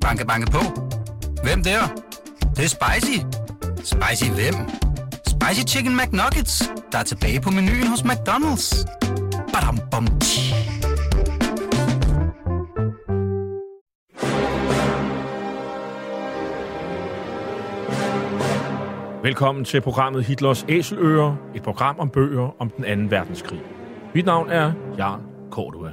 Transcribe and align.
Banke, 0.00 0.26
banke 0.26 0.50
på. 0.50 0.58
Hvem 1.42 1.62
der? 1.62 1.80
Det, 2.40 2.56
det 2.56 2.64
er 2.64 2.68
spicy. 2.68 3.18
Spicy 3.76 4.30
hvem? 4.30 4.54
Spicy 5.26 5.74
Chicken 5.74 5.96
McNuggets, 5.96 6.72
der 6.92 6.98
er 6.98 7.02
tilbage 7.02 7.40
på 7.40 7.50
menuen 7.50 7.86
hos 7.86 8.00
McDonald's. 8.00 8.86
Badum, 9.52 9.78
bom, 9.90 10.06
tji. 10.20 10.54
Velkommen 19.22 19.64
til 19.64 19.80
programmet 19.80 20.24
Hitlers 20.24 20.66
Æseløer, 20.68 21.36
et 21.54 21.62
program 21.62 21.98
om 21.98 22.10
bøger 22.10 22.56
om 22.58 22.70
den 22.70 22.84
anden 22.84 23.10
verdenskrig. 23.10 23.60
Mit 24.14 24.26
navn 24.26 24.48
er 24.50 24.72
Jan 24.98 25.20
Cordua. 25.50 25.92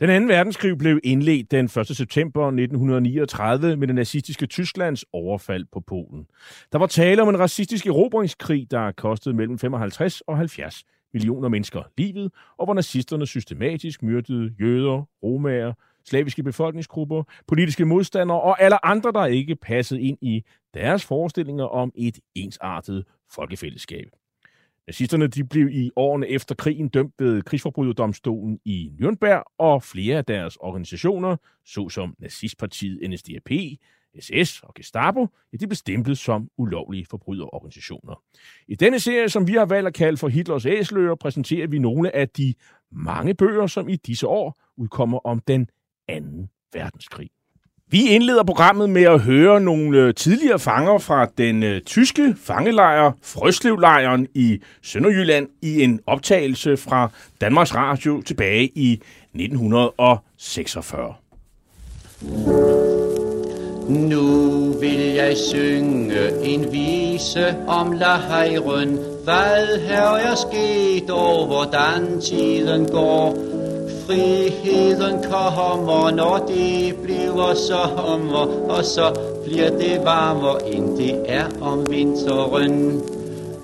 Den 0.00 0.10
anden 0.10 0.28
verdenskrig 0.28 0.78
blev 0.78 1.00
indledt 1.04 1.50
den 1.50 1.64
1. 1.64 1.72
september 1.86 2.46
1939 2.46 3.76
med 3.76 3.86
det 3.86 3.94
nazistiske 3.94 4.46
Tysklands 4.46 5.04
overfald 5.12 5.66
på 5.72 5.80
Polen. 5.80 6.26
Der 6.72 6.78
var 6.78 6.86
tale 6.86 7.22
om 7.22 7.28
en 7.28 7.38
racistisk 7.38 7.86
erobringskrig, 7.86 8.70
der 8.70 8.92
kostede 8.92 9.36
mellem 9.36 9.58
55 9.58 10.20
og 10.20 10.36
70 10.36 10.84
millioner 11.12 11.48
mennesker 11.48 11.82
livet, 11.98 12.32
og 12.58 12.64
hvor 12.64 12.74
nazisterne 12.74 13.26
systematisk 13.26 14.02
myrdede 14.02 14.54
jøder, 14.60 15.08
romager, 15.22 15.72
slaviske 16.08 16.42
befolkningsgrupper, 16.42 17.22
politiske 17.48 17.84
modstandere 17.84 18.40
og 18.40 18.62
alle 18.62 18.84
andre, 18.84 19.12
der 19.12 19.26
ikke 19.26 19.56
passede 19.56 20.00
ind 20.00 20.18
i 20.20 20.44
deres 20.74 21.04
forestillinger 21.04 21.64
om 21.64 21.92
et 21.94 22.18
ensartet 22.34 23.04
folkefællesskab. 23.34 24.19
Nazisterne 24.90 25.26
de 25.26 25.44
blev 25.44 25.68
i 25.68 25.90
årene 25.96 26.28
efter 26.28 26.54
krigen 26.54 26.88
dømt 26.88 27.14
ved 27.18 27.42
krigsforbryderdomstolen 27.42 28.58
i 28.64 28.90
Nürnberg, 29.00 29.54
og 29.58 29.82
flere 29.82 30.18
af 30.18 30.24
deres 30.24 30.56
organisationer, 30.56 31.36
såsom 31.66 32.14
nazistpartiet 32.18 33.10
NSDAP, 33.10 33.50
SS 34.20 34.60
og 34.62 34.74
Gestapo, 34.74 35.26
ja, 35.52 35.56
de 35.56 35.66
blev 35.66 35.76
stemplet 35.76 36.18
som 36.18 36.48
ulovlige 36.56 37.06
forbryderorganisationer. 37.10 38.22
I 38.68 38.74
denne 38.74 39.00
serie, 39.00 39.28
som 39.28 39.46
vi 39.46 39.52
har 39.52 39.66
valgt 39.66 39.88
at 39.88 39.94
kalde 39.94 40.16
for 40.16 40.28
Hitlers 40.28 40.66
Æsler, 40.66 41.14
præsenterer 41.14 41.66
vi 41.66 41.78
nogle 41.78 42.16
af 42.16 42.28
de 42.28 42.54
mange 42.92 43.34
bøger, 43.34 43.66
som 43.66 43.88
i 43.88 43.96
disse 43.96 44.26
år 44.26 44.60
udkommer 44.76 45.18
om 45.18 45.40
den 45.40 45.68
anden 46.08 46.50
verdenskrig. 46.72 47.30
Vi 47.92 48.08
indleder 48.08 48.42
programmet 48.42 48.90
med 48.90 49.02
at 49.02 49.20
høre 49.20 49.60
nogle 49.60 49.98
øh, 49.98 50.14
tidligere 50.14 50.58
fanger 50.58 50.98
fra 50.98 51.26
den 51.38 51.62
øh, 51.62 51.80
tyske 51.80 52.34
fangelejr 52.42 53.12
Frøslevlejren 53.22 54.26
i 54.34 54.60
Sønderjylland 54.82 55.48
i 55.62 55.82
en 55.82 56.00
optagelse 56.06 56.76
fra 56.76 57.10
Danmarks 57.40 57.74
Radio 57.74 58.22
tilbage 58.22 58.70
i 58.74 58.92
1946. 59.34 61.14
Nu 63.88 64.72
vil 64.80 65.00
jeg 65.14 65.36
synge 65.36 66.44
en 66.44 66.72
vise 66.72 67.56
om 67.68 67.92
lejren, 67.92 68.98
hvad 69.24 69.80
her 69.88 70.02
er 70.02 70.34
sket 70.34 71.10
og 71.10 71.46
hvordan 71.46 72.20
tiden 72.20 72.86
går. 72.86 73.59
Friheden 74.10 75.22
kommer, 75.30 76.10
når 76.10 76.46
det 76.48 76.96
bliver 77.02 77.54
sommer, 77.54 78.46
og 78.68 78.84
så 78.84 79.14
bliver 79.44 79.70
det 79.70 80.00
varmere, 80.04 80.68
end 80.68 80.96
det 80.96 81.20
er 81.26 81.44
om 81.60 81.86
vinteren. 81.90 83.02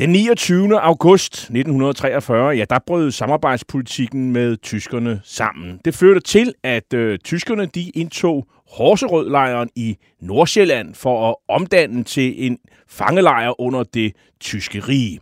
Den 0.00 0.12
29. 0.12 0.80
august 0.80 1.34
1943, 1.34 2.56
ja, 2.56 2.64
der 2.70 2.78
brød 2.86 3.10
samarbejdspolitikken 3.10 4.32
med 4.32 4.56
tyskerne 4.56 5.20
sammen. 5.24 5.80
Det 5.84 5.94
førte 5.94 6.20
til, 6.20 6.54
at 6.62 6.94
øh, 6.94 7.18
tyskerne 7.18 7.66
de 7.66 7.90
indtog 7.90 8.46
Horserødlejren 8.76 9.70
i 9.76 9.96
Nordsjælland 10.20 10.94
for 10.94 11.30
at 11.30 11.34
omdanne 11.48 12.04
til 12.04 12.46
en 12.46 12.58
fangelejr 12.88 13.60
under 13.60 13.82
det 13.82 14.12
tyske 14.40 14.80
rige. 14.80 15.20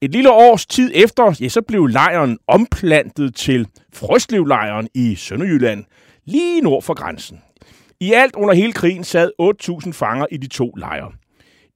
Et 0.00 0.12
lille 0.12 0.32
års 0.32 0.66
tid 0.66 0.90
efter, 0.94 1.36
ja, 1.40 1.48
så 1.48 1.62
blev 1.62 1.86
lejren 1.86 2.38
omplantet 2.46 3.34
til 3.34 3.66
Frøslevlejren 3.92 4.88
i 4.94 5.14
Sønderjylland, 5.14 5.84
lige 6.24 6.60
nord 6.60 6.82
for 6.82 6.94
grænsen. 6.94 7.40
I 8.00 8.12
alt 8.12 8.36
under 8.36 8.54
hele 8.54 8.72
krigen 8.72 9.04
sad 9.04 9.30
8.000 9.86 9.92
fanger 9.92 10.26
i 10.30 10.36
de 10.36 10.46
to 10.46 10.70
lejre. 10.76 11.12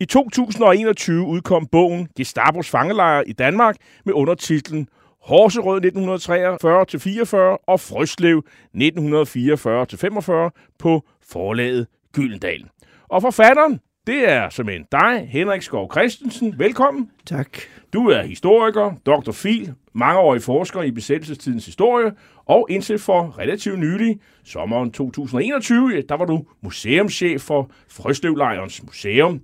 I 0.00 0.04
2021 0.04 1.26
udkom 1.26 1.66
bogen 1.66 2.08
Gestapos 2.16 2.70
fangelejre 2.70 3.28
i 3.28 3.32
Danmark 3.32 3.76
med 4.04 4.14
undertitlen 4.14 4.88
Horserød 5.22 5.80
1943-44 5.84 7.64
og 7.66 7.80
Frøslev 7.80 8.42
1944-45 8.74 10.72
på 10.78 11.02
forlaget 11.30 11.86
Gyldendal. 12.12 12.64
Og 13.08 13.22
forfatteren, 13.22 13.80
det 14.06 14.28
er 14.28 14.48
som 14.48 14.68
en 14.68 14.84
dig, 14.92 15.28
Henrik 15.30 15.62
Skov 15.62 15.92
Christensen. 15.92 16.54
Velkommen. 16.58 17.10
Tak. 17.26 17.58
Du 17.92 18.08
er 18.08 18.22
historiker, 18.22 18.92
Dr. 19.06 19.32
Fil, 19.32 19.74
mangeårig 19.92 20.42
forsker 20.42 20.82
i 20.82 20.90
besættelsestidens 20.90 21.66
historie, 21.66 22.12
og 22.46 22.66
indtil 22.70 22.98
for 22.98 23.38
relativt 23.38 23.78
nylig, 23.78 24.20
sommeren 24.44 24.92
2021, 24.92 26.02
der 26.02 26.14
var 26.14 26.24
du 26.24 26.44
museumschef 26.62 27.40
for 27.40 27.70
Frøslevlejrens 27.88 28.82
Museum. 28.82 29.40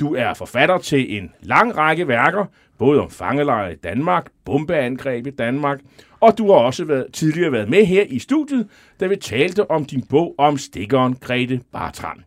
Du 0.00 0.14
er 0.14 0.34
forfatter 0.34 0.78
til 0.78 1.18
en 1.18 1.32
lang 1.42 1.76
række 1.76 2.08
værker, 2.08 2.44
både 2.78 3.00
om 3.00 3.10
fangelejre 3.10 3.72
i 3.72 3.76
Danmark, 3.76 4.26
bombeangreb 4.44 5.26
i 5.26 5.30
Danmark, 5.30 5.80
og 6.20 6.38
du 6.38 6.52
har 6.52 6.58
også 6.58 6.84
været, 6.84 7.06
tidligere 7.12 7.52
været 7.52 7.68
med 7.68 7.84
her 7.84 8.04
i 8.08 8.18
studiet, 8.18 8.68
da 9.00 9.06
vi 9.06 9.16
talte 9.16 9.70
om 9.70 9.84
din 9.84 10.04
bog 10.10 10.34
om 10.38 10.58
stikkeren 10.58 11.14
Grete 11.14 11.60
Bartram. 11.72 12.20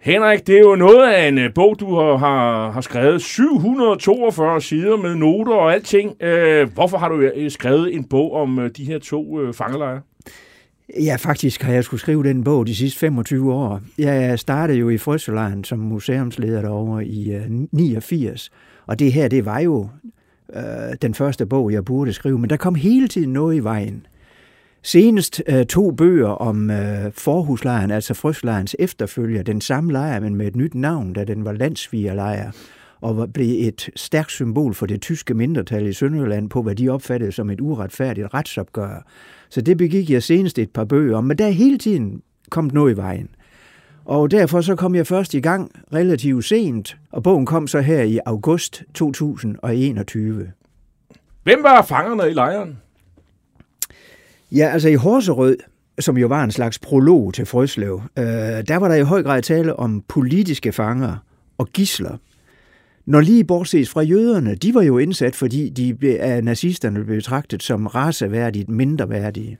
Henrik, 0.00 0.46
det 0.46 0.56
er 0.56 0.60
jo 0.60 0.76
noget 0.76 1.12
af 1.12 1.28
en 1.28 1.38
øh, 1.38 1.54
bog, 1.54 1.76
du 1.80 1.94
har, 1.94 2.16
har, 2.16 2.70
har 2.70 2.80
skrevet 2.80 3.22
742 3.22 4.60
sider 4.60 4.96
med 4.96 5.14
noter 5.14 5.54
og 5.54 5.72
alting. 5.74 6.22
Øh, 6.22 6.72
hvorfor 6.74 6.98
har 6.98 7.08
du 7.08 7.20
øh, 7.20 7.50
skrevet 7.50 7.94
en 7.94 8.04
bog 8.04 8.32
om 8.32 8.58
øh, 8.58 8.70
de 8.76 8.84
her 8.84 8.98
to 8.98 9.40
øh, 9.40 9.54
fangelejre? 9.54 10.00
Ja, 10.94 11.16
faktisk 11.16 11.62
har 11.62 11.72
jeg 11.72 11.84
skulle 11.84 12.00
skrive 12.00 12.24
den 12.24 12.44
bog 12.44 12.66
de 12.66 12.76
sidste 12.76 12.98
25 12.98 13.52
år. 13.52 13.80
Jeg 13.98 14.38
startede 14.38 14.78
jo 14.78 14.88
i 14.88 14.98
Frøsselejren 14.98 15.64
som 15.64 15.78
museumsleder 15.78 16.62
derovre 16.62 17.06
i 17.06 17.32
øh, 17.32 17.50
89, 17.72 18.50
og 18.86 18.98
det 18.98 19.12
her, 19.12 19.28
det 19.28 19.44
var 19.44 19.58
jo 19.58 19.88
øh, 20.56 20.62
den 21.02 21.14
første 21.14 21.46
bog, 21.46 21.72
jeg 21.72 21.84
burde 21.84 22.12
skrive, 22.12 22.38
men 22.38 22.50
der 22.50 22.56
kom 22.56 22.74
hele 22.74 23.08
tiden 23.08 23.32
noget 23.32 23.56
i 23.56 23.58
vejen. 23.58 24.06
Senest 24.82 25.42
øh, 25.46 25.66
to 25.66 25.90
bøger 25.90 26.28
om 26.28 26.70
øh, 26.70 27.12
forhuslejren, 27.12 27.90
altså 27.90 28.14
Frøslejrens 28.14 28.76
efterfølger, 28.78 29.42
den 29.42 29.60
samme 29.60 29.92
lejr, 29.92 30.20
men 30.20 30.34
med 30.34 30.46
et 30.46 30.56
nyt 30.56 30.74
navn, 30.74 31.12
da 31.12 31.24
den 31.24 31.44
var 31.44 31.52
landsvigerlejr, 31.52 32.50
og 33.00 33.32
blev 33.32 33.68
et 33.68 33.90
stærkt 33.96 34.30
symbol 34.30 34.74
for 34.74 34.86
det 34.86 35.02
tyske 35.02 35.34
mindretal 35.34 35.86
i 35.86 35.92
Sønderjylland 35.92 36.50
på, 36.50 36.62
hvad 36.62 36.74
de 36.74 36.88
opfattede 36.88 37.32
som 37.32 37.50
et 37.50 37.60
uretfærdigt 37.60 38.34
retsopgør. 38.34 39.06
Så 39.48 39.60
det 39.60 39.78
begik 39.78 40.10
jeg 40.10 40.22
senest 40.22 40.58
et 40.58 40.70
par 40.70 40.84
bøger 40.84 41.16
om, 41.16 41.24
men 41.24 41.38
der 41.38 41.46
er 41.46 41.50
hele 41.50 41.78
tiden 41.78 42.22
kommet 42.50 42.74
noget 42.74 42.92
i 42.92 42.96
vejen. 42.96 43.28
Og 44.04 44.30
derfor 44.30 44.60
så 44.60 44.76
kom 44.76 44.94
jeg 44.94 45.06
først 45.06 45.34
i 45.34 45.40
gang 45.40 45.70
relativt 45.94 46.44
sent, 46.44 46.96
og 47.12 47.22
bogen 47.22 47.46
kom 47.46 47.66
så 47.66 47.80
her 47.80 48.02
i 48.02 48.18
august 48.26 48.82
2021. 48.94 50.52
Hvem 51.42 51.62
var 51.62 51.82
fangerne 51.82 52.30
i 52.30 52.32
lejren? 52.32 52.78
Ja, 54.52 54.68
altså 54.72 54.88
i 54.88 54.94
Horserød, 54.94 55.56
som 55.98 56.18
jo 56.18 56.26
var 56.26 56.44
en 56.44 56.50
slags 56.50 56.78
prolog 56.78 57.34
til 57.34 57.46
Frøslev, 57.46 58.02
øh, 58.18 58.24
der 58.68 58.76
var 58.76 58.88
der 58.88 58.94
i 58.94 59.02
høj 59.02 59.22
grad 59.22 59.42
tale 59.42 59.76
om 59.76 60.04
politiske 60.08 60.72
fanger 60.72 61.16
og 61.58 61.66
gisler. 61.66 62.16
Når 63.06 63.20
lige 63.20 63.44
bortset 63.44 63.88
fra 63.88 64.02
jøderne, 64.02 64.54
de 64.54 64.74
var 64.74 64.82
jo 64.82 64.98
indsat, 64.98 65.34
fordi 65.34 65.68
de 65.68 66.18
af 66.20 66.44
nazisterne 66.44 67.04
blev 67.04 67.16
betragtet 67.16 67.62
som 67.62 67.86
raceværdigt 67.86 68.68
mindreværdige, 68.68 69.58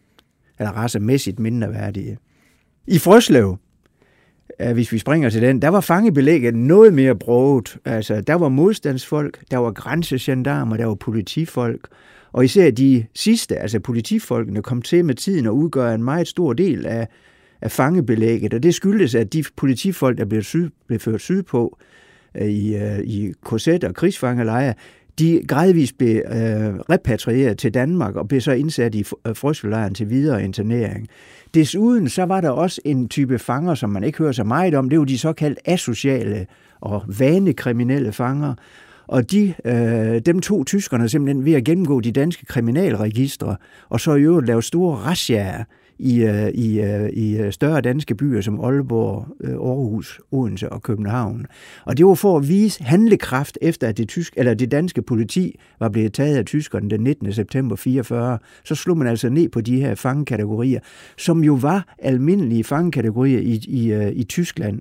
eller 0.58 0.72
racemæssigt 0.72 1.38
mindreværdige. 1.38 2.18
I 2.86 2.98
Frøslev, 2.98 3.56
øh, 4.60 4.72
hvis 4.72 4.92
vi 4.92 4.98
springer 4.98 5.30
til 5.30 5.42
den, 5.42 5.62
der 5.62 5.68
var 5.68 5.80
fangebelægget 5.80 6.54
noget 6.54 6.94
mere 6.94 7.14
broget. 7.14 7.78
Altså, 7.84 8.20
der 8.20 8.34
var 8.34 8.48
modstandsfolk, 8.48 9.44
der 9.50 9.56
var 9.56 9.72
grænsegendarmer, 9.72 10.76
der 10.76 10.86
var 10.86 10.94
politifolk, 10.94 11.88
og 12.32 12.44
især 12.44 12.70
de 12.70 13.04
sidste, 13.14 13.56
altså 13.56 13.80
politifolkene, 13.80 14.62
kom 14.62 14.82
til 14.82 15.04
med 15.04 15.14
tiden 15.14 15.46
og 15.46 15.56
udgør 15.56 15.94
en 15.94 16.04
meget 16.04 16.28
stor 16.28 16.52
del 16.52 16.86
af, 16.86 17.08
af 17.60 17.70
fangebelægget, 17.70 18.54
og 18.54 18.62
det 18.62 18.74
skyldes, 18.74 19.14
at 19.14 19.32
de 19.32 19.44
politifolk, 19.56 20.18
der 20.18 20.24
blev, 20.24 20.42
syd, 20.42 20.70
blev 20.86 20.98
ført 20.98 21.20
sydpå, 21.20 21.78
Øh, 22.40 22.48
i, 22.48 22.76
øh, 22.76 22.98
i 22.98 23.32
korset 23.44 23.84
og 23.84 23.94
krigsfangelejre, 23.94 24.74
de 25.18 25.42
gradvist 25.48 25.98
blev 25.98 26.16
øh, 26.16 26.74
repatrieret 26.90 27.58
til 27.58 27.74
Danmark 27.74 28.16
og 28.16 28.28
blev 28.28 28.40
så 28.40 28.52
indsat 28.52 28.94
i 28.94 29.04
frøskelejren 29.34 29.90
øh, 29.90 29.94
til 29.94 30.10
videre 30.10 30.44
internering. 30.44 31.08
Desuden 31.54 32.08
så 32.08 32.22
var 32.22 32.40
der 32.40 32.50
også 32.50 32.80
en 32.84 33.08
type 33.08 33.38
fanger, 33.38 33.74
som 33.74 33.90
man 33.90 34.04
ikke 34.04 34.18
hører 34.18 34.32
så 34.32 34.44
meget 34.44 34.74
om, 34.74 34.88
det 34.88 34.98
var 34.98 35.04
de 35.04 35.18
såkaldt 35.18 35.58
asociale 35.64 36.46
og 36.80 37.02
vanekriminelle 37.18 38.12
fanger, 38.12 38.54
og 39.06 39.30
de, 39.30 39.54
øh, 39.64 40.20
dem 40.20 40.40
to 40.40 40.64
tyskerne 40.64 41.08
simpelthen 41.08 41.44
ved 41.44 41.52
at 41.52 41.64
gennemgå 41.64 42.00
de 42.00 42.12
danske 42.12 42.46
kriminalregistre, 42.46 43.56
og 43.88 44.00
så 44.00 44.14
i 44.14 44.22
øvrigt 44.22 44.46
lave 44.46 44.62
store 44.62 44.96
razziaer 44.96 45.64
i, 45.98 46.22
øh, 46.22 46.48
i, 46.48 46.80
øh, 46.80 47.08
i 47.08 47.36
øh, 47.36 47.52
større 47.52 47.80
danske 47.80 48.14
byer 48.14 48.40
som 48.40 48.60
Aalborg, 48.60 49.26
øh, 49.40 49.50
Aarhus, 49.50 50.20
Odense 50.32 50.72
og 50.72 50.82
København. 50.82 51.46
Og 51.84 51.96
det 51.96 52.06
var 52.06 52.14
for 52.14 52.36
at 52.36 52.48
vise 52.48 52.84
handlekraft 52.84 53.58
efter, 53.62 53.88
at 53.88 53.98
det, 53.98 54.08
tysk, 54.08 54.34
eller 54.36 54.54
det 54.54 54.70
danske 54.70 55.02
politi 55.02 55.58
var 55.80 55.88
blevet 55.88 56.12
taget 56.12 56.36
af 56.36 56.44
tyskerne 56.44 56.90
den 56.90 57.00
19. 57.00 57.32
september 57.32 57.76
44. 57.76 58.38
Så 58.64 58.74
slog 58.74 58.98
man 58.98 59.06
altså 59.06 59.28
ned 59.28 59.48
på 59.48 59.60
de 59.60 59.80
her 59.80 59.94
fangekategorier, 59.94 60.80
som 61.16 61.44
jo 61.44 61.54
var 61.54 61.94
almindelige 61.98 62.64
fangekategorier 62.64 63.40
i, 63.40 63.60
i, 63.68 63.92
øh, 63.92 64.12
i 64.12 64.24
Tyskland. 64.24 64.80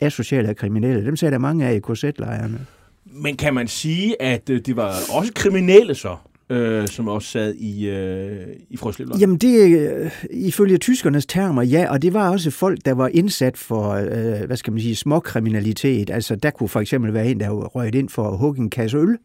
Asociale 0.00 0.48
og 0.48 0.56
kriminelle. 0.56 1.04
Dem 1.04 1.16
sagde 1.16 1.32
der 1.32 1.38
mange 1.38 1.66
af 1.66 1.74
i 1.74 1.78
korsetlejrene. 1.78 2.66
Men 3.04 3.36
kan 3.36 3.54
man 3.54 3.68
sige, 3.68 4.22
at 4.22 4.48
det 4.48 4.76
var 4.76 4.94
også 5.10 5.32
kriminelle 5.34 5.94
så? 5.94 6.16
Øh, 6.50 6.88
som 6.88 7.08
også 7.08 7.28
sad 7.28 7.54
i, 7.54 7.88
øh, 7.88 8.46
i 8.70 8.76
frøslevlejren? 8.76 9.20
Jamen 9.20 9.38
det 9.38 9.78
øh, 9.78 10.10
ifølge 10.30 10.78
tyskernes 10.78 11.26
termer, 11.26 11.62
ja, 11.62 11.90
og 11.90 12.02
det 12.02 12.14
var 12.14 12.30
også 12.30 12.50
folk, 12.50 12.78
der 12.84 12.92
var 12.92 13.08
indsat 13.08 13.56
for, 13.56 13.90
øh, 13.90 14.46
hvad 14.46 14.56
skal 14.56 14.72
man 14.72 14.82
sige, 14.82 14.96
småkriminalitet. 14.96 16.10
Altså 16.10 16.36
der 16.36 16.50
kunne 16.50 16.68
for 16.68 16.80
eksempel 16.80 17.14
være 17.14 17.26
en, 17.26 17.40
der 17.40 17.50
røget 17.50 17.94
ind 17.94 18.08
for 18.08 18.28
at 18.28 18.38
hugge 18.38 18.60
en 18.60 18.70
kasse 18.70 18.96
øl, 18.98 19.18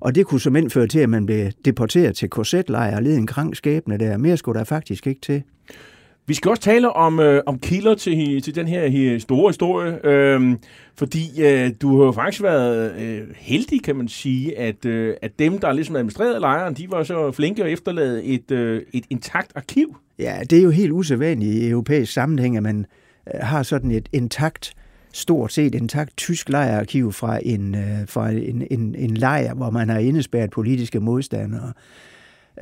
og 0.00 0.14
det 0.14 0.26
kunne 0.26 0.40
som 0.40 0.70
føre 0.70 0.86
til, 0.86 0.98
at 0.98 1.08
man 1.08 1.26
blev 1.26 1.50
deporteret 1.64 2.16
til 2.16 2.30
korsetlejr 2.30 2.96
og 2.96 3.02
led 3.02 3.16
en 3.16 3.26
krank 3.26 3.56
skæbne 3.56 3.98
der. 3.98 4.16
Mere 4.16 4.36
skulle 4.36 4.58
der 4.58 4.64
faktisk 4.64 5.06
ikke 5.06 5.20
til. 5.20 5.42
Vi 6.28 6.34
skal 6.34 6.48
også 6.48 6.62
tale 6.62 6.92
om, 6.92 7.20
øh, 7.20 7.42
om 7.46 7.58
kilder 7.58 7.94
til, 7.94 8.42
til 8.42 8.54
den 8.54 8.68
her 8.68 8.88
her 8.88 9.18
store 9.18 9.48
historie, 9.48 10.06
øh, 10.06 10.56
fordi 10.96 11.42
øh, 11.42 11.70
du 11.82 11.98
har 11.98 12.04
jo 12.04 12.12
faktisk 12.12 12.42
været 12.42 13.00
øh, 13.00 13.22
heldig, 13.36 13.82
kan 13.82 13.96
man 13.96 14.08
sige, 14.08 14.58
at, 14.58 14.84
øh, 14.84 15.14
at 15.22 15.38
dem, 15.38 15.58
der 15.58 15.72
ligesom 15.72 15.96
administrerede 15.96 16.40
lejren, 16.40 16.74
de 16.74 16.90
var 16.90 17.02
så 17.02 17.32
flinke 17.32 17.64
at 17.64 17.72
efterlade 17.72 18.24
et, 18.24 18.50
øh, 18.50 18.82
et 18.92 19.04
intakt 19.10 19.52
arkiv. 19.54 19.96
Ja, 20.18 20.38
det 20.50 20.58
er 20.58 20.62
jo 20.62 20.70
helt 20.70 20.92
usædvanligt 20.92 21.54
i 21.54 21.68
europæisk 21.68 22.12
sammenhæng, 22.12 22.56
at 22.56 22.62
man 22.62 22.86
øh, 23.34 23.40
har 23.40 23.62
sådan 23.62 23.90
et 23.90 24.08
intakt 24.12 24.72
stort 25.12 25.52
set 25.52 25.74
intakt 25.74 26.16
tysk 26.16 26.48
lejrarkiv 26.48 27.12
fra 27.12 27.38
en, 27.42 27.74
øh, 27.74 28.08
fra 28.08 28.30
en, 28.30 28.66
en, 28.70 28.94
en 28.98 29.16
lejr, 29.16 29.54
hvor 29.54 29.70
man 29.70 29.88
har 29.88 29.98
indespærret 29.98 30.50
politiske 30.50 31.00
modstandere. 31.00 31.66
Øh, 31.68 31.72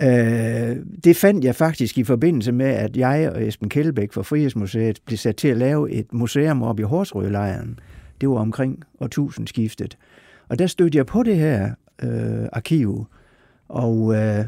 Øh, 0.03 0.77
det 1.05 1.17
fandt 1.17 1.45
jeg 1.45 1.55
faktisk 1.55 1.99
i 1.99 2.05
forbindelse 2.05 2.53
med, 2.53 2.67
at 2.67 2.97
jeg 2.97 3.33
og 3.35 3.47
Esben 3.47 3.69
Kjellbæk 3.69 4.13
fra 4.13 4.23
Frihedsmuseet 4.23 5.01
blev 5.07 5.19
sat 5.19 5.37
til 5.37 5.49
at 5.49 5.57
lave 5.57 5.91
et 5.91 6.13
museum 6.13 6.63
op 6.63 6.81
i 6.81 6.83
Horsrødlejren. 6.83 7.79
Det 8.21 8.29
var 8.29 8.37
omkring 8.37 8.85
årtusindskiftet. 9.01 9.99
Og 10.49 10.59
der 10.59 10.67
stødte 10.67 10.99
jeg 10.99 11.07
på 11.07 11.23
det 11.23 11.37
her 11.37 11.71
øh, 12.03 12.49
arkiv, 12.53 13.07
og, 13.69 14.15
øh, 14.15 14.45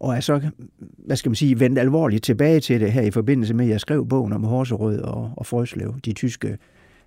og 0.00 0.16
er 0.16 0.20
så, 0.20 0.40
hvad 0.78 1.16
skal 1.16 1.30
man 1.30 1.36
sige, 1.36 1.60
vendt 1.60 1.78
alvorligt 1.78 2.24
tilbage 2.24 2.60
til 2.60 2.80
det 2.80 2.92
her 2.92 3.02
i 3.02 3.10
forbindelse 3.10 3.54
med, 3.54 3.64
at 3.64 3.70
jeg 3.70 3.80
skrev 3.80 4.08
bogen 4.08 4.32
om 4.32 4.44
Horserød 4.44 5.00
og, 5.00 5.30
og 5.36 5.46
Frøslev, 5.46 5.94
de 6.04 6.12
tyske 6.12 6.58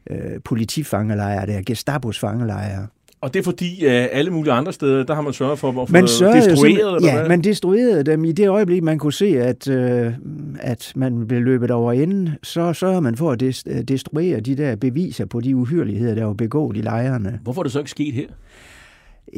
øh, 0.10 0.42
politifangelejre, 0.46 1.46
der 1.46 1.62
Gestapos 1.66 2.20
fangelejre. 2.20 2.88
Og 3.22 3.34
det 3.34 3.40
er 3.40 3.44
fordi, 3.44 3.86
uh, 3.86 3.92
alle 3.92 4.32
mulige 4.32 4.54
andre 4.54 4.74
steder, 4.74 5.04
der 5.04 5.16
har 5.16 5.22
man 5.22 5.34
sørget 5.34 5.60
for 5.60 5.68
at 5.68 5.74
få 5.90 5.94
man 5.94 6.04
destrueret? 6.04 6.96
Eller 6.96 6.98
ja, 7.04 7.18
hvad? 7.20 7.28
man 7.30 7.42
destruerede 7.42 8.04
dem 8.04 8.26
i 8.26 8.32
det 8.32 8.50
øjeblik, 8.50 8.84
man 8.84 8.98
kunne 9.00 9.14
se, 9.14 9.42
at, 9.42 9.68
uh, 9.68 10.14
at 10.60 10.92
man 10.96 11.28
blev 11.28 11.42
løbet 11.42 11.72
over 11.72 11.92
inden. 11.94 12.30
Så 12.44 12.74
sørger 12.74 13.00
man 13.00 13.16
for 13.16 13.32
at 13.32 13.44
des- 13.44 13.84
destruere 13.88 14.40
de 14.40 14.56
der 14.58 14.76
beviser 14.76 15.26
på 15.26 15.42
de 15.42 15.56
uhyrligheder, 15.56 16.16
der 16.16 16.26
var 16.26 16.34
begået 16.34 16.78
i 16.78 16.82
lejrene. 16.82 17.40
Hvorfor 17.44 17.62
er 17.62 17.64
det 17.64 17.72
så 17.72 17.80
ikke 17.80 17.92
sket 17.92 18.14
her? 18.14 18.28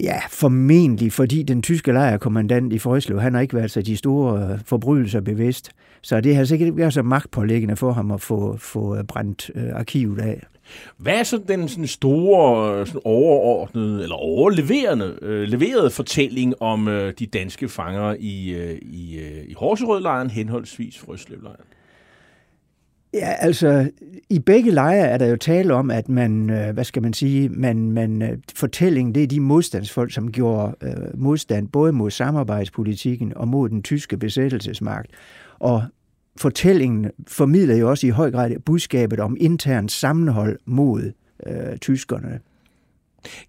Ja, 0.04 0.20
formentlig, 0.30 1.12
fordi 1.14 1.44
den 1.44 1.62
tyske 1.62 1.92
lejrkommandant 1.92 2.74
i 2.74 2.80
Frøslev, 2.80 3.22
han 3.22 3.34
har 3.34 3.42
ikke 3.42 3.56
været 3.56 3.72
sig 3.72 3.86
de 3.86 3.98
store 3.98 4.44
øh, 4.54 4.60
forbrydelser 4.66 5.22
bevidst. 5.22 5.70
Så 6.02 6.22
det 6.22 6.36
har 6.36 6.44
sikkert 6.44 6.68
ikke 6.68 6.78
været 6.78 6.94
så 6.94 7.02
magtpålæggende 7.04 7.76
for 7.76 7.92
ham 7.92 8.12
at 8.12 8.22
få, 8.22 8.58
få 8.58 8.98
brændt 9.08 9.52
øh, 9.56 9.64
arkivet 9.74 10.20
af. 10.20 10.44
Hvad 10.98 11.14
er 11.14 11.24
så 11.24 11.42
den 11.48 11.68
sådan 11.68 11.88
store, 11.88 12.86
sådan 12.86 13.02
overordnede 13.06 14.04
eller 14.04 14.16
overleverende 14.16 15.20
øh, 15.22 15.48
leverede 15.48 15.90
fortælling 15.90 16.62
om 16.62 16.88
øh, 16.88 17.14
de 17.20 17.26
danske 17.26 17.70
fanger 17.70 18.16
i, 18.20 18.50
øh, 18.50 18.78
i, 18.82 19.20
øh, 19.20 19.46
i 19.48 19.54
Horserødlejren 19.54 20.30
henholdsvis 20.30 20.98
Frøslevlejren? 20.98 21.66
Ja, 23.14 23.34
altså 23.40 23.92
i 24.30 24.40
begge 24.40 24.72
lejre 24.72 25.08
er 25.08 25.18
der 25.18 25.26
jo 25.26 25.36
tale 25.36 25.74
om, 25.74 25.92
at 25.92 26.10
man, 26.10 26.50
øh, 26.50 26.74
hvad 26.74 26.84
skal 26.84 27.02
man 27.02 27.14
sige, 27.14 27.50
man, 27.50 27.92
man, 27.92 28.22
øh, 28.22 28.38
fortællingen, 28.56 29.16
det 29.16 29.24
er 29.24 29.28
de 29.28 29.40
modstandsfolk, 29.40 30.14
som 30.14 30.32
gjorde 30.32 30.76
øh, 30.82 31.20
modstand 31.20 31.68
både 31.68 31.92
mod 31.92 32.12
samarbejdspolitikken 32.12 33.34
og 33.36 33.48
mod 33.48 33.70
den 33.70 33.84
tyske 33.84 34.18
besættelsesmagt. 34.18 35.12
Og 35.60 35.84
fortællingen 36.40 37.12
formidler 37.28 37.76
jo 37.76 37.90
også 37.90 38.08
i 38.08 38.10
høj 38.10 38.32
grad 38.32 38.60
budskabet 38.66 39.20
om 39.20 39.38
intern 39.40 39.90
sammenhold 39.90 40.60
mod 40.66 41.12
øh, 41.48 41.78
tyskerne. 41.78 42.40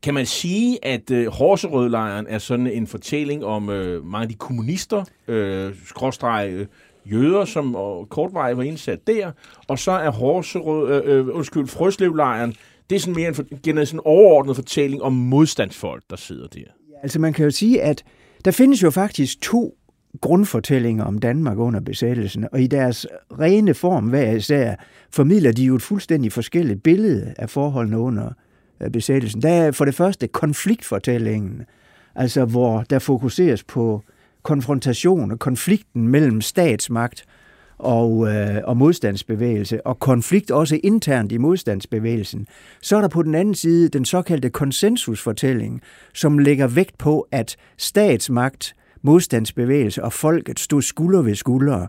Kan 0.02 0.14
man 0.14 0.26
sige, 0.26 0.84
at 0.84 1.10
øh, 1.10 1.26
Horserødlejren 1.26 2.26
er 2.28 2.38
sådan 2.38 2.66
en 2.66 2.86
fortælling 2.86 3.44
om 3.44 3.70
øh, 3.70 4.04
mange 4.04 4.22
af 4.22 4.28
de 4.28 4.34
kommunister, 4.34 5.04
øh, 5.28 5.74
skråstrege 5.86 6.50
øh, 6.50 6.66
jøder, 7.12 7.44
som 7.44 7.74
og 7.74 8.08
kortvarigt 8.08 8.56
var 8.56 8.62
indsat 8.62 9.06
der, 9.06 9.32
og 9.68 9.78
så 9.78 9.90
er 9.90 10.10
Horserød, 10.10 11.04
øh, 11.04 11.18
øh, 11.18 11.36
undskyld, 11.36 11.66
Frøslevlejren, 11.66 12.54
det 12.90 12.96
er 12.96 13.00
sådan 13.00 13.14
mere 13.14 13.28
en, 13.28 13.78
en 13.78 13.86
sådan 13.86 14.00
overordnet 14.04 14.56
fortælling 14.56 15.02
om 15.02 15.12
modstandsfolk, 15.12 16.02
der 16.10 16.16
sidder 16.16 16.46
der. 16.46 16.64
Altså 17.02 17.18
man 17.18 17.32
kan 17.32 17.44
jo 17.44 17.50
sige, 17.50 17.82
at 17.82 18.04
der 18.44 18.50
findes 18.50 18.82
jo 18.82 18.90
faktisk 18.90 19.40
to 19.40 19.74
grundfortællinger 20.20 21.04
om 21.04 21.18
Danmark 21.18 21.58
under 21.58 21.80
besættelsen, 21.80 22.46
og 22.52 22.60
i 22.60 22.66
deres 22.66 23.06
rene 23.40 23.74
form 23.74 24.04
hver 24.04 24.30
især 24.30 24.74
formidler 25.10 25.52
de 25.52 25.64
jo 25.64 25.74
et 25.74 25.82
fuldstændig 25.82 26.32
forskelligt 26.32 26.82
billede 26.82 27.34
af 27.38 27.50
forholdene 27.50 27.98
under 27.98 28.30
øh, 28.82 28.90
besættelsen. 28.90 29.42
Der 29.42 29.48
er 29.48 29.72
for 29.72 29.84
det 29.84 29.94
første 29.94 30.28
konfliktfortællingen, 30.28 31.62
altså 32.14 32.44
hvor 32.44 32.84
der 32.90 32.98
fokuseres 32.98 33.64
på 33.64 34.02
konfrontation 34.42 35.30
og 35.30 35.38
konflikten 35.38 36.08
mellem 36.08 36.40
statsmagt 36.40 37.24
og, 37.78 38.28
øh, 38.28 38.60
og 38.64 38.76
modstandsbevægelse, 38.76 39.86
og 39.86 39.98
konflikt 39.98 40.50
også 40.50 40.80
internt 40.84 41.32
i 41.32 41.38
modstandsbevægelsen. 41.38 42.46
Så 42.82 42.96
er 42.96 43.00
der 43.00 43.08
på 43.08 43.22
den 43.22 43.34
anden 43.34 43.54
side 43.54 43.88
den 43.88 44.04
såkaldte 44.04 44.50
konsensusfortælling, 44.50 45.80
som 46.14 46.38
lægger 46.38 46.66
vægt 46.66 46.98
på, 46.98 47.28
at 47.32 47.56
statsmagt 47.76 48.74
modstandsbevægelse 49.02 50.04
og 50.04 50.12
folket 50.12 50.60
stod 50.60 50.82
skulder 50.82 51.22
ved 51.22 51.34
skulder 51.34 51.86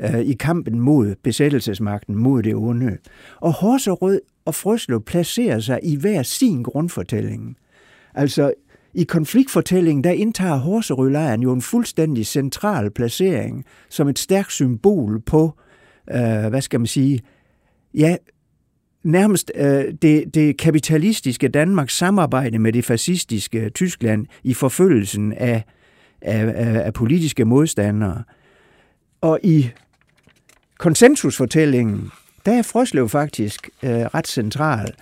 øh, 0.00 0.20
i 0.20 0.32
kampen 0.32 0.80
mod 0.80 1.14
besættelsesmagten, 1.22 2.16
mod 2.16 2.42
det 2.42 2.54
onde. 2.54 2.98
Og 3.40 3.52
Horserød 3.52 4.20
og 4.44 4.54
Frøslo 4.54 4.98
placerer 4.98 5.60
sig 5.60 5.80
i 5.82 5.96
hver 5.96 6.22
sin 6.22 6.62
grundfortælling. 6.62 7.56
Altså, 8.14 8.52
i 8.94 9.04
konfliktfortællingen, 9.04 10.04
der 10.04 10.10
indtager 10.10 10.56
Horserødlejren 10.56 11.42
jo 11.42 11.52
en 11.52 11.62
fuldstændig 11.62 12.26
central 12.26 12.90
placering 12.90 13.64
som 13.88 14.08
et 14.08 14.18
stærkt 14.18 14.52
symbol 14.52 15.20
på, 15.20 15.58
øh, 16.10 16.46
hvad 16.48 16.60
skal 16.60 16.80
man 16.80 16.86
sige, 16.86 17.20
ja, 17.94 18.16
nærmest 19.04 19.52
øh, 19.54 19.84
det, 20.02 20.34
det 20.34 20.58
kapitalistiske 20.58 21.48
Danmarks 21.48 21.96
samarbejde 21.96 22.58
med 22.58 22.72
det 22.72 22.84
fascistiske 22.84 23.70
Tyskland 23.70 24.26
i 24.44 24.54
forfølgelsen 24.54 25.32
af 25.32 25.64
af, 26.22 26.52
af, 26.56 26.86
af 26.86 26.92
politiske 26.92 27.44
modstandere. 27.44 28.22
Og 29.20 29.38
i 29.42 29.70
konsensusfortællingen, 30.78 32.10
der 32.46 32.52
er 32.52 32.62
Frøslev 32.62 33.08
faktisk 33.08 33.70
øh, 33.82 33.90
ret 33.90 34.28
central. 34.28 34.92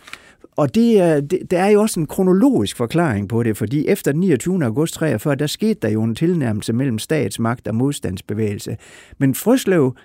Og 0.56 0.74
det 0.74 1.00
er, 1.00 1.20
det, 1.20 1.50
der 1.50 1.58
er 1.58 1.68
jo 1.68 1.80
også 1.80 2.00
en 2.00 2.06
kronologisk 2.06 2.76
forklaring 2.76 3.28
på 3.28 3.42
det, 3.42 3.56
fordi 3.56 3.88
efter 3.88 4.12
29. 4.12 4.64
august 4.64 4.94
43, 4.94 5.34
der 5.34 5.46
skete 5.46 5.80
der 5.82 5.88
jo 5.88 6.02
en 6.02 6.14
tilnærmelse 6.14 6.72
mellem 6.72 6.98
statsmagt 6.98 7.68
og 7.68 7.74
modstandsbevægelse. 7.74 8.76
Men 9.18 9.34
Frøslev 9.34 9.96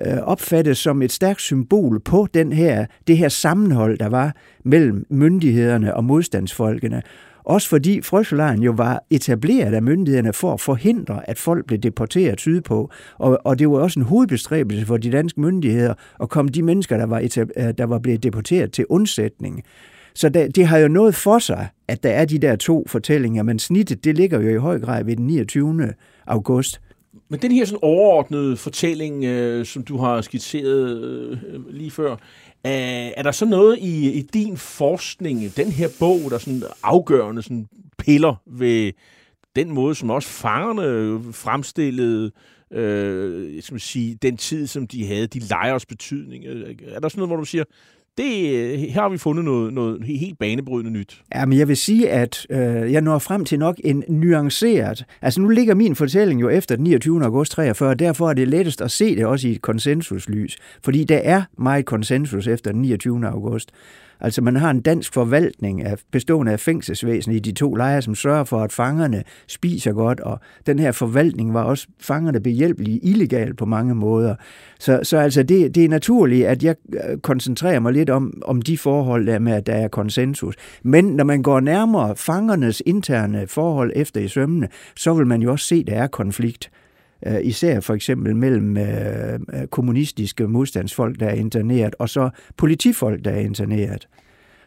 øh, 0.00 0.18
opfattes 0.18 0.78
som 0.78 1.02
et 1.02 1.12
stærkt 1.12 1.40
symbol 1.40 2.00
på 2.00 2.26
den 2.34 2.52
her, 2.52 2.86
det 3.06 3.18
her 3.18 3.28
sammenhold, 3.28 3.98
der 3.98 4.08
var 4.08 4.36
mellem 4.64 5.06
myndighederne 5.10 5.94
og 5.96 6.04
modstandsfolkene. 6.04 7.02
Også 7.44 7.68
fordi 7.68 8.02
frøselejren 8.02 8.62
jo 8.62 8.72
var 8.76 9.04
etableret 9.10 9.74
af 9.74 9.82
myndighederne 9.82 10.32
for 10.32 10.52
at 10.52 10.60
forhindre, 10.60 11.30
at 11.30 11.38
folk 11.38 11.66
blev 11.66 11.78
deporteret 11.78 12.40
sydpå. 12.40 12.90
Og, 13.18 13.38
og 13.44 13.58
det 13.58 13.70
var 13.70 13.78
også 13.78 14.00
en 14.00 14.06
hovedbestræbelse 14.06 14.86
for 14.86 14.96
de 14.96 15.12
danske 15.12 15.40
myndigheder 15.40 15.94
at 16.22 16.28
komme 16.28 16.50
de 16.50 16.62
mennesker, 16.62 16.96
der 16.96 17.06
var, 17.06 17.20
etab- 17.20 17.62
øh, 17.62 17.74
der 17.78 17.84
var 17.84 17.98
blevet 17.98 18.22
deporteret 18.22 18.72
til 18.72 18.86
undsætning. 18.88 19.62
Så 20.14 20.28
det, 20.28 20.56
det 20.56 20.66
har 20.66 20.78
jo 20.78 20.88
noget 20.88 21.14
for 21.14 21.38
sig, 21.38 21.68
at 21.88 22.02
der 22.02 22.10
er 22.10 22.24
de 22.24 22.38
der 22.38 22.56
to 22.56 22.84
fortællinger, 22.88 23.42
men 23.42 23.58
snittet, 23.58 24.04
det 24.04 24.16
ligger 24.16 24.40
jo 24.40 24.48
i 24.48 24.56
høj 24.56 24.80
grad 24.80 25.04
ved 25.04 25.16
den 25.16 25.26
29. 25.26 25.94
august. 26.26 26.80
Men 27.28 27.40
den 27.42 27.52
her 27.52 27.64
sådan 27.64 27.78
overordnede 27.82 28.56
fortælling, 28.56 29.24
øh, 29.24 29.66
som 29.66 29.82
du 29.82 29.96
har 29.96 30.20
skitseret 30.20 31.02
øh, 31.44 31.70
lige 31.70 31.90
før, 31.90 32.16
er, 32.64 33.12
er 33.16 33.22
der 33.22 33.32
så 33.32 33.46
noget 33.46 33.78
i, 33.78 34.12
i 34.12 34.22
din 34.22 34.56
forskning, 34.56 35.56
den 35.56 35.72
her 35.72 35.88
bog, 35.98 36.30
der 36.30 36.38
sådan 36.38 36.62
afgørende 36.82 37.42
sådan 37.42 37.68
piller 37.98 38.42
ved 38.46 38.92
den 39.56 39.70
måde, 39.70 39.94
som 39.94 40.10
også 40.10 40.28
fangerne 40.28 41.32
fremstillede 41.32 42.32
øh, 42.72 43.62
som 43.62 43.78
sige, 43.78 44.14
den 44.14 44.36
tid, 44.36 44.66
som 44.66 44.86
de 44.86 45.06
havde, 45.06 45.26
de 45.26 45.38
lejers 45.38 45.86
betydning. 45.86 46.44
Øh, 46.44 46.76
er 46.88 47.00
der 47.00 47.08
sådan 47.08 47.18
noget, 47.18 47.28
hvor 47.28 47.36
du 47.36 47.44
siger, 47.44 47.64
det, 48.18 48.54
øh, 48.54 48.78
her 48.78 49.00
har 49.00 49.08
vi 49.08 49.18
fundet 49.18 49.44
noget, 49.44 49.72
noget 49.72 50.04
helt 50.04 50.38
banebrydende 50.38 50.90
nyt. 50.90 51.22
Ja, 51.34 51.46
men 51.46 51.58
jeg 51.58 51.68
vil 51.68 51.76
sige, 51.76 52.10
at 52.10 52.46
øh, 52.50 52.92
jeg 52.92 53.00
når 53.00 53.18
frem 53.18 53.44
til 53.44 53.58
nok 53.58 53.80
en 53.84 54.04
nuanceret... 54.08 55.04
Altså 55.22 55.40
nu 55.40 55.48
ligger 55.48 55.74
min 55.74 55.96
fortælling 55.96 56.40
jo 56.40 56.48
efter 56.48 56.76
den 56.76 56.84
29. 56.84 57.24
august 57.24 57.52
43, 57.52 57.88
og 57.88 57.98
derfor 57.98 58.30
er 58.30 58.34
det 58.34 58.48
lettest 58.48 58.80
at 58.80 58.90
se 58.90 59.16
det 59.16 59.26
også 59.26 59.48
i 59.48 59.50
et 59.50 59.62
konsensuslys. 59.62 60.58
Fordi 60.84 61.04
der 61.04 61.18
er 61.18 61.42
meget 61.58 61.86
konsensus 61.86 62.46
efter 62.46 62.72
den 62.72 62.82
29. 62.82 63.26
august. 63.26 63.72
Altså 64.22 64.42
man 64.42 64.56
har 64.56 64.70
en 64.70 64.80
dansk 64.80 65.14
forvaltning 65.14 65.84
af, 65.84 65.98
bestående 66.10 66.52
af 66.52 66.60
fængselsvæsen 66.60 67.32
i 67.32 67.38
de 67.38 67.52
to 67.52 67.74
lejre, 67.74 68.02
som 68.02 68.14
sørger 68.14 68.44
for, 68.44 68.62
at 68.62 68.72
fangerne 68.72 69.22
spiser 69.46 69.92
godt, 69.92 70.20
og 70.20 70.40
den 70.66 70.78
her 70.78 70.92
forvaltning 70.92 71.54
var 71.54 71.62
også 71.62 71.86
fangerne 72.00 72.40
behjælpelige 72.40 72.98
illegal 72.98 73.54
på 73.54 73.66
mange 73.66 73.94
måder. 73.94 74.34
Så, 74.78 75.00
så 75.02 75.18
altså 75.18 75.42
det, 75.42 75.74
det 75.74 75.84
er 75.84 75.88
naturligt, 75.88 76.46
at 76.46 76.62
jeg 76.62 76.76
øh, 76.92 77.18
koncentrerer 77.18 77.80
mig 77.80 77.92
lidt 77.92 78.10
om, 78.10 78.42
om 78.44 78.62
de 78.62 78.78
forhold 78.78 79.26
der 79.26 79.38
med, 79.38 79.52
at 79.52 79.66
der 79.66 79.74
er 79.74 79.88
konsensus. 79.88 80.54
Men 80.82 81.04
når 81.04 81.24
man 81.24 81.42
går 81.42 81.60
nærmere 81.60 82.16
fangernes 82.16 82.82
interne 82.86 83.46
forhold 83.46 83.92
efter 83.94 84.20
i 84.20 84.28
sømmene, 84.28 84.68
så 84.96 85.14
vil 85.14 85.26
man 85.26 85.42
jo 85.42 85.50
også 85.50 85.66
se, 85.66 85.74
at 85.74 85.86
der 85.86 86.02
er 86.02 86.06
konflikt. 86.06 86.70
Øh, 87.26 87.38
især 87.42 87.80
for 87.80 87.94
eksempel 87.94 88.36
mellem 88.36 88.76
øh, 88.76 89.34
øh, 89.34 89.66
kommunistiske 89.70 90.48
modstandsfolk, 90.48 91.20
der 91.20 91.26
er 91.26 91.34
interneret, 91.34 91.94
og 91.98 92.08
så 92.08 92.30
politifolk, 92.56 93.24
der 93.24 93.30
er 93.30 93.40
interneret. 93.40 94.08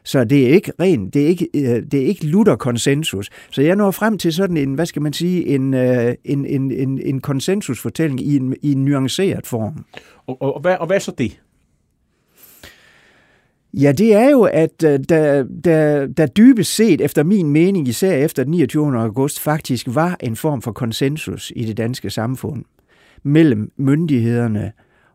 Så 0.03 0.23
det 0.23 0.43
er 0.43 0.53
ikke 0.53 0.71
ren, 0.79 1.09
det 1.09 1.23
er 1.23 1.27
ikke, 1.27 1.47
øh, 1.55 1.83
det 1.91 1.93
er 1.93 2.05
ikke 2.05 2.25
lutter 2.25 2.55
konsensus. 2.55 3.29
Så 3.51 3.61
jeg 3.61 3.75
når 3.75 3.91
frem 3.91 4.17
til 4.17 4.33
sådan 4.33 4.57
en, 4.57 4.73
hvad 4.73 4.85
skal 4.85 5.01
man 5.01 5.13
sige, 5.13 5.45
en, 5.47 5.73
øh, 5.73 6.13
en, 6.25 6.45
en, 6.45 6.71
en, 6.71 7.01
en 7.05 7.21
konsensusfortælling 7.21 8.21
i 8.21 8.35
en, 8.35 8.55
i 8.61 8.71
en 8.71 8.85
nuanceret 8.85 9.47
form. 9.47 9.85
Og, 10.27 10.41
og, 10.41 10.55
og, 10.55 10.61
hvad, 10.61 10.75
og 10.79 10.87
hvad 10.87 10.95
er 10.95 10.99
så 10.99 11.11
det? 11.17 11.39
Ja, 13.81 13.91
det 13.91 14.13
er 14.13 14.29
jo, 14.29 14.43
at 14.43 14.83
øh, 14.83 14.99
der, 15.09 15.43
der, 15.63 16.07
der 16.07 16.25
dybest 16.25 16.75
set, 16.75 17.01
efter 17.01 17.23
min 17.23 17.49
mening, 17.49 17.87
især 17.87 18.15
efter 18.17 18.43
den 18.43 18.51
29. 18.51 18.99
august, 18.99 19.39
faktisk 19.39 19.87
var 19.89 20.17
en 20.19 20.35
form 20.35 20.61
for 20.61 20.71
konsensus 20.71 21.51
i 21.55 21.65
det 21.65 21.77
danske 21.77 22.09
samfund 22.09 22.63
mellem 23.23 23.71
myndighederne 23.77 24.71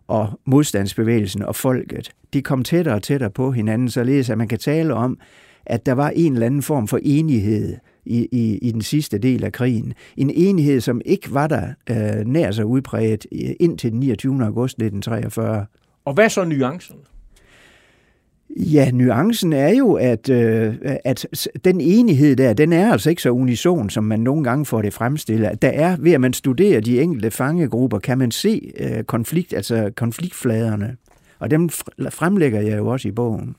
og 0.08 0.40
modstandsbevægelsen 0.44 1.42
og 1.42 1.56
folket. 1.56 2.10
De 2.32 2.42
kom 2.42 2.64
tættere 2.64 2.94
og 2.94 3.02
tættere 3.02 3.30
på 3.30 3.50
hinanden, 3.50 3.90
således 3.90 4.30
at 4.30 4.38
man 4.38 4.48
kan 4.48 4.58
tale 4.58 4.94
om, 4.94 5.18
at 5.66 5.86
der 5.86 5.92
var 5.92 6.10
en 6.10 6.32
eller 6.32 6.46
anden 6.46 6.62
form 6.62 6.88
for 6.88 6.98
enighed 7.02 7.76
i, 8.04 8.28
i, 8.32 8.58
i 8.58 8.72
den 8.72 8.82
sidste 8.82 9.18
del 9.18 9.44
af 9.44 9.52
krigen. 9.52 9.94
En 10.16 10.30
enighed, 10.34 10.80
som 10.80 11.00
ikke 11.04 11.34
var 11.34 11.46
der 11.46 11.68
øh, 11.90 12.26
nær 12.26 12.50
så 12.50 12.64
udbredt 12.64 13.26
øh, 13.32 13.50
indtil 13.60 13.92
den 13.92 14.00
29. 14.00 14.44
august 14.44 14.74
1943. 14.74 15.66
Og 16.04 16.14
hvad 16.14 16.28
så 16.28 16.44
nuancerne? 16.44 17.09
Ja, 18.56 18.90
nuancen 18.90 19.52
er 19.52 19.68
jo, 19.68 19.92
at, 19.92 20.30
øh, 20.30 20.74
at 21.04 21.48
den 21.64 21.80
enighed 21.80 22.36
der, 22.36 22.52
den 22.52 22.72
er 22.72 22.92
altså 22.92 23.10
ikke 23.10 23.22
så 23.22 23.30
unison, 23.30 23.90
som 23.90 24.04
man 24.04 24.20
nogle 24.20 24.44
gange 24.44 24.66
får 24.66 24.82
det 24.82 24.92
fremstillet. 24.92 25.62
Der 25.62 25.68
er, 25.68 25.96
ved 26.00 26.12
at 26.12 26.20
man 26.20 26.32
studerer 26.32 26.80
de 26.80 27.02
enkelte 27.02 27.30
fangegrupper, 27.30 27.98
kan 27.98 28.18
man 28.18 28.30
se 28.30 28.72
øh, 28.78 29.04
konflikt, 29.04 29.52
altså 29.52 29.90
konfliktfladerne. 29.96 30.96
Og 31.38 31.50
dem 31.50 31.68
fremlægger 32.10 32.60
jeg 32.60 32.78
jo 32.78 32.86
også 32.86 33.08
i 33.08 33.12
bogen. 33.12 33.56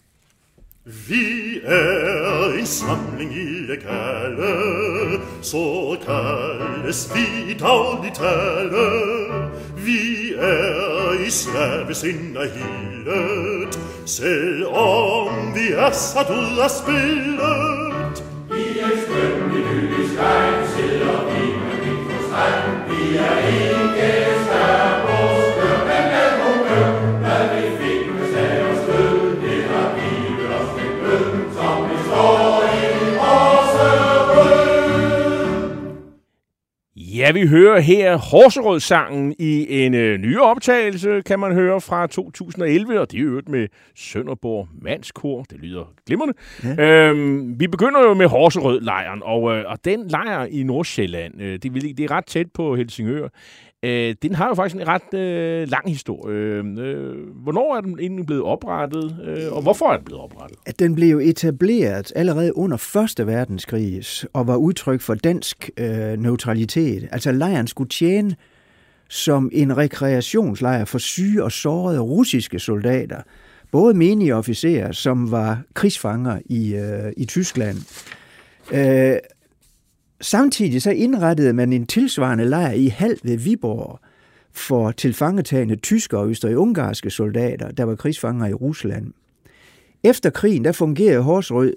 Wie 0.84 1.62
er 1.62 2.56
in 2.58 2.66
samling 2.66 3.32
ille 3.32 3.78
kelle, 3.78 5.20
so 5.42 5.96
kall 6.04 6.82
es 6.90 7.08
wie 7.14 7.54
down 7.54 8.02
die 8.02 8.10
Telle. 8.10 9.52
Wie 9.76 10.34
er 10.34 11.14
is 11.24 11.48
leves 11.54 12.02
in 12.04 12.36
a 12.36 12.48
hillet, 12.50 13.78
sel 14.06 14.66
om 14.66 15.54
die 15.54 15.76
assat 15.78 16.32
ulla 16.32 16.68
spillet. 16.68 18.24
Wie 18.50 18.80
es 18.82 19.06
grün 19.06 19.54
die 19.54 19.62
Lüdigkeit, 19.62 20.66
sel 20.74 21.02
om 21.14 21.30
die 21.30 21.54
Mönchungsheit, 21.62 22.90
wie 22.90 23.18
er 23.18 23.38
in 23.54 23.94
gestern, 23.94 25.11
Ja, 37.22 37.32
vi 37.32 37.48
hører 37.48 37.80
her 37.80 38.18
Horserød-sangen 38.18 39.36
i 39.40 39.84
en 39.84 39.94
øh, 39.94 40.18
ny 40.20 40.38
optagelse, 40.38 41.22
kan 41.26 41.40
man 41.40 41.54
høre, 41.54 41.82
fra 41.82 42.08
2011, 42.08 43.00
og 43.00 43.12
det 43.12 43.20
er 43.20 43.26
øvrigt 43.26 43.50
med 43.50 43.68
Sønderborg 43.96 44.68
Mandskor. 44.82 45.44
Det 45.44 45.58
lyder 45.60 45.94
glimrende. 46.08 46.34
Ja. 46.64 47.10
Øhm, 47.10 47.60
vi 47.60 47.68
begynder 47.68 48.02
jo 48.02 48.14
med 48.14 48.28
Horserød-lejren, 48.28 49.22
og, 49.24 49.52
øh, 49.52 49.64
og 49.68 49.86
den 49.86 50.08
lejr 50.08 50.46
i 50.46 50.64
Nordsjælland, 50.64 51.42
øh, 51.42 51.60
det, 51.64 51.98
det 51.98 52.00
er 52.00 52.12
ret 52.12 52.26
tæt 52.26 52.48
på 52.54 52.76
Helsingør. 52.76 53.28
Øh, 53.84 54.16
den 54.22 54.36
har 54.36 54.48
jo 54.48 54.54
faktisk 54.54 54.82
en 54.82 54.88
ret 54.88 55.14
øh, 55.14 55.70
lang 55.70 55.90
historie. 55.90 56.36
Øh, 56.36 57.16
hvornår 57.44 57.76
er 57.76 57.82
den 57.82 58.00
egentlig 58.00 58.26
blevet 58.26 58.44
oprettet, 58.44 59.18
øh, 59.26 59.54
og 59.54 59.62
hvorfor 59.62 59.86
er 59.86 59.96
den 59.96 60.06
blevet 60.06 60.22
oprettet? 60.22 60.58
At 60.66 60.80
den 60.80 60.96
blev 60.96 61.08
jo 61.08 61.20
etableret 61.20 62.12
allerede 62.16 62.58
under 62.58 63.06
1. 63.20 63.28
verdenskrig 63.28 64.04
og 64.34 64.48
var 64.48 64.56
udtryk 64.56 65.02
for 65.02 65.16
dansk 65.16 65.70
øh, 65.78 66.18
neutralitet. 66.20 67.08
Altså 67.12 67.32
lejren 67.32 67.68
skulle 67.68 67.90
tjene 67.90 68.36
som 69.10 69.50
en 69.54 69.78
rekreationslejr 69.78 70.86
for 70.86 70.98
syge 70.98 71.44
og 71.44 71.52
sårede 71.52 72.00
russiske 72.00 72.60
soldater. 72.60 73.22
Både 73.72 73.94
menige 73.94 74.36
officerer, 74.36 74.92
som 74.92 75.32
var 75.32 75.62
krigsfanger 75.74 76.40
i, 76.46 76.76
øh, 76.76 77.14
i 77.18 77.26
Tyskland. 77.26 77.78
Øh, 78.74 79.16
Samtidig 80.22 80.82
så 80.82 80.92
indrettede 80.92 81.54
man 81.54 81.74
en 81.74 81.88
tilsvarende 81.88 82.46
lejr 82.46 82.72
i 82.72 82.88
Hal 82.88 83.20
ved 83.24 83.38
Viborg 83.38 84.00
for 84.52 84.92
tilfangetagende 84.92 85.76
tyske 85.76 86.18
og 86.18 86.30
østrig-ungarske 86.30 87.10
soldater, 87.10 87.72
der 87.72 87.84
var 87.84 87.96
krigsfanger 87.96 88.48
i 88.48 88.54
Rusland. 88.54 89.14
Efter 90.04 90.30
krigen 90.30 90.66
der 90.66 90.72
fungerede 90.72 91.22
Horsrød 91.22 91.74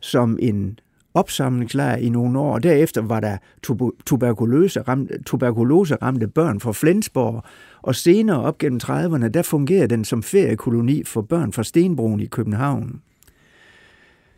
som 0.00 0.38
en 0.42 0.78
opsamlingslejr 1.14 1.96
i 1.96 2.08
nogle 2.08 2.38
år, 2.38 2.54
og 2.54 2.62
derefter 2.62 3.02
var 3.02 3.20
der 3.20 3.36
tuberkulose 4.06 4.80
ramte, 4.80 5.22
tuberkulose 5.22 5.94
ramte 5.94 6.28
børn 6.28 6.60
fra 6.60 6.72
Flensborg, 6.72 7.42
og 7.82 7.94
senere 7.94 8.42
op 8.42 8.58
gennem 8.58 8.80
30'erne, 8.84 9.28
der 9.28 9.42
fungerede 9.42 9.88
den 9.88 10.04
som 10.04 10.22
feriekoloni 10.22 11.04
for 11.04 11.22
børn 11.22 11.52
fra 11.52 11.64
Stenbroen 11.64 12.20
i 12.20 12.26
København. 12.26 13.00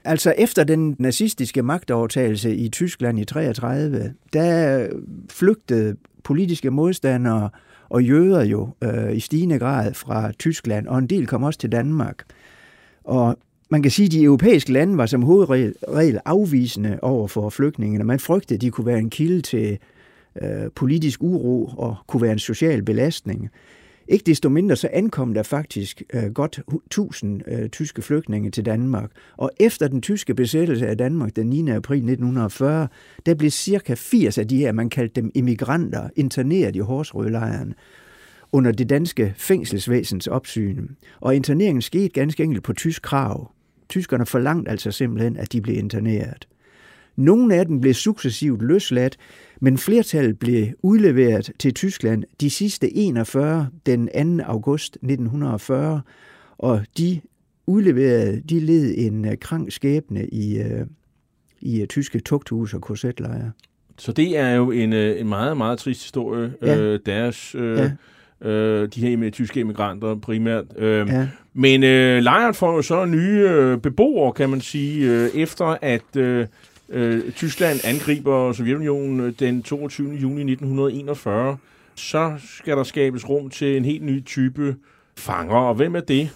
Altså 0.06 0.34
efter 0.38 0.64
den 0.64 0.96
nazistiske 0.98 1.62
magtovertagelse 1.62 2.56
i 2.56 2.68
Tyskland 2.68 3.18
i 3.18 3.24
33, 3.24 4.14
der 4.32 4.86
flygtede 5.30 5.96
politiske 6.24 6.70
modstandere 6.70 7.50
og 7.88 8.02
jøder 8.02 8.44
jo 8.44 8.68
øh, 8.82 9.16
i 9.16 9.20
stigende 9.20 9.58
grad 9.58 9.94
fra 9.94 10.32
Tyskland, 10.32 10.86
og 10.86 10.98
en 10.98 11.06
del 11.06 11.26
kom 11.26 11.42
også 11.42 11.58
til 11.58 11.72
Danmark. 11.72 12.24
Og 13.04 13.36
man 13.70 13.82
kan 13.82 13.90
sige, 13.90 14.06
at 14.06 14.12
de 14.12 14.22
europæiske 14.22 14.72
lande 14.72 14.98
var 14.98 15.06
som 15.06 15.22
hovedregel 15.22 16.20
afvisende 16.24 16.98
over 17.02 17.28
for 17.28 17.50
flygtningene. 17.50 18.04
Man 18.04 18.20
frygtede, 18.20 18.54
at 18.54 18.60
de 18.60 18.70
kunne 18.70 18.86
være 18.86 18.98
en 18.98 19.10
kilde 19.10 19.40
til 19.40 19.78
øh, 20.42 20.70
politisk 20.74 21.22
uro 21.22 21.70
og 21.76 21.96
kunne 22.06 22.22
være 22.22 22.32
en 22.32 22.38
social 22.38 22.82
belastning. 22.82 23.50
Ikke 24.08 24.22
desto 24.26 24.48
mindre 24.48 24.76
så 24.76 24.88
ankom 24.92 25.34
der 25.34 25.42
faktisk 25.42 26.02
øh, 26.12 26.32
godt 26.32 26.60
1000 26.86 27.42
øh, 27.48 27.68
tyske 27.68 28.02
flygtninge 28.02 28.50
til 28.50 28.66
Danmark. 28.66 29.10
Og 29.36 29.50
efter 29.60 29.88
den 29.88 30.02
tyske 30.02 30.34
besættelse 30.34 30.86
af 30.86 30.98
Danmark 30.98 31.36
den 31.36 31.46
9. 31.46 31.70
april 31.70 31.96
1940, 31.96 32.88
der 33.26 33.34
blev 33.34 33.50
cirka 33.50 33.94
80 33.94 34.38
af 34.38 34.48
de 34.48 34.58
her, 34.58 34.72
man 34.72 34.90
kaldte 34.90 35.20
dem 35.20 35.30
immigranter, 35.34 36.08
interneret 36.16 36.76
i 36.76 36.78
Horsrødlejren 36.78 37.74
under 38.52 38.72
det 38.72 38.88
danske 38.90 39.34
fængselsvæsens 39.36 40.26
opsyn. 40.26 40.88
Og 41.20 41.36
interneringen 41.36 41.82
skete 41.82 42.08
ganske 42.08 42.42
enkelt 42.42 42.64
på 42.64 42.72
tysk 42.72 43.02
krav. 43.02 43.52
Tyskerne 43.88 44.26
forlangte 44.26 44.70
altså 44.70 44.90
simpelthen, 44.90 45.36
at 45.36 45.52
de 45.52 45.60
blev 45.60 45.76
interneret. 45.76 46.48
Nogle 47.16 47.54
af 47.54 47.66
dem 47.66 47.80
blev 47.80 47.94
successivt 47.94 48.62
løsladt, 48.62 49.16
men 49.60 49.78
flertallet 49.78 50.38
blev 50.38 50.66
udleveret 50.82 51.50
til 51.58 51.74
Tyskland 51.74 52.24
de 52.40 52.50
sidste 52.50 52.96
41 52.96 53.68
den 53.86 54.08
2. 54.38 54.44
august 54.44 54.94
1940, 54.94 56.00
og 56.58 56.84
de 56.98 57.20
udleverede, 57.66 58.42
de 58.50 58.60
led 58.60 58.94
en 58.96 59.24
uh, 59.24 59.32
krank 59.40 59.72
skæbne 59.72 60.26
i, 60.26 60.60
uh, 60.60 60.86
i 61.60 61.80
uh, 61.82 61.86
tyske 61.86 62.18
tugthus 62.20 62.74
og 62.74 62.80
korsetlejre. 62.80 63.50
Så 63.98 64.12
det 64.12 64.38
er 64.38 64.50
jo 64.54 64.70
en, 64.70 64.92
øh, 64.92 65.20
en 65.20 65.28
meget, 65.28 65.56
meget 65.56 65.78
trist 65.78 66.02
historie. 66.02 66.52
Ja. 66.62 66.78
Øh, 66.80 67.00
deres, 67.06 67.54
øh, 67.54 67.78
Ja. 68.42 68.48
øh, 68.50 68.88
de 68.94 69.00
her 69.00 69.16
med 69.16 69.32
tyske 69.32 69.60
emigranter 69.60 70.14
primært. 70.14 70.64
Øh, 70.76 71.08
Ja. 71.08 71.28
Men 71.54 71.82
øh, 71.82 72.22
lejren 72.22 72.54
får 72.54 72.74
jo 72.76 72.82
så 72.82 73.04
nye 73.04 73.48
øh, 73.50 73.78
beboere, 73.78 74.32
kan 74.32 74.50
man 74.50 74.60
sige, 74.60 75.10
øh, 75.10 75.28
efter 75.34 75.76
at 75.82 76.16
øh, 76.16 76.46
øh, 76.88 77.32
Tyskland 77.32 77.80
angriber 77.84 78.52
Sovjetunionen 78.52 79.20
øh, 79.20 79.32
den 79.38 79.62
22. 79.62 80.08
juni 80.08 80.52
1941. 80.52 81.56
Så 81.94 82.34
skal 82.58 82.76
der 82.76 82.84
skabes 82.84 83.28
rum 83.28 83.50
til 83.50 83.76
en 83.76 83.84
helt 83.84 84.02
ny 84.02 84.24
type 84.24 84.76
fanger. 85.16 85.56
Og 85.56 85.74
hvem 85.74 85.96
er 85.96 86.00
det? 86.00 86.30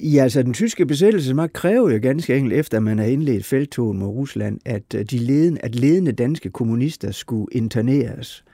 Ja, 0.00 0.22
altså 0.22 0.42
den 0.42 0.54
tyske 0.54 0.86
besættelsesmagt 0.86 1.52
kræver 1.52 1.90
jo 1.90 1.98
ganske 2.02 2.36
enkelt, 2.36 2.54
efter 2.54 2.80
man 2.80 2.98
har 2.98 3.06
indledt 3.06 3.46
feltogen 3.46 3.98
mod 3.98 4.08
Rusland, 4.08 4.60
at, 4.64 4.94
øh, 4.94 5.04
de 5.04 5.18
ledende, 5.18 5.60
at 5.60 5.74
ledende 5.74 6.12
danske 6.12 6.50
kommunister 6.50 7.10
skulle 7.10 7.46
interneres. 7.52 8.44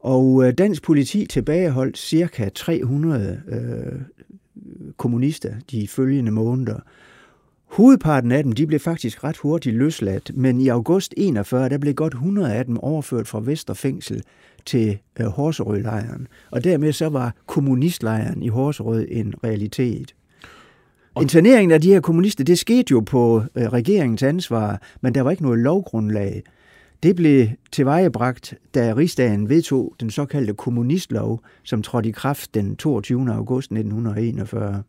Og 0.00 0.44
øh, 0.44 0.52
dansk 0.52 0.82
politi 0.82 1.26
tilbageholdt 1.26 1.98
cirka 1.98 2.48
300 2.48 3.42
øh, 3.48 4.00
kommunister 4.96 5.54
de 5.70 5.88
følgende 5.88 6.30
måneder. 6.30 6.80
Hovedparten 7.72 8.32
af 8.32 8.42
dem 8.42 8.52
de 8.52 8.66
blev 8.66 8.80
faktisk 8.80 9.24
ret 9.24 9.36
hurtigt 9.36 9.76
løsladt, 9.76 10.30
men 10.34 10.60
i 10.60 10.68
august 10.68 11.14
41 11.16 11.68
der 11.68 11.78
blev 11.78 11.94
godt 11.94 12.12
100 12.12 12.54
af 12.54 12.64
dem 12.64 12.78
overført 12.78 13.28
fra 13.28 13.40
Vesterfængsel 13.44 14.22
til 14.66 14.98
øh, 15.20 15.26
Horserød-lejren. 15.26 16.28
Og 16.50 16.64
dermed 16.64 16.92
så 16.92 17.08
var 17.08 17.34
kommunistlejren 17.46 18.42
i 18.42 18.48
Horserød 18.48 19.06
en 19.10 19.34
realitet. 19.44 20.14
Interneringen 21.20 21.70
af 21.70 21.80
de 21.80 21.92
her 21.92 22.00
kommunister, 22.00 22.44
det 22.44 22.58
skete 22.58 22.90
jo 22.90 23.00
på 23.00 23.42
øh, 23.56 23.64
regeringens 23.64 24.22
ansvar, 24.22 24.82
men 25.00 25.14
der 25.14 25.22
var 25.22 25.30
ikke 25.30 25.42
noget 25.42 25.58
lovgrundlag. 25.58 26.42
Det 27.02 27.16
blev 27.16 27.48
tilvejebragt, 27.72 28.54
da 28.74 28.94
rigsdagen 28.96 29.48
vedtog 29.48 29.94
den 30.00 30.10
såkaldte 30.10 30.54
kommunistlov, 30.54 31.40
som 31.62 31.82
trådte 31.82 32.08
i 32.08 32.12
kraft 32.12 32.54
den 32.54 32.76
22. 32.76 33.32
august 33.32 33.72
1941. 33.72 34.82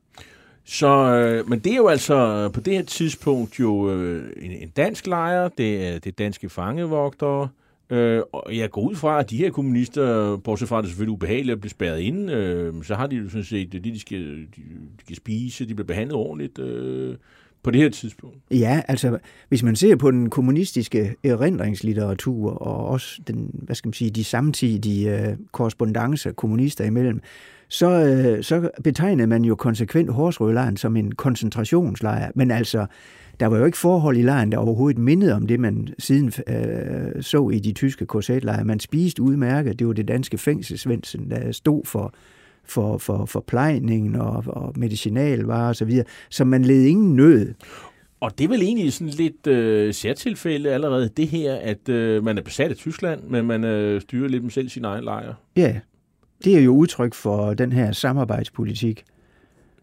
Så, 0.66 0.88
øh, 0.88 1.50
men 1.50 1.60
det 1.60 1.72
er 1.72 1.78
jo 1.78 1.88
altså 1.88 2.16
øh, 2.16 2.52
på 2.52 2.60
det 2.60 2.74
her 2.74 2.84
tidspunkt 2.84 3.60
jo 3.60 3.92
øh, 3.92 4.30
en, 4.42 4.52
en 4.52 4.70
dansk 4.70 5.08
lejr, 5.08 5.48
det 5.48 5.88
er, 5.88 5.94
det 5.94 6.08
er 6.08 6.12
danske 6.12 6.50
fangevogtere, 6.50 7.50
øh, 7.90 8.22
og 8.32 8.58
jeg 8.58 8.72
går 8.72 8.82
ud 8.82 8.96
fra, 8.96 9.20
at 9.20 9.30
de 9.30 9.38
her 9.38 9.50
kommunister, 9.50 10.38
bortset 10.38 10.70
fra 10.70 10.78
at 10.78 10.84
det 10.84 10.88
er 10.88 10.92
selvfølgelig 10.92 11.14
ubehageligt 11.14 11.54
at 11.54 11.62
blive 11.62 11.72
spærret 11.72 12.00
ind, 12.00 12.32
øh, 12.32 12.84
så 12.84 12.96
har 12.96 13.08
de 13.08 13.16
jo 13.16 13.30
sådan 13.30 13.44
set 13.44 13.72
det, 13.72 13.84
de 13.84 14.00
skal, 14.00 14.20
de, 14.38 14.62
de 14.98 15.04
skal 15.04 15.16
spise, 15.16 15.68
de 15.68 15.76
bliver 15.76 15.88
behandlet 15.88 16.16
ordentligt 16.16 16.60
øh, 16.60 17.16
på 17.64 17.72
det 17.72 17.82
her 17.82 17.90
tidspunkt. 17.90 18.38
Ja, 18.52 18.82
altså 18.88 19.18
hvis 19.50 19.64
man 19.64 19.76
ser 19.76 19.96
på 19.96 20.12
den 20.12 20.30
kommunistiske 20.30 21.16
erindringslitteratur 21.24 22.52
og 22.52 22.88
også 22.88 23.22
den, 23.28 23.50
hvad 23.54 23.76
skal 23.76 23.88
man 23.88 23.94
sige, 23.94 24.12
de 24.12 24.24
samtidige 24.24 25.20
øh, 25.20 25.38
korrespondencer 25.52 26.32
kommunister 26.32 26.86
imellem, 26.86 27.22
så, 27.74 27.90
øh, 27.90 28.44
så 28.44 28.70
betegnede 28.84 29.28
man 29.28 29.46
jo 29.46 29.56
konsekvent 29.56 30.10
Horsrødlejren 30.10 30.78
som 30.78 30.96
en 30.96 31.12
koncentrationslejr. 31.16 32.32
Men 32.36 32.52
altså, 32.52 32.86
der 33.40 33.48
var 33.48 33.58
jo 33.58 33.66
ikke 33.66 33.78
forhold 33.78 34.18
i 34.18 34.22
lejren, 34.22 34.52
der 34.52 34.58
overhovedet 34.58 34.98
mindede 34.98 35.34
om 35.34 35.48
det, 35.48 35.60
man 35.60 35.88
siden 36.00 36.32
øh, 36.48 37.24
så 37.24 37.50
i 37.50 37.60
de 37.60 37.72
tyske 37.74 38.06
korsetlejre. 38.06 38.66
Man 38.66 38.80
spiste 38.80 39.22
udmærket. 39.22 39.80
Det 39.80 39.88
var 39.88 39.94
det 39.94 40.08
danske 40.08 40.38
fængselsvendsen, 40.38 41.30
der 41.30 41.52
stod 41.52 41.82
for 41.86 42.14
for, 42.66 42.98
for, 42.98 43.26
for 43.26 43.44
plejningen 43.48 44.16
og, 44.16 44.44
og 44.48 44.74
medicinalvarer 44.76 45.70
osv., 45.70 45.74
så, 45.74 45.86
videre. 45.86 46.06
så 46.30 46.46
man 46.46 46.66
led 46.66 46.84
ingen 46.84 47.16
nød. 47.16 47.54
Og 48.20 48.38
det 48.38 48.44
er 48.44 48.48
vel 48.48 48.62
egentlig 48.62 48.94
sådan 48.94 49.14
lidt 49.14 49.48
øh, 49.48 49.94
særtilfælde 49.94 50.70
allerede, 50.70 51.10
det 51.18 51.28
her, 51.28 51.56
at 51.56 51.90
øh, 51.90 52.24
man 52.24 52.38
er 52.38 52.42
besat 52.42 52.72
af 52.72 52.78
Tyskland, 52.78 53.24
men 53.24 53.46
man 53.46 53.64
øh, 53.64 54.02
styrer 54.02 54.30
lidt 54.30 54.54
selv 54.54 54.70
sin 54.70 54.86
egen 54.86 55.04
lejr. 55.04 55.34
Ja, 55.56 55.80
det 56.44 56.58
er 56.58 56.62
jo 56.62 56.76
udtryk 56.76 57.14
for 57.14 57.54
den 57.54 57.72
her 57.72 57.92
samarbejdspolitik. 57.92 59.04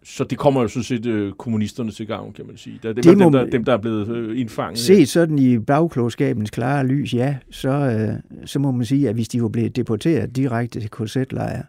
Så 0.05 0.25
det 0.25 0.39
kommer 0.39 0.63
jo 0.63 0.69
sådan 0.69 0.85
set 0.85 1.07
øh, 1.07 1.33
kommunisterne 1.33 1.91
til 1.91 2.07
gavn, 2.07 2.33
kan 2.33 2.47
man 2.47 2.57
sige. 2.57 2.81
Der, 2.83 2.93
dem, 2.93 3.03
Det 3.03 3.19
må 3.19 3.25
dem, 3.25 3.33
der, 3.33 3.45
dem, 3.45 3.65
der 3.65 3.73
er 3.73 3.79
blevet 3.79 4.09
øh, 4.09 4.41
indfanget. 4.41 4.79
Set 4.79 5.09
sådan 5.09 5.39
i 5.39 5.59
bagklogskabens 5.59 6.51
klare 6.51 6.87
lys, 6.87 7.15
ja, 7.15 7.37
så, 7.51 7.69
øh, 7.69 8.47
så 8.47 8.59
må 8.59 8.71
man 8.71 8.87
sige, 8.87 9.09
at 9.09 9.15
hvis 9.15 9.29
de 9.29 9.43
var 9.43 9.49
blevet 9.49 9.77
deporteret 9.77 10.37
direkte 10.37 10.81
til 10.81 10.91
korsetlejre, 10.91 11.63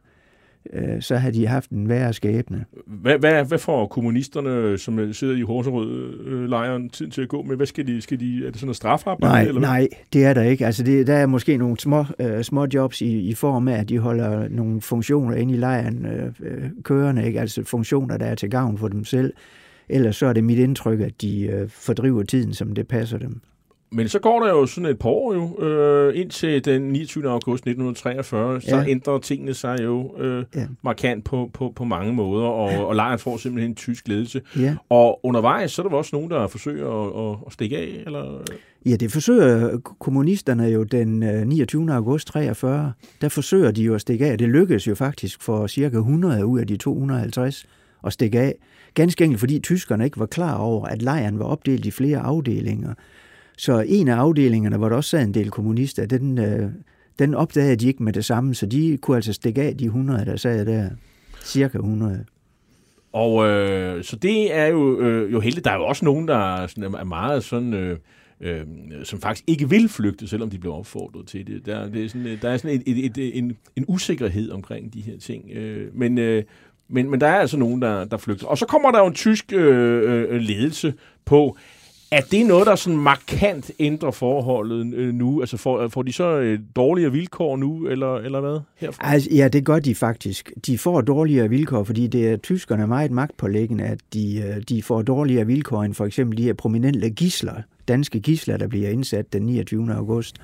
øh, 0.73 1.01
så 1.01 1.15
havde 1.15 1.33
de 1.33 1.47
haft 1.47 1.69
en 1.69 1.89
værre 1.89 2.13
skæbne. 2.13 2.65
Hvad, 2.87 3.17
hvad, 3.17 3.45
hvad 3.45 3.57
får 3.57 3.87
kommunisterne, 3.87 4.77
som 4.77 4.99
øh, 4.99 5.13
sidder 5.13 5.35
i 5.35 5.41
Horserød-lejren, 5.41 6.89
tid 6.89 7.09
til 7.09 7.21
at 7.21 7.27
gå 7.27 7.41
med? 7.41 7.55
Hvad 7.55 7.65
skal 7.65 7.87
de? 7.87 8.01
Skal 8.01 8.19
de 8.19 8.37
er 8.37 8.51
det 8.51 8.55
sådan 8.55 8.65
noget 8.65 8.75
strafarbejde? 8.75 9.33
Nej, 9.33 9.41
eller 9.41 9.59
hvad? 9.59 9.69
nej, 9.69 9.87
det 10.13 10.25
er 10.25 10.33
der 10.33 10.41
ikke. 10.41 10.65
Altså 10.65 10.83
det, 10.83 11.07
der 11.07 11.13
er 11.13 11.25
måske 11.25 11.57
nogle 11.57 11.79
små, 11.79 12.05
øh, 12.19 12.43
små 12.43 12.67
jobs 12.73 13.01
i, 13.01 13.19
i 13.19 13.33
form 13.33 13.67
af, 13.67 13.77
at 13.77 13.89
de 13.89 13.99
holder 13.99 14.47
nogle 14.49 14.81
funktioner 14.81 15.35
inde 15.35 15.53
i 15.53 15.57
lejren 15.57 16.05
øh, 16.05 16.31
øh, 16.39 16.69
kørende, 16.83 17.25
ikke? 17.25 17.39
altså 17.39 17.63
funktioner, 17.63 18.17
der 18.17 18.25
er 18.25 18.35
til 18.35 18.49
gavn 18.49 18.77
for 18.77 18.87
dem 18.87 19.05
selv. 19.05 19.33
Ellers 19.89 20.15
så 20.15 20.25
er 20.25 20.33
det 20.33 20.43
mit 20.43 20.59
indtryk, 20.59 20.99
at 20.99 21.21
de 21.21 21.41
øh, 21.41 21.69
fordriver 21.69 22.23
tiden, 22.23 22.53
som 22.53 22.71
det 22.75 22.87
passer 22.87 23.17
dem. 23.17 23.41
Men 23.93 24.07
så 24.07 24.19
går 24.19 24.39
der 24.43 24.49
jo 24.49 24.65
sådan 24.65 24.89
et 24.89 24.99
par 24.99 25.09
år 25.09 25.33
jo, 25.33 25.65
øh, 25.67 26.19
indtil 26.19 26.65
den 26.65 26.81
29. 26.81 27.29
august 27.29 27.63
1943, 27.67 28.61
så 28.61 28.75
Ja. 28.77 28.85
ændrer 28.87 29.19
tingene 29.19 29.53
sig 29.53 29.77
jo 29.83 30.17
øh, 30.17 30.45
Ja. 30.55 30.67
markant 30.83 31.23
på, 31.25 31.49
på, 31.53 31.73
på 31.75 31.83
mange 31.83 32.13
måder, 32.13 32.45
og, 32.47 32.87
og 32.87 32.95
lejren 32.95 33.19
får 33.19 33.37
simpelthen 33.37 33.71
en 33.71 33.75
tysk 33.75 34.07
ledelse. 34.07 34.41
Ja. 34.59 34.75
Og 34.89 35.19
undervejs, 35.25 35.71
så 35.71 35.81
er 35.83 35.87
der 35.89 35.95
også 35.95 36.15
nogen, 36.15 36.29
der 36.31 36.47
forsøger 36.47 36.87
at, 36.89 37.31
at, 37.31 37.37
at 37.47 37.53
stikke 37.53 37.77
af, 37.77 38.03
eller... 38.05 38.41
Ja, 38.85 38.95
det 38.95 39.11
forsøger 39.11 39.77
kommunisterne 39.99 40.63
jo 40.63 40.83
den 40.83 41.23
øh, 41.23 41.47
29. 41.47 41.93
august 41.93 42.27
43. 42.27 42.93
Der 43.21 43.29
forsøger 43.29 43.71
de 43.71 43.83
jo 43.83 43.95
at 43.95 44.01
stikke 44.01 44.25
af. 44.25 44.37
Det 44.37 44.49
lykkedes 44.49 44.87
jo 44.87 44.95
faktisk 44.95 45.41
for 45.41 45.67
cirka 45.67 45.97
100 45.97 46.45
ud 46.45 46.59
af 46.59 46.67
de 46.67 46.77
250 46.77 47.65
at 48.05 48.13
stikke 48.13 48.39
af. 48.39 48.55
Ganske 48.93 49.23
enkelt, 49.23 49.39
fordi 49.39 49.59
tyskerne 49.59 50.05
ikke 50.05 50.19
var 50.19 50.25
klar 50.25 50.57
over, 50.57 50.85
at 50.85 51.01
lejren 51.01 51.39
var 51.39 51.45
opdelt 51.45 51.85
i 51.85 51.91
flere 51.91 52.19
afdelinger. 52.19 52.93
Så 53.61 53.85
en 53.87 54.07
af 54.07 54.15
afdelingerne, 54.15 54.77
hvor 54.77 54.89
der 54.89 54.95
også 54.95 55.09
sad 55.09 55.23
en 55.23 55.33
del 55.33 55.49
kommunister, 55.49 56.05
den, 56.05 56.37
øh, 56.37 56.69
den 57.19 57.35
opdagede 57.35 57.75
de 57.75 57.87
ikke 57.87 58.03
med 58.03 58.13
det 58.13 58.25
samme, 58.25 58.55
så 58.55 58.65
de 58.65 58.97
kunne 59.01 59.17
altså 59.17 59.33
stikke 59.33 59.61
af 59.61 59.77
de 59.77 59.85
100, 59.85 60.25
der 60.25 60.35
sad 60.35 60.65
der. 60.65 60.89
Cirka 61.43 61.77
100. 61.77 62.25
Og 63.13 63.47
øh, 63.47 64.03
så 64.03 64.15
det 64.15 64.55
er 64.55 64.65
jo, 64.65 64.99
øh, 64.99 65.31
jo 65.31 65.39
heldigt. 65.39 65.65
Der 65.65 65.71
er 65.71 65.75
jo 65.75 65.85
også 65.85 66.05
nogen, 66.05 66.27
der 66.27 66.55
er, 66.55 66.67
sådan, 66.67 66.83
er 66.83 67.03
meget 67.03 67.43
sådan... 67.43 67.73
Øh, 67.73 67.97
øh, 68.41 68.65
som 69.03 69.21
faktisk 69.21 69.43
ikke 69.47 69.69
vil 69.69 69.89
flygte, 69.89 70.27
selvom 70.27 70.49
de 70.49 70.57
bliver 70.57 70.75
opfordret 70.75 71.27
til 71.27 71.47
det. 71.47 71.65
Der, 71.65 71.89
det 71.89 72.05
er 72.05 72.09
sådan, 72.09 72.27
øh, 72.27 72.41
der 72.41 72.49
er 72.49 72.57
sådan 72.57 72.81
et, 72.85 72.97
et, 72.97 73.17
et, 73.17 73.37
en, 73.37 73.57
en 73.75 73.85
usikkerhed 73.87 74.51
omkring 74.51 74.93
de 74.93 75.01
her 75.01 75.17
ting. 75.17 75.51
Øh, 75.51 75.95
men, 75.95 76.17
øh, 76.17 76.43
men, 76.87 77.09
men 77.09 77.21
der 77.21 77.27
er 77.27 77.39
altså 77.39 77.57
nogen, 77.57 77.81
der, 77.81 78.05
der 78.05 78.17
flygter. 78.17 78.47
Og 78.47 78.57
så 78.57 78.65
kommer 78.65 78.91
der 78.91 78.99
jo 78.99 79.05
en 79.05 79.13
tysk 79.13 79.53
øh, 79.53 80.33
øh, 80.33 80.41
ledelse 80.41 80.93
på, 81.25 81.57
at 82.11 82.31
det 82.31 82.41
er 82.41 82.45
noget, 82.45 82.67
der 82.67 82.75
sådan 82.75 82.99
markant 82.99 83.71
ændrer 83.79 84.11
forholdet 84.11 84.93
øh, 84.93 85.13
nu? 85.13 85.41
Altså 85.41 85.57
får, 85.57 85.87
får 85.87 86.03
de 86.03 86.13
så 86.13 86.39
øh, 86.39 86.59
dårligere 86.75 87.11
vilkår 87.11 87.57
nu, 87.57 87.87
eller, 87.87 88.15
eller 88.15 88.39
hvad 88.39 88.59
herfra? 88.77 89.13
Altså, 89.13 89.29
ja, 89.31 89.47
det 89.47 89.65
gør 89.65 89.79
de 89.79 89.95
faktisk. 89.95 90.51
De 90.65 90.77
får 90.77 91.01
dårligere 91.01 91.49
vilkår, 91.49 91.83
fordi 91.83 92.07
det 92.07 92.29
er 92.29 92.37
tyskerne 92.37 92.87
meget 92.87 93.11
magtpålæggende, 93.11 93.83
at 93.83 93.99
de, 94.13 94.43
øh, 94.47 94.63
de 94.69 94.83
får 94.83 95.01
dårligere 95.01 95.47
vilkår 95.47 95.83
end 95.83 95.93
for 95.93 96.05
eksempel 96.05 96.37
de 96.37 96.43
her 96.43 96.53
prominente 96.53 97.09
gisler, 97.09 97.53
danske 97.87 98.19
gisler, 98.19 98.57
der 98.57 98.67
bliver 98.67 98.89
indsat 98.89 99.33
den 99.33 99.41
29. 99.43 99.93
august, 99.93 100.35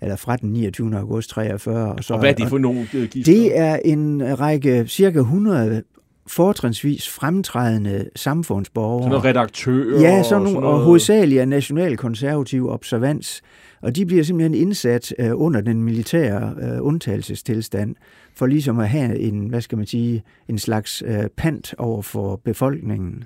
eller 0.00 0.16
fra 0.16 0.36
den 0.36 0.52
29. 0.52 0.96
august 0.98 1.30
43. 1.30 1.92
Og, 1.92 2.04
så, 2.04 2.14
Og 2.14 2.20
hvad 2.20 2.30
er 2.30 2.34
det 2.34 2.48
for 2.48 2.58
nogle 2.58 2.80
øh, 2.94 3.08
gidsler? 3.08 3.34
Det 3.34 3.58
er 3.58 3.78
en 3.84 4.40
række, 4.40 4.84
cirka 4.86 5.18
100 5.18 5.82
fortrinsvis 6.28 7.08
fremtrædende 7.08 8.08
samfundsborgere. 8.16 9.02
Sådan 9.02 9.10
noget 9.10 9.24
redaktører? 9.24 10.00
Ja, 10.00 10.22
sådan 10.22 10.46
og 10.46 10.52
nogle, 10.52 10.68
og 10.68 10.80
hovedsageligt 10.80 11.40
af 11.40 11.48
nationalkonservativ 11.48 12.68
observans. 12.68 13.42
Og 13.82 13.96
de 13.96 14.06
bliver 14.06 14.22
simpelthen 14.22 14.54
indsat 14.54 15.14
øh, 15.18 15.30
under 15.34 15.60
den 15.60 15.82
militære 15.82 16.54
øh, 16.62 16.86
undtagelsestilstand, 16.86 17.94
for 18.34 18.46
ligesom 18.46 18.78
at 18.78 18.88
have 18.88 19.18
en, 19.18 19.48
hvad 19.48 19.60
skal 19.60 19.78
man 19.78 19.86
sige, 19.86 20.22
en 20.48 20.58
slags 20.58 21.02
øh, 21.06 21.24
pant 21.36 21.74
over 21.78 22.02
for 22.02 22.36
befolkningen. 22.36 23.24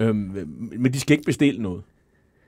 Øhm, 0.00 0.48
men 0.78 0.92
de 0.92 1.00
skal 1.00 1.14
ikke 1.14 1.26
bestille 1.26 1.62
noget? 1.62 1.82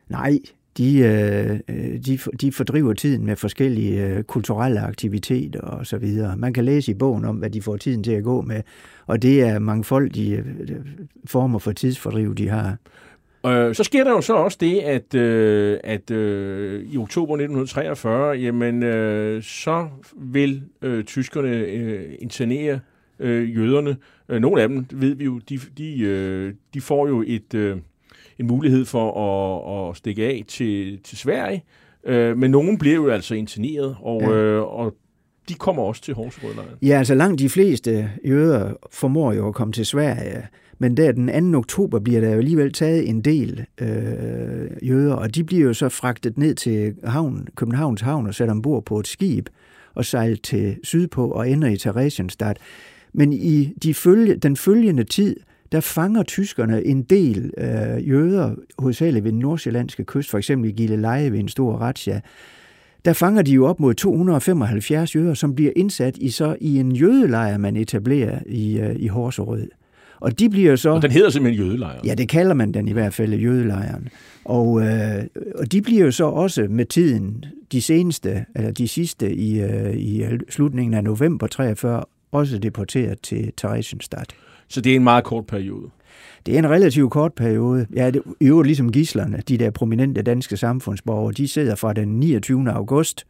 Nej, 0.09 0.38
de, 0.78 0.98
øh, 0.98 1.98
de, 1.98 2.18
de 2.40 2.52
fordriver 2.52 2.92
tiden 2.92 3.26
med 3.26 3.36
forskellige 3.36 4.06
øh, 4.06 4.22
kulturelle 4.22 4.80
aktiviteter 4.80 5.60
og 5.60 5.86
så 5.86 5.98
videre. 5.98 6.36
Man 6.36 6.52
kan 6.52 6.64
læse 6.64 6.90
i 6.90 6.94
bogen 6.94 7.24
om, 7.24 7.36
hvad 7.36 7.50
de 7.50 7.62
får 7.62 7.76
tiden 7.76 8.02
til 8.02 8.12
at 8.12 8.24
gå 8.24 8.40
med, 8.40 8.62
og 9.06 9.22
det 9.22 9.42
er 9.42 9.58
mangfoldige 9.58 10.36
øh, 10.36 10.76
former 11.26 11.58
for 11.58 11.72
tidsfordriv, 11.72 12.34
de 12.34 12.48
har. 12.48 12.76
Øh, 13.46 13.74
så 13.74 13.84
sker 13.84 14.04
der 14.04 14.10
jo 14.10 14.20
så 14.20 14.34
også 14.34 14.58
det, 14.60 14.78
at, 14.78 15.14
øh, 15.14 15.78
at 15.84 16.10
øh, 16.10 16.82
i 16.82 16.96
oktober 16.96 17.34
1943, 17.34 18.30
jamen, 18.30 18.82
øh, 18.82 19.42
så 19.42 19.88
vil 20.16 20.62
øh, 20.82 21.04
tyskerne 21.04 21.56
øh, 21.56 22.14
internere 22.18 22.80
øh, 23.18 23.56
jøderne. 23.56 23.96
Nogle 24.28 24.62
af 24.62 24.68
dem, 24.68 24.86
ved 24.92 25.14
vi 25.14 25.24
jo, 25.24 25.38
de, 25.48 25.58
de, 25.78 26.00
øh, 26.00 26.54
de 26.74 26.80
får 26.80 27.08
jo 27.08 27.24
et, 27.26 27.54
øh, 27.54 27.76
en 28.38 28.46
mulighed 28.46 28.85
for 28.85 29.12
at, 29.12 29.90
at 29.90 29.96
stikke 29.96 30.25
af 30.25 30.44
til, 30.49 30.99
til 31.05 31.18
Sverige, 31.18 31.64
øh, 32.05 32.38
men 32.38 32.51
nogen 32.51 32.79
bliver 32.79 32.96
jo 32.96 33.09
altså 33.09 33.35
interneret, 33.35 33.96
og, 34.01 34.22
ja. 34.22 34.31
øh, 34.31 34.62
og 34.62 34.94
de 35.49 35.55
kommer 35.55 35.83
også 35.83 36.03
til 36.03 36.14
Horserødlejren. 36.14 36.75
Ja, 36.83 36.99
altså 36.99 37.14
langt 37.14 37.38
de 37.38 37.49
fleste 37.49 38.11
jøder 38.25 38.72
formår 38.92 39.33
jo 39.33 39.49
at 39.49 39.55
komme 39.55 39.72
til 39.72 39.87
Sverige, 39.87 40.46
men 40.79 40.96
der 40.96 41.12
den 41.12 41.53
2. 41.53 41.59
oktober 41.59 41.99
bliver 41.99 42.20
der 42.20 42.31
jo 42.31 42.38
alligevel 42.38 42.72
taget 42.72 43.09
en 43.09 43.20
del 43.20 43.64
øh, 43.81 44.88
jøder, 44.88 45.14
og 45.14 45.35
de 45.35 45.44
bliver 45.44 45.66
jo 45.66 45.75
så 45.75 45.88
fragtet 45.88 46.38
ned 46.38 46.55
til 46.55 46.94
havn, 47.05 47.49
Københavns 47.57 48.01
Havn 48.01 48.27
og 48.27 48.35
sat 48.35 48.49
ombord 48.49 48.85
på 48.85 48.99
et 48.99 49.07
skib 49.07 49.49
og 49.94 50.05
sejlet 50.05 50.42
til 50.42 50.77
sydpå 50.83 51.29
og 51.31 51.51
ender 51.51 51.68
i 51.68 51.77
Theresienstadt. 51.77 52.59
Men 53.12 53.33
i 53.33 53.75
de 53.83 53.94
følge, 53.94 54.37
den 54.37 54.57
følgende 54.57 55.05
tid, 55.05 55.37
der 55.76 55.80
fanger 55.80 56.22
tyskerne 56.22 56.84
en 56.84 57.02
del 57.02 57.50
øh, 57.58 58.08
jøder, 58.08 58.54
hovedsageligt 58.78 59.24
ved 59.24 59.32
den 59.32 59.38
nordsjællandske 59.38 60.04
kyst, 60.04 60.30
for 60.30 60.38
eksempel 60.38 60.70
i 60.70 60.72
Gilleleje 60.72 61.32
ved 61.32 61.38
en 61.38 61.48
stor 61.48 61.76
razzia. 61.76 62.20
Der 63.04 63.12
fanger 63.12 63.42
de 63.42 63.50
jo 63.50 63.66
op 63.66 63.80
mod 63.80 63.94
275 63.94 65.16
jøder, 65.16 65.34
som 65.34 65.54
bliver 65.54 65.72
indsat 65.76 66.16
i 66.16 66.30
så 66.30 66.56
i 66.60 66.78
en 66.78 66.92
jødelejr, 66.92 67.58
man 67.58 67.76
etablerer 67.76 68.38
i, 68.46 68.78
øh, 68.78 68.96
i 68.96 69.06
Horserød. 69.06 69.68
Og 70.20 70.38
de 70.38 70.50
bliver 70.50 70.76
så... 70.76 70.90
Og 70.90 71.02
den 71.02 71.10
hedder 71.10 71.30
simpelthen 71.30 71.66
jødelejren? 71.66 72.06
Ja, 72.06 72.14
det 72.14 72.28
kalder 72.28 72.54
man 72.54 72.72
den 72.72 72.88
i 72.88 72.92
hvert 72.92 73.14
fald, 73.14 73.34
jødelejren. 73.34 74.08
Og, 74.44 74.82
øh, 74.82 75.24
og 75.54 75.72
de 75.72 75.82
bliver 75.82 76.04
jo 76.04 76.10
så 76.10 76.24
også 76.24 76.66
med 76.70 76.84
tiden, 76.84 77.44
de 77.72 77.82
seneste, 77.82 78.44
eller 78.54 78.70
de 78.70 78.88
sidste 78.88 79.34
i, 79.34 79.60
øh, 79.60 79.96
i 79.96 80.24
slutningen 80.48 80.94
af 80.94 81.04
november 81.04 81.46
43, 81.46 82.04
også 82.32 82.58
deporteret 82.58 83.20
til 83.20 83.52
Theresienstadt. 83.56 84.34
Så 84.68 84.81
det 84.81 84.92
er 84.92 84.96
en 84.96 85.05
meget 85.05 85.24
kort 85.24 85.46
periode? 85.46 85.90
Det 86.46 86.55
er 86.55 86.59
en 86.59 86.70
relativt 86.70 87.11
kort 87.11 87.33
periode. 87.33 87.87
Ja, 87.94 88.11
det 88.11 88.22
er 88.40 88.46
jo 88.46 88.62
ligesom 88.62 88.92
gislerne, 88.92 89.42
de 89.48 89.59
der 89.59 89.70
prominente 89.70 90.22
danske 90.22 90.57
samfundsborgere, 90.57 91.33
de 91.33 91.48
sidder 91.48 91.74
fra 91.74 91.92
den 91.92 92.09
29. 92.09 92.70
august 92.70 93.26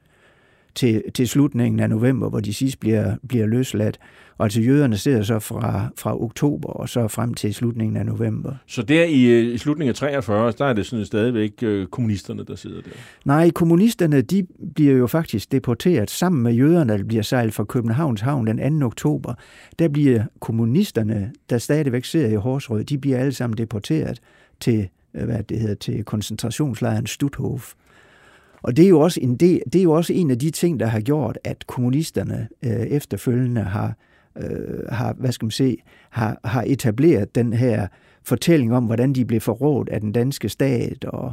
til, 0.76 1.02
til 1.14 1.28
slutningen 1.28 1.80
af 1.80 1.90
november, 1.90 2.28
hvor 2.28 2.40
de 2.40 2.54
sidst 2.54 2.80
bliver, 2.80 3.14
bliver 3.28 3.46
løsladt. 3.46 3.98
Og 4.38 4.44
altså 4.44 4.60
jøderne 4.60 4.96
sidder 4.96 5.22
så 5.22 5.38
fra, 5.38 5.88
fra 5.96 6.22
oktober 6.22 6.68
og 6.68 6.88
så 6.88 7.08
frem 7.08 7.34
til 7.34 7.54
slutningen 7.54 7.96
af 7.96 8.06
november. 8.06 8.54
Så 8.66 8.82
der 8.82 9.04
i, 9.04 9.24
øh, 9.24 9.54
i 9.54 9.58
slutningen 9.58 9.88
af 9.88 9.94
43, 9.94 10.52
der 10.58 10.64
er 10.64 10.72
det 10.72 10.86
sådan 10.86 11.04
stadigvæk 11.04 11.52
øh, 11.62 11.86
kommunisterne, 11.86 12.44
der 12.44 12.54
sidder 12.56 12.80
der? 12.80 12.90
Nej, 13.24 13.50
kommunisterne 13.50 14.20
de 14.20 14.46
bliver 14.74 14.94
jo 14.94 15.06
faktisk 15.06 15.52
deporteret 15.52 16.10
sammen 16.10 16.42
med 16.42 16.52
jøderne, 16.52 16.98
der 16.98 17.04
bliver 17.04 17.22
sejlet 17.22 17.54
fra 17.54 17.64
Københavns 17.64 18.20
Havn 18.20 18.46
den 18.46 18.80
2. 18.80 18.86
oktober. 18.86 19.34
Der 19.78 19.88
bliver 19.88 20.24
kommunisterne, 20.40 21.32
der 21.50 21.58
stadigvæk 21.58 22.04
sidder 22.04 22.28
i 22.28 22.34
Horsrød, 22.34 22.84
de 22.84 22.98
bliver 22.98 23.18
alle 23.18 23.32
sammen 23.32 23.58
deporteret 23.58 24.20
til, 24.60 24.88
øh, 25.14 25.24
hvad 25.24 25.42
det 25.42 25.60
hedder, 25.60 25.74
til 25.74 26.04
koncentrationslejren 26.04 27.06
Stutthof. 27.06 27.72
Og 28.66 28.76
det 28.76 28.84
er 28.84 28.88
jo 28.88 29.00
også 29.00 29.20
en, 29.20 29.36
del, 29.36 29.62
det 29.72 29.78
er 29.78 29.82
jo 29.82 29.92
også 29.92 30.12
en 30.12 30.30
af 30.30 30.38
de 30.38 30.50
ting, 30.50 30.80
der 30.80 30.86
har 30.86 31.00
gjort, 31.00 31.38
at 31.44 31.66
kommunisterne 31.66 32.48
øh, 32.64 32.70
efterfølgende 32.70 33.62
har, 33.62 33.96
øh, 34.38 34.88
har, 34.88 35.12
hvad 35.12 35.32
skal 35.32 35.46
man 35.46 35.50
se, 35.50 35.76
har, 36.10 36.40
har 36.44 36.64
etableret 36.66 37.34
den 37.34 37.52
her 37.52 37.86
fortælling 38.22 38.74
om, 38.74 38.84
hvordan 38.84 39.12
de 39.12 39.24
blev 39.24 39.40
forrådt 39.40 39.88
af 39.88 40.00
den 40.00 40.12
danske 40.12 40.48
stat, 40.48 41.04
og, 41.04 41.32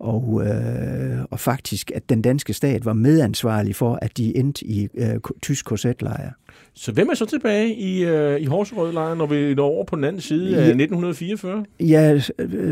og, 0.00 0.42
øh, 0.46 1.18
og 1.30 1.40
faktisk, 1.40 1.90
at 1.94 2.08
den 2.08 2.22
danske 2.22 2.52
stat 2.52 2.84
var 2.84 2.92
medansvarlig 2.92 3.76
for, 3.76 3.98
at 4.02 4.16
de 4.16 4.36
endte 4.36 4.66
i 4.66 4.88
øh, 4.94 5.08
tysk 5.42 5.64
korsetlejr. 5.64 6.30
Så 6.74 6.92
hvem 6.92 7.08
er 7.08 7.14
så 7.14 7.26
tilbage 7.26 7.74
i, 7.74 8.04
øh, 8.04 8.40
i 8.40 8.44
Horserød-lejren, 8.44 9.18
når 9.18 9.26
vi 9.26 9.54
når 9.54 9.66
over 9.66 9.84
på 9.84 9.96
den 9.96 10.04
anden 10.04 10.20
side 10.20 10.56
af 10.56 10.66
1944? 10.66 11.64
Ja, 11.80 12.20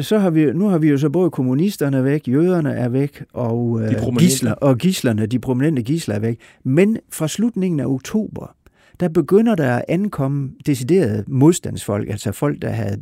så 0.00 0.18
har 0.18 0.30
vi, 0.30 0.52
nu 0.52 0.68
har 0.68 0.78
vi 0.78 0.88
jo 0.88 0.98
så 0.98 1.08
både 1.08 1.30
kommunisterne 1.30 2.04
væk, 2.04 2.28
jøderne 2.28 2.72
er 2.72 2.88
væk, 2.88 3.24
og, 3.32 3.80
øh, 3.82 4.16
gisler, 4.18 4.52
og 4.52 4.78
gislerne, 4.78 5.26
de 5.26 5.38
prominente 5.38 5.82
gisler 5.82 6.14
er 6.14 6.20
væk. 6.20 6.38
Men 6.64 6.98
fra 7.12 7.28
slutningen 7.28 7.80
af 7.80 7.86
oktober, 7.86 8.54
der 9.00 9.08
begynder 9.08 9.54
der 9.54 9.76
at 9.76 9.84
ankomme 9.88 10.50
deciderede 10.66 11.24
modstandsfolk, 11.28 12.08
altså 12.08 12.32
folk, 12.32 12.62
der 12.62 12.70
havde 12.70 13.00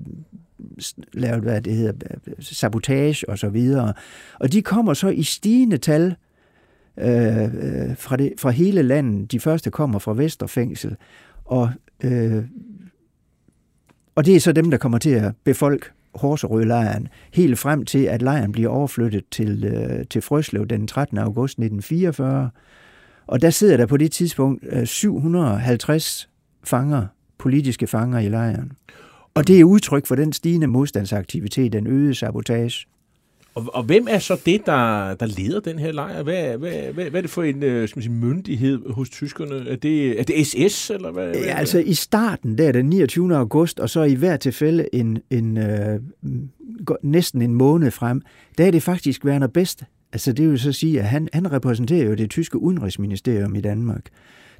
lavet, 1.12 1.42
hvad 1.42 1.60
det 1.60 1.74
hedder, 1.74 1.92
sabotage 2.40 3.28
og 3.28 3.38
så 3.38 3.48
videre. 3.48 3.92
Og 4.40 4.52
de 4.52 4.62
kommer 4.62 4.94
så 4.94 5.08
i 5.08 5.22
stigende 5.22 5.78
tal 5.78 6.16
øh, 6.98 7.44
øh, 7.44 7.96
fra, 7.96 8.16
det, 8.16 8.32
fra 8.38 8.50
hele 8.50 8.82
landet. 8.82 9.32
De 9.32 9.40
første 9.40 9.70
kommer 9.70 9.98
fra 9.98 10.14
Vesterfængsel, 10.14 10.96
og, 11.44 11.70
øh, 12.04 12.44
og 14.14 14.26
det 14.26 14.36
er 14.36 14.40
så 14.40 14.52
dem, 14.52 14.70
der 14.70 14.78
kommer 14.78 14.98
til 14.98 15.10
at 15.10 15.32
befolke 15.44 15.86
Horserød-lejren, 16.14 17.08
helt 17.32 17.58
frem 17.58 17.84
til, 17.84 18.04
at 18.04 18.22
lejren 18.22 18.52
bliver 18.52 18.70
overflyttet 18.70 19.24
til, 19.30 19.64
øh, 19.64 20.06
til 20.10 20.22
Frøslev 20.22 20.66
den 20.66 20.86
13. 20.86 21.18
august 21.18 21.52
1944. 21.52 22.50
Og 23.26 23.42
der 23.42 23.50
sidder 23.50 23.76
der 23.76 23.86
på 23.86 23.96
det 23.96 24.12
tidspunkt 24.12 24.64
øh, 24.68 24.86
750 24.86 26.28
fanger, 26.64 27.06
politiske 27.38 27.86
fanger 27.86 28.18
i 28.18 28.28
lejren. 28.28 28.72
Og 29.34 29.48
det 29.48 29.60
er 29.60 29.64
udtryk 29.64 30.06
for 30.06 30.14
den 30.14 30.32
stigende 30.32 30.66
modstandsaktivitet, 30.66 31.72
den 31.72 31.86
øgede 31.86 32.14
sabotage. 32.14 32.86
Og, 33.54 33.74
og 33.74 33.82
hvem 33.82 34.06
er 34.10 34.18
så 34.18 34.40
det, 34.46 34.66
der, 34.66 35.14
der 35.14 35.26
leder 35.26 35.60
den 35.60 35.78
her 35.78 35.92
lejr? 35.92 36.22
Hvad, 36.22 36.58
hvad, 36.58 36.92
hvad, 36.92 37.04
hvad 37.04 37.20
er 37.20 37.20
det 37.20 37.30
for 37.30 37.42
en 37.42 37.62
øh, 37.62 37.88
skal 37.88 37.98
man 37.98 38.02
sige, 38.02 38.12
myndighed 38.12 38.90
hos 38.90 39.10
tyskerne? 39.10 39.70
Er 39.70 39.76
det, 39.76 40.20
er 40.20 40.24
det 40.24 40.46
SS? 40.46 40.90
Eller 40.90 41.10
hvad, 41.10 41.26
hvad, 41.26 41.36
ja, 41.36 41.54
altså 41.58 41.78
i 41.78 41.94
starten, 41.94 42.58
der 42.58 42.72
den 42.72 42.86
29. 42.86 43.36
august, 43.36 43.80
og 43.80 43.90
så 43.90 44.02
i 44.02 44.14
hver 44.14 44.36
tilfælde 44.36 44.88
en, 44.92 45.18
en, 45.30 45.56
øh, 45.58 46.00
næsten 47.02 47.42
en 47.42 47.54
måned 47.54 47.90
frem, 47.90 48.22
der 48.58 48.66
er 48.66 48.70
det 48.70 48.82
faktisk 48.82 49.24
Werner 49.24 49.46
Best. 49.46 49.82
Altså 50.12 50.32
det 50.32 50.50
vil 50.50 50.58
så 50.58 50.72
sige, 50.72 51.00
at 51.00 51.06
han, 51.06 51.28
han 51.32 51.52
repræsenterer 51.52 52.04
jo 52.04 52.14
det 52.14 52.30
tyske 52.30 52.58
udenrigsministerium 52.58 53.54
i 53.54 53.60
Danmark 53.60 54.06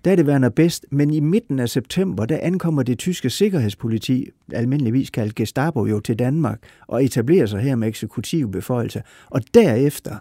der 0.04 0.12
er 0.12 0.16
det 0.16 0.26
Werner 0.26 0.48
Best, 0.48 0.86
men 0.90 1.10
i 1.10 1.20
midten 1.20 1.58
af 1.58 1.68
september, 1.68 2.26
der 2.26 2.38
ankommer 2.42 2.82
det 2.82 2.98
tyske 2.98 3.30
sikkerhedspoliti, 3.30 4.28
almindeligvis 4.52 5.10
kaldt 5.10 5.34
Gestapo, 5.34 5.86
jo 5.86 6.00
til 6.00 6.18
Danmark, 6.18 6.58
og 6.86 7.04
etablerer 7.04 7.46
sig 7.46 7.60
her 7.60 7.76
med 7.76 7.88
eksekutive 7.88 8.50
beføjelser. 8.50 9.00
Og 9.26 9.40
derefter, 9.54 10.16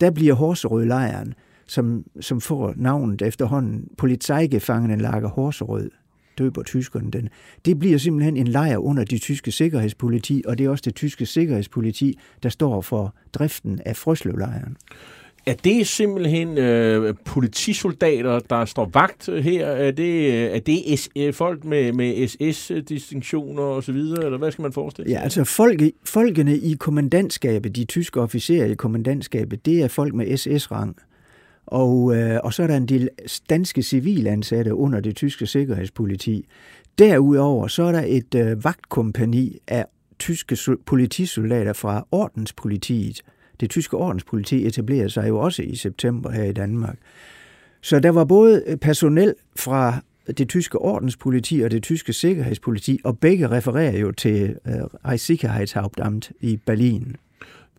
der 0.00 0.10
bliver 0.10 0.34
Horserød-lejren, 0.34 1.34
som, 1.66 2.04
som 2.20 2.40
får 2.40 2.72
navnet 2.76 3.22
efterhånden 3.22 3.88
Polizeigefangenenlager 3.98 5.28
Horserød, 5.28 5.90
døber 6.38 6.62
tyskerne 6.62 7.10
den. 7.10 7.28
Det 7.64 7.78
bliver 7.78 7.98
simpelthen 7.98 8.36
en 8.36 8.48
lejr 8.48 8.78
under 8.78 9.04
det 9.04 9.20
tyske 9.20 9.50
sikkerhedspoliti, 9.50 10.42
og 10.46 10.58
det 10.58 10.66
er 10.66 10.70
også 10.70 10.82
det 10.84 10.94
tyske 10.94 11.26
sikkerhedspoliti, 11.26 12.18
der 12.42 12.48
står 12.48 12.80
for 12.80 13.14
driften 13.34 13.80
af 13.86 13.96
Frøslevlejren. 13.96 14.76
Er 15.48 15.54
det 15.64 15.86
simpelthen 15.86 16.58
øh, 16.58 17.14
politisoldater, 17.24 18.38
der 18.38 18.64
står 18.64 18.90
vagt 18.94 19.28
øh, 19.28 19.44
her? 19.44 19.66
Er 19.66 19.90
det, 19.90 20.32
øh, 20.32 20.56
er 20.56 20.58
det 20.58 20.98
S, 20.98 21.08
øh, 21.16 21.34
folk 21.34 21.64
med, 21.64 21.92
med 21.92 22.28
SS-distinktioner 22.28 23.62
osv., 23.62 23.96
eller 23.96 24.38
hvad 24.38 24.52
skal 24.52 24.62
man 24.62 24.72
forestille 24.72 25.10
sig? 25.10 25.16
Ja, 25.16 25.22
altså 25.22 25.44
folk, 25.44 25.82
folkene 26.04 26.56
i 26.56 26.74
kommandantskabet, 26.74 27.76
de 27.76 27.84
tyske 27.84 28.20
officerer 28.20 28.66
i 28.66 28.74
kommandantskabet, 28.74 29.66
det 29.66 29.82
er 29.82 29.88
folk 29.88 30.14
med 30.14 30.36
SS-rang. 30.36 30.96
Og, 31.66 32.16
øh, 32.16 32.40
og 32.44 32.54
så 32.54 32.62
er 32.62 32.66
der 32.66 32.76
en 32.76 32.88
del 32.88 33.08
danske 33.50 33.82
civilansatte 33.82 34.74
under 34.74 35.00
det 35.00 35.16
tyske 35.16 35.46
sikkerhedspoliti. 35.46 36.46
Derudover 36.98 37.66
så 37.66 37.82
er 37.82 37.92
der 37.92 38.04
et 38.06 38.34
øh, 38.34 38.64
vagtkompani 38.64 39.58
af 39.68 39.86
tyske 40.18 40.76
politisoldater 40.86 41.72
fra 41.72 42.06
ordenspolitiet, 42.10 43.22
det 43.60 43.70
tyske 43.70 43.96
ordenspoliti 43.96 44.66
etablerede 44.66 45.10
sig 45.10 45.28
jo 45.28 45.38
også 45.38 45.62
i 45.62 45.76
september 45.76 46.30
her 46.30 46.44
i 46.44 46.52
Danmark. 46.52 46.96
Så 47.80 48.00
der 48.00 48.10
var 48.10 48.24
både 48.24 48.78
personel 48.80 49.34
fra 49.56 50.00
det 50.38 50.48
tyske 50.48 50.78
ordenspoliti 50.78 51.60
og 51.60 51.70
det 51.70 51.82
tyske 51.82 52.12
sikkerhedspoliti, 52.12 53.00
og 53.04 53.18
begge 53.18 53.50
refererer 53.50 53.98
jo 53.98 54.12
til 54.12 54.56
uh, 54.66 54.72
Reichssicherheitshauptamt 55.10 56.32
i 56.40 56.56
Berlin. 56.66 57.16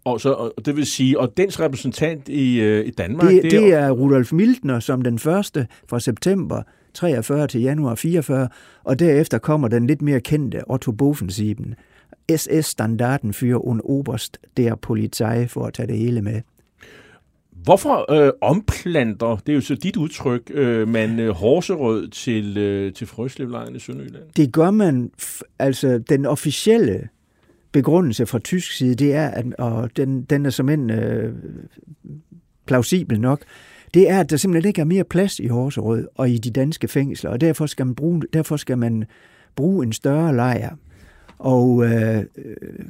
Og, 0.04 0.22
så, 0.22 0.34
og 0.34 0.66
det 0.66 0.76
vil 0.76 0.86
sige, 0.86 1.20
og 1.20 1.38
dens 1.38 1.60
repræsentant 1.60 2.30
i, 2.30 2.62
uh, 2.62 2.88
i 2.88 2.92
Danmark... 2.92 3.30
Det, 3.30 3.44
det, 3.44 3.52
det 3.52 3.74
er 3.74 3.92
Rudolf 3.92 4.34
Mildner 4.34 4.80
som 4.80 5.02
den 5.02 5.20
første 5.20 5.68
fra 5.90 6.00
september 6.00 6.62
43 6.94 7.48
til 7.48 7.62
januar 7.62 7.96
44, 7.96 8.50
og 8.84 9.00
derefter 9.00 9.38
kommer 9.38 9.68
den 9.68 9.88
lidt 9.88 10.02
mere 10.02 10.20
kendte 10.20 10.72
Otto 10.72 10.92
Bofensieben, 10.92 11.76
SS-standarden 12.38 13.34
für 13.34 13.66
un 13.66 13.82
Oberst 13.82 14.40
der 14.58 14.76
Polizei, 14.76 15.48
for 15.48 15.66
at 15.66 15.74
tage 15.74 15.88
det 15.88 15.98
hele 15.98 16.22
med. 16.22 16.42
Hvorfor 17.64 18.12
øh, 18.12 18.32
omplanter, 18.42 19.36
det 19.36 19.52
er 19.52 19.56
jo 19.56 19.62
så 19.62 19.76
dit 19.76 19.98
udtryk, 19.98 20.52
øh, 20.54 20.88
man 20.88 21.20
øh, 21.20 21.30
horserød 21.30 22.08
til, 22.08 22.58
øh, 22.58 22.94
til 22.94 23.08
Frøslevlejren 23.08 23.76
i 23.76 23.80
Sønderjylland? 23.80 24.24
Det 24.38 24.54
gør 24.54 24.72
man, 24.72 25.12
altså 25.60 25.98
den 25.98 26.26
officielle 26.26 27.10
begrundelse 27.72 28.26
fra 28.26 28.40
tysk 28.40 28.72
side, 28.72 28.96
det 28.96 29.14
er, 29.14 29.28
at, 29.28 29.46
og 29.58 29.98
den, 29.98 30.22
den 30.22 30.46
er 30.46 30.50
som 30.50 30.70
en 30.70 30.90
øh, 30.90 31.34
plausibel 32.66 33.20
nok, 33.20 33.44
det 33.94 34.10
er, 34.10 34.20
at 34.20 34.30
der 34.30 34.38
simpelthen 34.38 34.68
ikke 34.68 34.82
er 34.82 34.86
mere 34.86 35.04
plads 35.04 35.40
i 35.40 35.48
Horserød 35.48 36.08
og 36.16 36.30
i 36.30 36.38
de 36.38 36.52
danske 36.52 36.88
fængsler, 36.88 37.32
og 37.32 37.42
derfor 37.42 37.66
skal 37.66 37.86
man 37.86 37.96
bruge, 37.96 38.22
derfor 38.34 38.58
skal 38.58 38.78
man 38.78 39.06
bruge 39.56 39.86
en 39.86 39.94
større 39.94 40.36
lejr. 40.36 40.76
Og 41.40 41.86
øh, 41.86 42.18
øh, 42.18 42.86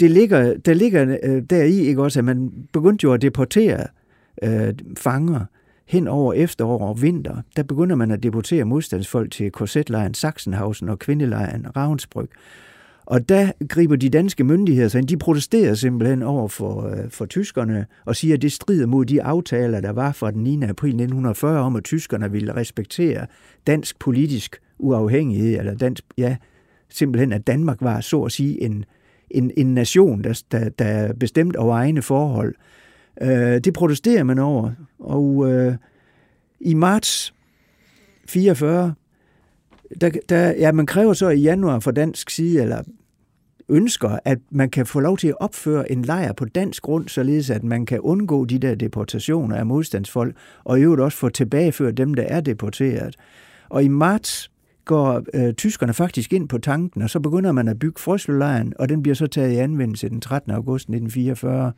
det 0.00 0.10
ligger, 0.10 0.56
der 0.56 0.74
ligger 0.74 1.16
øh, 1.22 1.42
deri 1.50 1.74
ikke 1.74 2.02
også, 2.02 2.20
at 2.20 2.24
man 2.24 2.52
begyndte 2.72 3.04
jo 3.04 3.12
at 3.12 3.22
deportere 3.22 3.86
øh, 4.42 4.74
fanger 4.96 5.44
hen 5.86 6.08
over 6.08 6.32
efterår 6.32 6.88
og 6.88 7.02
vinter. 7.02 7.36
Der 7.56 7.62
begynder 7.62 7.96
man 7.96 8.10
at 8.10 8.22
deportere 8.22 8.64
modstandsfolk 8.64 9.30
til 9.30 9.50
korsetlejren 9.50 10.14
Sachsenhausen 10.14 10.88
og 10.88 10.98
kvindelejren 10.98 11.66
Ravensbrück. 11.76 12.26
Og 13.06 13.28
der 13.28 13.52
griber 13.68 13.96
de 13.96 14.10
danske 14.10 14.44
myndigheder 14.44 14.88
sig 14.88 14.98
ind. 14.98 15.08
De 15.08 15.16
protesterer 15.16 15.74
simpelthen 15.74 16.22
over 16.22 16.48
for, 16.48 16.88
øh, 16.88 17.10
for 17.10 17.26
tyskerne 17.26 17.86
og 18.04 18.16
siger, 18.16 18.34
at 18.34 18.42
det 18.42 18.52
strider 18.52 18.86
mod 18.86 19.04
de 19.04 19.22
aftaler, 19.22 19.80
der 19.80 19.90
var 19.92 20.12
fra 20.12 20.30
den 20.30 20.42
9. 20.42 20.62
april 20.62 20.88
1940 20.88 21.60
om, 21.60 21.76
at 21.76 21.84
tyskerne 21.84 22.32
ville 22.32 22.56
respektere 22.56 23.26
dansk 23.66 23.98
politisk 23.98 24.56
uafhængighed, 24.78 25.58
eller 25.58 25.74
dansk, 25.74 26.04
ja, 26.18 26.36
simpelthen 26.88 27.32
at 27.32 27.46
Danmark 27.46 27.76
var 27.80 28.00
så 28.00 28.22
at 28.22 28.32
sige 28.32 28.62
en, 28.62 28.84
en, 29.30 29.50
en 29.56 29.74
nation, 29.74 30.24
der, 30.24 30.42
der, 30.52 30.68
der 30.68 31.12
bestemt 31.12 31.56
over 31.56 31.74
egne 31.74 32.02
forhold. 32.02 32.54
Øh, 33.22 33.60
det 33.64 33.72
protesterer 33.74 34.24
man 34.24 34.38
over, 34.38 34.70
og 34.98 35.52
øh, 35.52 35.74
i 36.60 36.74
marts 36.74 37.34
44, 38.28 38.94
der, 40.00 40.10
der, 40.28 40.50
ja, 40.50 40.72
man 40.72 40.86
kræver 40.86 41.12
så 41.12 41.28
i 41.28 41.40
januar 41.40 41.78
fra 41.78 41.92
dansk 41.92 42.30
side, 42.30 42.62
eller 42.62 42.82
ønsker, 43.68 44.18
at 44.24 44.38
man 44.50 44.70
kan 44.70 44.86
få 44.86 45.00
lov 45.00 45.18
til 45.18 45.28
at 45.28 45.40
opføre 45.40 45.92
en 45.92 46.02
lejr 46.02 46.32
på 46.32 46.44
dansk 46.44 46.82
grund, 46.82 47.08
således 47.08 47.50
at 47.50 47.64
man 47.64 47.86
kan 47.86 48.00
undgå 48.00 48.44
de 48.44 48.58
der 48.58 48.74
deportationer 48.74 49.56
af 49.56 49.66
modstandsfolk, 49.66 50.36
og 50.64 50.78
i 50.78 50.82
øvrigt 50.82 51.02
også 51.02 51.18
få 51.18 51.28
tilbageført 51.28 51.96
dem, 51.96 52.14
der 52.14 52.22
er 52.22 52.40
deporteret. 52.40 53.16
Og 53.68 53.84
i 53.84 53.88
marts 53.88 54.50
går 54.86 55.22
øh, 55.34 55.54
tyskerne 55.54 55.94
faktisk 55.94 56.32
ind 56.32 56.48
på 56.48 56.58
tanken, 56.58 57.02
og 57.02 57.10
så 57.10 57.20
begynder 57.20 57.52
man 57.52 57.68
at 57.68 57.78
bygge 57.78 58.00
Frøslelejren, 58.00 58.72
og 58.78 58.88
den 58.88 59.02
bliver 59.02 59.14
så 59.14 59.26
taget 59.26 59.52
i 59.52 59.56
anvendelse 59.56 60.08
den 60.08 60.20
13. 60.20 60.52
august 60.52 60.82
1944, 60.82 61.72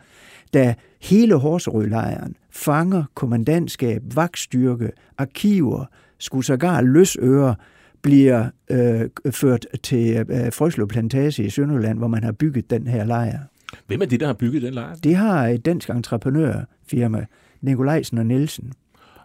da 0.54 0.74
hele 1.02 1.34
Horserødlejren 1.34 2.36
fanger 2.50 3.04
kommandantskab, 3.14 4.02
vagtstyrke, 4.14 4.90
arkiver, 5.18 5.84
skulle 6.18 6.44
sågar 6.44 6.80
løsøre, 6.80 7.54
bliver 8.02 8.50
øh, 8.70 9.00
ført 9.30 9.66
til 9.82 10.26
øh, 10.28 10.52
Frøslev 10.52 10.88
Plantage 10.88 11.44
i 11.44 11.50
Sønderland, 11.50 11.98
hvor 11.98 12.08
man 12.08 12.24
har 12.24 12.32
bygget 12.32 12.70
den 12.70 12.86
her 12.86 13.04
lejr. 13.04 13.38
Hvem 13.86 14.02
er 14.02 14.06
det, 14.06 14.20
der 14.20 14.26
har 14.26 14.34
bygget 14.34 14.62
den 14.62 14.74
lejr? 14.74 14.94
Det 14.94 15.16
har 15.16 15.46
et 15.46 15.64
dansk 15.64 15.90
entreprenørfirma, 15.90 17.26
Nikolajsen 17.60 18.18
og 18.18 18.26
Nielsen. 18.26 18.72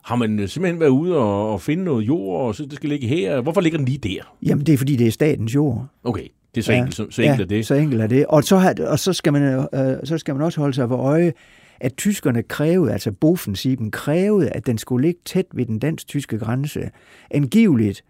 Har 0.06 0.16
man 0.16 0.40
øh, 0.40 0.50
simpelthen 0.50 0.80
været 0.80 0.90
ude 0.90 1.18
og, 1.18 1.54
og 1.54 1.62
finde 1.62 1.84
noget 1.84 2.08
jord, 2.08 2.48
og 2.48 2.56
så 2.56 2.66
det 2.66 2.74
skal 2.74 2.90
ligge 2.90 3.08
her? 3.08 3.42
Hvorfor 3.42 3.62
ligger 3.62 3.78
den 3.78 3.88
lige 3.88 3.98
der? 3.98 4.36
Jamen, 4.46 4.66
det 4.66 4.74
er 4.74 4.78
fordi, 4.78 4.96
det 4.96 5.08
er 5.08 5.12
statens 5.12 5.56
jord. 5.56 5.88
Okay, 6.04 6.28
det 6.56 6.62
er 6.62 6.66
så 6.66 6.72
ja, 6.72 6.78
enkelt, 6.78 6.96
så, 6.96 7.08
så 7.10 7.22
enkelt 7.22 7.40
ja, 7.40 7.44
er 7.44 7.48
det. 7.48 7.66
så 7.66 7.76
enkelt 7.76 8.02
er 8.02 8.08
det. 8.08 8.26
Og 8.26 8.44
så, 8.44 8.58
har, 8.58 8.76
og 8.88 9.00
så, 9.00 9.14
skal 9.14 9.34
man, 9.34 9.68
øh, 9.74 9.98
så 10.04 10.18
skal 10.18 10.36
man 10.36 10.44
også 10.44 10.60
holde 10.62 10.74
sig 10.74 10.88
for 10.88 10.98
øje, 10.98 11.34
at 11.80 11.94
tyskerne 11.98 12.44
krævede, 12.44 12.94
altså 12.94 13.12
Bofensiben 13.12 13.92
krævede, 13.92 14.50
at 14.50 14.66
den 14.66 14.78
skulle 14.78 15.08
ligge 15.08 15.20
tæt 15.26 15.46
ved 15.54 15.66
den 15.66 15.80
dansk-tyske 15.80 16.38
grænse. 16.38 16.90
Angiveligt, 17.32 18.04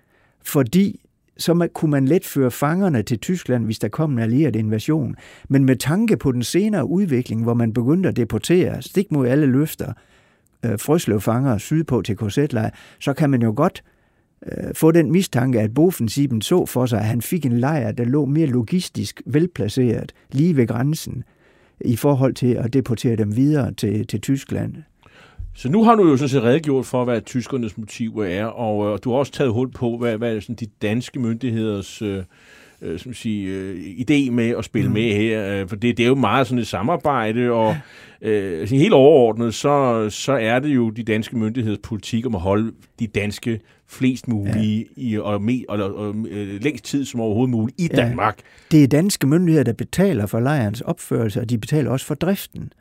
fordi 0.43 0.99
så 1.37 1.53
man, 1.53 1.69
kunne 1.73 1.91
man 1.91 2.07
let 2.07 2.25
føre 2.25 2.51
fangerne 2.51 3.03
til 3.03 3.19
Tyskland, 3.19 3.65
hvis 3.65 3.79
der 3.79 3.87
kom 3.87 4.11
en 4.11 4.19
allieret 4.19 4.55
invasion. 4.55 5.15
Men 5.49 5.65
med 5.65 5.75
tanke 5.75 6.17
på 6.17 6.31
den 6.31 6.43
senere 6.43 6.85
udvikling, 6.85 7.43
hvor 7.43 7.53
man 7.53 7.73
begyndte 7.73 8.09
at 8.09 8.15
deportere, 8.15 8.81
stik 8.81 9.11
mod 9.11 9.27
alle 9.27 9.45
løfter, 9.45 9.93
øh, 10.65 10.79
frøslevfanger 10.79 11.57
sydpå 11.57 12.01
til 12.01 12.15
korsetlejr, 12.15 12.69
så 12.99 13.13
kan 13.13 13.29
man 13.29 13.41
jo 13.41 13.53
godt 13.55 13.83
øh, 14.45 14.73
få 14.75 14.91
den 14.91 15.11
mistanke, 15.11 15.59
at 15.59 15.73
Bofensiben 15.73 16.41
så 16.41 16.65
for 16.65 16.85
sig, 16.85 16.99
at 16.99 17.05
han 17.05 17.21
fik 17.21 17.45
en 17.45 17.59
lejr, 17.59 17.91
der 17.91 18.03
lå 18.05 18.25
mere 18.25 18.47
logistisk 18.47 19.21
velplaceret 19.25 20.13
lige 20.31 20.55
ved 20.55 20.67
grænsen 20.67 21.23
i 21.81 21.95
forhold 21.95 22.33
til 22.33 22.53
at 22.53 22.73
deportere 22.73 23.15
dem 23.15 23.35
videre 23.35 23.73
til, 23.73 24.07
til 24.07 24.21
Tyskland. 24.21 24.75
Så 25.55 25.69
nu 25.69 25.83
har 25.83 25.95
du 25.95 26.07
jo 26.09 26.17
sådan 26.17 26.29
set 26.29 26.43
redegjort 26.43 26.85
for, 26.85 27.03
hvad 27.03 27.21
tyskernes 27.21 27.77
motiver 27.77 28.25
er, 28.25 28.45
og 28.45 28.93
øh, 28.93 28.99
du 29.03 29.11
har 29.11 29.17
også 29.17 29.31
taget 29.31 29.53
hul 29.53 29.71
på, 29.71 29.97
hvad, 29.97 30.17
hvad 30.17 30.41
sådan 30.41 30.55
de 30.55 30.67
danske 30.81 31.19
myndigheders 31.19 32.01
øh, 32.01 32.23
øh, 32.83 32.99
som 32.99 33.13
sige, 33.13 33.47
øh, 33.47 33.75
idé 33.75 34.31
med 34.31 34.49
at 34.49 34.65
spille 34.65 34.87
mm. 34.87 34.93
med 34.93 35.13
her. 35.13 35.61
Øh, 35.61 35.67
for 35.67 35.75
det, 35.75 35.97
det 35.97 36.03
er 36.03 36.07
jo 36.07 36.15
meget 36.15 36.47
sådan 36.47 36.59
et 36.59 36.67
samarbejde, 36.67 37.51
og 37.51 37.77
øh, 38.21 38.59
altså, 38.59 38.75
helt 38.75 38.93
overordnet, 38.93 39.53
så, 39.53 40.07
så 40.09 40.33
er 40.33 40.59
det 40.59 40.69
jo 40.69 40.89
de 40.89 41.03
danske 41.03 41.37
myndigheders 41.37 41.79
politik 41.83 42.25
om 42.25 42.35
at 42.35 42.41
holde 42.41 42.71
de 42.99 43.07
danske 43.07 43.59
flest 43.87 44.27
mulige 44.27 44.87
ja. 44.97 45.01
i, 45.01 45.17
og, 45.17 45.41
med, 45.41 45.63
og, 45.69 45.79
og, 45.79 45.95
og 45.95 46.15
øh, 46.29 46.63
længst 46.63 46.85
tid 46.85 47.05
som 47.05 47.19
overhovedet 47.19 47.51
muligt 47.51 47.81
i 47.81 47.89
ja. 47.91 47.95
Danmark. 47.95 48.39
Det 48.71 48.83
er 48.83 48.87
danske 48.87 49.27
myndigheder, 49.27 49.63
der 49.63 49.73
betaler 49.73 50.25
for 50.25 50.39
lejrens 50.39 50.81
opførelse, 50.81 51.41
og 51.41 51.49
de 51.49 51.57
betaler 51.57 51.91
også 51.91 52.05
for 52.05 52.15
driften. 52.15 52.73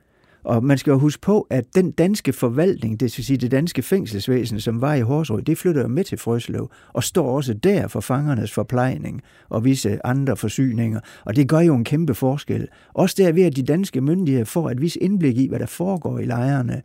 Og 0.45 0.65
man 0.65 0.79
skal 0.79 0.91
jo 0.91 0.99
huske 0.99 1.21
på, 1.21 1.47
at 1.51 1.65
den 1.75 1.91
danske 1.91 2.33
forvaltning, 2.33 3.01
det 3.01 3.17
vil 3.17 3.25
sige 3.25 3.37
det 3.37 3.51
danske 3.51 3.83
fængselsvæsen, 3.83 4.61
som 4.61 4.81
var 4.81 4.95
i 4.95 5.01
Horsrød, 5.01 5.43
det 5.43 5.59
flytter 5.59 5.83
jo 5.83 5.89
med 5.89 6.05
til 6.05 6.19
Frøslev 6.19 6.71
og 6.93 7.05
står 7.05 7.37
også 7.37 7.55
der 7.55 7.89
for 7.89 8.01
fangernes 8.01 8.53
forplejning 8.53 9.23
og 9.49 9.65
visse 9.65 10.07
andre 10.07 10.37
forsyninger. 10.37 11.01
Og 11.25 11.37
det 11.37 11.49
gør 11.49 11.61
jo 11.61 11.75
en 11.75 11.85
kæmpe 11.85 12.15
forskel. 12.15 12.69
Også 12.95 13.15
der 13.19 13.33
ved, 13.33 13.43
at 13.43 13.57
de 13.57 13.63
danske 13.63 14.01
myndigheder 14.01 14.45
får 14.45 14.71
et 14.71 14.81
vis 14.81 14.99
indblik 15.01 15.39
i, 15.39 15.49
hvad 15.49 15.59
der 15.59 15.67
foregår 15.67 16.19
i 16.19 16.25
lejrene. 16.25 16.83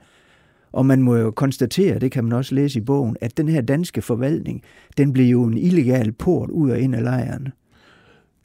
Og 0.71 0.85
man 0.85 1.01
må 1.01 1.15
jo 1.15 1.31
konstatere, 1.31 1.99
det 1.99 2.11
kan 2.11 2.23
man 2.23 2.33
også 2.33 2.55
læse 2.55 2.79
i 2.79 2.81
bogen, 2.81 3.17
at 3.21 3.37
den 3.37 3.49
her 3.49 3.61
danske 3.61 4.01
forvaltning, 4.01 4.61
den 4.97 5.13
blev 5.13 5.25
jo 5.25 5.43
en 5.43 5.57
illegal 5.57 6.11
port 6.11 6.49
ud 6.49 6.71
og 6.71 6.79
ind 6.79 6.95
af 6.95 7.03
lejren. 7.03 7.47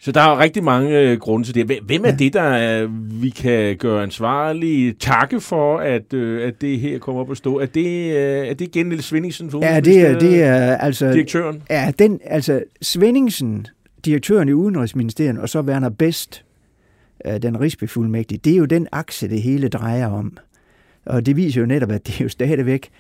Så 0.05 0.13
der 0.13 0.21
er 0.21 0.39
rigtig 0.39 0.65
mange 0.65 1.01
øh, 1.01 1.19
grunde 1.19 1.47
til 1.47 1.55
det. 1.55 1.81
Hvem 1.87 2.05
er 2.05 2.09
ja. 2.09 2.15
det, 2.15 2.33
der 2.33 2.43
er, 2.43 2.87
vi 3.21 3.31
kan 3.31 3.77
gøre 3.77 4.03
ansvarlige, 4.03 4.93
takke 4.93 5.41
for, 5.41 5.79
at, 5.79 6.13
øh, 6.13 6.49
at 6.49 6.61
det 6.61 6.81
her 6.81 6.99
kommer 6.99 7.21
op 7.21 7.31
at 7.31 7.37
stå? 7.37 7.59
Er 7.59 7.67
det, 7.67 8.17
øh, 8.17 8.49
er 8.49 8.55
det 8.55 8.61
igen 8.61 8.87
Niels 8.87 9.05
Svendingsen? 9.05 9.51
For 9.51 9.65
ja, 9.65 9.81
det 9.81 10.07
er, 10.07 10.19
det 10.19 10.43
er 10.43 10.77
altså... 10.77 11.13
Direktøren? 11.13 11.63
Ja, 11.71 11.93
den, 11.99 12.21
altså 12.25 12.63
Svendingsen, 12.83 13.67
direktøren 14.05 14.49
i 14.49 14.53
Udenrigsministeriet, 14.53 15.39
og 15.39 15.49
så 15.49 15.61
Werner 15.61 15.91
Best, 15.91 16.45
øh, 17.27 17.43
den 17.43 17.61
rigsbefuldmægtige, 17.61 18.41
det 18.45 18.53
er 18.53 18.57
jo 18.57 18.65
den 18.65 18.89
akse, 18.93 19.29
det 19.29 19.43
hele 19.43 19.69
drejer 19.69 20.07
om. 20.07 20.37
Og 21.07 21.27
det 21.27 21.37
viser 21.37 21.61
jo 21.61 21.67
netop, 21.67 21.91
at 21.91 22.07
det 22.07 22.21
er 22.21 22.25
jo 22.25 22.29
stadigvæk, 22.29 22.91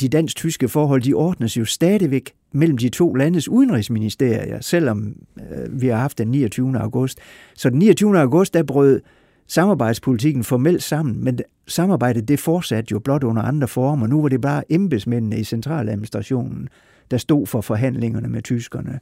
de 0.00 0.08
dansk-tyske 0.08 0.68
forhold, 0.68 1.02
de 1.02 1.14
ordnes 1.14 1.56
jo 1.56 1.64
stadigvæk 1.64 2.32
mellem 2.52 2.78
de 2.78 2.88
to 2.88 3.14
landes 3.14 3.48
udenrigsministerier, 3.48 4.60
selvom 4.60 5.16
øh, 5.36 5.80
vi 5.80 5.86
har 5.86 5.96
haft 5.96 6.18
den 6.18 6.28
29. 6.28 6.78
august. 6.78 7.18
Så 7.54 7.70
den 7.70 7.78
29. 7.78 8.18
august, 8.18 8.54
der 8.54 8.62
brød 8.62 9.00
samarbejdspolitikken 9.46 10.44
formelt 10.44 10.82
sammen, 10.82 11.24
men 11.24 11.38
samarbejdet 11.66 12.28
det 12.28 12.40
fortsatte 12.40 12.92
jo 12.92 12.98
blot 12.98 13.24
under 13.24 13.42
andre 13.42 13.68
former. 13.68 14.06
Nu 14.06 14.22
var 14.22 14.28
det 14.28 14.40
bare 14.40 14.72
embedsmændene 14.72 15.38
i 15.38 15.44
centraladministrationen, 15.44 16.68
der 17.10 17.16
stod 17.16 17.46
for 17.46 17.60
forhandlingerne 17.60 18.28
med 18.28 18.42
tyskerne. 18.42 19.00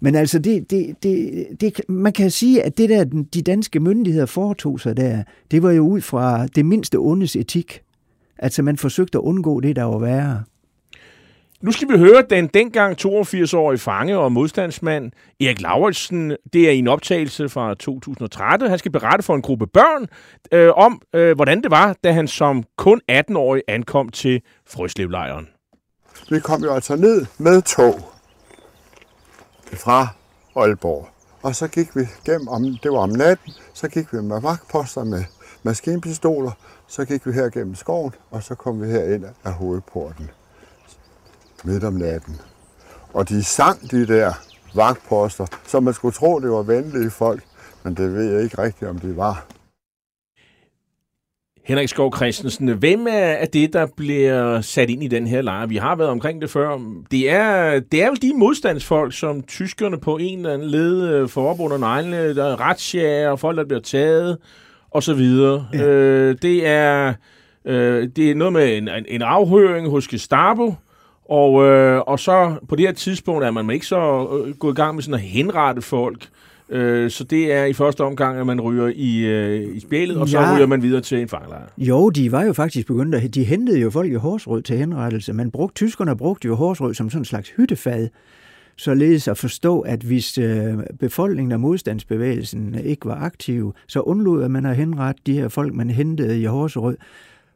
Men 0.00 0.14
altså, 0.14 0.38
det, 0.38 0.70
det, 0.70 1.02
det, 1.02 1.46
det, 1.60 1.80
man 1.88 2.12
kan 2.12 2.30
sige, 2.30 2.62
at 2.62 2.78
det 2.78 2.88
der, 2.88 3.04
de 3.34 3.42
danske 3.42 3.80
myndigheder 3.80 4.26
foretog 4.26 4.80
sig 4.80 4.96
der, 4.96 5.22
det 5.50 5.62
var 5.62 5.70
jo 5.70 5.88
ud 5.88 6.00
fra 6.00 6.46
det 6.46 6.66
mindste 6.66 6.96
ondes 6.96 7.36
etik. 7.36 7.82
Altså, 8.38 8.62
man 8.62 8.76
forsøgte 8.76 9.18
at 9.18 9.22
undgå 9.22 9.60
det, 9.60 9.76
der 9.76 9.84
var 9.84 9.98
værre. 9.98 10.44
Nu 11.60 11.72
skal 11.72 11.88
vi 11.88 11.98
høre 11.98 12.22
den 12.30 12.46
dengang 12.46 12.96
82-årige 13.06 13.78
fange 13.78 14.18
og 14.18 14.32
modstandsmand 14.32 15.12
Erik 15.40 15.60
Lauritsen. 15.60 16.36
Det 16.52 16.68
er 16.68 16.70
en 16.70 16.88
optagelse 16.88 17.48
fra 17.48 17.74
2013. 17.74 18.68
Han 18.68 18.78
skal 18.78 18.92
berette 18.92 19.22
for 19.22 19.34
en 19.34 19.42
gruppe 19.42 19.66
børn 19.66 20.06
øh, 20.52 20.72
om, 20.76 21.02
øh, 21.14 21.36
hvordan 21.36 21.62
det 21.62 21.70
var, 21.70 21.96
da 22.04 22.12
han 22.12 22.28
som 22.28 22.64
kun 22.76 23.00
18-årig 23.10 23.62
ankom 23.68 24.08
til 24.08 24.42
Frøslevlejren. 24.66 25.48
Vi 26.30 26.40
kom 26.40 26.62
jo 26.62 26.74
altså 26.74 26.96
ned 26.96 27.26
med 27.38 27.62
tog 27.62 28.00
fra 29.74 30.08
Aalborg. 30.56 31.08
Og 31.42 31.54
så 31.54 31.68
gik 31.68 31.96
vi 31.96 32.00
gennem, 32.24 32.48
om, 32.48 32.62
det 32.82 32.92
var 32.92 32.98
om 32.98 33.10
natten, 33.10 33.52
så 33.74 33.88
gik 33.88 34.12
vi 34.12 34.22
med 34.22 34.40
vagtposter 34.42 35.04
med 35.04 35.24
maskinpistoler, 35.62 36.52
så 36.88 37.04
gik 37.04 37.26
vi 37.26 37.32
her 37.32 37.50
gennem 37.50 37.74
skoven, 37.74 38.12
og 38.30 38.42
så 38.42 38.54
kom 38.54 38.82
vi 38.82 38.86
her 38.86 39.14
ind 39.14 39.24
af 39.44 39.52
hovedporten 39.52 40.30
midt 41.64 41.84
om 41.84 41.94
natten. 41.94 42.40
Og 43.12 43.28
de 43.28 43.44
sang 43.44 43.90
de 43.90 44.06
der 44.06 44.32
vagtposter, 44.74 45.46
så 45.66 45.80
man 45.80 45.94
skulle 45.94 46.14
tro, 46.14 46.40
det 46.40 46.50
var 46.50 46.62
venlige 46.62 47.10
folk, 47.10 47.42
men 47.82 47.94
det 47.94 48.14
ved 48.14 48.32
jeg 48.32 48.42
ikke 48.42 48.62
rigtigt, 48.62 48.90
om 48.90 48.98
det 48.98 49.16
var. 49.16 49.46
Henrik 51.64 51.88
Skov 51.88 52.16
Christensen, 52.16 52.68
hvem 52.68 53.06
er 53.10 53.44
det, 53.44 53.72
der 53.72 53.86
bliver 53.96 54.60
sat 54.60 54.90
ind 54.90 55.02
i 55.02 55.08
den 55.08 55.26
her 55.26 55.42
lejr? 55.42 55.66
Vi 55.66 55.76
har 55.76 55.96
været 55.96 56.10
omkring 56.10 56.42
det 56.42 56.50
før. 56.50 56.78
Det 57.10 57.30
er, 57.30 57.80
det 57.80 58.02
er 58.02 58.06
jo 58.06 58.14
de 58.14 58.32
modstandsfolk, 58.34 59.14
som 59.14 59.42
tyskerne 59.42 60.00
på 60.00 60.16
en 60.16 60.38
eller 60.38 60.54
anden 60.54 60.68
led 60.68 61.08
øh, 61.08 61.28
får 61.28 61.50
op 61.50 61.60
under 61.60 61.78
neglene. 61.78 62.34
Der 62.34 62.44
er 62.44 62.60
retsjager 62.60 63.30
og 63.30 63.40
folk, 63.40 63.58
der 63.58 63.64
bliver 63.64 63.80
taget, 63.80 64.38
og 64.90 65.02
så 65.02 65.14
videre. 65.14 65.66
Ja. 65.74 65.86
Øh, 65.86 66.36
det 66.42 66.66
er 66.66 67.12
Øh, 67.64 68.08
det 68.16 68.30
er 68.30 68.34
noget 68.34 68.52
med 68.52 68.76
en, 68.78 68.88
en, 68.88 69.04
en 69.08 69.22
afhøring 69.22 69.90
hos 69.90 70.08
Gestapo, 70.08 70.74
og, 71.28 71.64
øh, 71.64 72.00
og 72.00 72.18
så 72.20 72.54
på 72.68 72.76
det 72.76 72.86
her 72.86 72.92
tidspunkt 72.92 73.44
er 73.44 73.50
man 73.50 73.70
ikke 73.70 73.86
så 73.86 74.28
øh, 74.46 74.54
gået 74.54 74.72
i 74.72 74.76
gang 74.76 74.94
med 74.94 75.02
sådan 75.02 75.14
at 75.14 75.20
henrette 75.20 75.82
folk. 75.82 76.28
Øh, 76.70 77.10
så 77.10 77.24
det 77.24 77.52
er 77.52 77.64
i 77.64 77.72
første 77.72 78.04
omgang, 78.04 78.38
at 78.38 78.46
man 78.46 78.60
ryger 78.60 78.92
i, 78.94 79.18
øh, 79.18 79.76
i 79.76 79.80
spjælet, 79.80 80.16
og 80.16 80.28
så 80.28 80.40
Ja. 80.40 80.56
ryger 80.56 80.66
man 80.66 80.82
videre 80.82 81.00
til 81.00 81.18
en 81.18 81.28
fangelejr. 81.28 81.62
Jo, 81.78 82.10
de 82.10 82.32
var 82.32 82.42
jo 82.44 82.52
faktisk 82.52 82.86
begyndt 82.86 83.14
at... 83.14 83.34
De 83.34 83.44
hentede 83.44 83.80
jo 83.80 83.90
folk 83.90 84.10
i 84.12 84.14
Horsrød 84.14 84.62
til 84.62 84.76
henrettelse. 84.78 85.32
Man 85.32 85.50
brugte, 85.50 85.74
tyskerne 85.74 86.16
brugte 86.16 86.48
jo 86.48 86.54
Horsrød 86.54 86.94
som 86.94 87.10
sådan 87.10 87.20
en 87.20 87.24
slags 87.24 87.48
hyttefad, 87.56 88.08
således 88.78 89.28
at 89.28 89.38
forstå, 89.38 89.80
at 89.80 90.00
hvis 90.00 90.38
øh, 90.38 90.78
befolkningen 91.00 91.52
og 91.52 91.60
modstandsbevægelsen 91.60 92.74
ikke 92.74 93.06
var 93.06 93.14
aktiv, 93.14 93.74
så 93.86 94.00
undlod 94.00 94.48
man 94.48 94.66
at 94.66 94.76
henrette 94.76 95.22
de 95.26 95.32
her 95.32 95.48
folk, 95.48 95.74
man 95.74 95.90
hentede 95.90 96.40
i 96.40 96.44
Horserød. 96.44 96.96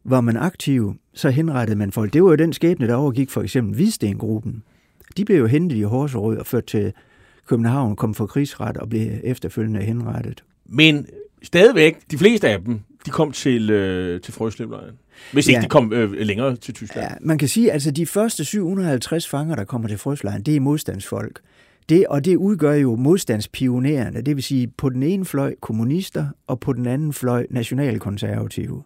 Var 0.05 0.21
man 0.21 0.37
aktiv, 0.37 0.95
så 1.15 1.31
henrettede 1.31 1.79
man 1.79 1.93
folk. 1.93 2.13
Det 2.13 2.23
var 2.23 2.31
jo 2.31 2.37
den 2.37 2.53
skæbne, 2.53 2.87
der 2.87 2.95
overgik 2.95 3.31
for 3.31 3.43
eksempel 3.43 3.75
Hvidstengruppen. 3.75 4.63
De 5.17 5.25
blev 5.25 5.39
jo 5.39 5.47
hentet 5.47 5.77
i 5.77 5.83
Horserød 5.83 6.39
og 6.39 6.47
ført 6.47 6.65
til 6.65 6.93
København, 7.47 7.97
kom 7.97 8.15
for 8.15 8.27
krigsret 8.27 8.77
og 8.77 8.89
blev 8.89 9.11
efterfølgende 9.25 9.81
henrettet. 9.81 10.45
Men 10.67 11.07
stadigvæk, 11.43 11.97
de 12.11 12.19
fleste 12.19 12.49
af 12.49 12.61
dem, 12.61 12.81
de 13.07 13.11
kom 13.11 13.33
til, 13.33 13.71
øh, 13.71 14.21
til 14.21 14.35
Frøslevlejren. 14.35 14.95
Hvis 15.33 15.47
ikke 15.49 15.59
Ja. 15.59 15.63
de 15.65 15.69
kom 15.69 15.93
øh, 15.93 16.13
længere 16.13 16.57
til 16.57 16.75
Tyskland. 16.75 17.07
Ja, 17.11 17.15
man 17.21 17.39
kan 17.39 17.49
sige, 17.49 17.69
at 17.69 17.73
altså 17.73 17.91
de 17.91 18.07
første 18.07 18.45
750 18.45 19.29
fanger, 19.29 19.57
der 19.57 19.65
kommer 19.65 19.89
til 19.89 19.99
Frøslejren, 19.99 20.43
det 20.43 20.57
er 20.57 20.61
modstandsfolk. 20.61 21.41
Det, 21.89 22.07
og 22.07 22.25
det 22.25 22.37
udgør 22.37 22.73
jo 22.75 22.97
modstandspionererne, 22.97 24.21
det 24.21 24.37
vil 24.37 24.45
sige 24.45 24.67
på 24.67 24.89
den 24.89 25.03
ene 25.03 25.25
fløj 25.25 25.55
kommunister, 25.61 26.27
og 26.47 26.61
på 26.61 26.73
den 26.73 26.87
anden 26.87 27.13
fløj 27.13 27.47
nationalkonservative. 27.51 28.83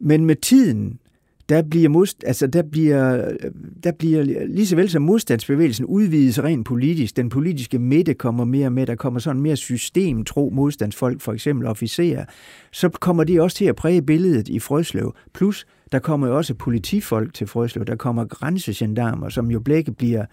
Men 0.00 0.24
med 0.24 0.36
tiden, 0.36 0.98
der 1.48 1.62
bliver, 1.62 1.88
modst, 1.88 2.24
altså 2.26 2.46
der 2.46 2.62
bliver, 2.62 3.26
øh, 3.26 3.50
der 3.84 3.92
bliver 3.92 4.22
lige 4.46 4.66
så 4.66 4.76
vel 4.76 4.90
som 4.90 5.02
modstandsbevægelsen 5.02 5.84
udvides 5.84 6.42
rent 6.42 6.66
politisk. 6.66 7.16
Den 7.16 7.28
politiske 7.28 7.78
midte 7.78 8.14
kommer 8.14 8.44
mere 8.44 8.70
med, 8.70 8.86
der 8.86 8.94
kommer 8.94 9.20
sådan 9.20 9.42
mere 9.42 9.56
systemtro 9.56 10.50
modstandsfolk, 10.54 11.20
for 11.20 11.32
eksempel 11.32 11.66
officerer. 11.66 12.24
Så 12.72 12.88
kommer 12.88 13.24
de 13.24 13.42
også 13.42 13.56
til 13.56 13.64
at 13.64 13.76
præge 13.76 14.02
billedet 14.02 14.48
i 14.48 14.58
Frøslev. 14.58 15.14
Plus, 15.34 15.66
der 15.92 15.98
kommer 15.98 16.26
jo 16.26 16.36
også 16.36 16.54
politifolk 16.54 17.34
til 17.34 17.46
Frøslev. 17.46 17.84
Der 17.84 17.96
kommer 17.96 18.24
grænsegendarmer, 18.24 19.28
som 19.28 19.50
jo 19.50 19.60
begge 19.60 19.92
bliver 19.92 20.24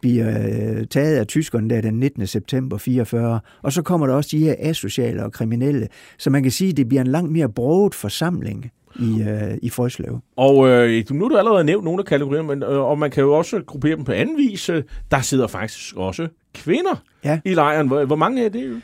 bliver 0.00 0.28
øh, 0.28 0.86
taget 0.86 1.16
af 1.16 1.26
tyskerne 1.26 1.70
der 1.70 1.80
den 1.80 1.94
19. 1.94 2.26
september 2.26 2.78
44, 2.78 3.40
og 3.62 3.72
så 3.72 3.82
kommer 3.82 4.06
der 4.06 4.14
også 4.14 4.28
de 4.32 4.38
her 4.38 4.54
asociale 4.58 5.24
og 5.24 5.32
kriminelle, 5.32 5.88
så 6.18 6.30
man 6.30 6.42
kan 6.42 6.52
sige, 6.52 6.70
at 6.70 6.76
det 6.76 6.88
bliver 6.88 7.00
en 7.00 7.06
langt 7.06 7.32
mere 7.32 7.48
broget 7.48 7.94
forsamling 7.94 8.70
i, 9.00 9.22
øh, 9.22 9.58
i 9.62 9.70
Frøslev. 9.70 10.20
Og 10.36 10.68
øh, 10.68 11.04
nu 11.10 11.24
har 11.24 11.28
du 11.28 11.36
allerede 11.36 11.64
nævnt 11.64 11.84
nogle 11.84 11.98
af 12.00 12.04
kategorierne, 12.04 12.48
men, 12.48 12.62
øh, 12.62 12.68
og 12.78 12.98
man 12.98 13.10
kan 13.10 13.22
jo 13.22 13.32
også 13.32 13.60
gruppere 13.66 13.96
dem 13.96 14.04
på 14.04 14.12
anden 14.12 14.36
vis. 14.36 14.68
Øh, 14.68 14.82
Der 15.10 15.20
sidder 15.20 15.46
faktisk 15.46 15.96
også 15.96 16.28
kvinder 16.54 17.02
Ja. 17.24 17.40
i 17.44 17.54
lejren. 17.54 17.86
Hvor, 17.86 18.04
hvor 18.04 18.16
mange 18.16 18.44
er 18.44 18.48
det? 18.48 18.68
jo? 18.68 18.74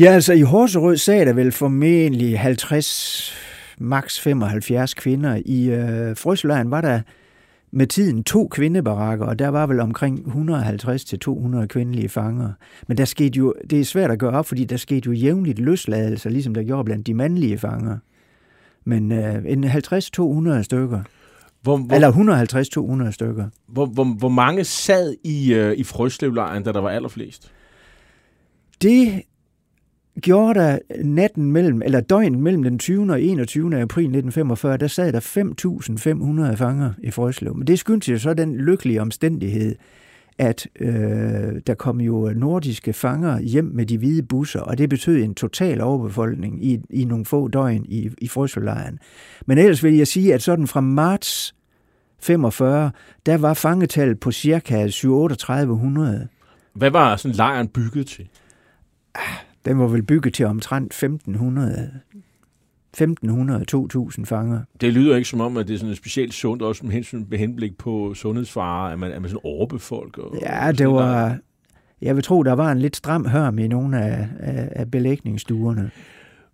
Ja, 0.00 0.06
altså 0.12 0.32
i 0.32 0.40
Horserød 0.40 0.96
sagde 0.96 1.24
der 1.24 1.32
vel 1.32 1.52
formentlig 1.52 2.38
50, 2.38 3.34
maks 3.78 4.20
75 4.20 4.94
kvinder. 4.94 5.40
I 5.46 5.68
øh, 5.70 6.16
Frøslejren 6.16 6.70
var 6.70 6.80
der 6.80 7.00
med 7.72 7.86
tiden 7.86 8.24
to 8.24 8.48
kvindebarakker, 8.48 9.26
og 9.26 9.38
der 9.38 9.48
var 9.48 9.66
vel 9.66 9.80
omkring 9.80 10.18
150-200 11.62 11.66
kvindelige 11.66 12.08
fanger. 12.08 12.48
Men 12.88 12.96
der 12.98 13.04
skete 13.04 13.36
jo, 13.38 13.54
det 13.70 13.80
er 13.80 13.84
svært 13.84 14.10
at 14.10 14.18
gøre 14.18 14.32
op, 14.38 14.46
fordi 14.46 14.64
der 14.64 14.76
skete 14.76 15.06
jo 15.06 15.12
jævnligt 15.12 15.58
løsladelser, 15.58 16.30
ligesom 16.30 16.54
der 16.54 16.62
gjorde 16.62 16.84
blandt 16.84 17.06
de 17.06 17.14
mandlige 17.14 17.58
fanger. 17.58 17.96
Men 18.88 19.12
øh, 19.12 19.42
en 19.46 19.64
50-200 19.64 20.62
stykker, 20.62 21.02
Hvor, 21.62 21.76
hvor, 21.76 21.94
eller 21.94 22.12
150-200 23.08 23.12
stykker. 23.12 23.48
hvor, 23.66 23.86
hvor, 23.86 24.04
hvor 24.04 24.28
mange 24.28 24.64
sad 24.64 25.14
i, 25.24 25.54
øh, 25.54 25.76
i 25.76 25.84
Frøslevlejren, 25.84 26.62
da 26.62 26.72
der 26.72 26.80
var 26.80 26.90
allerflest? 26.90 27.52
Det 28.82 29.22
gjorde 30.20 30.60
der 30.60 30.78
natten 31.04 31.52
mellem, 31.52 31.82
eller 31.84 32.00
døgnet 32.00 32.40
mellem 32.40 32.62
den 32.62 32.78
20. 32.78 33.12
og 33.12 33.22
21. 33.22 33.66
april 33.80 34.02
1945, 34.04 34.76
der 34.76 34.86
sad 34.86 35.12
der 35.12 35.20
5.500 36.50 36.56
fanger 36.56 36.92
i 37.02 37.10
Frøslev. 37.10 37.56
Men 37.56 37.66
det 37.66 37.78
skyldtes 37.78 38.08
jo 38.08 38.18
så 38.18 38.34
den 38.34 38.56
lykkelige 38.56 39.02
omstændighed, 39.02 39.74
at 40.38 40.66
øh, 40.80 41.60
der 41.66 41.74
kom 41.74 42.00
jo 42.00 42.32
nordiske 42.36 42.92
fanger 42.92 43.40
hjem 43.40 43.64
med 43.64 43.86
de 43.86 43.98
hvide 43.98 44.22
busser, 44.22 44.60
og 44.60 44.78
det 44.78 44.88
betød 44.88 45.16
en 45.16 45.34
total 45.34 45.80
overbefolkning 45.80 46.64
i, 46.64 46.80
i 46.90 47.04
nogle 47.04 47.24
få 47.24 47.48
døgn 47.48 47.84
i, 47.88 48.10
i 48.18 48.28
Frøslevlejren. 48.28 48.98
Men 49.46 49.58
ellers 49.58 49.84
vil 49.84 49.94
jeg 49.94 50.06
sige, 50.06 50.34
at 50.34 50.42
sådan 50.42 50.66
fra 50.66 50.80
marts 50.80 51.54
45, 52.20 52.90
der 53.26 53.36
var 53.36 53.54
fangetallet 53.54 54.20
på 54.20 54.32
cirka 54.32 54.86
7-3800. 54.86 56.26
Hvad 56.72 56.90
var 56.90 57.16
sådan 57.16 57.34
lejren 57.34 57.68
bygget 57.68 58.06
til? 58.06 58.28
Den 59.64 59.78
var 59.78 59.86
vel 59.86 60.02
bygget 60.02 60.34
til 60.34 60.46
omtrent 60.46 60.86
1500, 60.86 61.90
1500-2000 63.00 64.24
fanger. 64.24 64.60
Det 64.80 64.92
lyder 64.92 65.16
ikke 65.16 65.28
som 65.28 65.40
om, 65.40 65.56
at 65.56 65.68
det 65.68 65.74
er 65.74 65.78
sådan 65.78 65.94
specielt 65.94 66.34
sundt, 66.34 66.62
også 66.62 66.86
med 66.86 66.92
hensyn 66.92 67.24
med 67.28 67.38
henblik 67.38 67.78
på 67.78 68.14
sundhedsfarer, 68.14 68.92
at 68.92 68.98
man, 68.98 69.12
at 69.12 69.22
man 69.22 69.30
sådan 69.30 69.40
overbefolker. 69.44 70.22
Ja, 70.42 70.72
det 70.72 70.88
var... 70.88 71.38
Jeg 72.02 72.16
vil 72.16 72.24
tro, 72.24 72.42
der 72.42 72.52
var 72.52 72.72
en 72.72 72.78
lidt 72.78 72.96
stram 72.96 73.26
hørm 73.26 73.58
i 73.58 73.68
nogle 73.68 74.02
af, 74.02 74.28
af, 74.40 74.68
af 74.72 74.90
belægningsstuerne. 74.90 75.90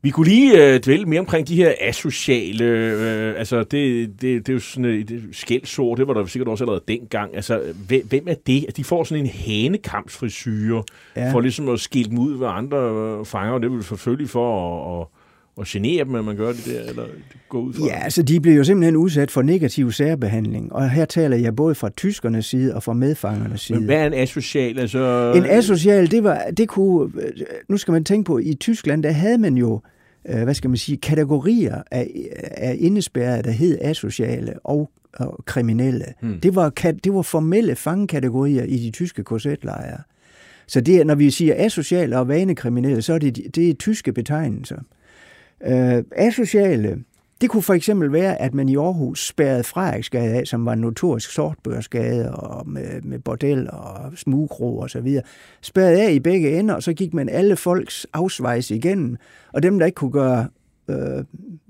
Vi 0.05 0.11
kunne 0.11 0.29
lige 0.29 0.75
øh, 0.75 0.81
dvæle 0.81 1.05
mere 1.05 1.21
omkring 1.21 1.49
de 1.49 1.57
her 1.57 1.73
asociale, 1.81 2.65
øh, 2.65 3.39
altså 3.39 3.59
det, 3.65 4.09
det, 4.09 4.21
det 4.21 4.49
er 4.49 4.53
jo 4.53 4.59
sådan 4.59 4.85
et 4.85 5.23
skældsord, 5.33 5.99
det 5.99 6.09
var 6.09 6.15
der 6.15 6.27
sikkert 6.27 6.49
også 6.49 6.65
allerede 6.65 6.85
dengang. 6.89 7.37
Altså, 7.37 7.61
hvem, 7.89 8.07
hvem 8.07 8.25
er 8.29 8.35
det? 8.47 8.77
De 8.77 8.85
får 8.85 9.05
sådan 9.05 9.25
en 9.25 9.31
hanekampsfrisyre, 9.31 10.83
ja. 11.17 11.33
For 11.33 11.41
ligesom 11.41 11.69
at 11.69 11.81
skille 11.81 12.11
dem 12.11 12.19
ud 12.19 12.39
ved 12.39 12.47
andre 12.47 13.25
fanger, 13.25 13.55
og 13.55 13.61
det 13.61 13.67
er 13.67 13.73
vel 13.73 13.85
selvfølgelig 13.85 14.31
for 14.31 15.01
at, 15.01 15.01
at, 15.01 15.07
at 15.61 15.67
genere 15.67 16.05
dem, 16.05 16.15
at 16.15 16.25
man 16.25 16.37
gør 16.37 16.53
det 16.53 16.67
der, 16.67 16.81
eller 16.81 17.03
det 17.05 17.37
går 17.49 17.61
ud 17.61 17.73
fra. 17.73 17.87
Ja, 17.87 18.05
altså 18.05 18.23
de 18.23 18.41
blev 18.41 18.55
jo 18.55 18.65
simpelthen 18.65 18.97
udsat 18.97 19.31
for 19.31 19.43
negativ 19.43 19.93
særbehandling, 19.93 20.73
og 20.73 20.91
her 20.91 21.05
taler 21.05 21.37
jeg 21.37 21.57
både 21.57 21.75
fra 21.75 21.91
tyskernes 21.97 22.47
side 22.47 22.75
og 22.75 22.83
fra 22.83 22.93
medfangernes 22.93 23.61
side. 23.61 23.79
Men 23.79 23.87
hvad 23.87 23.97
er 23.97 24.07
en 24.07 24.15
asocial? 24.15 24.79
Altså, 24.79 25.33
En 25.37 25.45
asocial, 25.47 26.11
det 26.11 26.25
var, 26.25 26.43
det 26.57 26.69
kunne, 26.69 27.13
nu 27.69 27.77
skal 27.77 27.93
man 27.93 28.05
tænke 28.05 28.27
på, 28.27 28.39
i 28.39 28.55
Tyskland, 28.55 29.03
der 29.03 29.11
havde 29.11 29.39
man 29.39 29.57
jo, 29.57 29.81
øh, 30.29 30.43
hvad 30.43 30.55
skal 30.55 30.71
man 30.71 30.77
sige, 30.77 30.97
kategorier 30.99 31.83
af, 31.91 32.11
af 32.51 32.77
indespærrede, 32.79 33.43
der 33.43 33.51
hed 33.51 33.79
asociale 33.81 34.55
og, 34.65 34.91
og 35.17 35.45
kriminelle. 35.45 36.05
Hmm. 36.23 36.41
Det, 36.41 36.55
var, 36.55 36.71
det 37.05 37.15
var 37.15 37.23
formelle 37.23 37.77
fangekategorier 37.77 38.65
i 38.65 38.77
de 38.77 38.91
tyske 38.91 39.25
korsetlejre. 39.25 39.99
Så 40.67 40.81
det, 40.81 41.07
når 41.07 41.15
vi 41.15 41.31
siger 41.31 41.55
asociale 41.59 42.19
og 42.19 42.29
vanekriminelle, 42.29 43.03
så 43.03 43.15
er 43.15 43.19
det, 43.19 43.55
det 43.55 43.71
er 43.71 43.75
tyske 43.75 44.13
betegnelser. 44.13 44.79
Øh, 45.67 46.05
asociale, 46.17 47.05
det 47.41 47.51
kunne 47.51 47.63
for 47.63 47.75
eksempel 47.75 48.13
være, 48.13 48.41
at 48.41 48.55
man 48.55 48.69
i 48.69 48.77
Aarhus 48.77 49.27
spærrede 49.27 49.65
Frederiksgade 49.65 50.35
af, 50.35 50.47
som 50.47 50.67
var 50.67 50.73
en 50.73 50.79
notorisk 50.79 51.31
sortbørsgade 51.31 52.35
og 52.35 52.69
med, 52.69 53.03
med 53.03 53.19
bordel 53.19 53.71
og 53.71 54.13
smugkro 54.17 54.79
og 54.79 54.91
så 54.91 55.01
videre. 55.01 55.23
Spærrede 55.61 56.03
af 56.03 56.13
i 56.13 56.21
begge 56.21 56.59
ender, 56.59 56.75
og 56.75 56.83
så 56.83 56.93
gik 56.93 57.15
man 57.15 57.29
alle 57.29 57.57
folks 57.57 58.07
afsvejs 58.13 58.71
igennem, 58.71 59.17
og 59.53 59.63
dem, 59.63 59.79
der 59.79 59.87
ikke 59.87 59.97
kunne 59.97 60.13
gøre 60.13 60.49
øh, 60.89 61.25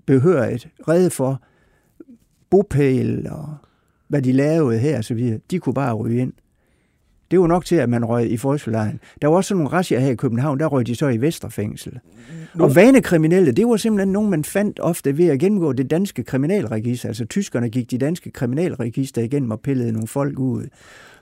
behørigt 0.07 0.69
redde 0.89 1.11
for 1.11 1.43
bopæl 2.51 3.29
og 3.31 3.57
hvad 4.09 4.23
de 4.23 4.33
lavede 4.33 4.79
her 4.79 4.99
og 4.99 5.05
så 5.05 5.15
videre, 5.15 5.41
de 5.51 5.59
kunne 5.59 5.75
bare 5.75 5.95
ryge 5.95 6.23
ind. 6.23 6.33
Det 7.33 7.41
var 7.41 7.47
nok 7.47 7.65
til, 7.65 7.77
at 7.77 7.89
man 7.89 8.05
røg 8.05 8.31
i 8.31 8.37
Forsvarlejen. 8.37 9.01
Der 9.23 9.29
var 9.29 9.37
også 9.37 9.49
sådan 9.49 9.59
nogle 9.59 9.73
razzier 9.77 10.01
her 10.01 10.11
i 10.11 10.15
København, 10.15 10.59
der 10.61 10.67
røg 10.67 10.87
de 10.87 10.95
så 10.97 11.09
i 11.09 11.21
Vesterfængsel. 11.21 11.99
Nu- 12.55 12.65
Og 12.65 12.75
vanekriminelle, 12.77 13.53
det 13.53 13.67
var 13.67 13.77
simpelthen 13.77 14.13
nogen, 14.13 14.31
man 14.31 14.45
fandt 14.45 14.81
ofte 14.81 15.19
ved 15.19 15.27
at 15.29 15.39
gennemgå 15.39 15.73
det 15.73 15.91
danske 15.91 16.23
kriminalregister. 16.25 17.09
Altså 17.09 17.25
tyskerne 17.25 17.69
gik 17.69 17.91
de 17.91 17.99
danske 17.99 18.31
kriminalregister 18.31 19.23
igennem 19.23 19.51
og 19.51 19.61
pillede 19.61 19.93
nogle 19.93 20.09
folk 20.09 20.39
ud. 20.39 20.65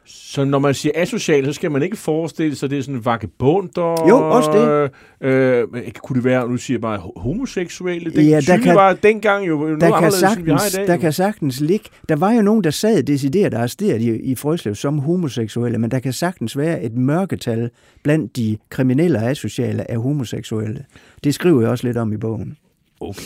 Så 0.05 0.45
når 0.45 0.59
man 0.59 0.75
siger 0.75 0.93
asocial, 0.97 1.45
så 1.47 1.53
skal 1.53 1.71
man 1.71 1.83
ikke 1.83 1.97
forestille 1.97 2.57
sig, 2.57 2.67
at 2.67 2.71
det 2.71 2.79
er 2.79 2.83
sådan 2.83 3.05
vagabunder. 3.05 4.07
Jo, 4.09 4.31
også 4.31 4.51
det. 4.53 4.91
Øh, 5.29 5.61
øh, 5.75 5.91
kunne 5.93 6.17
det 6.17 6.25
være, 6.25 6.49
nu 6.49 6.57
siger 6.57 6.75
jeg 6.77 6.81
bare 6.81 6.99
ho- 6.99 7.21
homoseksuelle? 7.21 8.11
Den 8.11 8.27
Ja, 8.29 8.41
der 8.41 8.57
kan- 8.57 8.75
var 8.75 8.93
dengang 8.93 9.49
jo 9.49 9.57
noget 9.59 9.81
Der 9.81 9.87
kan, 9.91 9.99
vi 9.99 10.03
har 10.03 10.09
i 10.09 10.11
sagtens, 10.13 10.73
dag. 10.73 10.87
der 10.87 10.95
jo. 10.95 11.01
kan 11.01 11.13
sagtens 11.13 11.61
ligge... 11.61 11.85
Der 12.09 12.17
var 12.17 12.33
jo 12.33 12.43
nogen, 12.43 12.65
der 12.65 12.71
sad 12.71 13.03
decideret 13.03 13.55
arresteret 13.55 14.01
i, 14.01 14.11
i 14.17 14.35
Frøslev 14.35 14.75
som 14.75 14.99
homoseksuelle, 14.99 15.79
men 15.79 15.91
der 15.91 15.99
kan 15.99 16.13
sagtens 16.13 16.57
være 16.59 16.83
et 16.83 16.95
mørketal 16.97 17.71
blandt 18.03 18.37
de 18.37 18.57
kriminelle 18.71 19.19
og 19.19 19.31
asociale 19.31 19.91
af 19.91 19.97
homoseksuelle. 20.03 20.85
Det 21.25 21.35
skriver 21.35 21.61
jeg 21.61 21.71
også 21.71 21.87
lidt 21.87 21.97
om 21.97 22.13
i 22.13 22.17
bogen. 22.17 22.57
Okay. 23.01 23.23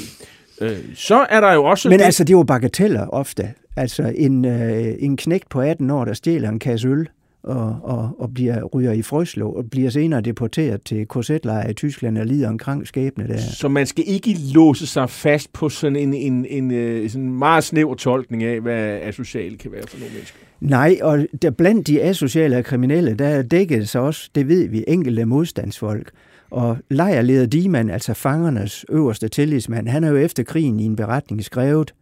Øh, 0.60 0.76
så 0.94 1.26
er 1.30 1.40
der 1.40 1.52
jo 1.52 1.64
også... 1.64 1.88
Men 1.88 1.98
det, 1.98 2.04
altså, 2.04 2.24
det 2.24 2.36
var 2.36 2.42
bagateller 2.44 3.06
ofte. 3.06 3.48
Altså, 3.76 4.12
en, 4.16 4.44
øh, 4.44 4.94
en 4.98 5.16
knægt 5.16 5.48
på 5.48 5.60
18 5.60 5.90
år, 5.90 6.04
der 6.04 6.12
stjæler 6.12 6.48
en 6.48 6.58
kasse 6.58 6.88
øl 6.88 7.08
og, 7.44 7.78
og, 7.82 8.10
og 8.18 8.34
bliver, 8.34 8.64
ryger 8.64 8.92
i 8.92 9.02
Frøslo, 9.02 9.52
og 9.52 9.70
bliver 9.70 9.90
senere 9.90 10.20
deporteret 10.20 10.82
til 10.84 11.06
KZ-lejre 11.08 11.70
i 11.70 11.74
Tyskland 11.74 12.18
og 12.18 12.26
lider 12.26 12.48
en 12.48 12.58
krank 12.58 12.86
skæbne 12.86 13.28
der. 13.28 13.38
Så 13.38 13.68
man 13.68 13.86
skal 13.86 14.04
ikke 14.06 14.36
låse 14.54 14.86
sig 14.86 15.10
fast 15.10 15.52
på 15.52 15.68
sådan 15.68 15.96
en, 15.96 16.14
en, 16.14 16.46
en, 16.46 16.70
en 16.70 17.08
sådan 17.08 17.32
meget 17.32 17.64
snæver 17.64 17.94
tolkning 17.94 18.42
af, 18.42 18.60
hvad 18.60 18.98
asociale 19.02 19.56
kan 19.56 19.72
være 19.72 19.82
for 19.88 19.98
nogle 19.98 20.14
mennesker. 20.14 20.38
Nej, 20.60 20.98
og 21.02 21.26
der 21.42 21.50
blandt 21.50 21.86
de 21.86 22.02
asociale 22.02 22.56
og 22.56 22.64
kriminelle, 22.64 23.14
der 23.14 23.42
dækkes 23.42 23.90
så 23.90 23.98
også, 23.98 24.30
det 24.34 24.48
ved 24.48 24.68
vi, 24.68 24.84
enkelte 24.88 25.24
modstandsfolk. 25.24 26.10
Og 26.50 26.76
lejrleder 26.90 27.46
Diemann, 27.46 27.90
altså 27.90 28.14
fangernes 28.14 28.84
øverste 28.90 29.28
tillidsmand, 29.28 29.88
han 29.88 30.02
har 30.02 30.10
jo 30.10 30.16
efter 30.16 30.42
krigen 30.42 30.80
i 30.80 30.84
en 30.84 30.96
beretning 30.96 31.44
skrevet, 31.44 31.94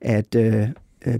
at 0.00 0.34
øh, 0.34 0.68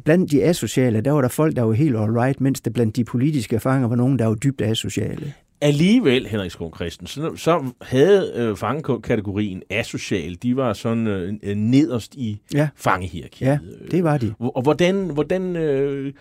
blandt 0.04 0.30
de 0.30 0.44
asociale, 0.44 1.00
der 1.00 1.10
var 1.12 1.20
der 1.20 1.28
folk, 1.28 1.56
der 1.56 1.62
var 1.62 1.72
helt 1.72 1.96
alright, 1.96 2.40
mens 2.40 2.60
der 2.60 2.70
blandt 2.70 2.96
de 2.96 3.04
politiske 3.04 3.60
fanger 3.60 3.88
var 3.88 3.96
nogen, 3.96 4.18
der 4.18 4.26
var 4.26 4.34
dybt 4.34 4.62
asociale. 4.62 5.32
Alligevel, 5.60 6.26
Henrik 6.26 6.50
Skov 6.50 6.76
Christensen, 6.76 7.36
så 7.36 7.64
havde 7.82 8.32
øh, 8.36 8.56
fangekategorien 8.56 9.62
asocial, 9.70 10.34
de 10.42 10.56
var 10.56 10.72
sådan 10.72 11.06
øh, 11.06 11.54
nederst 11.56 12.14
i 12.14 12.40
Ja. 12.54 12.68
fangehierarkiet. 12.76 13.46
Ja, 13.48 13.58
det 13.90 14.04
var 14.04 14.18
de. 14.18 14.34
Og 14.38 14.62
hvordan, 14.62 15.10
hvordan 15.10 15.56
øh, 15.56 16.12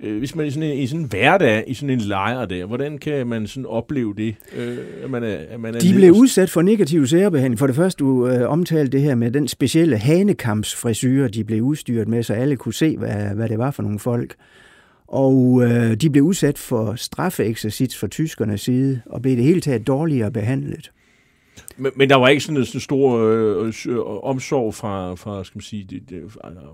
øh, 0.00 0.18
hvis 0.18 0.34
man 0.34 0.46
i 0.46 0.50
sådan 0.50 0.70
en, 0.70 0.78
i 0.78 0.86
sådan 0.86 1.00
en 1.00 1.08
hverdag, 1.08 1.64
i 1.66 1.74
sådan 1.74 1.90
en 1.90 2.00
lejr 2.00 2.46
der, 2.46 2.66
hvordan 2.66 2.98
kan 2.98 3.26
man 3.26 3.46
sådan 3.46 3.66
opleve 3.66 4.14
det, 4.14 4.34
øh, 4.56 4.78
at 5.04 5.10
man 5.10 5.24
er, 5.24 5.36
at 5.50 5.60
man 5.60 5.74
er 5.74 5.78
De 5.78 5.94
blev 5.94 6.12
udsat 6.12 6.50
for 6.50 6.62
negativ 6.62 7.06
særbehandling. 7.06 7.58
For 7.58 7.66
det 7.66 7.76
første, 7.76 8.04
du 8.04 8.28
øh, 8.28 8.50
omtalte 8.50 8.92
det 8.92 9.02
her 9.02 9.14
med 9.14 9.30
den 9.30 9.48
specielle 9.48 9.96
hanekampsfrisyre, 9.96 11.28
de 11.28 11.44
blev 11.44 11.62
udstyret 11.62 12.08
med, 12.08 12.22
så 12.22 12.34
alle 12.34 12.56
kunne 12.56 12.74
se, 12.74 12.96
hvad, 12.96 13.34
hvad 13.34 13.48
det 13.48 13.58
var 13.58 13.70
for 13.70 13.82
nogle 13.82 13.98
folk. 13.98 14.34
Og 15.06 15.62
øh, 15.62 15.94
de 15.94 16.10
blev 16.10 16.22
udsat 16.22 16.58
for 16.58 16.94
straffeeksercits 16.94 17.98
fra 17.98 18.06
tyskernes 18.06 18.60
side, 18.60 19.00
og 19.06 19.22
blev 19.22 19.36
det 19.36 19.44
hele 19.44 19.60
taget 19.60 19.86
dårligere 19.86 20.30
behandlet. 20.30 20.90
Men, 21.78 21.92
men 21.96 22.10
der 22.10 22.16
var 22.16 22.28
ikke 22.28 22.42
sådan 22.42 22.60
en 22.60 22.80
stor 22.80 23.18
øh, 23.18 23.72
øh, 23.88 23.98
omsorg 24.22 24.74
fra, 24.74 25.14
fra 25.14 25.44
skal 25.44 25.56
man 25.56 25.62
sige, 25.62 25.86
de, 25.90 26.00
de, 26.10 26.20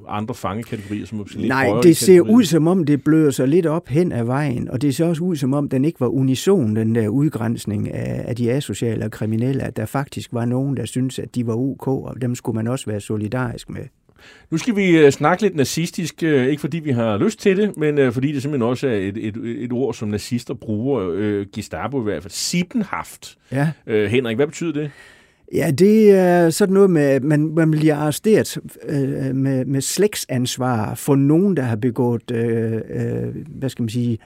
andre 0.08 0.34
fangekategorier, 0.34 1.06
som 1.06 1.18
måske 1.18 1.48
Nej, 1.48 1.70
det 1.82 1.96
ser 1.96 2.06
kategorier. 2.06 2.36
ud 2.36 2.44
som 2.44 2.66
om, 2.66 2.84
det 2.84 3.04
bløder 3.04 3.30
sig 3.30 3.48
lidt 3.48 3.66
op 3.66 3.88
hen 3.88 4.12
ad 4.12 4.24
vejen, 4.24 4.68
og 4.68 4.82
det 4.82 4.94
ser 4.94 5.06
også 5.06 5.24
ud 5.24 5.36
som 5.36 5.54
om, 5.54 5.68
den 5.68 5.84
ikke 5.84 6.00
var 6.00 6.08
unison, 6.08 6.76
den 6.76 6.94
der 6.94 7.08
udgrænsning 7.08 7.90
af, 7.90 8.24
af 8.28 8.36
de 8.36 8.52
asociale 8.52 9.04
og 9.04 9.10
kriminelle, 9.10 9.62
at 9.62 9.76
der 9.76 9.86
faktisk 9.86 10.32
var 10.32 10.44
nogen, 10.44 10.76
der 10.76 10.84
syntes, 10.84 11.18
at 11.18 11.34
de 11.34 11.46
var 11.46 11.54
ok, 11.56 11.88
og 11.88 12.22
dem 12.22 12.34
skulle 12.34 12.56
man 12.56 12.68
også 12.68 12.86
være 12.86 13.00
solidarisk 13.00 13.70
med. 13.70 13.82
Nu 14.50 14.58
skal 14.58 14.76
vi 14.76 14.98
øh, 14.98 15.10
snakke 15.10 15.42
lidt 15.42 15.56
nazistisk, 15.56 16.22
øh, 16.22 16.46
ikke 16.46 16.60
fordi 16.60 16.78
vi 16.78 16.90
har 16.90 17.18
lyst 17.18 17.40
til 17.40 17.56
det, 17.56 17.76
men 17.76 17.98
øh, 17.98 18.12
fordi 18.12 18.32
det 18.32 18.42
simpelthen 18.42 18.68
også 18.68 18.88
er 18.88 18.94
et, 18.94 19.16
et, 19.16 19.36
et 19.36 19.72
ord, 19.72 19.94
som 19.94 20.08
nazister 20.08 20.54
bruger, 20.54 21.10
øh, 21.14 21.46
Gestapo 21.54 22.00
i 22.00 22.04
hvert 22.04 22.22
fald. 22.22 22.32
Sippenhaft. 22.32 23.38
Ja. 23.52 23.70
Øh, 23.86 24.10
Henrik, 24.10 24.36
hvad 24.36 24.46
betyder 24.46 24.72
det? 24.72 24.90
Ja, 25.54 25.70
det 25.70 26.10
er 26.10 26.50
sådan 26.50 26.74
noget 26.74 26.90
med, 26.90 27.02
at 27.02 27.24
man, 27.24 27.54
man 27.54 27.70
bliver 27.70 27.96
arresteret 27.96 28.58
øh, 28.88 29.34
med, 29.34 29.64
med 29.64 29.80
slægtsansvar 29.80 30.94
for 30.94 31.14
nogen, 31.14 31.56
der 31.56 31.62
har 31.62 31.76
begået, 31.76 32.30
øh, 32.30 32.72
øh, 32.72 33.34
hvad 33.46 33.68
skal 33.68 33.82
man 33.82 33.88
sige, 33.88 34.18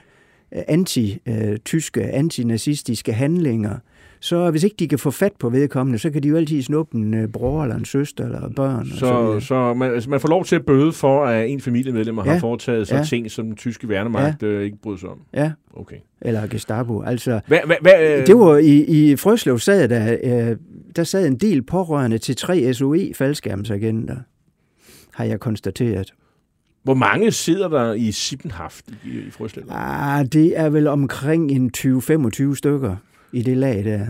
anti-tyske, 0.51 2.03
antinazistiske 2.03 3.13
handlinger. 3.13 3.77
Så 4.21 4.51
hvis 4.51 4.63
ikke 4.63 4.75
de 4.79 4.87
kan 4.87 4.99
få 4.99 5.11
fat 5.11 5.31
på 5.39 5.49
vedkommende, 5.49 5.99
så 5.99 6.09
kan 6.09 6.23
de 6.23 6.27
jo 6.27 6.35
altid 6.37 6.61
snuppe 6.61 6.97
en 6.97 7.13
øh, 7.13 7.27
bror 7.27 7.63
eller 7.63 7.75
en 7.75 7.85
søster 7.85 8.25
eller 8.25 8.49
børn. 8.49 8.79
og 8.79 8.85
så 8.97 8.99
Så, 8.99 9.39
så 9.47 9.73
man, 9.73 9.91
altså, 9.93 10.09
man 10.09 10.19
får 10.19 10.29
lov 10.29 10.45
til 10.45 10.55
at 10.55 10.65
bøde 10.65 10.91
for, 10.93 11.25
at 11.25 11.49
en 11.49 11.61
familiemedlem 11.61 12.17
Ja. 12.17 12.23
har 12.23 12.39
foretaget 12.39 12.87
sig 12.87 12.97
Ja. 12.97 13.03
ting, 13.03 13.31
som 13.31 13.45
den 13.45 13.55
tyske 13.55 13.89
værnemagt 13.89 14.43
øh, 14.43 14.63
ikke 14.65 14.77
bryder 14.81 14.97
sig 14.97 15.09
om. 15.09 15.19
Ja, 15.33 15.51
Okay. 15.73 15.95
eller 16.21 16.47
Gestapo. 16.47 17.01
Altså, 17.01 17.39
Hvad, 17.47 17.59
hvad, 17.65 17.75
hvad, 17.81 18.19
øh, 18.19 18.27
det 18.27 18.35
var 18.37 18.57
i, 18.57 19.11
i 19.11 19.15
Frøslev 19.15 19.59
sad 19.59 19.87
der, 19.87 20.17
øh, 20.51 20.55
der 20.95 21.03
sad 21.03 21.27
en 21.27 21.35
del 21.35 21.61
pårørende 21.61 22.17
til 22.17 22.35
tre 22.35 22.73
SOE-faldskærmsagenter, 22.73 24.15
har 25.13 25.23
jeg 25.25 25.39
konstateret. 25.39 26.13
Hvor 26.83 26.93
mange 26.93 27.31
sidder 27.31 27.67
der 27.67 27.93
i 27.93 28.11
Sippenhaft 28.11 28.85
i, 29.05 29.09
i 29.27 29.31
Frøslev? 29.31 29.63
Ah, 29.69 30.25
det 30.25 30.59
er 30.59 30.69
vel 30.69 30.87
omkring 30.87 31.51
en 31.51 31.71
20-25 31.77 32.55
stykker 32.55 32.95
i 33.33 33.41
det 33.41 33.57
lag 33.57 33.83
der. 33.85 34.05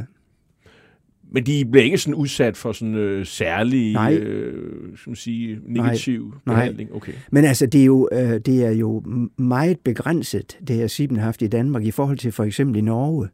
Men 1.32 1.46
de 1.46 1.66
bliver 1.72 1.84
ikke 1.84 1.98
sådan 1.98 2.16
udsat 2.16 2.58
for 2.58 2.72
sådan 2.72 2.96
øh, 2.96 3.26
særlig 3.26 3.94
Nej. 3.94 4.14
øh, 4.14 4.98
skal 4.98 5.10
man 5.10 5.16
sige, 5.16 5.60
negativ 5.68 6.34
Nej. 6.46 6.56
behandling? 6.56 6.96
Okay. 6.96 7.14
Men 7.32 7.46
altså, 7.46 7.66
det 7.66 7.82
er 7.82 7.86
jo, 7.86 8.10
øh, 8.12 8.40
det 8.40 8.66
er 8.66 8.72
jo 8.72 9.04
meget 9.38 9.80
begrænset, 9.80 10.58
det 10.68 10.76
her 10.76 10.88
Sippenhaft 10.88 11.42
i 11.42 11.48
Danmark, 11.48 11.84
i 11.84 11.92
forhold 11.92 12.18
til 12.18 12.32
for 12.32 12.44
eksempel 12.44 12.78
i 12.78 12.82
Norge. 12.82 13.28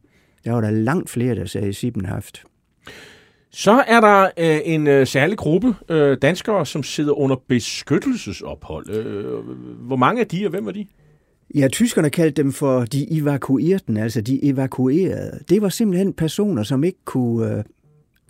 Der 0.44 0.52
var 0.52 0.60
der 0.60 0.70
langt 0.70 1.10
flere, 1.10 1.34
der 1.34 1.44
sagde 1.44 1.72
Sippenhaft. 1.72 2.44
Så 3.50 3.84
er 3.88 4.00
der 4.00 4.22
øh, 4.38 4.60
en 4.64 4.86
øh, 4.86 5.06
særlig 5.06 5.38
gruppe 5.38 5.74
øh, 5.88 6.16
danskere, 6.22 6.66
som 6.66 6.82
sidder 6.82 7.12
under 7.12 7.36
beskyttelsesophold. 7.48 8.90
Øh, 8.90 9.40
hvor 9.86 9.96
mange 9.96 10.20
af 10.20 10.26
de, 10.26 10.46
og 10.46 10.50
hvem 10.50 10.66
er 10.66 10.72
de? 10.72 10.86
Ja, 11.54 11.68
tyskerne 11.68 12.10
kaldte 12.10 12.42
dem 12.42 12.52
for 12.52 12.84
de 12.84 13.18
evakuerten, 13.18 13.96
altså 13.96 14.20
de 14.20 14.44
evakuerede. 14.44 15.40
Det 15.48 15.62
var 15.62 15.68
simpelthen 15.68 16.12
personer, 16.12 16.62
som 16.62 16.84
ikke 16.84 16.98
kunne 17.04 17.56
øh, 17.58 17.64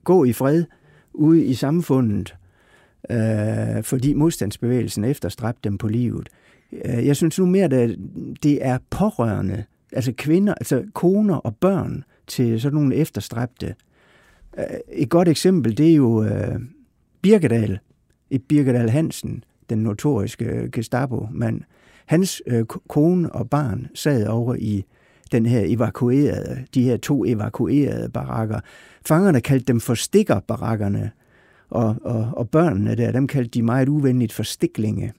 gå 0.04 0.24
i 0.24 0.32
fred 0.32 0.64
ude 1.12 1.44
i 1.44 1.54
samfundet, 1.54 2.36
øh, 3.10 3.82
fordi 3.82 4.14
modstandsbevægelsen 4.14 5.04
efterstræbte 5.04 5.60
dem 5.68 5.78
på 5.78 5.88
livet. 5.88 6.28
Øh, 6.72 7.06
jeg 7.06 7.16
synes 7.16 7.38
nu 7.38 7.46
mere, 7.46 7.64
at 7.64 7.96
det 8.42 8.66
er 8.66 8.78
pårørende, 8.90 9.64
altså 9.92 10.12
kvinder, 10.12 10.54
altså 10.54 10.84
koner 10.92 11.36
og 11.36 11.56
børn 11.56 12.04
til 12.26 12.60
sådan 12.60 12.74
nogle 12.74 12.94
efterstræbte. 12.94 13.74
Øh, 14.58 14.64
et 14.92 15.08
godt 15.08 15.28
eksempel, 15.28 15.78
det 15.78 15.90
er 15.90 15.94
jo 15.94 16.24
øh, 16.24 16.60
Birkedal, 17.22 17.78
i 18.30 18.38
Birkedal 18.38 18.90
Hansen, 18.90 19.44
den 19.70 19.78
notoriske 19.78 20.68
Gestapo-mand. 20.72 21.60
Hans 22.06 22.42
øh, 22.46 22.64
kone 22.64 23.32
og 23.32 23.50
barn 23.50 23.86
sad 23.94 24.26
over 24.26 24.54
i 24.54 24.84
den 25.32 25.46
her 25.46 25.62
evakuerede, 25.66 26.64
de 26.74 26.82
her 26.82 26.96
to 26.96 27.24
evakuerede 27.24 28.08
barakker. 28.08 28.60
Fangerne 29.06 29.40
kaldte 29.40 29.64
dem 29.66 29.80
for 29.80 29.94
stikkerbarakkerne, 29.94 31.10
og, 31.70 31.96
og, 32.02 32.30
og 32.36 32.50
børnene 32.50 32.96
der, 32.96 33.12
dem 33.12 33.26
kaldte 33.26 33.50
de 33.50 33.62
meget 33.62 33.88
uvenligt 33.88 34.32
for 34.32 34.42
stiklinge. 34.42 35.12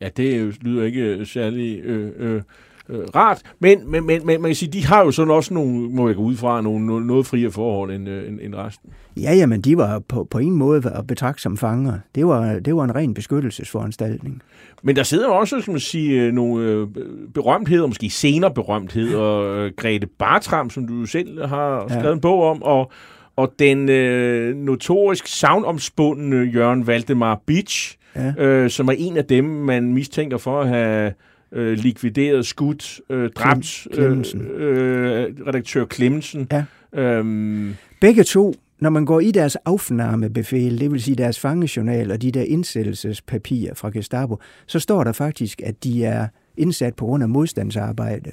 Ja, 0.00 0.08
det 0.16 0.64
lyder 0.64 0.84
ikke 0.84 1.26
særlig 1.26 1.80
øh, 1.80 2.12
øh, 2.16 2.42
øh, 2.88 2.98
rart, 3.16 3.42
men, 3.60 3.90
men, 3.90 4.06
men, 4.06 4.26
men 4.26 4.42
man 4.42 4.48
kan 4.48 4.54
sige, 4.54 4.72
de 4.72 4.86
har 4.86 5.04
jo 5.04 5.10
sådan 5.10 5.30
også 5.30 5.54
nogle, 5.54 5.88
må 5.88 6.06
jeg 6.08 6.16
gå 6.16 6.22
ud 6.22 6.36
fra, 6.36 6.60
nogle, 6.60 6.86
nogle 6.86 7.06
noget 7.06 7.26
friere 7.26 7.50
forhold 7.50 7.90
end, 7.92 8.08
øh, 8.08 8.28
end, 8.28 8.38
end 8.42 8.54
resten. 8.54 8.90
Ja, 9.16 9.34
jamen, 9.34 9.60
de 9.60 9.76
var 9.76 9.98
på, 9.98 10.24
på 10.30 10.38
en 10.38 10.52
måde 10.52 10.92
at 10.94 11.06
betragte 11.06 11.42
som 11.42 11.56
fanger. 11.56 11.98
Det 12.14 12.26
var, 12.26 12.58
det 12.58 12.76
var 12.76 12.84
en 12.84 12.94
ren 12.94 13.14
beskyttelsesforanstaltning. 13.14 14.42
Men 14.82 14.96
der 14.96 15.02
sidder 15.02 15.28
også, 15.28 15.60
skal 15.60 15.70
man 15.72 15.80
sige, 15.80 16.22
øh, 16.22 16.32
nogle 16.32 16.64
øh, 16.66 16.86
berømtheder, 17.34 17.86
måske 17.86 18.10
senere 18.10 18.50
berømtheder. 18.54 19.40
Øh, 19.40 19.72
Grete 19.76 20.06
Bartram, 20.18 20.70
som 20.70 20.86
du 20.86 21.06
selv 21.06 21.46
har 21.46 21.88
skrevet 21.88 22.04
Ja. 22.04 22.12
en 22.12 22.20
bog 22.20 22.42
om, 22.50 22.62
og, 22.62 22.92
og 23.36 23.52
den 23.58 23.88
øh, 23.88 24.56
notorisk 24.56 25.26
savnomspundne 25.26 26.36
Jørgen 26.54 26.86
Valdemar 26.86 27.40
Beach, 27.46 27.96
Ja. 28.16 28.32
øh, 28.44 28.70
som 28.70 28.88
er 28.88 28.92
en 28.98 29.16
af 29.16 29.24
dem, 29.24 29.44
man 29.44 29.92
mistænker 29.94 30.38
for 30.38 30.60
at 30.60 30.68
have 30.68 31.12
øh, 31.52 31.78
likvideret, 31.78 32.46
skudt, 32.46 33.00
øh, 33.10 33.30
dræbt 33.30 33.86
Clemmensen. 33.94 34.40
øh, 34.40 35.22
øh, 35.22 35.46
redaktør 35.46 35.84
Clemmensen. 35.86 36.48
Ja. 36.52 36.64
Øhm, 36.92 37.74
Begge 38.00 38.24
to, 38.24 38.54
når 38.80 38.90
man 38.90 39.04
går 39.04 39.20
i 39.20 39.30
deres 39.30 39.56
afnamebefæl, 39.56 40.80
det 40.80 40.92
vil 40.92 41.02
sige 41.02 41.14
deres 41.14 41.40
fangejournal 41.40 42.10
og 42.12 42.22
de 42.22 42.30
der 42.30 42.42
indsættelsespapirer 42.42 43.74
fra 43.74 43.90
Gestapo, 43.90 44.38
så 44.66 44.78
står 44.78 45.04
der 45.04 45.12
faktisk, 45.12 45.62
at 45.64 45.84
de 45.84 46.04
er 46.04 46.26
indsat 46.56 46.94
på 46.94 47.04
grund 47.04 47.22
af 47.22 47.28
modstandsarbejde. 47.28 48.30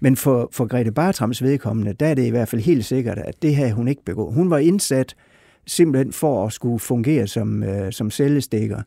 Men 0.00 0.16
for, 0.16 0.48
for 0.52 0.66
Grete 0.66 0.92
Bartrams 0.92 1.42
vedkommende, 1.42 1.92
der 1.92 2.06
er 2.06 2.14
det 2.14 2.26
i 2.26 2.30
hvert 2.30 2.48
fald 2.48 2.62
helt 2.62 2.84
sikkert, 2.84 3.18
at 3.18 3.34
det 3.42 3.56
havde 3.56 3.72
hun 3.72 3.88
ikke 3.88 4.04
begået. 4.04 4.34
Hun 4.34 4.50
var 4.50 4.58
indsat 4.58 5.14
simpelthen 5.66 6.12
for 6.12 6.46
at 6.46 6.52
skulle 6.52 6.78
fungere 6.78 7.26
som, 7.26 7.62
øh, 7.62 7.92
som 7.92 8.10
cellestikker. 8.10 8.82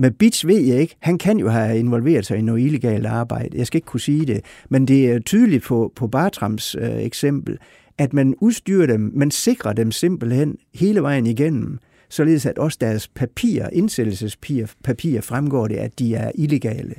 Med 0.00 0.10
Bits 0.10 0.46
ved 0.46 0.60
jeg 0.60 0.80
ikke. 0.80 0.96
Han 1.00 1.18
kan 1.18 1.38
jo 1.38 1.48
have 1.48 1.78
involveret 1.78 2.26
sig 2.26 2.38
i 2.38 2.42
noget 2.42 2.60
illegalt 2.60 3.06
arbejde. 3.06 3.58
Jeg 3.58 3.66
skal 3.66 3.78
ikke 3.78 3.86
kunne 3.86 4.00
sige 4.00 4.26
det. 4.26 4.40
Men 4.68 4.88
det 4.88 5.10
er 5.10 5.18
tydeligt 5.18 5.64
på, 5.64 5.92
på 5.96 6.06
Bartrams 6.06 6.74
øh, 6.74 7.02
eksempel, 7.02 7.58
at 7.98 8.12
man 8.12 8.34
udstyrer 8.40 8.86
dem, 8.86 9.12
man 9.14 9.30
sikrer 9.30 9.72
dem 9.72 9.92
simpelthen 9.92 10.56
hele 10.74 11.02
vejen 11.02 11.26
igennem, 11.26 11.78
således 12.08 12.46
at 12.46 12.58
også 12.58 12.78
deres 12.80 13.08
papirer, 13.08 13.70
indsættelsespapirer 13.72 15.20
fremgår 15.20 15.68
det, 15.68 15.76
at 15.76 15.98
de 15.98 16.14
er 16.14 16.32
illegale. 16.34 16.94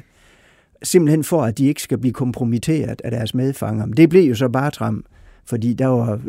Simpelthen 0.84 1.24
for, 1.24 1.44
at 1.44 1.58
de 1.58 1.68
ikke 1.68 1.82
skal 1.82 1.98
blive 1.98 2.14
kompromitteret 2.14 3.02
af 3.04 3.12
deres 3.12 3.34
medfanger. 3.34 3.86
Men 3.86 3.98
det 3.98 4.10
blev 4.10 4.24
jo 4.24 4.36
så 4.36 4.50
Bartram, 4.50 5.06
fordi 5.46 5.74
der 5.74 5.88
var 5.88 6.22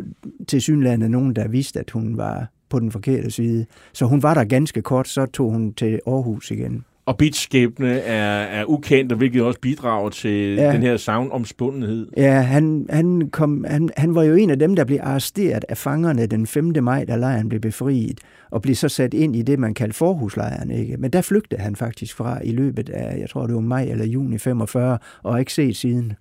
til 0.47 0.61
synlandet 0.61 1.11
nogen, 1.11 1.35
der 1.35 1.47
vidste, 1.47 1.79
at 1.79 1.89
hun 1.89 2.17
var 2.17 2.47
på 2.73 2.79
den 2.79 2.91
forkerte 2.91 3.31
side. 3.31 3.65
Så 3.93 4.05
hun 4.05 4.23
var 4.23 4.33
der 4.33 4.43
ganske 4.43 4.81
kort, 4.81 5.07
så 5.07 5.25
tog 5.25 5.51
hun 5.51 5.73
til 5.73 5.99
Aarhus 6.07 6.51
igen. 6.51 6.85
Og 7.05 7.17
Bits 7.17 7.39
skæbne 7.39 7.99
er, 7.99 8.41
er 8.41 8.65
ukendt, 8.65 9.11
og 9.11 9.17
hvilket 9.17 9.43
også 9.43 9.59
bidrager 9.59 10.09
til 10.09 10.55
ja. 10.55 10.73
den 10.73 10.81
her 10.81 10.97
savnomspundethed. 10.97 12.07
Ja, 12.17 12.41
han, 12.41 12.85
han, 12.89 13.29
kom, 13.31 13.65
han, 13.67 13.89
han 13.97 14.15
var 14.15 14.23
jo 14.23 14.35
en 14.35 14.49
af 14.49 14.59
dem, 14.59 14.75
der 14.75 14.83
blev 14.83 14.99
arresteret 15.01 15.65
af 15.69 15.77
fangerne 15.77 16.25
den 16.25 16.47
5. 16.47 16.73
maj, 16.81 17.05
da 17.05 17.15
lejren 17.15 17.49
blev 17.49 17.61
befriet, 17.61 18.19
og 18.51 18.61
blev 18.61 18.75
så 18.75 18.89
sat 18.89 19.13
ind 19.13 19.35
i 19.35 19.41
det, 19.41 19.59
man 19.59 19.73
kaldte 19.73 19.97
forhuslejren. 19.97 20.71
Ikke? 20.71 20.97
Men 20.97 21.11
der 21.11 21.21
flygtede 21.21 21.61
han 21.61 21.75
faktisk 21.75 22.15
fra 22.15 22.39
i 22.43 22.51
løbet 22.51 22.89
af, 22.89 23.19
jeg 23.19 23.29
tror 23.29 23.45
det 23.45 23.55
var 23.55 23.61
maj 23.61 23.83
eller 23.83 24.05
juni 24.05 24.37
45, 24.37 24.97
og 25.23 25.39
ikke 25.39 25.53
set 25.53 25.75
siden. 25.75 26.13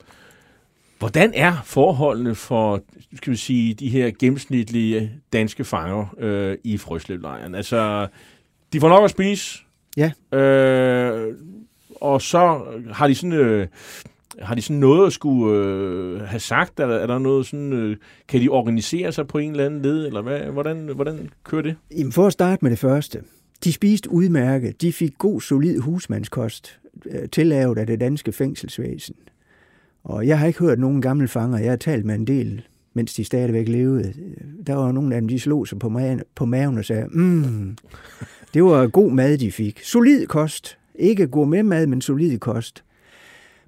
Hvordan 1.03 1.32
er 1.34 1.62
forholdene 1.64 2.34
for 2.34 2.80
skal 3.14 3.30
vi 3.30 3.36
sige, 3.36 3.74
de 3.74 3.88
her 3.88 4.11
gennemsnitlige 4.18 5.12
danske 5.32 5.64
fanger 5.64 6.14
øh, 6.18 6.57
i 6.64 6.78
Frøslevlejren? 6.78 7.55
Altså, 7.55 8.07
de 8.72 8.80
får 8.80 8.88
nok 8.88 9.05
at 9.05 9.11
spise, 9.11 9.59
Ja. 9.96 10.38
øh, 10.38 11.34
og 12.00 12.22
så 12.22 12.61
har 12.92 13.07
de 13.09 13.14
sådan... 13.14 13.32
Øh, 13.32 13.66
har 14.40 14.55
de 14.55 14.62
sådan 14.62 14.76
noget 14.80 15.07
at 15.07 15.12
skulle 15.12 15.57
øh, 15.66 16.20
have 16.20 16.40
sagt? 16.40 16.80
Er 16.80 16.86
der, 16.86 16.94
er 16.96 17.07
der 17.07 17.18
noget 17.18 17.46
sådan... 17.46 17.72
Øh, 17.72 17.96
kan 18.28 18.40
de 18.40 18.48
organisere 18.48 19.12
sig 19.12 19.26
på 19.26 19.38
en 19.38 19.50
eller 19.50 19.66
anden 19.66 19.82
led? 19.82 20.07
Eller 20.07 20.22
hvad, 20.22 20.40
hvordan, 20.40 20.88
hvordan 20.94 21.30
kører 21.44 21.62
det? 21.62 21.76
Jamen 21.96 22.12
for 22.12 22.26
at 22.26 22.32
starte 22.32 22.59
med 22.64 22.70
det 22.70 22.78
første. 22.78 23.22
De 23.64 23.72
spiste 23.72 24.11
udmærket. 24.11 24.82
De 24.82 24.92
fik 24.92 25.12
god, 25.18 25.40
solid 25.40 25.78
husmandskost, 25.80 26.80
øh, 27.07 27.28
tillavet 27.28 27.78
af 27.78 27.86
det 27.86 28.00
danske 28.00 28.32
fængselsvæsen. 28.32 29.14
Og 30.05 30.26
jeg 30.26 30.38
har 30.38 30.46
ikke 30.46 30.59
hørt 30.59 30.78
nogen 30.78 31.03
gamle 31.03 31.28
fanger. 31.28 31.59
Jeg 31.59 31.70
har 31.70 31.76
talt 31.76 32.05
med 32.05 32.14
en 32.14 32.26
del, 32.26 32.62
mens 32.94 33.14
de 33.14 33.24
stadigvæk 33.24 33.68
levede. 33.68 34.12
Der 34.66 34.74
var 34.74 34.92
nogle 34.92 35.14
af 35.14 35.20
dem, 35.20 35.28
de 35.28 35.40
slog 35.40 35.68
sig 35.68 35.78
på 35.78 35.88
maven, 35.88 36.22
på 36.34 36.44
maven 36.44 36.78
og 36.78 36.84
sagde, 36.84 37.07
mm, 37.07 37.76
det 38.55 38.64
var 38.64 38.86
god 38.86 39.11
mad, 39.11 39.38
de 39.38 39.53
fik. 39.53 39.80
Solid 39.84 40.26
kost. 40.26 40.78
Ikke 40.94 41.26
gourmet 41.26 41.64
mad, 41.64 41.86
men 41.86 42.00
solid 42.00 42.38
kost. 42.38 42.84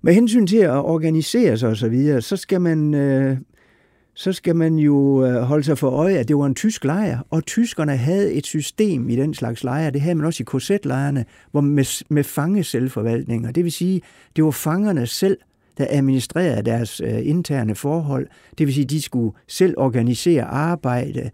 Med 0.03 0.15
hensyn 0.15 0.47
til 0.47 0.57
at 0.57 0.71
organisere 0.71 1.57
sig 1.57 1.69
og 1.69 1.77
så 1.77 1.89
videre, 1.89 2.23
så 2.23 2.37
skal 2.37 2.61
man, 2.61 2.95
øh, 2.95 3.37
så 4.15 4.33
skal 4.33 4.57
man 4.57 4.77
jo 4.79 5.27
øh, 5.27 5.35
holde 5.35 5.65
sig 5.65 5.79
for 5.79 5.91
øje, 5.91 6.15
at 6.15 6.29
det 6.29 6.37
var 6.37 6.47
en 6.47 6.55
tysk 6.55 6.85
lejr, 6.85 7.19
og 7.31 7.47
tyskerne 7.47 7.97
havde 7.97 8.33
et 8.33 8.47
system 8.47 9.09
i 9.09 9.17
den 9.17 9.35
slags 9.35 9.65
lejre. 9.65 9.91
Det 9.91 10.01
havde 10.01 10.15
man 10.15 10.27
også 10.27 10.43
i 10.43 10.45
korsetlejrene, 10.45 11.25
hvor 11.51 11.61
med, 11.61 12.05
med 12.09 12.25
fangeselvforvaltninger. 12.25 13.51
Det 13.51 13.65
vil 13.65 13.73
sige, 13.73 14.03
det 14.37 14.45
var 14.45 14.51
fangerne 14.51 15.07
selv, 15.07 15.39
der 15.79 15.87
administrerede 15.91 16.63
deres 16.63 17.01
øh, 17.01 17.27
interne 17.27 17.75
forhold. 17.75 18.27
Det 18.59 18.67
vil 18.67 18.75
sige, 18.75 18.85
de 18.85 19.03
skulle 19.03 19.37
selv 19.49 19.75
organisere 19.77 20.45
arbejde, 20.45 21.31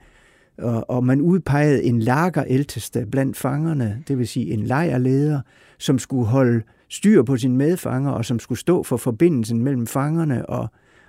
og, 0.59 0.91
og 0.91 1.05
man 1.05 1.21
udpegede 1.21 1.83
en 1.83 2.01
lagerældste 2.01 3.07
blandt 3.11 3.37
fangerne, 3.37 4.03
det 4.09 4.19
vil 4.19 4.29
sige 4.29 4.53
en 4.53 4.61
lejrleder, 4.61 5.41
som 5.79 5.99
skulle 5.99 6.27
holde 6.27 6.63
styr 6.89 7.23
på 7.23 7.37
sine 7.37 7.57
medfanger, 7.57 8.11
og 8.11 8.25
som 8.25 8.39
skulle 8.39 8.59
stå 8.59 8.83
for 8.83 8.97
forbindelsen 8.97 9.65
mellem 9.65 9.87
fangerne 9.87 10.47
og, 10.47 10.69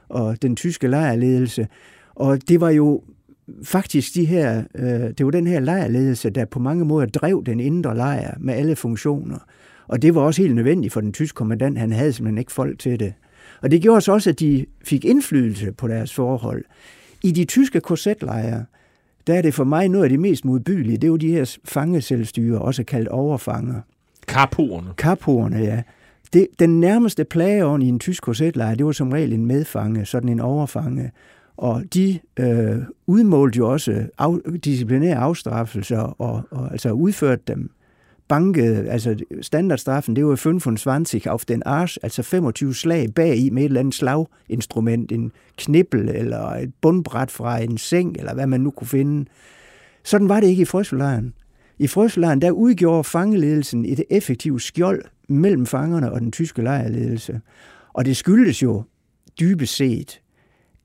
og 0.09 0.41
den 0.41 0.55
tyske 0.55 0.87
lejrledelse. 0.87 1.67
Og 2.15 2.47
det 2.47 2.61
var 2.61 2.69
jo 2.69 3.03
faktisk 3.63 4.15
de 4.15 4.25
her, 4.25 4.63
øh, 4.75 4.85
det 5.17 5.25
var 5.25 5.31
den 5.31 5.47
her 5.47 5.59
lejrledelse, 5.59 6.29
der 6.29 6.45
på 6.45 6.59
mange 6.59 6.85
måder 6.85 7.07
drev 7.07 7.43
den 7.45 7.59
indre 7.59 7.95
lejr 7.95 8.37
med 8.39 8.53
alle 8.53 8.75
funktioner. 8.75 9.39
Og 9.91 10.01
det 10.01 10.15
var 10.15 10.21
også 10.21 10.41
helt 10.41 10.55
nødvendigt 10.55 10.93
for 10.93 11.01
den 11.01 11.13
tyske 11.13 11.35
kommandant, 11.35 11.77
han 11.77 11.91
havde 11.91 12.13
simpelthen 12.13 12.37
ikke 12.37 12.51
folk 12.51 12.79
til 12.79 12.99
det. 12.99 13.13
Og 13.61 13.71
det 13.71 13.81
gjorde 13.81 14.01
så 14.01 14.11
også, 14.11 14.29
at 14.29 14.39
de 14.39 14.65
fik 14.85 15.05
indflydelse 15.05 15.71
på 15.71 15.87
deres 15.87 16.13
forhold. 16.13 16.63
I 17.23 17.31
de 17.31 17.45
tyske 17.45 17.79
korsetlejre, 17.79 18.65
der 19.27 19.33
er 19.33 19.41
det 19.41 19.53
for 19.53 19.63
mig 19.63 19.89
noget 19.89 20.03
af 20.03 20.09
det 20.09 20.19
mest 20.19 20.45
modbydelige. 20.45 20.97
Det 20.97 21.03
er 21.03 21.07
jo 21.07 21.15
de 21.15 21.31
her 21.31 21.57
fangeselvstyre, 21.65 22.59
også 22.59 22.83
kaldt 22.83 23.07
overfanger. 23.07 23.81
Karpoerne. 24.27 24.89
Karpoerne, 24.97 25.57
ja. 25.57 25.81
Det, 26.33 26.47
den 26.59 26.79
nærmeste 26.79 27.23
plageånd 27.23 27.83
i 27.83 27.87
en 27.87 27.99
tysk 27.99 28.23
korsetlejr, 28.23 28.75
det 28.75 28.85
var 28.85 28.91
som 28.91 29.11
regel 29.11 29.33
en 29.33 29.45
medfange, 29.45 30.05
sådan 30.05 30.29
en 30.29 30.39
overfange. 30.39 31.11
Og 31.57 31.83
de 31.93 32.19
øh, 32.39 32.77
udmålte 33.07 33.57
jo 33.57 33.71
også 33.71 34.07
af, 34.17 34.35
disciplinære 34.63 35.15
afstraffelser 35.15 35.99
og, 35.99 36.41
og 36.51 36.71
altså 36.71 36.91
udførte 36.91 37.41
dem 37.47 37.71
banke, 38.31 38.61
altså 38.63 39.15
standardstraffen, 39.41 40.15
det 40.15 40.25
var 40.25 40.35
25 40.35 41.27
auf 41.27 41.45
den 41.45 41.63
Arsch, 41.65 41.97
altså 42.03 42.23
25 42.23 42.75
slag 42.75 43.13
bag 43.15 43.37
i 43.37 43.49
med 43.49 43.61
et 43.61 43.65
eller 43.65 43.79
andet 43.79 43.93
slaginstrument, 43.95 45.11
en 45.11 45.31
knibbel 45.57 46.09
eller 46.09 46.47
et 46.47 46.71
bundbræt 46.81 47.31
fra 47.31 47.59
en 47.59 47.77
seng, 47.77 48.17
eller 48.17 48.33
hvad 48.33 48.47
man 48.47 48.61
nu 48.61 48.71
kunne 48.71 48.87
finde. 48.87 49.25
Sådan 50.03 50.29
var 50.29 50.39
det 50.39 50.47
ikke 50.47 50.61
i 50.61 50.65
frøslejren. 50.65 51.33
I 51.79 51.87
frøslejren, 51.87 52.41
der 52.41 52.51
udgjorde 52.51 53.03
fangeledelsen 53.03 53.85
et 53.85 54.03
effektivt 54.09 54.61
skjold 54.61 55.01
mellem 55.29 55.65
fangerne 55.65 56.11
og 56.11 56.21
den 56.21 56.31
tyske 56.31 56.61
lejrledelse. 56.61 57.41
Og 57.93 58.05
det 58.05 58.17
skyldes 58.17 58.63
jo 58.63 58.83
dybest 59.39 59.75
set, 59.75 60.21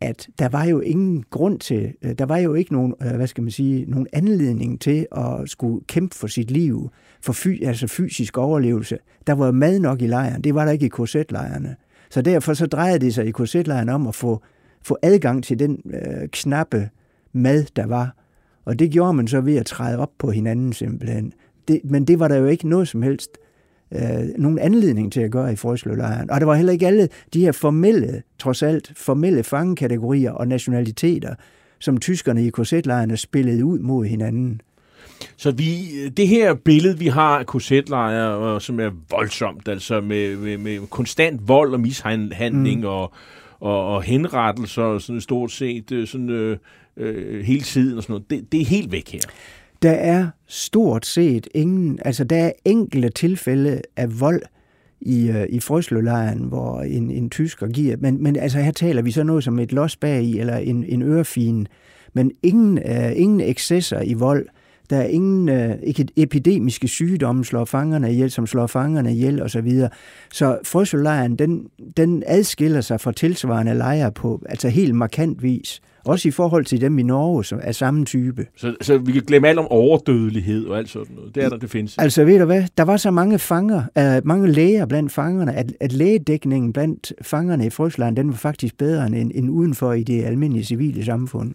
at 0.01 0.29
der 0.39 0.49
var 0.49 0.65
jo 0.65 0.81
ingen 0.81 1.25
grund 1.31 1.59
til, 1.59 1.95
øh, 2.03 2.13
der 2.19 2.27
var 2.27 2.39
jo 2.39 2.55
ikke 2.55 2.73
nogen, 2.73 2.95
øh, 3.03 3.17
hvad 3.17 3.27
skal 3.27 3.43
man 3.43 3.51
sige, 3.51 3.85
nogen 3.89 4.07
anledning 4.13 4.81
til 4.81 5.07
at 5.13 5.49
skulle 5.49 5.85
kæmpe 5.87 6.15
for 6.15 6.27
sit 6.27 6.51
liv, 6.51 6.91
for 7.23 7.33
fy, 7.33 7.65
altså 7.65 7.87
fysisk 7.87 8.39
overlevelse. 8.39 8.99
Der 9.27 9.33
var 9.33 9.51
mad 9.51 9.79
nok 9.81 10.03
i 10.03 10.07
lejren, 10.07 10.45
det 10.45 10.55
var 10.55 10.65
der 10.65 10.73
ikke 10.73 10.87
i 10.87 10.89
korsetlejrene. 10.89 11.77
Så 12.11 12.23
derfor 12.23 12.55
så 12.55 12.67
drejede 12.67 12.99
det 12.99 13.15
sig 13.15 13.27
i 13.27 13.31
korsetlejren 13.31 13.89
om 13.89 14.07
at 14.07 14.15
få, 14.15 14.43
få 14.83 14.99
adgang 15.03 15.45
til 15.45 15.59
den 15.59 15.83
øh, 15.87 16.29
knappe 16.29 16.91
mad, 17.33 17.65
der 17.77 17.87
var. 17.87 18.17
Og 18.65 18.79
det 18.79 18.91
gjorde 18.91 19.13
man 19.13 19.29
så 19.29 19.41
ved 19.41 19.57
at 19.57 19.67
træde 19.67 19.99
op 19.99 20.11
på 20.19 20.31
hinanden 20.31 20.73
simpelthen. 20.73 21.33
Det, 21.69 21.81
men 21.85 22.05
det 22.05 22.19
var 22.19 22.29
der 22.29 22.37
jo 22.37 22.47
ikke 22.47 22.69
noget 22.69 22.89
som 22.89 23.03
helst 23.03 23.39
øh, 23.93 24.01
nogen 24.39 24.59
anledning 24.59 25.13
til 25.13 25.21
at 25.21 25.31
gøre 25.31 25.53
i 25.53 25.57
Frøslevlejren. 25.57 26.31
Og 26.31 26.41
der 26.41 26.47
var 26.47 26.55
heller 26.55 26.73
ikke 26.73 26.87
alle 26.87 27.09
de 27.35 27.41
her 27.41 27.53
formelle, 27.53 28.23
trods 28.39 28.63
alt, 28.63 28.93
formelle 28.97 29.43
fangekategorier 29.43 30.31
og 30.31 30.49
nationaliteter, 30.49 31.35
som 31.79 31.99
tyskerne 31.99 32.47
i 32.47 32.51
korsetlejrene 32.51 33.17
spillede 33.17 33.65
ud 33.65 33.79
mod 33.79 34.05
hinanden. 34.05 34.61
Så 35.37 35.51
vi, 35.51 35.69
det 36.09 36.29
her 36.29 36.55
billede, 36.55 36.99
vi 36.99 37.07
har 37.07 37.39
af 37.39 37.47
korsetlejre, 37.47 38.61
som 38.61 38.81
er 38.81 38.91
voldsomt, 39.11 39.69
altså 39.69 40.01
med, 40.01 40.37
med, 40.37 40.59
med 40.59 40.87
konstant 40.91 41.49
vold 41.49 41.73
og 41.73 41.81
mishandling 41.81 42.81
mm. 42.81 42.87
og, 42.87 43.13
og, 43.61 43.95
og 43.95 44.03
henrettelser 44.03 44.99
sådan 44.99 45.21
stort 45.21 45.53
set 45.53 45.93
øh, 45.93 46.07
sådan, 46.07 46.31
øh, 46.31 46.59
øh, 46.97 47.45
hele 47.45 47.63
tiden 47.63 47.97
og 47.97 48.03
sådan 48.03 48.13
noget, 48.13 48.31
det, 48.31 48.53
det 48.53 48.61
er 48.61 48.65
helt 48.65 48.93
væk 48.93 49.13
her. 49.13 49.21
Der 49.87 49.93
er 49.93 50.29
stort 50.47 51.07
set 51.07 51.49
ingen, 51.55 51.99
altså 52.05 52.25
der 52.25 52.37
er 52.37 52.53
enkelte 52.65 53.09
tilfælde 53.09 53.83
af 53.97 54.21
vold 54.21 54.43
i, 55.01 55.29
øh, 55.29 55.47
i 55.49 55.61
Frøslølejren, 55.61 56.39
hvor 56.39 56.81
en, 56.81 57.11
en 57.11 57.31
tysker 57.31 57.67
giver, 57.69 57.97
men, 58.01 58.23
men 58.23 58.37
altså 58.37 58.59
her 58.59 58.71
taler 58.71 59.03
vi 59.03 59.11
så 59.11 59.23
noget 59.23 59.45
som 59.45 59.59
et 59.59 59.73
los 59.73 59.97
bag 59.97 60.23
i, 60.23 60.39
eller 60.39 60.57
en, 60.57 60.85
en 60.85 61.03
ørefin, 61.03 61.69
men 62.13 62.33
ingen, 62.43 62.79
uh, 62.79 63.21
ingen 63.21 63.41
ekscesser 63.41 64.01
i 64.03 64.15
vold. 64.15 64.47
Der 64.91 64.97
er 64.97 65.07
ingen 65.07 65.49
ikke 65.83 66.07
epidemiske 66.17 66.89
sygdomme, 66.89 67.45
slår 67.45 67.65
fangerne 67.65 68.13
ihjel, 68.13 68.31
som 68.31 68.47
slår 68.47 68.67
fangerne 68.67 69.13
ihjel 69.13 69.43
osv. 69.43 69.49
Så, 69.49 69.61
videre. 69.61 69.91
så 70.33 70.59
Frøslølejren, 70.65 71.37
den, 71.37 71.67
den 71.97 72.23
adskiller 72.27 72.81
sig 72.81 73.01
fra 73.01 73.13
tilsvarende 73.13 73.75
lejre 73.75 74.13
på 74.13 74.43
altså 74.49 74.69
helt 74.69 74.95
markant 74.95 75.43
vis. 75.43 75.81
Også 76.07 76.29
i 76.29 76.31
forhold 76.31 76.65
til 76.65 76.81
dem 76.81 76.99
i 76.99 77.03
Norge, 77.03 77.45
som 77.45 77.61
er 77.63 77.73
samme 77.73 78.05
type. 78.05 78.47
Så, 78.57 78.75
så 78.81 78.99
vi 78.99 79.13
kan 79.13 79.23
glemme 79.23 79.49
alt 79.49 79.59
om 79.59 79.67
overdødelighed 79.71 80.67
og 80.67 80.79
alt 80.79 80.89
sådan 80.89 81.15
noget. 81.17 81.35
Det 81.35 81.45
er 81.45 81.49
der, 81.49 81.57
det 81.57 81.71
findes. 81.71 81.99
Altså 81.99 82.25
ved 82.25 82.39
du 82.39 82.45
hvad, 82.45 82.65
der 82.79 82.85
var 82.85 82.97
så 82.97 83.11
mange 83.11 83.39
fanger, 83.39 83.83
uh, 83.99 84.27
mange 84.27 84.53
læger 84.53 84.87
blandt 84.87 85.13
fangerne, 85.13 85.55
at, 85.55 85.73
at 85.81 85.93
lægedækningen 85.93 86.73
blandt 86.73 87.13
fangerne 87.23 87.67
i 87.67 87.71
Frøsland, 87.71 88.17
den 88.17 88.29
var 88.29 88.35
faktisk 88.35 88.79
bedre 88.79 89.07
end, 89.07 89.33
end 89.35 89.51
udenfor 89.51 89.93
i 89.93 90.03
det 90.03 90.25
almindelige 90.25 90.65
civile 90.65 91.05
samfund. 91.05 91.55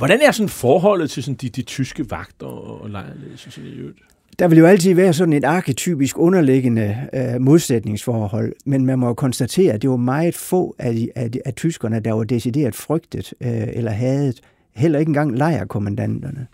Hvordan 0.00 0.20
er 0.20 0.30
sådan 0.30 0.48
forholdet 0.48 1.10
til 1.10 1.22
sådan 1.22 1.34
de, 1.34 1.48
de 1.48 1.62
tyske 1.62 2.10
vagter 2.10 2.46
og 2.46 2.90
lejrledelse 2.90 3.50
sådan 3.50 3.70
i 3.70 3.72
øvrigt? 3.72 3.98
Der 4.38 4.48
vil 4.48 4.58
jo 4.58 4.66
altid 4.66 4.94
være 4.94 5.12
sådan 5.12 5.32
et 5.32 5.44
arketypisk 5.44 6.18
underliggende 6.18 6.96
øh, 7.12 7.40
modsætningsforhold, 7.40 8.52
men 8.66 8.86
man 8.86 8.98
må 8.98 9.06
jo 9.06 9.14
konstatere, 9.14 9.72
at 9.72 9.82
det 9.82 9.90
var 9.90 9.96
meget 9.96 10.34
få 10.34 10.74
af, 10.78 10.94
de, 10.94 11.08
af, 11.14 11.32
de, 11.32 11.40
af 11.44 11.54
tyskerne, 11.54 12.00
der 12.00 12.12
var 12.12 12.24
decideret 12.24 12.74
frygtet 12.74 13.34
øh, 13.40 13.68
eller 13.72 13.90
hadet. 13.90 14.40
Heller 14.74 14.98
ikke 14.98 15.10
engang 15.10 15.38
lejrkommandanterne. 15.38 16.46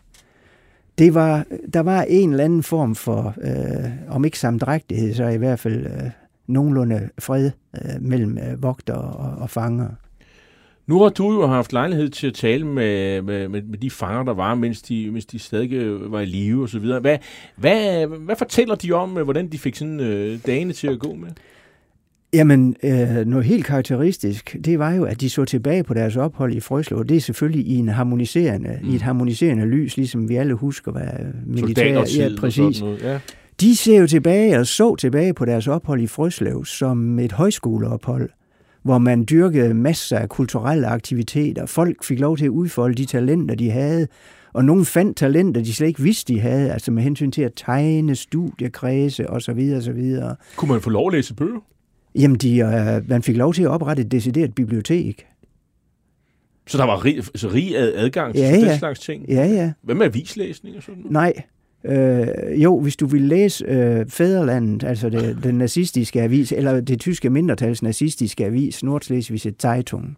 Det 0.98 1.14
var, 1.14 1.44
der 1.74 1.80
var 1.80 2.02
en 2.02 2.30
eller 2.30 2.44
anden 2.44 2.62
form 2.62 2.94
for, 2.94 3.34
øh, 3.42 3.90
om 4.08 4.24
ikke 4.24 4.38
samdrægtighed, 4.38 5.14
så 5.14 5.28
i 5.28 5.36
hvert 5.36 5.58
fald 5.58 5.86
øh, 5.86 6.10
nogenlunde 6.46 7.08
fred 7.18 7.50
øh, 7.74 8.02
mellem 8.02 8.38
øh, 8.38 8.62
vogter 8.62 8.94
og, 8.94 9.42
og 9.42 9.50
fanger. 9.50 9.88
Nu 10.86 11.02
har 11.02 11.08
du 11.08 11.32
jo 11.32 11.46
haft 11.46 11.72
lejlighed 11.72 12.08
til 12.08 12.26
at 12.26 12.34
tale 12.34 12.66
med, 12.66 13.22
med, 13.22 13.48
med, 13.48 13.62
med 13.62 13.78
de 13.78 13.90
fanger, 13.90 14.22
der 14.22 14.34
var, 14.34 14.54
mens 14.54 14.82
de, 14.82 15.10
mens 15.10 15.26
de 15.26 15.38
stadig 15.38 16.10
var 16.10 16.20
i 16.20 16.24
live 16.24 16.62
og 16.62 16.68
så 16.68 16.78
videre. 16.78 17.00
Hvad, 17.00 17.18
hvad, 17.56 18.06
hvad 18.06 18.36
fortæller 18.36 18.74
de 18.74 18.92
om, 18.92 19.10
hvordan 19.10 19.48
de 19.48 19.58
fik 19.58 19.76
sådan 19.76 20.00
øh, 20.00 20.38
dagene 20.46 20.72
til 20.72 20.86
at 20.88 20.98
gå 20.98 21.14
med? 21.14 21.28
Jamen, 22.32 22.76
øh, 22.82 23.26
noget 23.26 23.44
helt 23.44 23.64
karakteristisk, 23.64 24.56
det 24.64 24.78
var 24.78 24.92
jo, 24.92 25.04
at 25.04 25.20
de 25.20 25.30
så 25.30 25.44
tilbage 25.44 25.82
på 25.82 25.94
deres 25.94 26.16
ophold 26.16 26.54
i 26.54 26.60
Frøslev. 26.60 27.04
Det 27.04 27.16
er 27.16 27.20
selvfølgelig 27.20 27.66
i, 27.66 27.76
en 27.76 27.88
harmoniserende, 27.88 28.78
mm. 28.82 28.90
i 28.90 28.94
et 28.94 29.02
harmoniserende 29.02 29.64
lys, 29.64 29.96
ligesom 29.96 30.28
vi 30.28 30.36
alle 30.36 30.54
husker, 30.54 30.92
hvad 30.92 31.02
militær... 31.46 32.04
Ja, 32.18 32.28
præcis. 32.38 32.80
Noget, 32.80 33.02
ja. 33.02 33.18
De 33.60 33.76
ser 33.76 34.00
jo 34.00 34.06
tilbage 34.06 34.58
og 34.58 34.66
så 34.66 34.96
tilbage 34.96 35.34
på 35.34 35.44
deres 35.44 35.68
ophold 35.68 36.00
i 36.00 36.06
Frøslev 36.06 36.64
som 36.64 37.18
et 37.18 37.32
højskoleophold, 37.32 38.30
hvor 38.86 38.98
man 38.98 39.24
dyrkede 39.30 39.74
masser 39.74 40.18
af 40.18 40.28
kulturelle 40.28 40.86
aktiviteter. 40.86 41.66
Folk 41.66 42.04
fik 42.04 42.20
lov 42.20 42.36
til 42.36 42.44
at 42.44 42.48
udfolde 42.48 42.94
de 42.94 43.04
talenter, 43.04 43.54
de 43.54 43.70
havde, 43.70 44.06
og 44.52 44.64
nogle 44.64 44.84
fandt 44.84 45.16
talenter, 45.16 45.60
de 45.62 45.74
slet 45.74 45.86
ikke 45.88 46.02
vidste, 46.02 46.34
de 46.34 46.40
havde, 46.40 46.72
altså 46.72 46.90
med 46.90 47.02
hensyn 47.02 47.30
til 47.30 47.42
at 47.42 47.52
tegne, 47.56 48.14
studiekredse 48.16 49.30
osv. 49.30 49.72
osv. 49.76 50.16
Kunne 50.56 50.72
man 50.72 50.80
få 50.80 50.90
lov 50.90 51.08
at 51.08 51.14
læse 51.14 51.34
bøger? 51.34 51.60
Jamen, 52.14 52.36
de, 52.36 52.58
øh, 52.58 53.08
man 53.10 53.22
fik 53.22 53.36
lov 53.36 53.54
til 53.54 53.62
at 53.62 53.68
oprette 53.68 54.02
et 54.02 54.10
decideret 54.12 54.54
bibliotek. 54.54 55.26
Så 56.66 56.78
der 56.78 56.84
var 56.84 57.04
rig, 57.04 57.24
så 57.34 57.48
rig 57.48 57.76
ad- 57.76 57.92
adgang 57.96 58.34
til 58.34 58.42
Ja, 58.42 58.52
den 58.56 58.64
ja. 58.64 58.78
slags 58.78 59.00
ting? 59.00 59.24
Ja, 59.28 59.46
ja. 59.46 59.72
Hvad 59.82 59.94
med 59.94 60.06
avislæsning 60.06 60.76
og 60.76 60.82
sådan 60.82 60.96
noget? 60.98 61.12
Nej. 61.12 61.32
Øh, 61.86 62.62
jo, 62.62 62.80
hvis 62.80 62.96
du 62.96 63.06
vil 63.06 63.22
læse 63.22 63.64
øh, 63.64 64.06
Fæderlandet, 64.08 64.84
altså 64.84 65.08
det, 65.08 65.38
den 65.42 65.54
nazistiske 65.54 66.22
avis, 66.22 66.52
eller 66.52 66.80
det 66.80 67.00
tyske 67.00 67.30
mindretals 67.30 67.82
nazistiske 67.82 68.44
avis, 68.44 68.82
Nordslesvigske 68.82 69.54
Zeitung. 69.62 70.16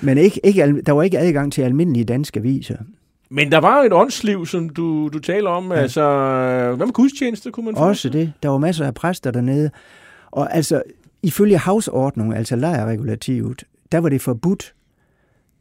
Men 0.00 0.18
ikke, 0.18 0.40
ikke, 0.44 0.80
der 0.86 0.92
var 0.92 1.02
ikke 1.02 1.18
adgang 1.18 1.52
til 1.52 1.62
almindelige 1.62 2.04
danske 2.04 2.40
aviser. 2.40 2.76
Men 3.30 3.52
der 3.52 3.58
var 3.58 3.78
jo 3.78 3.86
et 3.86 3.92
åndsliv, 3.92 4.46
som 4.46 4.68
du, 4.68 5.08
du 5.12 5.18
taler 5.18 5.50
om. 5.50 5.72
Ja. 5.72 5.78
Altså, 5.78 6.02
hvad 6.76 6.86
med 6.86 6.92
gudstjeneste 6.92 7.50
kunne 7.50 7.64
man 7.64 7.76
få? 7.76 7.80
Også 7.80 8.08
det. 8.08 8.32
Der 8.42 8.48
var 8.48 8.58
masser 8.58 8.86
af 8.86 8.94
præster 8.94 9.30
dernede. 9.30 9.70
Og 10.30 10.54
altså, 10.56 10.82
ifølge 11.22 11.58
havsordningen, 11.58 12.34
altså 12.34 12.56
lejrregulativet, 12.56 13.64
der 13.92 13.98
var 13.98 14.08
det 14.08 14.20
forbudt. 14.20 14.74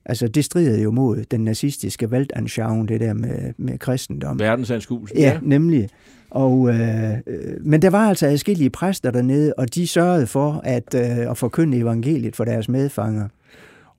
Altså, 0.10 0.28
det 0.28 0.46
stridede 0.46 0.82
jo 0.82 0.92
mod 0.92 1.24
den 1.32 1.44
nazistiske 1.44 2.08
Weltanschauung, 2.08 2.88
det 2.88 3.00
der 3.00 3.14
med, 3.14 3.54
med 3.58 3.80
kristendom. 3.80 4.40
Verdensanskuelsen. 4.40 5.18
Ja, 5.18 5.24
ja, 5.24 5.40
nemlig. 5.42 5.90
Og, 6.30 6.70
øh, 6.70 7.12
øh, 7.28 7.66
men 7.66 7.82
der 7.82 7.90
var 7.90 8.10
altså 8.10 8.28
adskillige 8.28 8.70
præster 8.70 9.12
dernede, 9.12 9.54
og 9.58 9.76
de 9.76 9.88
sørgede 9.88 10.28
for 10.28 10.62
at, 10.64 10.94
øh, 10.96 11.32
at 11.32 11.38
forkynde 11.38 11.78
evangeliet 11.78 12.36
for 12.36 12.46
deres 12.46 12.70
medfanger. 12.70 13.28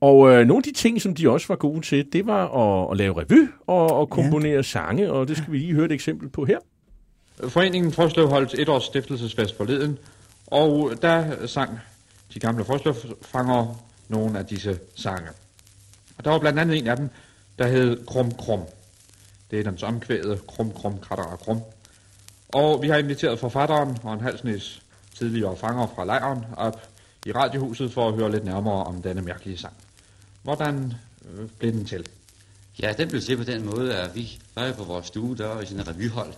Og 0.00 0.30
øh, 0.30 0.46
nogle 0.46 0.56
af 0.56 0.62
de 0.62 0.72
ting, 0.72 1.00
som 1.00 1.14
de 1.14 1.30
også 1.30 1.48
var 1.48 1.56
gode 1.56 1.80
til, 1.80 2.06
det 2.12 2.26
var 2.26 2.46
at, 2.46 2.90
at 2.90 2.96
lave 2.96 3.20
revy 3.20 3.48
og 3.66 4.02
at 4.02 4.10
komponere 4.10 4.54
ja. 4.54 4.62
sange, 4.62 5.12
og 5.12 5.28
det 5.28 5.36
skal 5.36 5.52
vi 5.52 5.58
lige 5.58 5.74
høre 5.74 5.84
et 5.84 5.92
eksempel 5.92 6.28
på 6.28 6.44
her. 6.44 6.58
Foreningen 7.48 7.92
Frøslev 7.92 8.28
holdt 8.28 8.54
et 8.58 8.68
års 8.68 8.84
stiftelsesfest 8.84 9.56
forleden, 9.56 9.98
og 10.46 10.90
der 11.02 11.46
sang 11.46 11.70
de 12.34 12.38
gamle 12.40 12.64
Frøslevfanger 12.64 13.84
nogle 14.08 14.38
af 14.38 14.46
disse 14.46 14.78
sange. 14.96 15.28
Og 16.18 16.24
der 16.24 16.30
var 16.30 16.38
blandt 16.38 16.58
andet 16.58 16.78
en 16.78 16.86
af 16.86 16.96
dem, 16.96 17.10
der 17.58 17.66
hed 17.66 18.06
Krum 18.06 18.34
Krum. 18.34 18.60
Det 19.50 19.60
er 19.60 19.70
den 19.70 19.78
omkvædet 19.82 20.46
Krum 20.46 20.72
Krum 20.72 20.98
Kratter 20.98 21.36
Krum. 21.36 21.62
Og 22.48 22.82
vi 22.82 22.88
har 22.88 22.96
inviteret 22.96 23.38
forfatteren 23.38 23.98
og 24.02 24.14
en 24.14 24.20
halsnæs 24.20 24.82
tidligere 25.14 25.56
fanger 25.56 25.86
fra 25.94 26.04
lejren 26.04 26.44
op 26.56 26.88
i 27.26 27.32
radiohuset 27.32 27.92
for 27.92 28.08
at 28.08 28.14
høre 28.14 28.30
lidt 28.32 28.44
nærmere 28.44 28.84
om 28.84 29.02
denne 29.02 29.22
mærkelige 29.22 29.58
sang. 29.58 29.74
Hvordan 30.42 30.94
øh, 31.24 31.48
blev 31.58 31.72
den 31.72 31.84
til? 31.84 32.08
Ja, 32.82 32.92
den 32.92 33.08
blev 33.08 33.20
til 33.20 33.36
på 33.36 33.44
den 33.44 33.66
måde, 33.66 33.96
at 33.96 34.14
vi 34.14 34.40
var 34.54 34.66
jo 34.66 34.72
på 34.72 34.84
vores 34.84 35.06
stue, 35.06 35.36
der 35.36 35.46
var 35.46 35.60
i 35.60 35.66
sådan 35.66 35.80
en 35.80 35.88
revyhold. 35.88 36.32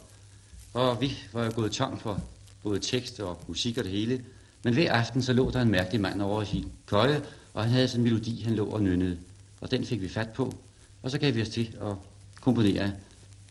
Og 0.75 1.01
vi 1.01 1.19
var 1.33 1.45
jo 1.45 1.53
gået 1.55 1.73
tom 1.73 1.99
for 1.99 2.21
både 2.63 2.79
tekst 2.79 3.21
og 3.21 3.39
musik 3.47 3.79
og 3.79 3.85
det 3.85 3.93
hele. 3.93 4.25
Men 4.63 4.75
hver 4.75 4.93
aften 4.93 5.23
så 5.23 5.33
lå 5.33 5.51
der 5.51 5.61
en 5.61 5.71
mærkelig 5.71 6.01
mand 6.01 6.23
over 6.23 6.43
i 6.43 6.47
sin 6.47 6.73
køje, 6.87 7.23
og 7.55 7.63
han 7.63 7.73
havde 7.73 7.89
sådan 7.89 8.01
en 8.01 8.05
melodi, 8.05 8.43
han 8.43 8.55
lå 8.55 8.67
og 8.67 8.83
nynnede. 8.83 9.19
Og 9.61 9.71
den 9.71 9.85
fik 9.85 10.03
vi 10.03 10.09
fat 10.09 10.29
på, 10.29 10.55
og 11.03 11.11
så 11.11 11.19
gav 11.19 11.35
vi 11.35 11.43
os 11.43 11.49
til 11.49 11.69
at 11.81 11.95
komponere 12.41 12.93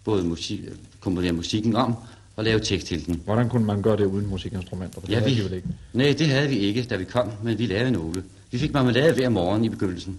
både 0.03 0.23
musik, 0.23 0.59
komponere 0.99 1.31
musikken 1.31 1.75
om 1.75 1.95
og 2.35 2.43
lave 2.43 2.59
tekst 2.59 2.87
til 2.87 3.05
den. 3.05 3.21
Hvordan 3.25 3.49
kunne 3.49 3.65
man 3.65 3.81
gøre 3.81 3.97
det 3.97 4.05
uden 4.05 4.27
musikinstrumenter? 4.27 5.01
Det 5.01 5.09
Ja, 5.09 5.23
vi, 5.25 5.43
vel 5.43 5.53
ikke. 5.53 5.67
nej, 5.93 6.15
det 6.17 6.27
havde 6.27 6.49
vi 6.49 6.57
ikke, 6.57 6.83
da 6.83 6.95
vi 6.95 7.03
kom, 7.03 7.31
men 7.43 7.59
vi 7.59 7.65
lavede 7.65 7.91
nogle. 7.91 8.23
Vi 8.51 8.57
fik 8.57 8.73
marmelade 8.73 9.13
hver 9.13 9.29
morgen 9.29 9.65
i 9.65 9.69
begyndelsen. 9.69 10.17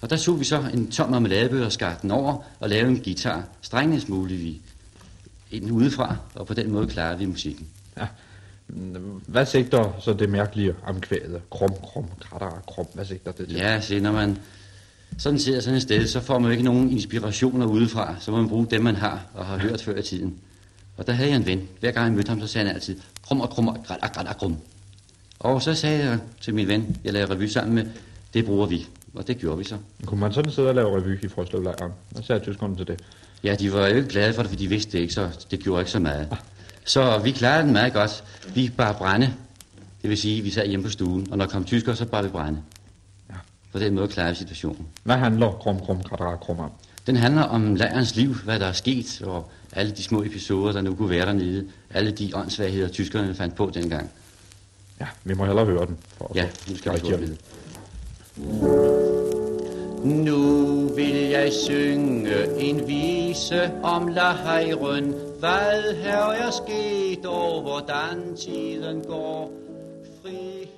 Og 0.00 0.10
der 0.10 0.16
så 0.16 0.32
vi 0.36 0.44
så 0.44 0.70
en 0.74 0.90
tom 0.90 1.10
marmeladebøtte 1.10 1.64
og 1.64 1.72
skar 1.72 1.98
den 2.02 2.10
over 2.10 2.38
og 2.60 2.68
lavede 2.68 2.90
en 2.90 3.00
guitar. 3.04 3.44
Strengene 3.62 4.00
smuglede 4.00 4.38
vi 4.38 4.60
ind 5.50 5.72
udefra, 5.72 6.16
og 6.34 6.46
på 6.46 6.54
den 6.54 6.72
måde 6.72 6.86
klarede 6.86 7.18
vi 7.18 7.26
musikken. 7.26 7.66
Ja. 7.98 8.06
Hvad 9.26 9.46
sigter 9.46 9.92
så 10.00 10.12
det 10.12 10.28
mærkelige 10.28 10.74
omkvædet? 10.86 11.40
Krum, 11.50 11.74
krum, 11.82 12.06
kratter, 12.20 12.62
krum. 12.66 12.86
Hvad 12.94 13.04
sigter 13.04 13.32
det 13.32 13.48
til? 13.48 13.56
Ja, 13.56 13.80
se, 13.80 14.00
når 14.00 14.12
man 14.12 14.38
sådan 15.18 15.38
sidder 15.38 15.60
sådan 15.60 15.76
et 15.76 15.82
sted, 15.82 16.06
så 16.06 16.20
får 16.20 16.38
man 16.38 16.52
ikke 16.52 16.64
nogen 16.64 16.90
inspirationer 16.90 17.66
udefra. 17.66 18.14
Så 18.20 18.30
må 18.30 18.36
man 18.36 18.48
bruge 18.48 18.66
dem, 18.70 18.82
man 18.82 18.96
har 18.96 19.26
og 19.34 19.46
har 19.46 19.58
hørt 19.58 19.82
før 19.82 19.98
i 19.98 20.02
tiden. 20.02 20.34
Og 20.96 21.06
der 21.06 21.12
havde 21.12 21.30
jeg 21.30 21.36
en 21.36 21.46
ven. 21.46 21.68
Hver 21.80 21.90
gang 21.90 22.06
jeg 22.06 22.12
mødte 22.12 22.28
ham, 22.28 22.40
så 22.40 22.46
sagde 22.46 22.66
han 22.66 22.74
altid, 22.76 22.96
krum 23.22 23.40
og 23.40 23.50
krum 23.50 23.68
og 23.68 23.78
grat 23.86 24.26
og 24.28 24.36
krum. 24.36 24.56
Og 25.38 25.62
så 25.62 25.74
sagde 25.74 26.04
jeg 26.04 26.18
til 26.40 26.54
min 26.54 26.68
ven, 26.68 26.96
jeg 27.04 27.12
lavede 27.12 27.34
revy 27.34 27.46
sammen 27.46 27.74
med, 27.74 27.86
det 28.34 28.44
bruger 28.44 28.66
vi. 28.66 28.86
Og 29.14 29.26
det 29.26 29.38
gjorde 29.38 29.58
vi 29.58 29.64
så. 29.64 29.76
Kunne 30.06 30.20
man 30.20 30.32
sådan 30.32 30.52
sidde 30.52 30.68
og 30.68 30.74
lave 30.74 30.96
revy 30.96 31.24
i 31.24 31.28
Frøslevlejren? 31.28 31.92
Hvad 32.10 32.22
sagde 32.22 32.40
tyskerne 32.40 32.76
til 32.76 32.86
det? 32.86 33.00
Ja, 33.44 33.54
de 33.54 33.72
var 33.72 33.86
jo 33.86 33.96
ikke 33.96 34.08
glade 34.08 34.34
for 34.34 34.42
det, 34.42 34.50
for 34.50 34.58
de 34.58 34.68
vidste 34.68 34.92
det 34.92 34.98
ikke, 34.98 35.14
så 35.14 35.46
det 35.50 35.60
gjorde 35.60 35.80
ikke 35.80 35.90
så 35.90 35.98
meget. 35.98 36.28
Så 36.84 37.18
vi 37.18 37.30
klarede 37.30 37.64
den 37.64 37.72
meget 37.72 37.92
godt. 37.92 38.24
Vi 38.54 38.72
bare 38.76 38.94
brænde. 38.94 39.34
Det 40.02 40.10
vil 40.10 40.18
sige, 40.18 40.42
vi 40.42 40.50
sad 40.50 40.66
hjemme 40.66 40.84
på 40.84 40.90
stuen, 40.90 41.26
og 41.30 41.38
når 41.38 41.46
kom 41.46 41.64
tyskere, 41.64 41.96
så 41.96 42.04
bare 42.04 42.24
vi 42.24 42.28
brænde. 42.28 42.58
På 43.76 43.80
den 43.80 43.94
måde 43.94 44.08
klarede 44.08 44.32
vi 44.32 44.38
situationen. 44.38 44.86
Hvad 45.04 45.16
handler 45.16 45.50
krum, 45.50 45.80
krum, 45.80 46.02
kratter, 46.02 46.36
krum 46.36 46.58
om? 46.58 46.70
Den 47.06 47.16
handler 47.16 47.42
om 47.42 47.74
lejrens 47.74 48.16
liv, 48.16 48.34
hvad 48.34 48.60
der 48.60 48.66
er 48.66 48.72
sket, 48.72 49.22
og 49.22 49.50
alle 49.72 49.92
de 49.92 50.02
små 50.02 50.22
episoder, 50.22 50.72
der 50.72 50.80
nu 50.80 50.94
kunne 50.94 51.10
være 51.10 51.26
dernede. 51.26 51.66
Alle 51.90 52.10
de 52.10 52.30
åndssvagheder, 52.34 52.88
tyskerne 52.88 53.34
fandt 53.34 53.54
på 53.54 53.70
dengang. 53.74 54.10
Ja, 55.00 55.06
vi 55.24 55.34
må 55.34 55.44
hellere 55.44 55.66
høre 55.66 55.86
den. 55.86 55.96
For 56.18 56.32
Ja, 56.34 56.48
nu 56.68 56.76
skal 56.76 56.92
vi 56.92 56.98
få 57.00 57.16
vide. 57.16 57.36
Nu 60.04 60.88
vil 60.88 61.16
jeg 61.16 61.52
synge 61.52 62.60
en 62.60 62.88
vise 62.88 63.70
om 63.82 64.08
lejren, 64.08 65.14
hvad 65.38 65.94
her 66.02 66.26
er 66.26 66.50
sket 66.50 67.26
og 67.26 67.62
hvordan 67.62 68.36
tiden 68.36 69.00
går. 69.00 69.52
Friheden 70.22 70.75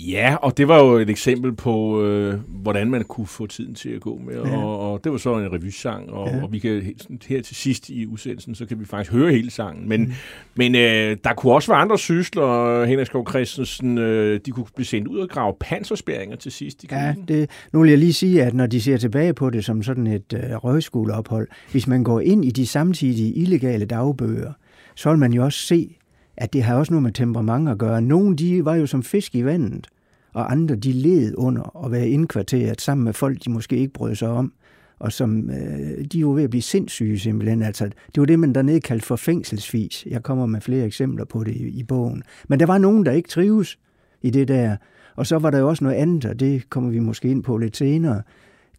Ja, 0.00 0.36
og 0.42 0.56
det 0.56 0.68
var 0.68 0.84
jo 0.84 0.92
et 0.92 1.10
eksempel 1.10 1.52
på, 1.52 2.02
øh, 2.02 2.34
hvordan 2.48 2.90
man 2.90 3.04
kunne 3.04 3.26
få 3.26 3.46
tiden 3.46 3.74
til 3.74 3.88
at 3.88 4.00
gå 4.00 4.20
med. 4.26 4.34
Ja. 4.34 4.56
Og, 4.56 4.92
og 4.92 5.04
det 5.04 5.12
var 5.12 5.18
så 5.18 5.38
en 5.38 5.52
revysang, 5.52 6.10
og, 6.10 6.28
ja. 6.28 6.42
Og 6.42 6.52
vi 6.52 6.58
kan 6.58 6.94
her 7.28 7.42
til 7.42 7.56
sidst 7.56 7.88
i 7.88 8.06
udsendelsen, 8.06 8.54
så 8.54 8.66
kan 8.66 8.80
vi 8.80 8.84
faktisk 8.84 9.12
høre 9.12 9.32
hele 9.32 9.50
sangen. 9.50 9.88
Men, 9.88 10.00
mm. 10.00 10.12
men 10.54 10.74
øh, 10.74 11.16
der 11.24 11.34
kunne 11.36 11.52
også 11.52 11.72
være 11.72 11.80
andre 11.80 11.98
sysler, 11.98 12.84
Henrik 12.84 13.06
Skov 13.06 13.28
Christensen, 13.28 13.98
øh, 13.98 14.40
de 14.46 14.50
kunne 14.50 14.66
blive 14.74 14.86
sendt 14.86 15.08
ud 15.08 15.18
og 15.18 15.28
grave 15.28 15.54
panserspæringer 15.60 16.36
til 16.36 16.52
sidst. 16.52 16.84
i 16.84 16.86
Ja, 16.90 17.14
det, 17.28 17.50
nu 17.72 17.80
vil 17.80 17.90
jeg 17.90 17.98
lige 17.98 18.12
sige, 18.12 18.42
at 18.42 18.54
når 18.54 18.66
de 18.66 18.80
ser 18.80 18.96
tilbage 18.96 19.34
på 19.34 19.50
det 19.50 19.64
som 19.64 19.82
sådan 19.82 20.06
et 20.06 20.32
øh, 20.32 20.40
røgskoleophold, 20.40 21.48
hvis 21.70 21.86
man 21.86 22.04
går 22.04 22.20
ind 22.20 22.44
i 22.44 22.50
de 22.50 22.66
samtidige 22.66 23.32
illegale 23.32 23.84
dagbøger, 23.84 24.52
så 24.94 25.10
vil 25.10 25.18
man 25.18 25.32
jo 25.32 25.44
også 25.44 25.58
se, 25.58 25.97
at 26.40 26.52
det 26.52 26.62
har 26.62 26.74
også 26.74 26.92
noget 26.92 27.02
med 27.02 27.12
temperament 27.12 27.68
at 27.68 27.78
gøre. 27.78 28.02
Nogle 28.02 28.36
de 28.36 28.64
var 28.64 28.74
jo 28.74 28.86
som 28.86 29.02
fisk 29.02 29.34
i 29.34 29.44
vandet, 29.44 29.86
og 30.32 30.52
andre 30.52 30.76
de 30.76 30.92
led 30.92 31.34
under 31.36 31.84
at 31.84 31.92
være 31.92 32.08
indkvarteret 32.08 32.80
sammen 32.80 33.04
med 33.04 33.12
folk, 33.12 33.44
de 33.44 33.50
måske 33.50 33.76
ikke 33.76 33.92
brød 33.92 34.14
sig 34.14 34.28
om, 34.28 34.52
og 34.98 35.12
som 35.12 35.50
øh, 35.50 36.04
de 36.04 36.26
var 36.26 36.32
ved 36.32 36.44
at 36.44 36.50
blive 36.50 36.62
sindssyge 36.62 37.18
simpelthen. 37.18 37.62
Altså, 37.62 37.84
det 37.84 38.20
var 38.20 38.24
det, 38.24 38.38
man 38.38 38.54
dernede 38.54 38.80
kaldte 38.80 39.06
for 39.06 39.16
fængselsvis. 39.16 40.06
Jeg 40.10 40.22
kommer 40.22 40.46
med 40.46 40.60
flere 40.60 40.86
eksempler 40.86 41.24
på 41.24 41.44
det 41.44 41.54
i, 41.54 41.68
i 41.68 41.82
bogen. 41.82 42.22
Men 42.48 42.60
der 42.60 42.66
var 42.66 42.78
nogen, 42.78 43.06
der 43.06 43.12
ikke 43.12 43.28
trives 43.28 43.78
i 44.22 44.30
det 44.30 44.48
der. 44.48 44.76
Og 45.16 45.26
så 45.26 45.38
var 45.38 45.50
der 45.50 45.58
jo 45.58 45.68
også 45.68 45.84
noget 45.84 45.96
andet, 45.96 46.24
og 46.24 46.40
det 46.40 46.70
kommer 46.70 46.90
vi 46.90 46.98
måske 46.98 47.28
ind 47.28 47.42
på 47.42 47.56
lidt 47.56 47.76
senere. 47.76 48.22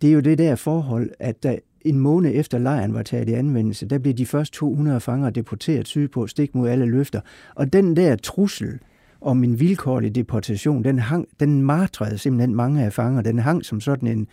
Det 0.02 0.10
er 0.10 0.14
jo 0.14 0.20
det 0.20 0.38
der 0.38 0.56
forhold, 0.56 1.10
at 1.20 1.44
der 1.44 1.56
en 1.82 2.00
måned 2.00 2.32
efter 2.36 2.58
lejren 2.58 2.94
var 2.94 3.04
taget 3.04 3.30
i 3.30 3.34
anvendelse, 3.34 3.86
der 3.86 3.98
blev 3.98 4.14
de 4.14 4.26
første 4.26 4.58
200 4.58 5.00
fanger 5.00 5.30
deporteret 5.30 5.88
sydpå, 5.88 6.28
stik 6.28 6.56
mod 6.56 6.70
alle 6.70 6.86
løfter. 6.86 7.22
Og 7.56 7.74
den 7.74 7.96
der 7.96 8.16
trussel 8.16 8.80
om 9.22 9.44
en 9.44 9.60
vilkårlig 9.60 10.16
deportation, 10.16 10.84
den, 10.84 11.00
hang, 11.00 11.28
den 11.40 11.62
martrede 11.62 12.18
simpelthen 12.18 12.56
mange 12.56 12.84
af 12.84 12.94
fanger. 12.94 13.22
Den 13.22 13.40
hang 13.40 13.66
som 13.66 13.82
sådan 13.82 14.08
en 14.08 14.28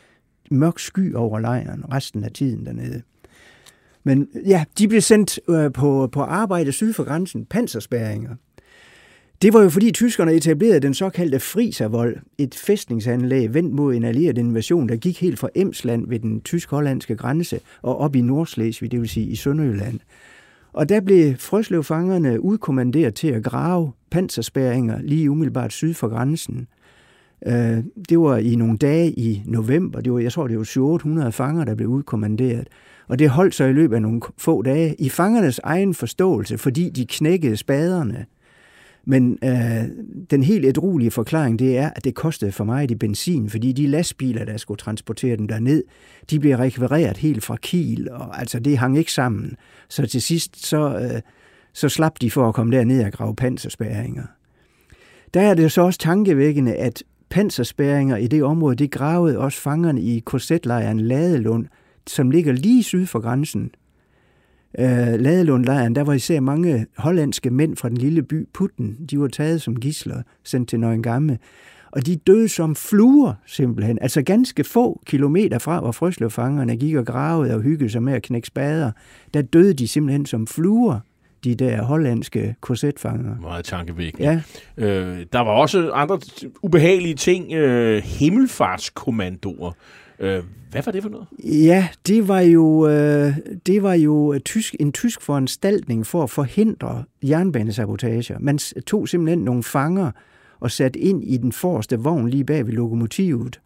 mørk 0.50 0.78
sky 0.78 1.14
over 1.14 1.38
lejren 1.38 1.92
resten 1.92 2.24
af 2.24 2.30
tiden 2.32 2.66
dernede. 2.66 3.02
Men 4.04 4.28
ja, 4.46 4.64
de 4.78 4.88
blev 4.88 5.00
sendt 5.00 5.40
øh, 5.48 5.72
på, 5.72 6.08
på 6.12 6.20
arbejde 6.20 6.72
syd 6.72 6.92
for 6.92 7.04
grænsen, 7.04 7.44
panserspæringer. 7.44 8.34
Det 9.42 9.52
var 9.52 9.62
jo 9.62 9.68
fordi 9.68 9.92
tyskerne 9.92 10.32
etablerede 10.32 10.80
den 10.80 10.94
såkaldte 10.94 11.40
Friservold, 11.40 12.16
et 12.38 12.54
fæstningsanlæg 12.54 13.54
vendt 13.54 13.74
mod 13.74 13.94
en 13.94 14.04
allieret 14.04 14.38
invasion, 14.38 14.88
der 14.88 14.96
gik 14.96 15.20
helt 15.20 15.38
fra 15.38 15.48
Emsland 15.54 16.08
ved 16.08 16.18
den 16.18 16.40
tysk-hollandske 16.40 17.16
grænse 17.16 17.60
og 17.82 17.98
op 17.98 18.16
i 18.16 18.20
Nordslesvig, 18.20 18.92
det 18.92 19.00
vil 19.00 19.08
sige 19.08 19.26
i 19.26 19.36
Sønderjylland. 19.36 20.00
Og 20.72 20.88
der 20.88 21.00
blev 21.00 21.34
Frøslevfangerne 21.38 22.40
udkommanderet 22.40 23.14
til 23.14 23.28
at 23.28 23.44
grave 23.44 23.92
panserspærringer 24.10 25.02
lige 25.02 25.30
umiddelbart 25.30 25.72
syd 25.72 25.94
for 25.94 26.08
grænsen. 26.08 26.66
Øh, 27.46 27.78
det 28.08 28.18
var 28.18 28.36
i 28.36 28.54
nogle 28.54 28.78
dage 28.78 29.10
i 29.10 29.42
november. 29.46 30.00
Det 30.00 30.12
var, 30.12 30.18
jeg 30.18 30.32
tror, 30.32 30.46
det 30.46 30.58
var 30.58 30.64
700 30.64 31.32
fanger, 31.32 31.64
der 31.64 31.74
blev 31.74 31.88
udkommanderet. 31.88 32.68
Og 33.08 33.18
det 33.18 33.30
holdt 33.30 33.54
sig 33.54 33.70
i 33.70 33.72
løbet 33.72 33.96
af 33.96 34.02
nogle 34.02 34.20
få 34.38 34.62
dage 34.62 34.94
i 34.98 35.08
fangernes 35.08 35.58
egen 35.58 35.94
forståelse, 35.94 36.58
fordi 36.58 36.90
de 36.90 37.06
knækkede 37.06 37.56
spaderne. 37.56 38.26
Men 39.08 39.38
øh, 39.44 39.84
den 40.30 40.42
helt 40.42 40.66
ædruelige 40.66 41.10
forklaring, 41.10 41.58
det 41.58 41.78
er, 41.78 41.90
at 41.96 42.04
det 42.04 42.14
kostede 42.14 42.52
for 42.52 42.64
meget 42.64 42.90
i 42.90 42.94
benzin, 42.94 43.50
fordi 43.50 43.72
de 43.72 43.86
lastbiler, 43.86 44.44
der 44.44 44.56
skulle 44.56 44.78
transportere 44.78 45.36
dem 45.36 45.48
derned, 45.48 45.82
de 46.30 46.40
blev 46.40 46.56
rekvireret 46.56 47.16
helt 47.16 47.44
fra 47.44 47.56
Kiel, 47.56 48.10
og 48.10 48.40
altså 48.40 48.58
det 48.58 48.78
hang 48.78 48.98
ikke 48.98 49.12
sammen. 49.12 49.56
Så 49.88 50.06
til 50.06 50.22
sidst, 50.22 50.66
så, 50.66 50.98
øh, 50.98 51.20
så 51.72 51.88
slap 51.88 52.12
de 52.20 52.30
for 52.30 52.48
at 52.48 52.54
komme 52.54 52.76
derned 52.76 53.04
og 53.04 53.12
grave 53.12 53.36
panserspæringer. 53.36 54.24
Der 55.34 55.40
er 55.40 55.54
det 55.54 55.72
så 55.72 55.82
også 55.82 55.98
tankevækkende, 55.98 56.74
at 56.74 57.02
panserspæringer 57.30 58.16
i 58.16 58.26
det 58.26 58.42
område, 58.44 58.76
det 58.76 58.90
gravede 58.90 59.38
også 59.38 59.60
fangerne 59.60 60.02
i 60.02 60.18
korsetlejren 60.18 61.00
Ladelund, 61.00 61.66
som 62.06 62.30
ligger 62.30 62.52
lige 62.52 62.82
syd 62.82 63.06
for 63.06 63.20
grænsen. 63.20 63.70
Øh, 64.78 65.20
Ladelundlejren, 65.20 65.94
der 65.94 66.04
var 66.04 66.12
især 66.12 66.40
mange 66.40 66.86
hollandske 66.96 67.50
mænd 67.50 67.76
fra 67.76 67.88
den 67.88 67.96
lille 67.96 68.22
by 68.22 68.48
Putten. 68.54 68.96
De 69.10 69.20
var 69.20 69.28
taget 69.28 69.62
som 69.62 69.80
gisler, 69.80 70.22
sendt 70.44 70.68
til 70.68 70.80
Nøgengamme. 70.80 71.38
Og 71.92 72.06
de 72.06 72.16
døde 72.16 72.48
som 72.48 72.74
fluer, 72.74 73.34
simpelthen. 73.46 73.98
Altså 74.00 74.22
ganske 74.22 74.64
få 74.64 75.02
kilometer 75.06 75.58
fra, 75.58 75.80
hvor 75.80 75.92
frøslevfangerne 75.92 76.76
gik 76.76 76.94
og 76.94 77.06
gravede 77.06 77.54
og 77.54 77.62
hyggede 77.62 77.90
sig 77.90 78.02
med 78.02 78.12
at 78.12 78.22
knække 78.22 78.46
spader, 78.46 78.90
der 79.34 79.42
døde 79.42 79.74
de 79.74 79.88
simpelthen 79.88 80.26
som 80.26 80.46
fluer 80.46 81.00
de 81.44 81.54
der 81.54 81.82
hollandske 81.82 82.54
korsetfanger. 82.60 83.36
Meget 83.40 83.64
tankevækkende. 83.64 84.42
Ja. 84.78 84.86
Øh, 84.86 85.26
der 85.32 85.40
var 85.40 85.50
også 85.50 85.90
andre 85.92 86.20
ubehagelige 86.62 87.14
ting. 87.14 87.52
Øh, 87.52 88.02
himmelfartskommandoer. 88.02 89.72
Øh, 90.18 90.42
hvad 90.70 90.82
var 90.82 90.92
det 90.92 91.02
for 91.02 91.10
noget? 91.10 91.26
Ja, 91.44 91.88
det 92.06 92.28
var 92.28 92.40
jo, 92.40 92.88
øh, 92.88 93.36
det 93.66 93.82
var 93.82 93.94
jo 93.94 94.32
øh, 94.32 94.40
tysk, 94.40 94.76
en 94.80 94.92
tysk 94.92 95.20
foranstaltning 95.20 96.06
for 96.06 96.22
at 96.22 96.30
forhindre 96.30 97.04
jernbanesabotager. 97.22 98.38
Man 98.40 98.58
tog 98.86 99.08
simpelthen 99.08 99.38
nogle 99.38 99.62
fanger 99.62 100.10
og 100.60 100.70
satte 100.70 100.98
ind 100.98 101.24
i 101.24 101.36
den 101.36 101.52
forreste 101.52 101.98
vogn 101.98 102.28
lige 102.28 102.44
bag 102.44 102.66
ved 102.66 102.72
lokomotivet, 102.72 103.60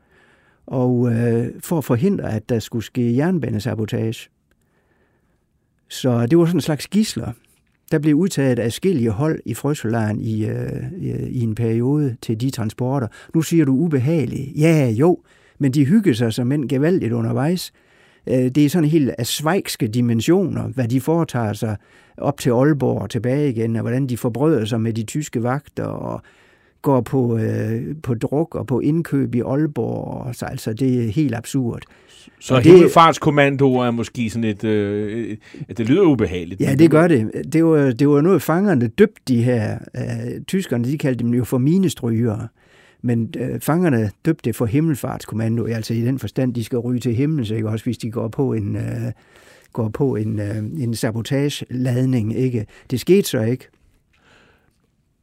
og 0.67 1.13
øh, 1.13 1.47
for 1.61 1.79
at 1.79 1.85
forhindre, 1.85 2.33
at 2.33 2.49
der 2.49 2.59
skulle 2.59 2.85
ske 2.85 3.17
jernbanesabotage. 3.17 4.31
Så 5.89 6.27
det 6.27 6.39
var 6.39 6.45
sådan 6.45 6.57
en 6.57 6.61
slags 6.61 6.89
gisler. 6.89 7.33
Der 7.91 7.99
blev 7.99 8.15
udtaget 8.15 8.59
afskillige 8.59 9.11
hold 9.11 9.41
i 9.45 9.55
Frøselejren 9.55 10.19
øh, 10.19 10.27
i, 10.27 10.47
øh, 10.47 11.29
i 11.29 11.41
en 11.41 11.55
periode 11.55 12.17
til 12.23 12.41
de 12.41 12.51
transporter. 12.51 13.07
Nu 13.35 13.43
siger 13.43 13.65
du 13.65 13.73
ubehageligt. 13.73 14.61
Ja, 14.61 14.91
jo, 14.91 15.19
men 15.61 15.73
de 15.73 15.85
hyggede 15.85 16.15
sig 16.15 16.33
som 16.33 16.47
mænd 16.47 16.69
gevaldigt 16.69 17.13
undervejs. 17.13 17.73
Øh, 18.27 18.35
det 18.35 18.59
er 18.59 18.69
sådan 18.69 18.89
helt 18.89 19.11
af 19.19 19.27
svejkske 19.27 19.89
dimensioner, 19.89 20.69
hvad 20.69 20.89
de 20.89 21.01
foretager 21.01 21.53
sig 21.53 21.77
op 22.17 22.39
til 22.39 22.51
Aalborg 22.51 23.03
og 23.03 23.11
tilbage 23.11 23.51
igen, 23.51 23.77
og 23.77 23.83
hvordan 23.83 24.07
de 24.07 24.17
forbrøder 24.17 24.65
sig 24.65 24.81
med 24.81 24.93
de 24.93 25.03
tyske 25.03 25.43
vagter 25.43 25.85
og 25.85 26.23
går 26.83 27.01
på, 27.01 27.39
øh, 27.39 27.83
på 28.03 28.15
druk 28.15 28.55
og 28.55 28.67
på 28.67 28.81
indkøb 28.81 29.35
i 29.35 29.41
Aalborg. 29.41 30.27
Og 30.27 30.35
så, 30.35 30.47
altså, 30.47 30.73
det 30.73 31.05
er 31.05 31.13
helt 31.13 31.35
absurd. 31.35 31.83
Så 32.41 32.55
og 32.55 32.61
himmelfartskommando 32.61 33.75
er 33.75 33.91
måske 33.91 34.31
sådan 34.31 34.45
et... 34.45 34.65
Øh, 34.65 35.37
det 35.77 35.89
lyder 35.89 36.03
ubehageligt. 36.03 36.61
Ja, 36.61 36.75
det 36.75 36.91
gør 36.91 37.09
det. 37.09 37.31
Det 37.53 37.65
var, 37.65 37.91
det 37.91 38.09
var 38.09 38.21
noget, 38.21 38.43
fangerne 38.43 38.89
døbte 38.89 39.23
de 39.29 39.43
her. 39.43 39.79
Øh, 39.97 40.41
tyskerne, 40.47 40.85
de 40.85 40.99
kaldte 40.99 41.25
dem 41.25 41.35
jo 41.35 41.45
for 41.45 41.59
minestrygere. 41.59 42.49
Men 43.03 43.35
øh, 43.39 43.61
fangerne 43.61 44.11
døbte 44.25 44.45
det 44.45 44.57
for 44.57 44.67
himmelfartskommando, 44.67 45.67
altså 45.67 45.95
i 45.95 46.01
den 46.01 46.19
forstand, 46.19 46.55
de 46.55 46.65
skal 46.65 46.79
ryge 46.79 47.01
til 47.01 47.45
så 47.45 47.55
ikke? 47.55 47.69
også 47.69 47.85
hvis 47.85 47.99
de 47.99 48.11
går 48.11 48.29
på 48.29 48.53
en, 48.53 48.77
øh, 48.77 49.13
går 49.73 49.89
på 49.89 50.17
en, 50.17 50.41
øh, 50.41 50.57
en 50.57 50.95
sabotageladning. 50.95 52.37
Ikke? 52.37 52.67
Det 52.91 53.01
skete 53.01 53.29
så 53.29 53.41
ikke. 53.41 53.69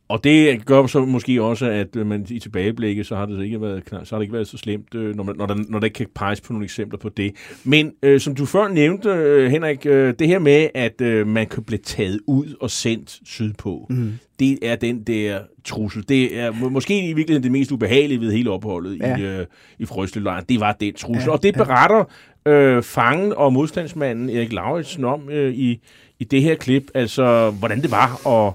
Og 0.09 0.23
det 0.23 0.65
gør 0.65 0.87
så 0.87 1.05
måske 1.05 1.43
også, 1.43 1.65
at 1.65 1.95
øh, 1.95 2.07
man 2.07 2.25
i 2.29 2.39
tilbageblikket, 2.39 3.05
så 3.05 3.15
har 3.15 3.25
det 3.25 3.43
ikke 3.43 3.61
været, 3.61 3.83
så 4.03 4.15
har 4.15 4.17
det 4.17 4.23
ikke 4.23 4.33
været 4.33 4.47
så 4.47 4.57
slemt, 4.57 4.95
øh, 4.95 5.15
når, 5.15 5.23
man, 5.23 5.35
når, 5.35 5.45
der, 5.45 5.55
når 5.69 5.79
der 5.79 5.85
ikke 5.85 5.95
kan 5.95 6.07
peges 6.15 6.41
på 6.41 6.53
nogle 6.53 6.63
eksempler 6.63 6.99
på 6.99 7.09
det. 7.09 7.33
Men 7.63 7.91
øh, 8.03 8.19
som 8.19 8.35
du 8.35 8.45
før 8.45 8.67
nævnte, 8.67 9.09
øh, 9.09 9.51
Henrik, 9.51 9.85
øh, 9.85 10.13
det 10.19 10.27
her 10.27 10.39
med, 10.39 10.67
at 10.75 11.01
øh, 11.01 11.27
man 11.27 11.47
kan 11.47 11.63
blive 11.63 11.79
taget 11.83 12.19
ud 12.27 12.55
og 12.61 12.71
sendt 12.71 13.19
sydpå, 13.25 13.87
mm. 13.89 14.13
det 14.39 14.59
er 14.61 14.75
den 14.75 15.03
der 15.03 15.39
trussel. 15.65 16.09
Det 16.09 16.39
er 16.39 16.51
må, 16.51 16.69
måske 16.69 17.09
i 17.09 17.13
virkeligheden 17.13 17.43
det 17.43 17.51
mest 17.51 17.71
ubehagelige 17.71 18.21
ved 18.21 18.31
hele 18.31 18.51
opholdet 18.51 18.99
ja. 18.99 19.17
i, 19.17 19.21
øh, 19.21 19.45
i 19.79 19.85
Frøslelejren. 19.85 20.45
Det 20.49 20.59
var 20.59 20.77
den 20.79 20.93
trussel. 20.93 21.27
Ja, 21.27 21.31
og 21.31 21.43
det 21.43 21.53
beretter 21.53 22.03
øh, 22.45 22.83
fangen 22.83 23.33
og 23.33 23.53
modstandsmanden 23.53 24.29
Erik 24.29 24.53
Lauritsen 24.53 25.03
om 25.03 25.29
øh, 25.29 25.53
i, 25.53 25.79
i 26.19 26.23
det 26.23 26.41
her 26.41 26.55
klip, 26.55 26.83
altså 26.93 27.49
hvordan 27.49 27.81
det 27.81 27.91
var 27.91 28.27
at 28.27 28.53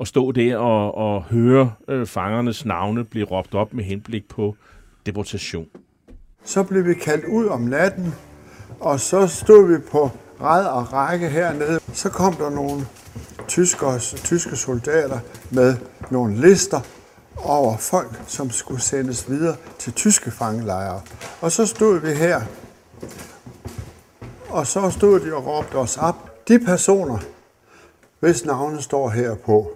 at 0.00 0.08
stå 0.08 0.32
der 0.32 0.56
og, 0.56 0.94
og 0.94 1.22
høre 1.22 1.72
øh, 1.88 2.06
fangernes 2.06 2.64
navne 2.64 3.04
blive 3.04 3.26
råbt 3.26 3.54
op 3.54 3.74
med 3.74 3.84
henblik 3.84 4.28
på 4.28 4.56
deportation. 5.06 5.66
Så 6.44 6.62
blev 6.62 6.86
vi 6.86 6.94
kaldt 6.94 7.24
ud 7.24 7.46
om 7.46 7.60
natten, 7.60 8.14
og 8.80 9.00
så 9.00 9.26
stod 9.26 9.68
vi 9.68 9.78
på 9.90 10.10
ræd 10.40 10.66
og 10.66 10.92
række 10.92 11.28
hernede. 11.28 11.80
Så 11.92 12.08
kom 12.08 12.34
der 12.34 12.50
nogle 12.50 12.86
tyskere, 13.48 13.98
tyske 13.98 14.56
soldater 14.56 15.18
med 15.50 15.76
nogle 16.10 16.36
lister 16.36 16.80
over 17.36 17.76
folk, 17.76 18.22
som 18.26 18.50
skulle 18.50 18.80
sendes 18.80 19.30
videre 19.30 19.56
til 19.78 19.92
tyske 19.92 20.30
fangelejre. 20.30 21.00
Og 21.40 21.52
så 21.52 21.66
stod 21.66 22.00
vi 22.00 22.14
her, 22.14 22.40
og 24.48 24.66
så 24.66 24.90
stod 24.90 25.20
de 25.20 25.34
og 25.34 25.46
råbte 25.46 25.74
os 25.74 25.96
op. 25.96 26.48
De 26.48 26.58
personer, 26.58 27.18
hvis 28.20 28.44
navne 28.44 28.82
står 28.82 29.08
her 29.08 29.34
på, 29.34 29.70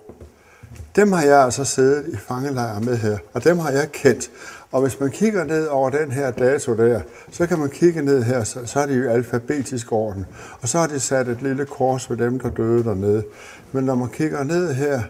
dem 0.96 1.12
har 1.12 1.22
jeg 1.22 1.44
altså 1.44 1.64
siddet 1.64 2.08
i 2.08 2.16
fangelejre 2.16 2.80
med 2.80 2.96
her, 2.96 3.18
og 3.32 3.44
dem 3.44 3.58
har 3.58 3.70
jeg 3.70 3.92
kendt. 3.92 4.30
Og 4.70 4.82
hvis 4.82 5.00
man 5.00 5.10
kigger 5.10 5.44
ned 5.44 5.66
over 5.66 5.90
den 5.90 6.12
her 6.12 6.30
dato 6.30 6.76
der, 6.76 7.00
så 7.30 7.46
kan 7.46 7.58
man 7.58 7.70
kigge 7.70 8.02
ned 8.02 8.22
her, 8.22 8.44
så, 8.44 8.66
så 8.66 8.80
er 8.80 8.86
de 8.86 8.94
jo 8.94 9.10
alfabetisk 9.10 9.92
orden. 9.92 10.26
Og 10.60 10.68
så 10.68 10.78
har 10.78 10.86
de 10.86 11.00
sat 11.00 11.28
et 11.28 11.42
lille 11.42 11.66
kors 11.66 12.10
ved 12.10 12.16
dem, 12.16 12.40
der 12.40 12.50
døde 12.50 12.84
dernede. 12.84 13.24
Men 13.72 13.84
når 13.84 13.94
man 13.94 14.08
kigger 14.08 14.44
ned 14.44 14.74
her, 14.74 15.02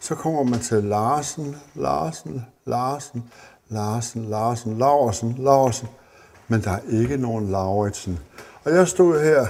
så 0.00 0.14
kommer 0.14 0.42
man 0.42 0.60
til 0.60 0.84
Larsen, 0.84 1.56
Larsen, 1.74 2.46
Larsen, 2.66 3.24
Larsen, 3.68 4.24
Larsen, 4.24 4.78
Larsen, 4.78 5.34
Larsen. 5.38 5.88
Men 6.48 6.60
der 6.60 6.70
er 6.70 6.80
ikke 6.90 7.16
nogen 7.16 7.50
Lauritsen. 7.50 8.18
Og 8.64 8.74
jeg 8.74 8.88
stod 8.88 9.20
her 9.20 9.46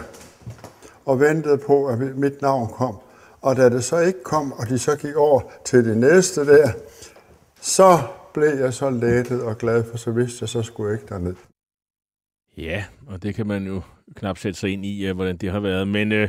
og 1.04 1.20
ventede 1.20 1.58
på, 1.58 1.86
at 1.86 1.98
mit 1.98 2.42
navn 2.42 2.68
kom. 2.68 2.96
Og 3.42 3.56
da 3.56 3.68
det 3.68 3.84
så 3.84 3.98
ikke 3.98 4.22
kom, 4.22 4.52
og 4.52 4.68
de 4.68 4.78
så 4.78 4.96
gik 4.96 5.16
over 5.16 5.40
til 5.64 5.84
det 5.84 5.96
næste 5.96 6.46
der, 6.46 6.68
så 7.60 7.98
blev 8.34 8.58
jeg 8.60 8.74
så 8.74 8.90
lettet 8.90 9.42
og 9.42 9.58
glad, 9.58 9.84
for 9.90 9.98
så 9.98 10.10
vidste 10.10 10.38
jeg, 10.40 10.48
så 10.48 10.62
skulle 10.62 10.90
jeg 10.90 11.00
ikke 11.00 11.14
derned. 11.14 11.34
Ja, 12.56 12.84
og 13.06 13.22
det 13.22 13.34
kan 13.34 13.46
man 13.46 13.66
jo 13.66 13.82
knap 14.16 14.38
sætte 14.38 14.58
sig 14.58 14.70
ind 14.70 14.86
i, 14.86 15.10
hvordan 15.10 15.36
det 15.36 15.50
har 15.50 15.60
været. 15.60 15.88
Men 15.88 16.12
øh, 16.12 16.28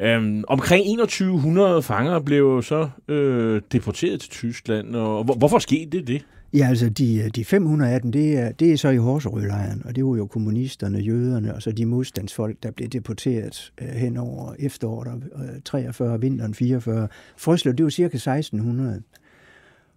øh, 0.00 0.44
omkring 0.48 0.84
2100 0.84 1.82
fanger 1.82 2.20
blev 2.20 2.62
så 2.62 2.90
øh, 3.08 3.62
deporteret 3.72 4.20
til 4.20 4.30
Tyskland. 4.30 4.96
Og 4.96 5.24
hvor, 5.24 5.34
hvorfor 5.34 5.58
skete 5.58 5.90
det 5.90 6.06
det? 6.06 6.26
Ja, 6.52 6.66
altså 6.68 6.88
de, 6.88 7.30
de 7.34 7.44
500 7.44 7.92
af 7.92 8.00
dem, 8.00 8.12
det 8.12 8.38
er, 8.38 8.52
det 8.52 8.72
er 8.72 8.76
så 8.76 8.88
i 8.88 8.96
Horserødlejren, 8.96 9.82
og 9.84 9.96
det 9.96 10.04
var 10.04 10.16
jo 10.16 10.26
kommunisterne, 10.26 10.98
jøderne 10.98 11.54
og 11.54 11.62
så 11.62 11.72
de 11.72 11.86
modstandsfolk, 11.86 12.56
der 12.62 12.70
blev 12.70 12.88
deporteret 12.88 13.72
øh, 13.80 13.88
hen 13.88 14.16
over 14.16 14.54
efteråret 14.58 15.22
øh, 15.34 15.60
43, 15.64 16.20
vinteren 16.20 16.54
44. 16.54 17.08
Frøslev, 17.36 17.74
det 17.74 17.84
var 17.84 17.90
cirka 17.90 18.16
1600. 18.16 19.02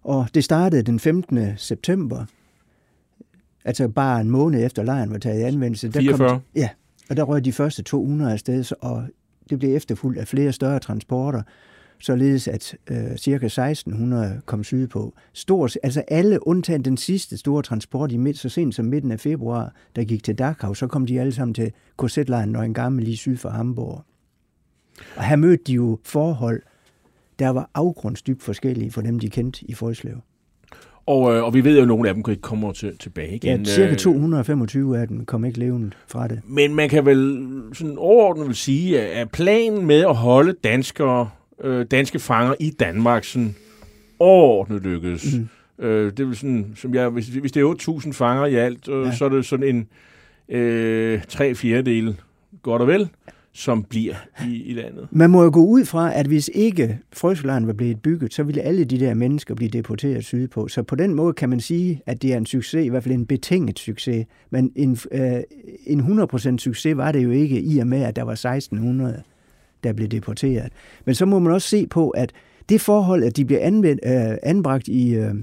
Og 0.02 0.26
det 0.34 0.44
startede 0.44 0.82
den 0.82 1.00
15. 1.00 1.52
september, 1.56 2.24
altså 3.64 3.88
bare 3.88 4.20
en 4.20 4.30
måned 4.30 4.66
efter 4.66 4.82
lejren 4.82 5.10
var 5.10 5.18
taget 5.18 5.40
i 5.40 5.42
anvendelse. 5.42 5.88
Der 5.88 6.00
44? 6.00 6.28
Kom, 6.28 6.40
ja, 6.54 6.68
og 7.10 7.16
der 7.16 7.22
røg 7.22 7.44
de 7.44 7.52
første 7.52 7.82
200 7.82 8.32
afsted, 8.32 8.72
og 8.80 9.04
det 9.50 9.58
blev 9.58 9.76
efterfulgt 9.76 10.18
af 10.18 10.28
flere 10.28 10.52
større 10.52 10.78
transporter 10.78 11.42
således 12.02 12.48
at 12.48 12.76
øh, 12.90 13.16
cirka 13.16 13.46
1600 13.46 14.40
kom 14.46 14.64
sydpå. 14.64 15.14
Stort, 15.32 15.76
altså 15.82 16.02
alle 16.08 16.46
undtagen 16.46 16.84
den 16.84 16.96
sidste 16.96 17.36
store 17.36 17.62
transport 17.62 18.12
i 18.12 18.16
midt, 18.16 18.38
så 18.38 18.48
sent 18.48 18.74
som 18.74 18.84
midten 18.84 19.12
af 19.12 19.20
februar, 19.20 19.72
der 19.96 20.04
gik 20.04 20.24
til 20.24 20.38
Dachau, 20.38 20.74
så 20.74 20.86
kom 20.86 21.06
de 21.06 21.20
alle 21.20 21.32
sammen 21.32 21.54
til 21.54 21.72
korsetlejren 21.96 22.56
og 22.56 22.64
en 22.64 22.74
gammel 22.74 23.04
lige 23.04 23.16
syd 23.16 23.36
for 23.36 23.48
Hamburg. 23.48 24.04
Og 25.16 25.24
her 25.24 25.36
mødte 25.36 25.64
de 25.66 25.72
jo 25.72 25.98
forhold, 26.04 26.62
der 27.38 27.48
var 27.48 27.70
afgrundsdybt 27.74 28.42
forskellige 28.42 28.90
for 28.90 29.00
dem, 29.00 29.18
de 29.18 29.30
kendte 29.30 29.64
i 29.64 29.74
Frøslev. 29.74 30.16
Og, 31.06 31.34
øh, 31.34 31.44
og 31.44 31.54
vi 31.54 31.64
ved 31.64 31.76
jo, 31.76 31.82
at 31.82 31.88
nogle 31.88 32.08
af 32.08 32.14
dem 32.14 32.24
ikke 32.30 32.42
kommer 32.42 32.72
til, 32.72 32.98
tilbage 32.98 33.34
igen. 33.34 33.62
Ja, 33.62 33.64
cirka 33.64 33.94
225 33.94 34.96
øh, 34.96 35.02
af 35.02 35.08
dem 35.08 35.24
kom 35.24 35.44
ikke 35.44 35.58
levende 35.58 35.90
fra 36.06 36.28
det. 36.28 36.40
Men 36.44 36.74
man 36.74 36.88
kan 36.88 37.06
vel 37.06 37.48
sådan 37.72 37.98
overordnet 37.98 38.46
vil 38.46 38.56
sige, 38.56 39.00
at 39.00 39.30
planen 39.30 39.86
med 39.86 40.00
at 40.00 40.14
holde 40.14 40.54
danskere 40.64 41.30
øh, 41.62 41.86
danske 41.90 42.18
fanger 42.18 42.54
i 42.60 42.70
Danmark 42.70 43.24
sådan 43.24 43.54
overordnet 44.18 44.82
lykkedes. 44.82 45.36
Mm. 45.36 45.48
Øh, 45.84 46.12
det 46.16 46.28
er 46.28 46.32
sådan, 46.32 46.72
som 46.76 46.94
jeg, 46.94 47.08
hvis, 47.08 47.28
hvis 47.28 47.52
det 47.52 47.62
er 47.62 48.00
8.000 48.04 48.12
fanger 48.12 48.46
i 48.46 48.54
alt, 48.54 48.88
øh, 48.88 49.06
ja. 49.06 49.12
så 49.14 49.24
er 49.24 49.28
det 49.28 49.46
sådan 49.46 49.76
en 49.76 49.88
øh, 50.56 51.22
tre 51.28 51.54
fjerdedel, 51.54 52.20
godt 52.62 52.82
og 52.82 52.88
vel, 52.88 53.08
som 53.52 53.84
bliver 53.84 54.14
i, 54.46 54.62
i 54.62 54.74
landet. 54.74 55.08
Man 55.10 55.30
må 55.30 55.42
jo 55.42 55.50
gå 55.52 55.64
ud 55.64 55.84
fra, 55.84 56.14
at 56.14 56.26
hvis 56.26 56.50
ikke 56.54 56.98
Frøselejren 57.12 57.66
var 57.66 57.72
blevet 57.72 58.02
bygget, 58.02 58.34
så 58.34 58.42
ville 58.42 58.62
alle 58.62 58.84
de 58.84 59.00
der 59.00 59.14
mennesker 59.14 59.54
blive 59.54 59.70
deporteret 59.70 60.24
sydpå. 60.24 60.68
Så 60.68 60.82
på 60.82 60.94
den 60.94 61.14
måde 61.14 61.32
kan 61.32 61.48
man 61.48 61.60
sige, 61.60 62.00
at 62.06 62.22
det 62.22 62.32
er 62.32 62.36
en 62.36 62.46
succes, 62.46 62.86
i 62.86 62.88
hvert 62.88 63.02
fald 63.02 63.14
en 63.14 63.26
betinget 63.26 63.78
succes. 63.78 64.26
Men 64.50 64.72
en, 64.76 64.98
øh, 65.12 65.40
en 65.86 66.00
100% 66.00 66.58
succes 66.58 66.96
var 66.96 67.12
det 67.12 67.24
jo 67.24 67.30
ikke, 67.30 67.60
i 67.60 67.78
og 67.78 67.86
med, 67.86 68.02
at 68.02 68.16
der 68.16 68.22
var 68.22 68.32
1600, 68.32 69.22
der 69.84 69.92
blev 69.92 70.08
deporteret. 70.08 70.72
Men 71.04 71.14
så 71.14 71.26
må 71.26 71.38
man 71.38 71.52
også 71.52 71.68
se 71.68 71.86
på, 71.86 72.10
at 72.10 72.32
det 72.68 72.80
forhold, 72.80 73.24
at 73.24 73.36
de 73.36 73.44
bliver 73.44 73.60
anvendt, 73.60 74.00
øh, 74.06 74.36
anbragt 74.42 74.88
i, 74.88 75.14
øh, 75.14 75.34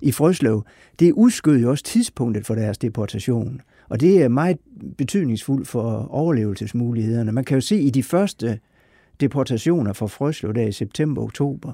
i 0.00 0.12
Frøslov, 0.12 0.64
det 0.98 1.12
udskød 1.12 1.60
jo 1.60 1.70
også 1.70 1.84
tidspunktet 1.84 2.46
for 2.46 2.54
deres 2.54 2.78
deportation. 2.78 3.60
Og 3.88 4.00
det 4.00 4.22
er 4.22 4.28
meget 4.28 4.58
betydningsfuldt 4.98 5.68
for 5.68 6.08
overlevelsesmulighederne. 6.10 7.32
Man 7.32 7.44
kan 7.44 7.54
jo 7.54 7.60
se 7.60 7.76
i 7.76 7.90
de 7.90 8.02
første 8.02 8.58
deportationer 9.20 9.92
fra 9.92 10.06
Frøslov 10.06 10.54
der 10.54 10.66
i 10.66 10.72
september-oktober 10.72 11.72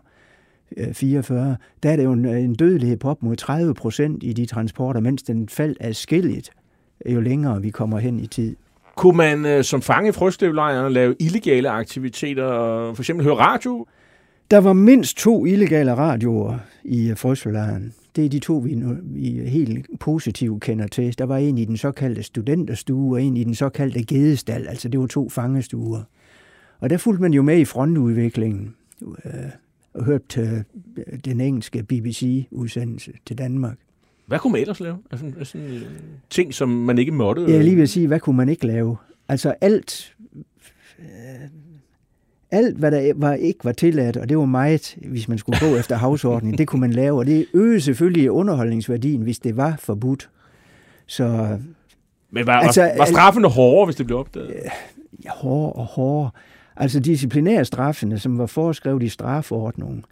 44, 0.93 1.57
der 1.83 1.89
er 1.89 1.93
øh, 1.93 1.99
det 1.99 2.05
jo 2.05 2.13
en, 2.13 2.27
en 2.27 2.55
dødelighed 2.55 2.97
på 2.97 3.09
op 3.09 3.23
mod 3.23 3.37
30 3.37 3.75
procent 3.75 4.23
i 4.23 4.33
de 4.33 4.47
transporter, 4.47 5.01
mens 5.01 5.23
den 5.23 5.49
faldt 5.49 5.79
adskilligt, 5.81 6.51
jo 7.07 7.21
længere 7.21 7.63
vi 7.63 7.71
kommer 7.71 7.99
hen 7.99 8.21
i 8.21 8.27
tid. 8.27 8.57
Kunne 8.97 9.17
man 9.17 9.47
øh, 9.47 9.65
som 9.65 9.83
fange 9.83 10.09
i 10.09 10.13
frøstøvlejrene 10.13 10.91
lave 10.91 11.15
illegale 11.19 11.71
aktiviteter, 11.71 12.51
øh, 12.51 12.95
for 12.95 13.03
eksempel 13.03 13.25
høre 13.25 13.37
radio? 13.37 13.87
Der 14.51 14.59
var 14.59 14.73
mindst 14.73 15.17
to 15.17 15.47
illegale 15.47 15.95
radioer 15.95 16.59
i 16.85 17.11
øh, 17.11 17.17
frøstøvlejren. 17.17 17.95
Det 18.17 18.25
er 18.25 18.29
de 18.29 18.39
to, 18.39 18.55
vi, 18.55 18.83
vi 19.03 19.49
helt 19.49 19.87
positivt 20.01 20.63
kender 20.63 20.87
til. 20.87 21.19
Der 21.19 21.25
var 21.25 21.37
en 21.37 21.59
i 21.59 21.65
den 21.65 21.77
såkaldte 21.77 22.23
studenterstue, 22.23 23.17
og 23.17 23.23
en 23.23 23.37
i 23.37 23.45
den 23.45 23.55
såkaldte 23.55 24.05
gedestal. 24.05 24.69
Altså 24.69 24.89
det 24.89 25.01
var 25.01 25.07
to 25.07 25.29
fangestuer. 25.29 26.03
Og 26.81 26.91
der 26.91 26.97
fulgte 26.97 27.23
man 27.23 27.33
jo 27.33 27.43
med 27.43 27.59
i 27.59 27.65
frontudviklingen 27.65 28.75
øh, 29.25 29.33
og 29.95 30.05
hørte 30.05 30.41
øh, 30.97 31.05
den 31.25 31.41
engelske 31.41 31.83
BBC-udsendelse 31.83 33.13
til 33.27 33.39
Danmark. 33.39 33.79
Hvad 34.27 34.39
kunne 34.39 34.53
man 34.53 34.61
ellers 34.61 34.81
lave? 34.81 34.99
Altså, 35.11 35.27
sådan 35.45 35.67
øh, 35.67 35.83
ting, 36.31 36.55
som 36.55 36.69
man 36.69 36.99
ikke 36.99 37.13
måtte? 37.13 37.43
Jeg 37.49 37.65
lige 37.65 37.77
vil 37.77 37.89
sige, 37.89 38.07
hvad 38.07 38.21
kunne 38.21 38.37
man 38.37 38.49
ikke 38.49 38.67
lave? 38.67 38.97
Altså 39.29 39.55
alt, 39.61 40.15
øh, 40.99 41.07
alt 42.51 42.77
hvad 42.77 42.91
der 42.91 43.13
var, 43.17 43.35
ikke 43.35 43.65
var 43.65 43.73
tilladt, 43.73 44.17
og 44.17 44.29
det 44.29 44.39
var 44.39 44.45
meget, 44.45 44.97
hvis 45.09 45.29
man 45.29 45.39
skulle 45.39 45.59
gå 45.61 45.77
efter 45.81 45.97
havsordningen, 45.97 46.59
det 46.59 46.69
kunne 46.69 46.81
man 46.81 46.93
lave, 46.93 47.19
og 47.19 47.27
det 47.27 47.47
øgede 47.55 47.81
selvfølgelig 47.81 48.31
underholdningsværdien, 48.31 49.23
hvis 49.23 49.39
det 49.39 49.57
var 49.57 49.77
forbudt. 49.79 50.31
Så, 51.07 51.59
Men 52.31 52.47
var, 52.47 52.53
altså, 52.53 52.91
var, 52.99 53.05
straffene 53.05 53.49
hårdere, 53.49 53.85
hvis 53.85 53.97
det 53.97 54.07
blev 54.07 54.19
opdaget? 54.19 54.55
Ja, 55.25 55.31
hårdere 55.31 55.73
og 55.73 55.85
hårdere. 55.85 56.31
Altså 56.77 57.01
disciplinære 57.01 57.65
straffene, 57.65 58.19
som 58.19 58.39
var 58.39 58.47
foreskrevet 58.47 59.03
i 59.03 59.09
strafordningen, 59.09 60.05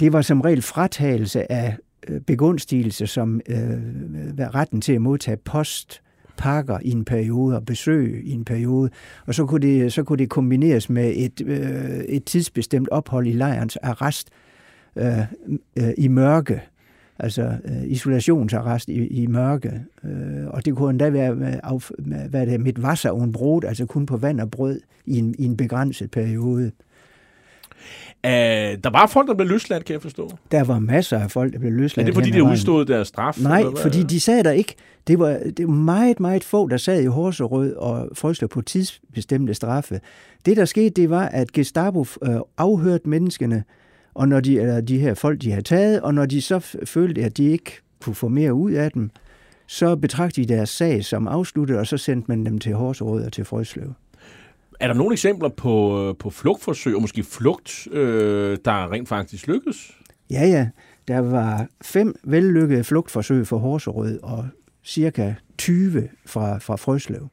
det 0.00 0.12
var 0.12 0.22
som 0.22 0.40
regel 0.40 0.62
fratagelse 0.62 1.52
af 1.52 1.76
Øh, 2.08 2.20
begunstigelse 2.20 3.06
som 3.06 3.40
øh, 3.48 3.58
retten 4.54 4.80
til 4.80 4.92
at 4.92 5.00
modtage 5.00 5.36
post, 5.36 6.00
pakker 6.36 6.78
i 6.82 6.90
en 6.90 7.04
periode 7.04 7.56
og 7.56 7.64
besøg 7.64 8.22
i 8.24 8.30
en 8.30 8.44
periode. 8.44 8.90
Og 9.26 9.34
så 9.34 9.46
kunne 9.46 9.60
det, 9.60 9.92
så 9.92 10.02
kunne 10.02 10.18
det 10.18 10.28
kombineres 10.28 10.90
med 10.90 11.12
et, 11.16 11.42
øh, 11.46 12.04
et 12.08 12.24
tidsbestemt 12.24 12.88
ophold 12.88 13.26
i 13.26 13.32
lejrens 13.32 13.76
arrest 13.76 14.28
øh, 14.96 15.18
øh, 15.76 15.92
i 15.98 16.08
mørke, 16.08 16.62
altså 17.18 17.56
øh, 17.64 17.84
isolationsarrest 17.86 18.88
i, 18.88 19.06
i 19.06 19.26
mørke. 19.26 19.80
Øh, 20.04 20.46
og 20.46 20.64
det 20.64 20.76
kunne 20.76 20.90
endda 20.90 21.10
være, 21.10 21.34
med, 21.34 21.60
af, 21.62 21.78
med, 21.98 22.28
hvad 22.28 22.46
det, 22.46 22.60
mit 22.60 22.78
Wasser 22.78 23.10
und 23.10 23.32
Brot, 23.32 23.64
altså 23.64 23.86
kun 23.86 24.06
på 24.06 24.16
vand 24.16 24.40
og 24.40 24.50
brød 24.50 24.80
i 25.06 25.18
en, 25.18 25.34
i 25.38 25.44
en 25.44 25.56
begrænset 25.56 26.10
periode. 26.10 26.72
Uh, 28.24 28.30
der 28.30 28.90
var 28.90 29.06
folk, 29.06 29.28
der 29.28 29.34
blev 29.34 29.48
løsladt, 29.48 29.84
kan 29.84 29.92
jeg 29.92 30.02
forstå. 30.02 30.30
Der 30.50 30.64
var 30.64 30.78
masser 30.78 31.18
af 31.18 31.30
folk, 31.30 31.52
der 31.52 31.58
blev 31.58 31.72
løsladt. 31.72 32.08
Er 32.08 32.12
det 32.12 32.14
fordi, 32.14 32.30
de 32.30 32.44
udstod 32.44 32.84
deres 32.84 33.08
straf? 33.08 33.38
Nej, 33.40 33.64
fordi 33.82 34.02
de 34.02 34.20
sad 34.20 34.44
der 34.44 34.50
ikke. 34.50 34.74
Det 35.06 35.18
var, 35.18 35.40
det 35.56 35.66
var 35.66 35.72
meget, 35.72 36.20
meget 36.20 36.44
få, 36.44 36.68
der 36.68 36.76
sad 36.76 37.02
i 37.02 37.06
Horserød 37.06 37.74
og 37.74 38.08
frøsler 38.14 38.48
på 38.48 38.60
tidsbestemte 38.60 39.54
straffe. 39.54 40.00
Det, 40.46 40.56
der 40.56 40.64
skete, 40.64 40.90
det 40.90 41.10
var, 41.10 41.26
at 41.26 41.52
Gestapo 41.52 42.06
øh, 42.22 42.36
afhørte 42.58 43.08
menneskene, 43.08 43.64
og 44.14 44.28
når 44.28 44.40
de, 44.40 44.60
eller 44.60 44.80
de 44.80 44.98
her 44.98 45.14
folk, 45.14 45.42
de 45.42 45.50
havde 45.50 45.62
taget, 45.62 46.00
og 46.00 46.14
når 46.14 46.26
de 46.26 46.42
så 46.42 46.76
følte, 46.84 47.24
at 47.24 47.36
de 47.36 47.44
ikke 47.44 47.80
kunne 48.02 48.14
få 48.14 48.28
mere 48.28 48.54
ud 48.54 48.72
af 48.72 48.90
dem, 48.90 49.10
så 49.66 49.96
betragtede 49.96 50.46
de 50.46 50.54
deres 50.54 50.68
sag 50.68 51.04
som 51.04 51.28
afsluttet, 51.28 51.78
og 51.78 51.86
så 51.86 51.96
sendte 51.96 52.28
man 52.28 52.46
dem 52.46 52.58
til 52.58 52.74
Horserød 52.74 53.24
og 53.24 53.32
til 53.32 53.44
Frøslev. 53.44 53.92
Er 54.84 54.88
der 54.88 54.94
nogle 54.94 55.12
eksempler 55.12 55.48
på, 55.48 56.16
på 56.18 56.30
flugtforsøg, 56.30 56.94
og 56.94 57.00
måske 57.00 57.22
flugt, 57.22 57.88
øh, 57.92 58.58
der 58.64 58.92
rent 58.92 59.08
faktisk 59.08 59.46
lykkedes? 59.46 59.92
Ja, 60.30 60.46
ja. 60.46 60.68
Der 61.08 61.18
var 61.18 61.66
fem 61.82 62.14
vellykkede 62.24 62.84
flugtforsøg 62.84 63.46
for 63.46 63.58
Horserød, 63.58 64.18
og 64.22 64.48
cirka 64.84 65.34
20 65.58 66.08
fra, 66.26 66.58
fra 66.58 66.76
Frøslev. 66.76 67.28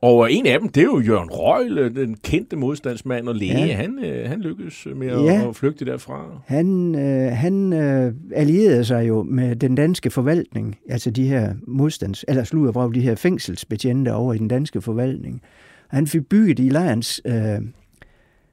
Og 0.00 0.32
en 0.32 0.46
af 0.46 0.60
dem, 0.60 0.68
det 0.68 0.80
er 0.80 0.84
jo 0.84 1.00
Jørgen 1.00 1.30
Røgle, 1.30 1.94
den 1.94 2.14
kendte 2.14 2.56
modstandsmand 2.56 3.28
og 3.28 3.34
læge. 3.34 3.66
Ja. 3.66 3.74
Han, 3.74 4.04
øh, 4.04 4.28
han 4.28 4.40
lykkedes 4.40 4.86
med 4.96 5.08
at, 5.08 5.24
ja. 5.24 5.48
at 5.48 5.56
flygte 5.56 5.84
derfra. 5.84 6.40
Han, 6.46 6.94
øh, 6.94 7.32
han 7.32 7.72
øh, 7.72 8.12
allierede 8.34 8.84
sig 8.84 9.08
jo 9.08 9.22
med 9.22 9.56
den 9.56 9.74
danske 9.74 10.10
forvaltning, 10.10 10.78
altså 10.88 11.10
de 11.10 11.28
her 11.28 11.54
modstands, 11.66 12.24
eller 12.28 12.44
sluderbrag, 12.44 12.94
de 12.94 13.00
her 13.00 13.14
fængselsbetjente 13.14 14.14
over 14.14 14.34
i 14.34 14.38
den 14.38 14.48
danske 14.48 14.80
forvaltning. 14.80 15.42
Han 15.88 16.06
fik 16.06 16.28
bygget 16.28 16.58
i 16.58 16.68
lejrens 16.68 17.20
øh, 17.24 17.60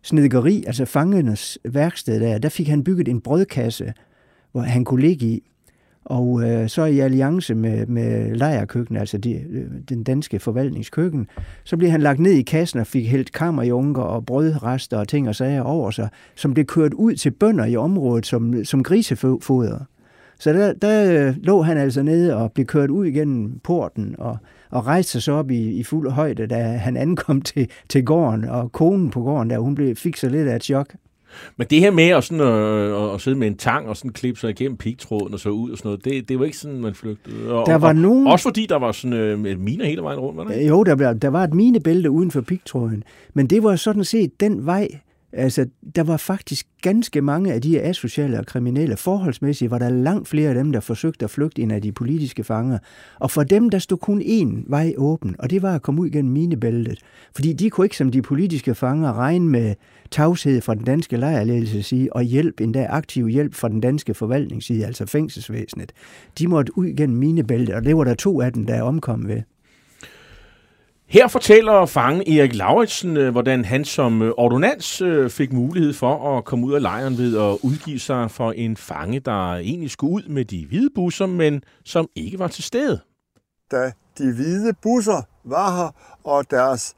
snedgeri, 0.01 0.63
altså 0.67 0.85
fangernes 0.85 1.59
værksted 1.65 2.19
der, 2.19 2.37
der 2.37 2.49
fik 2.49 2.67
han 2.67 2.83
bygget 2.83 3.07
en 3.07 3.21
brødkasse, 3.21 3.93
hvor 4.51 4.61
han 4.61 4.85
kunne 4.85 5.01
ligge 5.01 5.25
i. 5.25 5.43
Og 6.05 6.43
øh, 6.43 6.69
så 6.69 6.85
i 6.85 6.99
alliance 6.99 7.55
med, 7.55 7.85
med 7.85 8.35
lejerkøkken, 8.35 8.97
altså 8.97 9.17
de, 9.17 9.33
øh, 9.33 9.65
den 9.89 10.03
danske 10.03 10.39
forvaltningskøkken, 10.39 11.27
så 11.63 11.77
blev 11.77 11.89
han 11.89 12.01
lagt 12.01 12.19
ned 12.19 12.31
i 12.31 12.41
kassen 12.41 12.79
og 12.79 12.87
fik 12.87 13.07
helt 13.07 13.31
kammerjunker 13.31 14.01
og 14.01 14.25
brødrester 14.25 14.97
og 14.97 15.07
ting 15.07 15.29
og 15.29 15.35
sager 15.35 15.61
over 15.61 15.91
sig, 15.91 16.09
som 16.35 16.53
blev 16.53 16.65
kørt 16.65 16.93
ud 16.93 17.15
til 17.15 17.31
bønder 17.31 17.65
i 17.65 17.75
området 17.75 18.25
som, 18.25 18.65
som 18.65 18.83
grisefoder. 18.83 19.79
Så 20.39 20.53
der, 20.53 20.73
der 20.73 21.27
øh, 21.27 21.35
lå 21.37 21.61
han 21.61 21.77
altså 21.77 22.03
nede 22.03 22.35
og 22.35 22.51
blev 22.51 22.65
kørt 22.65 22.89
ud 22.89 23.05
igennem 23.05 23.59
porten 23.59 24.15
og, 24.17 24.37
og 24.71 24.87
rejste 24.87 25.11
sig 25.11 25.23
så 25.23 25.31
op 25.31 25.51
i, 25.51 25.71
i 25.71 25.83
fuld 25.83 26.11
højde, 26.11 26.47
da 26.47 26.63
han 26.63 26.97
ankom 26.97 27.41
til, 27.51 27.69
til 27.89 28.05
gården, 28.05 28.43
og 28.43 28.71
konen 28.71 29.09
på 29.09 29.21
gården 29.21 29.49
der, 29.49 29.59
hun 29.59 29.75
blev, 29.75 29.95
fik 29.95 30.17
så 30.17 30.29
lidt 30.29 30.47
af 30.47 30.55
et 30.55 30.63
chok. 30.63 30.95
Men 31.57 31.67
det 31.69 31.79
her 31.79 31.91
med 31.91 32.07
at, 32.07 32.23
sådan, 32.23 32.41
øh, 32.41 33.03
at, 33.03 33.13
at 33.13 33.21
sidde 33.21 33.37
med 33.37 33.47
en 33.47 33.57
tang 33.57 33.87
og 33.87 33.97
sådan 33.97 34.11
klippe 34.11 34.39
sig 34.39 34.49
igennem 34.49 34.77
pigtråden 34.77 35.33
og 35.33 35.39
så 35.39 35.49
ud 35.49 35.71
og 35.71 35.77
sådan 35.77 35.89
noget, 35.89 36.05
det, 36.05 36.29
det 36.29 36.39
var 36.39 36.45
ikke 36.45 36.57
sådan, 36.57 36.79
man 36.79 36.93
flygtede. 36.95 37.53
Og, 37.53 37.65
der 37.65 37.75
var 37.75 37.87
og, 37.87 37.95
nogen... 37.95 38.27
Også 38.27 38.43
fordi 38.43 38.65
der 38.65 38.75
var 38.75 38.91
sådan 38.91 39.17
øh, 39.17 39.59
miner 39.59 39.85
hele 39.85 40.01
vejen 40.01 40.19
rundt, 40.19 40.37
var 40.37 40.43
der 40.43 40.67
Jo, 40.67 40.83
der, 40.83 41.13
der 41.13 41.27
var 41.27 41.43
et 41.43 41.53
minebælte 41.53 42.11
uden 42.11 42.31
for 42.31 42.41
pigtråden. 42.41 43.03
Men 43.33 43.47
det 43.47 43.63
var 43.63 43.75
sådan 43.75 44.03
set 44.03 44.39
den 44.39 44.65
vej, 44.65 44.87
Altså, 45.33 45.65
der 45.95 46.03
var 46.03 46.17
faktisk 46.17 46.67
ganske 46.81 47.21
mange 47.21 47.53
af 47.53 47.61
de 47.61 47.81
asociale 47.81 48.39
og 48.39 48.45
kriminelle. 48.45 48.97
Forholdsmæssigt 48.97 49.71
var 49.71 49.77
der 49.77 49.89
langt 49.89 50.27
flere 50.27 50.49
af 50.49 50.55
dem, 50.55 50.71
der 50.71 50.79
forsøgte 50.79 51.23
at 51.23 51.29
flygte 51.29 51.61
ind 51.61 51.71
af 51.71 51.81
de 51.81 51.91
politiske 51.91 52.43
fanger. 52.43 52.77
Og 53.19 53.31
for 53.31 53.43
dem, 53.43 53.69
der 53.69 53.79
stod 53.79 53.97
kun 53.97 54.21
én 54.21 54.63
vej 54.67 54.93
åben, 54.97 55.35
og 55.39 55.49
det 55.49 55.61
var 55.61 55.75
at 55.75 55.81
komme 55.81 56.01
ud 56.01 56.09
gennem 56.09 56.33
minebæltet. 56.33 56.99
Fordi 57.35 57.53
de 57.53 57.69
kunne 57.69 57.85
ikke 57.85 57.97
som 57.97 58.11
de 58.11 58.21
politiske 58.21 58.75
fanger 58.75 59.13
regne 59.13 59.49
med 59.49 59.75
tavshed 60.11 60.61
fra 60.61 60.75
den 60.75 60.83
danske 60.83 61.17
lejrledelse 61.17 61.83
side, 61.83 62.09
og 62.11 62.23
hjælp, 62.23 62.61
endda 62.61 62.87
aktiv 62.89 63.27
hjælp 63.27 63.53
fra 63.53 63.69
den 63.69 63.81
danske 63.81 64.13
forvaltningsside, 64.13 64.85
altså 64.85 65.05
fængselsvæsenet. 65.05 65.91
De 66.39 66.47
måtte 66.47 66.77
ud 66.77 66.95
gennem 66.97 67.17
minebæltet, 67.17 67.75
og 67.75 67.83
det 67.83 67.97
var 67.97 68.03
der 68.03 68.13
to 68.13 68.41
af 68.41 68.53
dem, 68.53 68.65
der 68.65 68.81
omkom 68.81 69.27
ved. 69.27 69.41
Her 71.11 71.27
fortæller 71.27 71.85
fangen 71.85 72.21
Erik 72.21 72.55
Lauritsen, 72.55 73.17
øh, 73.17 73.31
hvordan 73.31 73.65
han 73.65 73.85
som 73.85 74.21
øh, 74.21 74.31
ordonans 74.37 75.01
øh, 75.01 75.29
fik 75.29 75.53
mulighed 75.53 75.93
for 75.93 76.37
at 76.37 76.45
komme 76.45 76.65
ud 76.65 76.73
af 76.73 76.81
lejren 76.81 77.17
ved 77.17 77.37
at 77.37 77.57
udgive 77.63 77.99
sig 77.99 78.31
for 78.31 78.51
en 78.51 78.77
fange, 78.77 79.19
der 79.19 79.53
egentlig 79.55 79.91
skulle 79.91 80.13
ud 80.13 80.29
med 80.29 80.45
de 80.45 80.65
hvide 80.67 80.89
busser, 80.95 81.25
men 81.25 81.63
som 81.85 82.07
ikke 82.15 82.39
var 82.39 82.47
til 82.47 82.63
stede. 82.63 82.99
Da 83.71 83.91
de 84.17 84.33
hvide 84.33 84.73
busser 84.81 85.21
var 85.43 85.77
her, 85.77 85.95
og 86.23 86.51
deres, 86.51 86.95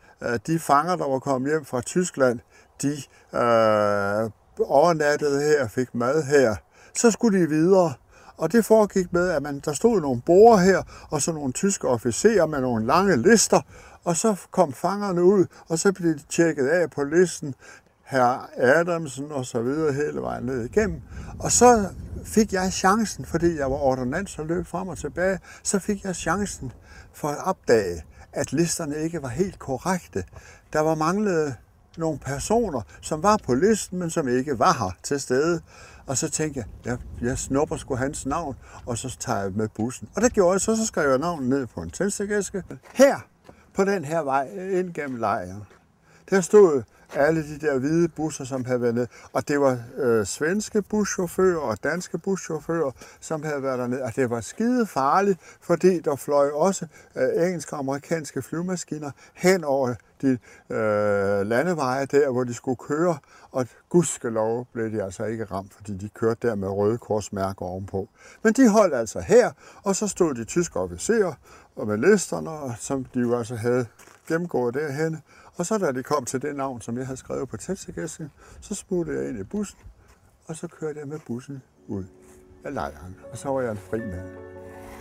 de 0.48 0.60
fanger, 0.60 0.96
der 0.96 1.10
var 1.10 1.20
kommet 1.20 1.52
hjem 1.52 1.66
fra 1.66 1.82
Tyskland, 1.82 2.40
de 2.82 2.92
øh, 3.34 4.30
overnattede 4.70 5.42
her 5.42 5.64
og 5.64 5.72
fik 5.72 5.96
mad 5.96 6.24
her, 6.24 6.56
så 6.96 7.12
skulle 7.12 7.42
de 7.42 7.50
videre. 7.50 7.94
Og 8.38 8.52
det 8.52 8.66
foregik 8.66 9.14
med, 9.14 9.30
at 9.30 9.44
man, 9.44 9.62
der 9.66 9.74
stod 9.74 10.02
nogle 10.02 10.22
borer 10.26 10.58
her, 10.58 10.84
og 11.10 11.22
så 11.22 11.32
nogle 11.32 11.54
tyske 11.54 11.88
officerer 11.88 12.46
med 12.46 12.62
nogle 12.62 12.86
lange 12.86 13.22
lister, 13.22 13.62
og 14.04 14.18
så 14.18 14.36
kom 14.52 14.74
fangerne 14.74 15.24
ud, 15.24 15.46
og 15.68 15.80
så 15.80 15.92
blev 15.92 16.14
de 16.14 16.24
tjekket 16.30 16.68
af 16.68 16.92
på 16.92 17.04
listen. 17.04 17.56
herr 18.04 18.50
Adamsen 18.58 19.32
og 19.32 19.46
så 19.46 19.62
videre 19.62 19.94
hele 19.94 20.22
vejen 20.22 20.44
ned 20.44 20.66
igennem. 20.66 21.02
Og 21.40 21.52
så 21.52 21.90
fik 22.26 22.54
jeg 22.54 22.74
chancen, 22.74 23.26
fordi 23.26 23.58
jeg 23.58 23.72
var 23.72 23.78
ordonnans 23.78 24.40
og 24.40 24.46
løb 24.46 24.68
frem 24.68 24.88
og 24.88 24.98
tilbage, 24.98 25.40
så 25.64 25.80
fik 25.80 26.04
jeg 26.04 26.16
chancen 26.16 26.72
for 27.14 27.28
at 27.28 27.44
opdage, 27.44 28.04
at 28.34 28.54
listerne 28.54 28.98
ikke 28.98 29.22
var 29.22 29.28
helt 29.28 29.60
korrekte. 29.60 30.24
Der 30.74 30.80
var 30.80 30.96
manglet 30.96 31.56
nogle 31.98 32.20
personer, 32.20 32.82
som 33.02 33.24
var 33.24 33.38
på 33.38 33.54
listen, 33.54 34.00
men 34.00 34.10
som 34.10 34.28
ikke 34.28 34.60
var 34.60 34.74
her 34.74 34.92
til 35.04 35.20
stede. 35.20 35.62
Og 36.06 36.18
så 36.18 36.30
tænkte 36.30 36.60
jeg, 36.60 36.68
jeg, 36.86 36.98
jeg 37.30 37.38
snupper 37.38 37.78
sgu 37.78 37.96
hans 37.96 38.26
navn, 38.26 38.56
og 38.86 38.98
så 38.98 39.18
tager 39.20 39.40
jeg 39.40 39.52
med 39.52 39.68
bussen. 39.76 40.10
Og 40.16 40.22
det 40.22 40.34
gjorde 40.34 40.54
jeg 40.54 40.62
så, 40.62 40.76
så 40.76 40.86
skrev 40.86 41.10
jeg 41.10 41.20
navnet 41.20 41.50
ned 41.50 41.68
på 41.68 41.82
en 41.82 41.90
tændstikæske. 41.90 42.64
Her, 42.94 43.20
på 43.74 43.84
den 43.84 44.06
her 44.06 44.22
vej 44.22 44.50
øh, 44.56 44.80
ind 44.80 44.94
gennem 44.94 45.20
lejren, 45.20 45.64
der 46.30 46.42
stod 46.42 46.84
alle 47.16 47.44
de 47.44 47.60
der 47.60 47.80
hvide 47.80 48.08
busser, 48.08 48.44
som 48.44 48.66
havde 48.66 48.82
været 48.82 48.96
ned. 48.96 49.08
Og 49.34 49.48
det 49.48 49.62
var 49.62 49.78
øh, 49.98 50.26
svenske 50.26 50.82
buschauffører 50.82 51.60
og 51.60 51.84
danske 51.84 52.18
buschauffører, 52.18 52.92
som 53.20 53.44
havde 53.44 53.64
været 53.64 53.80
dernede. 53.80 54.04
Og 54.04 54.16
det 54.16 54.30
var 54.30 54.42
skide 54.42 54.86
farligt, 54.86 55.40
fordi 55.62 56.00
der 56.00 56.16
fløj 56.16 56.50
også 56.50 56.88
øh, 57.16 57.48
engelske 57.48 57.74
og 57.74 57.80
amerikanske 57.80 58.42
flyvemaskiner 58.42 59.12
hen 59.34 59.64
over 59.64 59.94
de 60.22 60.38
øh, 60.70 61.48
landeveje 61.48 62.06
der, 62.06 62.32
hvor 62.32 62.44
de 62.44 62.54
skulle 62.54 62.78
køre. 62.78 63.18
Og 63.52 63.68
gudskelov 63.90 64.68
blev 64.74 64.92
de 64.92 65.04
altså 65.04 65.26
ikke 65.26 65.46
ramt, 65.46 65.74
fordi 65.74 65.98
de 65.98 66.10
kørte 66.10 66.48
der 66.48 66.56
med 66.56 66.68
røde 66.68 66.98
korsmærker 66.98 67.66
ovenpå. 67.66 68.10
Men 68.44 68.54
de 68.54 68.70
holdt 68.70 68.96
altså 68.96 69.20
her, 69.20 69.52
og 69.84 69.96
så 69.96 70.08
stod 70.08 70.34
de 70.34 70.44
tyske 70.44 70.80
officerer 70.80 71.34
og 71.76 71.88
med 71.88 71.98
listerne, 71.98 72.76
som 72.80 73.06
de 73.06 73.20
jo 73.20 73.38
altså 73.38 73.56
havde 73.56 73.86
gennemgået 74.28 74.74
derhen. 74.74 75.22
Og 75.56 75.66
så 75.66 75.78
da 75.78 75.92
de 75.92 76.04
kom 76.04 76.26
til 76.26 76.42
det 76.42 76.56
navn, 76.56 76.82
som 76.82 76.98
jeg 76.98 77.06
havde 77.06 77.18
skrevet 77.18 77.50
på 77.50 77.58
tætsegæsken, 77.58 78.32
så 78.62 78.76
smuttede 78.76 79.20
jeg 79.20 79.30
ind 79.30 79.40
i 79.40 79.44
bussen, 79.44 79.80
og 80.46 80.56
så 80.56 80.68
kørte 80.68 81.00
jeg 81.00 81.08
med 81.08 81.20
bussen 81.28 81.62
ud 81.88 82.04
af 82.66 82.74
lejren. 82.74 83.16
Og 83.32 83.38
så 83.38 83.50
var 83.50 83.62
jeg 83.62 83.72
en 83.72 83.78
fri 83.78 84.00
mand. 84.00 84.28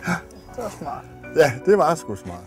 Ja. 0.07 0.15
Det 0.55 0.63
var 0.63 0.69
smart. 0.79 1.05
Ja, 1.35 1.51
det 1.65 1.77
var 1.77 1.95
sgu 1.95 2.15
smart. 2.15 2.43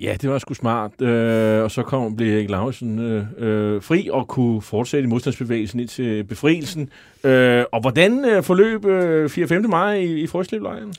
Ja, 0.00 0.16
det 0.20 0.30
var 0.30 0.38
sgu 0.38 0.54
smart. 0.54 1.00
Øh, 1.00 1.62
og 1.62 1.70
så 1.70 1.82
kom, 1.82 2.16
blev 2.16 2.34
Erik 2.34 2.50
Lausen 2.50 2.98
øh, 2.98 3.26
øh, 3.38 3.82
fri 3.82 4.08
og 4.12 4.28
kunne 4.28 4.62
fortsætte 4.62 5.06
i 5.06 5.08
modstandsbevægelsen 5.08 5.80
indtil 5.80 6.24
befrielsen. 6.24 6.90
Øh, 7.24 7.64
og 7.72 7.80
hvordan 7.80 8.24
øh, 8.24 8.42
forløb 8.42 8.84
øh, 8.84 9.30
4. 9.30 9.48
5. 9.48 9.70
maj 9.70 9.94
i, 9.94 10.22
i 10.22 10.26
Frøslevlejren? 10.26 10.94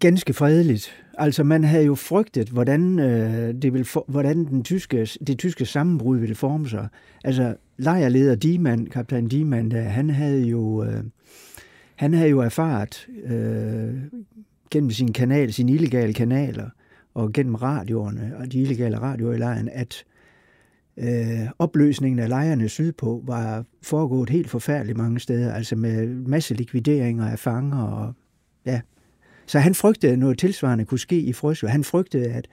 Ganske 0.00 0.32
fredeligt. 0.32 1.04
Altså, 1.18 1.44
man 1.44 1.64
havde 1.64 1.84
jo 1.84 1.94
frygtet, 1.94 2.48
hvordan, 2.48 2.98
øh, 2.98 3.54
det 3.62 3.72
ville 3.72 3.84
for, 3.84 4.04
hvordan 4.08 4.44
den 4.44 4.64
tyske, 4.64 5.08
det 5.26 5.38
tyske 5.38 5.66
sammenbrud 5.66 6.18
ville 6.18 6.34
forme 6.34 6.68
sig. 6.68 6.88
Altså, 7.24 7.56
lejrleder 7.76 8.34
Diemann, 8.34 8.86
kaptajn 8.86 9.28
Diemann, 9.28 9.70
der, 9.70 9.82
han 9.82 10.10
havde 10.10 10.42
jo, 10.42 10.84
øh, 10.84 11.04
han 11.96 12.14
havde 12.14 12.30
jo 12.30 12.40
erfaret 12.40 13.08
øh, 13.24 13.94
gennem 14.70 14.90
sin 14.90 15.12
kanal, 15.12 15.52
sine 15.52 15.72
illegale 15.72 16.12
kanaler, 16.12 16.70
og 17.14 17.32
gennem 17.32 17.54
radioerne 17.54 18.32
og 18.38 18.52
de 18.52 18.60
illegale 18.60 18.98
radioer 18.98 19.34
i 19.34 19.38
lejren, 19.38 19.68
at 19.72 20.04
øh, 20.96 21.48
opløsningen 21.58 22.18
af 22.18 22.28
lejrene 22.28 22.68
sydpå 22.68 23.22
var 23.26 23.64
foregået 23.82 24.30
helt 24.30 24.50
forfærdeligt 24.50 24.98
mange 24.98 25.20
steder, 25.20 25.52
altså 25.52 25.76
med 25.76 26.06
masse 26.06 26.54
likvideringer 26.54 27.26
af 27.26 27.38
fanger 27.38 27.82
og 27.82 28.14
ja, 28.66 28.80
så 29.46 29.58
han 29.58 29.74
frygtede, 29.74 30.12
at 30.12 30.18
noget 30.18 30.38
tilsvarende 30.38 30.84
kunne 30.84 30.98
ske 30.98 31.18
i 31.20 31.32
Frøsø. 31.32 31.66
Han 31.66 31.84
frygtede, 31.84 32.32
at 32.32 32.48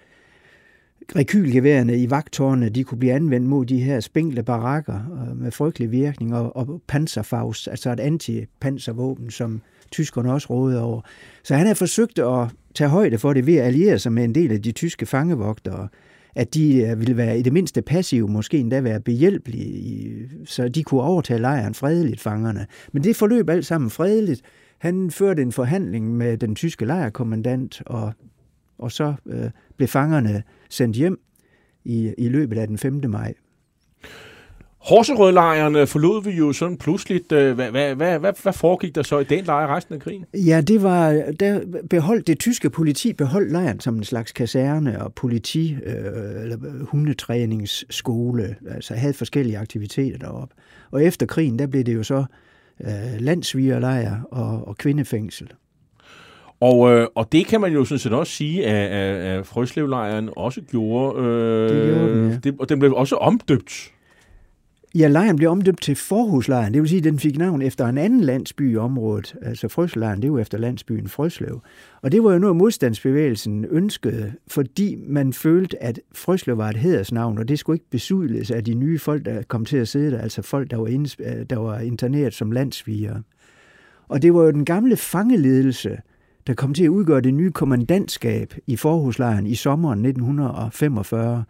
rekylgeværerne 1.15 1.97
i 1.97 2.09
vagtårne, 2.09 2.69
de 2.69 2.83
kunne 2.83 2.97
blive 2.97 3.13
anvendt 3.13 3.47
mod 3.47 3.65
de 3.65 3.79
her 3.79 3.99
spinkle 3.99 4.43
barakker 4.43 4.95
øh, 4.95 5.37
med 5.37 5.51
frygtelig 5.51 5.91
virkning, 5.91 6.35
og, 6.35 6.55
og 6.55 6.81
panserfaust, 6.87 7.67
altså 7.67 7.91
et 7.91 7.99
antipanservåben, 7.99 9.31
som 9.31 9.61
tyskerne 9.91 10.33
også 10.33 10.47
rådede 10.49 10.81
over. 10.81 11.01
Så 11.43 11.55
han 11.55 11.67
har 11.67 11.73
forsøgt 11.73 12.19
at 12.19 12.47
tage 12.75 12.89
højde 12.89 13.17
for 13.17 13.33
det 13.33 13.45
ved 13.45 13.55
at 13.55 13.65
alliere 13.65 13.99
sig 13.99 14.13
med 14.13 14.23
en 14.23 14.35
del 14.35 14.51
af 14.51 14.61
de 14.61 14.71
tyske 14.71 15.05
fangevogtere, 15.05 15.87
at 16.35 16.53
de 16.53 16.81
øh, 16.81 16.99
ville 16.99 17.17
være 17.17 17.39
i 17.39 17.41
det 17.41 17.53
mindste 17.53 17.81
passive, 17.81 18.27
måske 18.27 18.57
endda 18.57 18.81
være 18.81 18.99
behjælpelige, 18.99 20.29
så 20.45 20.67
de 20.67 20.83
kunne 20.83 21.01
overtage 21.01 21.39
lejren 21.39 21.73
fredeligt, 21.73 22.21
fangerne. 22.21 22.65
Men 22.93 23.03
det 23.03 23.15
forløb 23.15 23.49
alt 23.49 23.65
sammen 23.65 23.89
fredeligt, 23.89 24.41
han 24.81 25.11
førte 25.11 25.41
en 25.41 25.51
forhandling 25.51 26.17
med 26.17 26.37
den 26.37 26.55
tyske 26.55 26.85
lejrkommandant, 26.85 27.81
og, 27.85 28.13
og 28.77 28.91
så 28.91 29.13
øh, 29.25 29.49
blev 29.77 29.87
fangerne 29.87 30.43
sendt 30.69 30.95
hjem 30.95 31.19
i, 31.83 32.13
i 32.17 32.29
løbet 32.29 32.57
af 32.57 32.67
den 32.67 32.77
5. 32.77 33.01
maj. 33.07 33.33
Horserødlejren 34.77 35.87
forlod 35.87 36.23
vi 36.23 36.31
jo 36.31 36.53
sådan 36.53 36.77
pludseligt. 36.77 37.31
Øh, 37.31 37.55
hvad, 37.55 37.71
hvad, 37.71 37.95
hvad, 37.95 38.19
hvad, 38.19 38.33
hvad 38.43 38.53
foregik 38.53 38.95
der 38.95 39.03
så 39.03 39.19
i 39.19 39.23
den 39.23 39.43
lejr 39.43 39.75
resten 39.75 39.95
af 39.95 40.01
krigen? 40.01 40.25
Ja, 40.33 40.61
det 40.61 40.83
var, 40.83 41.11
der 41.39 41.61
beholdt 41.89 42.27
det 42.27 42.39
tyske 42.39 42.69
politi 42.69 43.13
beholdt 43.13 43.51
lejren 43.51 43.79
som 43.79 43.95
en 43.95 44.03
slags 44.03 44.31
kaserne 44.31 45.03
og 45.03 45.13
politi, 45.13 45.77
øh, 45.85 46.41
eller 46.43 46.85
hundetræningsskole, 46.85 48.55
altså 48.69 48.93
havde 48.93 49.13
forskellige 49.13 49.57
aktiviteter 49.57 50.17
deroppe. 50.17 50.55
Og 50.91 51.03
efter 51.03 51.25
krigen, 51.25 51.59
der 51.59 51.67
blev 51.67 51.83
det 51.83 51.95
jo 51.95 52.03
så 52.03 52.17
øh, 52.17 52.25
landsvigerlejr 53.19 54.21
og, 54.31 54.67
og 54.67 54.77
kvindefængsel. 54.77 55.47
Og, 56.59 56.91
øh, 56.91 57.07
og 57.15 57.31
det 57.31 57.45
kan 57.45 57.61
man 57.61 57.73
jo 57.73 57.85
sådan 57.85 57.99
set 57.99 58.13
også 58.13 58.33
sige, 58.33 58.65
at, 58.65 58.91
at, 58.91 59.39
at 59.39 59.45
Frøslevlejren 59.45 60.29
også 60.35 60.61
gjorde. 60.61 61.19
Øh, 61.19 61.69
det 61.69 61.93
gjorde 61.93 62.13
den, 62.13 62.29
ja. 62.29 62.37
det, 62.43 62.55
og 62.59 62.69
den 62.69 62.79
blev 62.79 62.93
også 62.93 63.15
omdøbt. 63.15 63.91
Ja, 64.95 65.07
lejren 65.07 65.35
blev 65.35 65.49
omdøbt 65.49 65.81
til 65.81 65.95
Forhuslejren. 65.95 66.73
Det 66.73 66.81
vil 66.81 66.89
sige, 66.89 66.97
at 66.97 67.03
den 67.03 67.19
fik 67.19 67.37
navn 67.37 67.61
efter 67.61 67.85
en 67.85 67.97
anden 67.97 68.21
landsby 68.21 68.73
i 68.73 68.77
området. 68.77 69.35
Altså 69.41 69.67
Frøslejren, 69.67 70.21
det 70.21 70.33
var 70.33 70.39
efter 70.39 70.57
landsbyen 70.57 71.07
Frøslev. 71.07 71.61
Og 72.01 72.11
det 72.11 72.23
var 72.23 72.33
jo 72.33 72.39
noget, 72.39 72.55
modstandsbevægelsen 72.55 73.65
ønskede, 73.69 74.33
fordi 74.47 74.95
man 75.07 75.33
følte, 75.33 75.83
at 75.83 75.99
Frøslev 76.15 76.57
var 76.57 76.69
et 76.69 76.77
hedersnavn, 76.77 77.37
og 77.37 77.47
det 77.47 77.59
skulle 77.59 77.75
ikke 77.75 77.89
besudles 77.89 78.51
af 78.51 78.63
de 78.63 78.73
nye 78.73 78.99
folk, 78.99 79.25
der 79.25 79.43
kom 79.43 79.65
til 79.65 79.77
at 79.77 79.87
sidde 79.87 80.11
der, 80.11 80.19
altså 80.19 80.41
folk, 80.41 80.71
der 80.71 80.77
var, 80.77 80.87
inde, 80.87 81.45
der 81.49 81.57
var 81.57 81.79
interneret 81.79 82.33
som 82.33 82.51
landsviger. 82.51 83.21
Og 84.07 84.21
det 84.21 84.33
var 84.33 84.43
jo 84.43 84.51
den 84.51 84.65
gamle 84.65 84.97
fangeledelse, 84.97 85.97
der 86.47 86.53
kom 86.53 86.73
til 86.73 86.83
at 86.83 86.89
udgøre 86.89 87.21
det 87.21 87.33
nye 87.33 87.51
kommandantskab 87.51 88.53
i 88.67 88.75
Forhuslejren 88.75 89.47
i 89.47 89.55
sommeren 89.55 90.05
1945. 90.05 91.43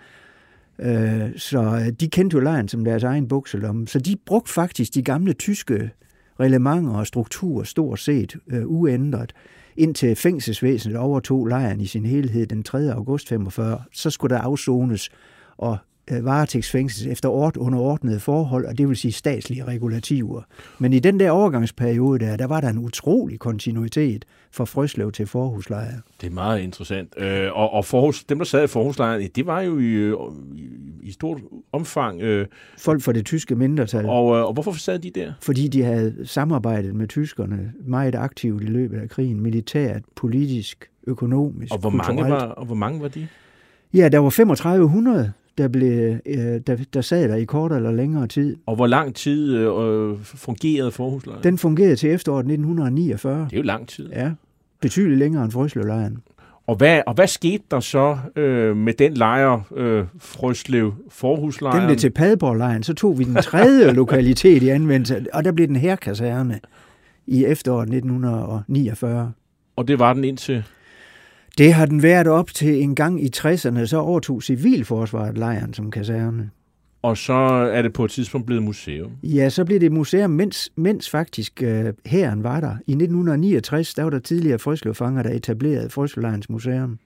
Øh, 0.81 1.37
så 1.37 1.61
øh, 1.61 1.91
de 1.99 2.09
kendte 2.09 2.35
jo 2.35 2.39
lejren 2.39 2.67
som 2.67 2.85
deres 2.85 3.03
egen 3.03 3.27
bukselomme. 3.27 3.87
Så 3.87 3.99
de 3.99 4.15
brugte 4.25 4.53
faktisk 4.53 4.93
de 4.93 5.01
gamle 5.03 5.33
tyske 5.33 5.89
reglementer 6.39 6.93
og 6.93 7.07
strukturer 7.07 7.63
stort 7.63 7.99
set 7.99 8.35
øh, 8.47 8.67
uændret 8.67 9.33
indtil 9.77 10.15
fængselsvæsenet 10.15 10.97
overtog 10.97 11.45
lejren 11.45 11.81
i 11.81 11.85
sin 11.85 12.05
helhed 12.05 12.47
den 12.47 12.63
3. 12.63 12.93
august 12.93 13.29
45. 13.29 13.81
Så 13.91 14.09
skulle 14.09 14.35
der 14.35 14.41
afzones, 14.41 15.09
og 15.57 15.77
øh, 16.11 16.25
varetægtsfængsels 16.25 17.07
efter 17.07 17.29
ord, 17.29 17.57
under 17.57 17.79
ordnede 17.79 18.19
forhold, 18.19 18.65
og 18.65 18.77
det 18.77 18.87
vil 18.87 18.97
sige 18.97 19.11
statslige 19.11 19.63
regulativer. 19.63 20.41
Men 20.79 20.93
i 20.93 20.99
den 20.99 21.19
der 21.19 21.31
overgangsperiode 21.31 22.25
der, 22.25 22.37
der 22.37 22.47
var 22.47 22.61
der 22.61 22.69
en 22.69 22.77
utrolig 22.77 23.39
kontinuitet 23.39 24.25
fra 24.51 24.65
Frøslev 24.65 25.11
til 25.11 25.27
Forhuslejr. 25.27 25.93
Det 26.21 26.27
er 26.27 26.31
meget 26.31 26.61
interessant. 26.61 27.13
Øh, 27.17 27.49
og 27.53 27.73
og 27.73 27.85
Forhus, 27.85 28.23
dem, 28.23 28.37
der 28.37 28.45
sad 28.45 28.63
i 28.63 28.67
Forhuslejren, 28.67 29.29
det 29.35 29.45
var 29.45 29.61
jo 29.61 29.79
i, 29.79 30.09
i, 30.55 30.69
i 31.01 31.11
stort 31.11 31.41
omfang... 31.71 32.21
Øh, 32.21 32.47
Folk 32.77 33.01
fra 33.01 33.13
det 33.13 33.25
tyske 33.25 33.55
mindretal. 33.55 34.05
Og, 34.05 34.37
øh, 34.37 34.45
og 34.45 34.53
hvorfor 34.53 34.71
sad 34.71 34.99
de 34.99 35.11
der? 35.15 35.33
Fordi 35.41 35.67
de 35.67 35.83
havde 35.83 36.15
samarbejdet 36.23 36.95
med 36.95 37.07
tyskerne 37.07 37.73
meget 37.85 38.15
aktivt 38.15 38.63
i 38.63 38.65
løbet 38.65 38.97
af 38.99 39.09
krigen. 39.09 39.41
Militært, 39.41 40.01
politisk, 40.15 40.89
økonomisk, 41.07 41.73
og 41.73 41.79
hvor 41.79 41.89
mange 41.89 42.23
var, 42.23 42.41
Og 42.41 42.65
hvor 42.65 42.75
mange 42.75 43.01
var 43.01 43.07
de? 43.07 43.27
Ja, 43.93 44.09
der 44.09 44.19
var 44.19 44.29
3500 44.29 45.33
der, 45.57 45.67
blev, 45.67 46.17
øh, 46.25 46.61
der, 46.67 46.77
der 46.93 47.01
sad 47.01 47.29
der 47.29 47.35
i 47.35 47.43
kortere 47.43 47.77
eller 47.77 47.91
længere 47.91 48.27
tid. 48.27 48.55
Og 48.65 48.75
hvor 48.75 48.87
lang 48.87 49.15
tid 49.15 49.57
øh, 49.57 50.17
fungerede 50.23 50.91
forhuslejren? 50.91 51.43
Den 51.43 51.57
fungerede 51.57 51.95
til 51.95 52.11
efteråret 52.11 52.39
1949. 52.39 53.47
Det 53.49 53.53
er 53.53 53.57
jo 53.57 53.63
lang 53.63 53.87
tid. 53.87 54.09
Ja, 54.09 54.31
betydeligt 54.81 55.19
længere 55.19 55.43
end 55.43 55.51
Frøslevlejren. 55.51 56.17
Og 56.67 56.75
hvad, 56.75 57.01
og 57.07 57.13
hvad 57.13 57.27
skete 57.27 57.63
der 57.71 57.79
så 57.79 58.17
øh, 58.35 58.77
med 58.77 58.93
den 58.93 59.13
lejr, 59.13 59.61
øh, 59.75 60.05
Frøslev 60.19 60.93
forhuslejren? 61.09 61.79
Den 61.79 61.87
blev 61.87 61.97
til 61.97 62.09
Padborglejren. 62.09 62.83
Så 62.83 62.93
tog 62.93 63.19
vi 63.19 63.23
den 63.23 63.35
tredje 63.35 63.93
lokalitet 64.01 64.63
i 64.63 64.69
anvendelse, 64.69 65.25
og 65.33 65.43
der 65.43 65.51
blev 65.51 65.67
den 65.67 65.75
her 65.75 65.95
kaserne 65.95 66.59
i 67.27 67.45
efteråret 67.45 67.89
1949. 67.89 69.31
Og 69.75 69.87
det 69.87 69.99
var 69.99 70.13
den 70.13 70.23
indtil? 70.23 70.63
Det 71.57 71.73
har 71.73 71.85
den 71.85 72.03
været 72.03 72.27
op 72.27 72.49
til 72.53 72.83
en 72.83 72.95
gang 72.95 73.23
i 73.23 73.29
60'erne, 73.37 73.85
så 73.85 73.97
overtog 73.97 74.43
Civilforsvaret 74.43 75.37
lejren 75.37 75.73
som 75.73 75.91
kaserne. 75.91 76.49
Og 77.01 77.17
så 77.17 77.33
er 77.73 77.81
det 77.81 77.93
på 77.93 78.05
et 78.05 78.11
tidspunkt 78.11 78.47
blevet 78.47 78.63
museum? 78.63 79.11
Ja, 79.23 79.49
så 79.49 79.65
blev 79.65 79.79
det 79.79 79.91
museum, 79.91 80.31
mens, 80.31 80.71
mens 80.75 81.09
faktisk 81.09 81.63
øh, 81.63 81.93
herren 82.05 82.43
var 82.43 82.59
der. 82.59 82.75
I 82.87 82.91
1969, 82.91 83.93
der 83.93 84.03
var 84.03 84.09
der 84.09 84.19
tidligere 84.19 84.59
frøslevfanger, 84.59 85.23
der 85.23 85.29
etablerede 85.29 85.89
Frøslevlejrens 85.89 86.49
museum. 86.49 86.99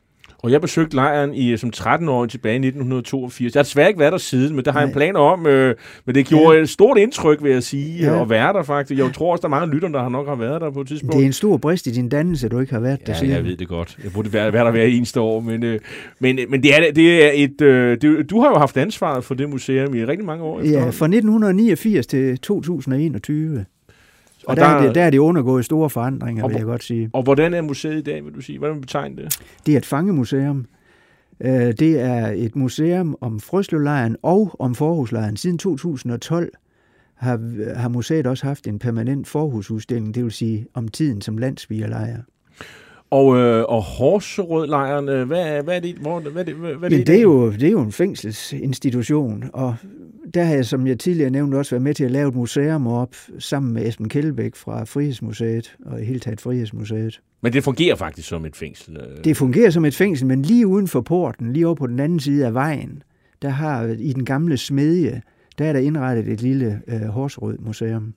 Og 0.43 0.51
jeg 0.51 0.61
besøgte 0.61 0.95
lejren 0.95 1.33
i, 1.33 1.57
som 1.57 1.71
13-årig 1.75 2.29
tilbage 2.29 2.53
i 2.53 2.67
1982. 2.67 3.53
Jeg 3.53 3.59
har 3.59 3.63
desværre 3.63 3.87
ikke 3.87 3.99
været 3.99 4.11
der 4.11 4.17
siden, 4.17 4.55
men 4.55 4.65
det 4.65 4.73
har 4.73 4.79
jeg 4.79 4.87
en 4.87 4.93
planer 4.93 5.19
om. 5.19 5.47
Øh, 5.47 5.75
men 6.05 6.15
det 6.15 6.25
gjorde 6.25 6.55
ja. 6.55 6.61
et 6.61 6.69
stort 6.69 6.97
indtryk, 6.97 7.43
vil 7.43 7.51
jeg 7.51 7.63
sige, 7.63 8.05
ja. 8.05 8.21
at 8.21 8.29
være 8.29 8.53
der 8.53 8.63
faktisk. 8.63 8.99
Jeg 8.99 9.13
tror 9.13 9.31
også, 9.31 9.41
der 9.41 9.47
er 9.47 9.49
mange 9.49 9.73
lytter, 9.73 9.87
der 9.87 10.01
har 10.01 10.09
nok 10.09 10.27
har 10.27 10.35
været 10.35 10.61
der 10.61 10.71
på 10.71 10.81
et 10.81 10.87
tidspunkt. 10.87 11.15
Det 11.15 11.21
er 11.21 11.25
en 11.25 11.33
stor 11.33 11.57
brist 11.57 11.87
i 11.87 11.91
din 11.91 12.09
dannelse, 12.09 12.49
du 12.49 12.59
ikke 12.59 12.73
har 12.73 12.79
været 12.79 13.07
der. 13.07 13.13
Ja, 13.21 13.29
jeg 13.29 13.43
ved 13.43 13.57
det 13.57 13.67
godt. 13.67 13.97
Jeg 14.03 14.11
burde 14.11 14.33
være, 14.33 14.53
være 14.53 14.65
der 14.65 14.71
hver 14.71 14.83
eneste 14.83 15.19
år. 15.19 15.39
Men, 15.39 15.63
øh, 15.63 15.79
men, 16.19 16.39
men 16.49 16.63
det 16.63 16.75
er, 16.75 16.91
det 16.91 17.25
er 17.25 17.31
et... 17.33 17.61
Øh, 17.61 17.97
det, 18.01 18.29
du 18.29 18.41
har 18.41 18.49
jo 18.49 18.57
haft 18.57 18.77
ansvaret 18.77 19.23
for 19.23 19.35
det 19.35 19.49
museum 19.49 19.95
i 19.95 20.05
rigtig 20.05 20.25
mange 20.25 20.43
år. 20.43 20.61
Ja, 20.61 20.79
fra 20.79 21.05
1989 21.05 22.07
til 22.07 22.37
2021. 22.37 23.65
Og, 24.47 24.51
og 24.51 24.55
der, 24.55 24.63
der, 24.63 24.69
er 24.69 24.85
det, 24.85 24.95
der 24.95 25.03
er 25.03 25.09
det 25.09 25.17
undergået 25.17 25.65
store 25.65 25.89
forandringer, 25.89 26.43
og, 26.43 26.49
vil 26.49 26.57
jeg 26.57 26.65
godt 26.65 26.83
sige. 26.83 27.09
Og 27.13 27.23
hvordan 27.23 27.53
er 27.53 27.61
museet 27.61 27.97
i 27.97 28.01
dag, 28.01 28.25
vil 28.25 28.33
du 28.33 28.41
sige? 28.41 28.57
Hvordan 28.57 28.81
betegner 28.81 29.15
det? 29.15 29.39
Det 29.65 29.73
er 29.73 29.77
et 29.77 29.85
fangemuseum. 29.85 30.65
Øh, 31.39 31.51
det 31.51 31.99
er 31.99 32.27
et 32.35 32.55
museum 32.55 33.17
om 33.21 33.39
Frøslevlejren 33.39 34.17
og 34.23 34.55
om 34.59 34.75
Forhuslejren. 34.75 35.37
Siden 35.37 35.57
2012 35.57 36.51
har, 37.15 37.39
har 37.75 37.89
museet 37.89 38.27
også 38.27 38.45
haft 38.45 38.67
en 38.67 38.79
permanent 38.79 39.27
forhusudstilling, 39.27 40.15
det 40.15 40.23
vil 40.23 40.31
sige 40.31 40.67
om 40.73 40.87
tiden 40.87 41.21
som 41.21 41.37
landsbierlejr. 41.37 42.17
Og, 43.09 43.37
øh, 43.37 43.65
og 43.67 43.81
Horserødlejren, 43.81 45.05
hvad, 45.05 45.63
hvad 45.63 45.75
er 45.75 45.79
det? 45.79 45.95
Hvor, 45.95 46.19
hvad 46.19 46.45
det, 46.45 46.55
hvad 46.55 46.71
er 46.83 46.89
det, 46.89 47.07
det, 47.07 47.15
er 47.15 47.21
jo, 47.21 47.51
det 47.51 47.63
er 47.63 47.71
jo 47.71 47.81
en 47.81 47.91
fængselsinstitution, 47.91 49.43
og 49.53 49.75
der 50.35 50.43
har 50.43 50.53
jeg, 50.53 50.65
som 50.65 50.87
jeg 50.87 50.99
tidligere 50.99 51.29
nævnte, 51.29 51.55
også 51.55 51.71
været 51.71 51.83
med 51.83 51.93
til 51.93 52.03
at 52.03 52.11
lave 52.11 52.29
et 52.29 52.35
museum 52.35 52.87
op 52.87 53.15
sammen 53.39 53.73
med 53.73 53.87
Esben 53.87 54.09
Kjellbæk 54.09 54.55
fra 54.55 54.83
Frihedsmuseet 54.83 55.75
og 55.85 56.01
i 56.01 56.05
hele 56.05 56.19
taget 56.19 56.41
Frihedsmuseet. 56.41 57.21
Men 57.41 57.53
det 57.53 57.63
fungerer 57.63 57.95
faktisk 57.95 58.27
som 58.27 58.45
et 58.45 58.55
fængsel? 58.55 58.97
Øh. 58.97 59.23
Det 59.23 59.37
fungerer 59.37 59.69
som 59.69 59.85
et 59.85 59.95
fængsel, 59.95 60.27
men 60.27 60.41
lige 60.41 60.67
uden 60.67 60.87
for 60.87 61.01
porten, 61.01 61.53
lige 61.53 61.65
over 61.65 61.75
på 61.75 61.87
den 61.87 61.99
anden 61.99 62.19
side 62.19 62.45
af 62.45 62.53
vejen, 62.53 63.03
der 63.41 63.49
har 63.49 63.83
i 63.99 64.13
den 64.13 64.25
gamle 64.25 64.57
smedje, 64.57 65.21
der 65.57 65.65
er 65.65 65.73
der 65.73 65.79
indrettet 65.79 66.27
et 66.27 66.41
lille 66.41 66.81
øh, 66.87 67.01
Horsrød 67.01 67.57
museum. 67.57 68.13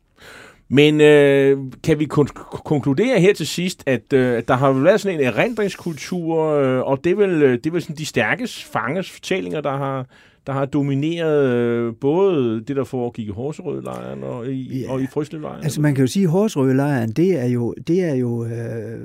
Men 0.69 1.01
øh, 1.01 1.59
kan 1.85 1.99
vi 1.99 2.09
kon- 2.15 2.63
konkludere 2.65 3.21
her 3.21 3.35
til 3.35 3.47
sidst, 3.47 3.83
at 3.87 4.13
øh, 4.13 4.43
der 4.49 4.55
har 4.55 4.73
været 4.73 5.01
sådan 5.01 5.21
en 5.21 5.27
erindringskultur, 5.27 6.45
øh, 6.45 6.81
og 6.81 7.05
det 7.05 7.13
er 7.13 7.17
vel, 7.17 7.43
øh, 7.43 7.53
det 7.53 7.67
er 7.67 7.71
vel 7.71 7.83
sådan 7.83 7.97
de 7.97 8.07
stærkeste 8.07 8.65
fanges 8.73 9.11
fortællinger, 9.11 9.61
der 9.61 9.77
har, 9.77 10.07
der 10.49 10.55
har 10.55 10.67
domineret 10.67 11.49
øh, 11.49 11.95
både 12.01 12.61
det, 12.61 12.77
der 12.77 12.85
foregik 12.85 13.29
i 13.29 13.31
Horserødlejren 13.31 14.23
og 14.23 14.47
i, 14.47 14.81
ja. 14.81 14.93
og 14.93 15.03
i 15.03 15.07
Frøslevlejren? 15.07 15.65
Altså 15.65 15.81
man 15.81 15.95
kan 15.95 16.03
jo 16.03 16.07
sige, 16.07 16.25
at 16.25 16.31
Horserødlejren, 16.31 17.11
det 17.11 17.41
er 17.41 17.47
jo, 17.47 17.75
det 17.87 18.05
er 18.05 18.15
jo 18.15 18.45
øh, 18.45 19.01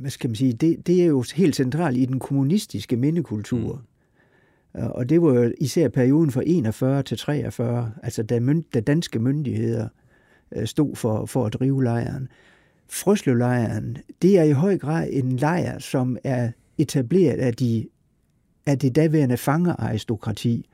hvad 0.00 0.10
skal 0.10 0.30
man 0.30 0.34
sige, 0.34 0.52
det, 0.52 0.86
det 0.86 1.02
er 1.02 1.06
jo 1.06 1.24
helt 1.34 1.56
centralt 1.56 1.96
i 1.96 2.04
den 2.04 2.18
kommunistiske 2.18 2.96
mindekultur. 2.96 3.82
Mm. 4.74 4.80
Og 4.82 5.08
det 5.08 5.22
var 5.22 5.34
jo 5.34 5.52
især 5.60 5.88
perioden 5.88 6.30
fra 6.30 6.42
41 6.46 7.02
til 7.02 7.18
43, 7.18 7.92
altså 8.02 8.22
da, 8.22 8.40
mynd, 8.40 8.64
da 8.74 8.80
danske 8.80 9.18
myndigheder 9.18 9.88
øh, 10.56 10.66
stod 10.66 10.96
for, 10.96 11.26
for 11.26 11.46
at 11.46 11.52
drive 11.52 11.84
lejren. 11.84 12.28
Frøslevlejren, 12.88 13.96
det 14.22 14.38
er 14.38 14.42
i 14.42 14.52
høj 14.52 14.78
grad 14.78 15.08
en 15.12 15.36
lejr, 15.36 15.78
som 15.78 16.16
er 16.24 16.50
etableret 16.78 17.38
af 17.38 17.54
de 17.54 17.86
af 18.66 18.78
det 18.78 18.96
daværende 18.96 19.36
fangeraristokrati. 19.36 20.66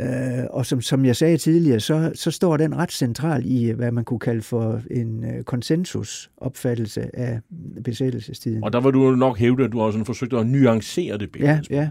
Øh, 0.00 0.44
og 0.50 0.66
som, 0.66 0.80
som 0.80 1.04
jeg 1.04 1.16
sagde 1.16 1.36
tidligere, 1.36 1.80
så, 1.80 2.12
så 2.14 2.30
står 2.30 2.56
den 2.56 2.76
ret 2.76 2.92
central 2.92 3.42
i, 3.44 3.70
hvad 3.70 3.92
man 3.92 4.04
kunne 4.04 4.18
kalde 4.18 4.42
for 4.42 4.80
en 4.90 5.24
øh, 5.24 5.44
konsensusopfattelse 5.44 7.16
af 7.16 7.40
besættelsestiden. 7.84 8.64
Og 8.64 8.72
der 8.72 8.80
var 8.80 8.90
du 8.90 9.16
nok 9.16 9.38
hævde, 9.38 9.64
at 9.64 9.72
du 9.72 9.80
også 9.80 10.04
forsøgt 10.04 10.32
at 10.32 10.46
nuancere 10.46 11.18
det 11.18 11.32
billede. 11.32 11.62
Ja, 11.70 11.76
ja. 11.76 11.90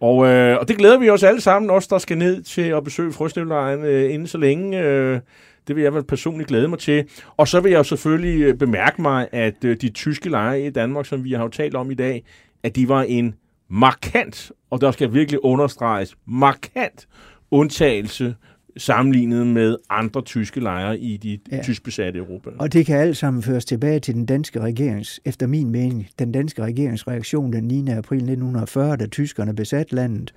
Og, 0.00 0.26
øh, 0.26 0.58
og 0.58 0.68
det 0.68 0.76
glæder 0.76 0.98
vi 0.98 1.10
os 1.10 1.22
alle 1.22 1.40
sammen, 1.40 1.70
også 1.70 1.88
der 1.90 1.98
skal 1.98 2.18
ned 2.18 2.42
til 2.42 2.62
at 2.62 2.84
besøge 2.84 3.12
Frøslevlejren 3.12 3.84
øh, 3.84 4.14
inden 4.14 4.26
så 4.26 4.38
længe. 4.38 4.80
Øh, 4.80 5.20
det 5.68 5.76
vil 5.76 5.82
jeg 5.82 5.94
vel 5.94 6.04
personligt 6.04 6.48
glæde 6.48 6.68
mig 6.68 6.78
til. 6.78 7.04
Og 7.36 7.48
så 7.48 7.60
vil 7.60 7.70
jeg 7.70 7.78
jo 7.78 7.82
selvfølgelig 7.82 8.42
øh, 8.42 8.54
bemærke 8.54 9.02
mig, 9.02 9.28
at 9.32 9.64
øh, 9.64 9.76
de 9.80 9.88
tyske 9.88 10.30
lejre 10.30 10.66
i 10.66 10.70
Danmark, 10.70 11.06
som 11.06 11.24
vi 11.24 11.32
har 11.32 11.42
jo 11.42 11.48
talt 11.48 11.74
om 11.74 11.90
i 11.90 11.94
dag, 11.94 12.24
at 12.62 12.76
de 12.76 12.88
var 12.88 13.02
en 13.02 13.34
markant, 13.72 14.52
og 14.70 14.80
der 14.80 14.90
skal 14.90 15.14
virkelig 15.14 15.44
understreges, 15.44 16.16
markant 16.26 17.08
undtagelse 17.50 18.34
sammenlignet 18.76 19.46
med 19.46 19.76
andre 19.90 20.22
tyske 20.22 20.60
lejre 20.60 20.98
i 20.98 21.16
de 21.16 21.38
ja. 21.52 21.62
tysk 21.62 21.84
besatte 21.84 22.18
Europa. 22.18 22.50
Og 22.58 22.72
det 22.72 22.86
kan 22.86 22.96
alt 22.96 23.16
sammen 23.16 23.42
føres 23.42 23.64
tilbage 23.64 24.00
til 24.00 24.14
den 24.14 24.26
danske 24.26 24.60
regerings, 24.60 25.20
efter 25.24 25.46
min 25.46 25.70
mening, 25.70 26.08
den 26.18 26.32
danske 26.32 26.62
regerings 26.62 27.08
reaktion 27.08 27.52
den 27.52 27.64
9. 27.64 27.90
april 27.90 28.16
1940, 28.16 28.96
da 28.96 29.06
tyskerne 29.06 29.54
besat 29.54 29.92
landet. 29.92 30.34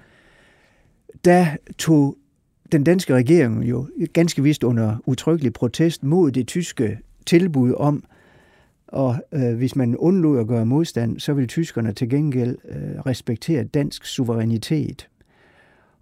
Der 1.25 1.45
tog 1.77 2.17
den 2.71 2.83
danske 2.83 3.15
regering 3.15 3.69
jo 3.69 3.87
ganske 4.13 4.43
vist 4.43 4.63
under 4.63 4.97
utryggelig 5.05 5.53
protest 5.53 6.03
mod 6.03 6.31
det 6.31 6.47
tyske 6.47 6.99
tilbud 7.25 7.73
om 7.77 8.03
og 8.87 9.15
øh, 9.31 9.55
hvis 9.55 9.75
man 9.75 9.97
undlod 9.97 10.39
at 10.39 10.47
gøre 10.47 10.65
modstand, 10.65 11.19
så 11.19 11.33
vil 11.33 11.47
tyskerne 11.47 11.91
til 11.91 12.09
gengæld 12.09 12.57
øh, 12.69 12.99
respektere 13.05 13.63
dansk 13.63 14.05
suverænitet. 14.05 15.07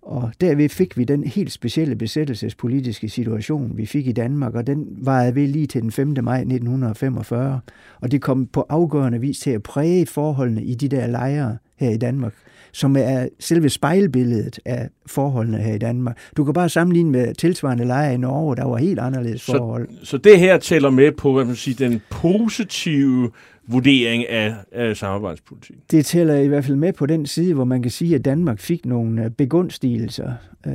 Og 0.02 0.32
derved 0.42 0.70
fik 0.70 0.98
vi 0.98 1.04
den 1.04 1.24
helt 1.24 1.52
specielle 1.52 1.96
besættelsespolitiske 1.96 3.10
situation, 3.10 3.78
vi 3.78 3.86
fik 3.86 4.08
i 4.08 4.12
Danmark, 4.12 4.56
og 4.56 4.68
den 4.68 4.88
varede 4.98 5.36
ved 5.36 5.48
lige 5.48 5.68
til 5.68 5.82
den 5.82 5.92
5. 5.92 6.08
maj 6.24 6.38
1945. 6.38 7.60
Og 8.02 8.12
det 8.12 8.22
kom 8.22 8.46
på 8.46 8.66
afgørende 8.70 9.20
vis 9.20 9.40
til 9.40 9.52
at 9.52 9.64
præge 9.64 10.06
forholdene 10.06 10.64
i 10.64 10.76
de 10.76 10.88
der 10.88 11.08
lejre 11.08 11.58
her 11.76 11.90
i 11.90 11.98
Danmark 11.98 12.34
som 12.74 12.96
er 12.96 13.28
selve 13.40 13.70
spejlbilledet 13.70 14.60
af 14.66 14.90
forholdene 15.06 15.58
her 15.58 15.74
i 15.74 15.78
Danmark. 15.78 16.18
Du 16.38 16.44
kan 16.44 16.54
bare 16.54 16.70
sammenligne 16.70 17.12
med 17.12 17.34
tilsvarende 17.34 17.86
lejre 17.86 18.14
i 18.14 18.18
Norge, 18.18 18.56
der 18.56 18.66
var 18.66 18.78
helt 18.78 19.00
anderledes 19.00 19.42
så, 19.42 19.58
forhold. 19.58 19.90
Så 20.04 20.18
det 20.18 20.40
her 20.40 20.58
tæller 20.58 20.90
med 20.90 21.12
på 21.12 21.34
hvad 21.34 21.46
man 21.46 21.56
siger, 21.56 21.90
den 21.90 22.02
positive 22.10 23.32
vurdering 23.68 24.30
af, 24.30 24.56
af 24.72 24.98
samarbejdspolitik? 24.98 25.76
Det 25.92 26.06
tæller 26.06 26.36
i 26.36 26.48
hvert 26.48 26.66
fald 26.66 26.78
med 26.78 26.94
på 26.94 27.06
den 27.06 27.26
side, 27.26 27.54
hvor 27.54 27.66
man 27.66 27.82
kan 27.82 27.92
sige, 27.92 28.16
at 28.16 28.26
Danmark 28.26 28.60
fik 28.60 28.86
nogle 28.86 29.24
øh, 29.24 29.30
begunstigelser. 29.32 30.34
Uh, 30.68 30.74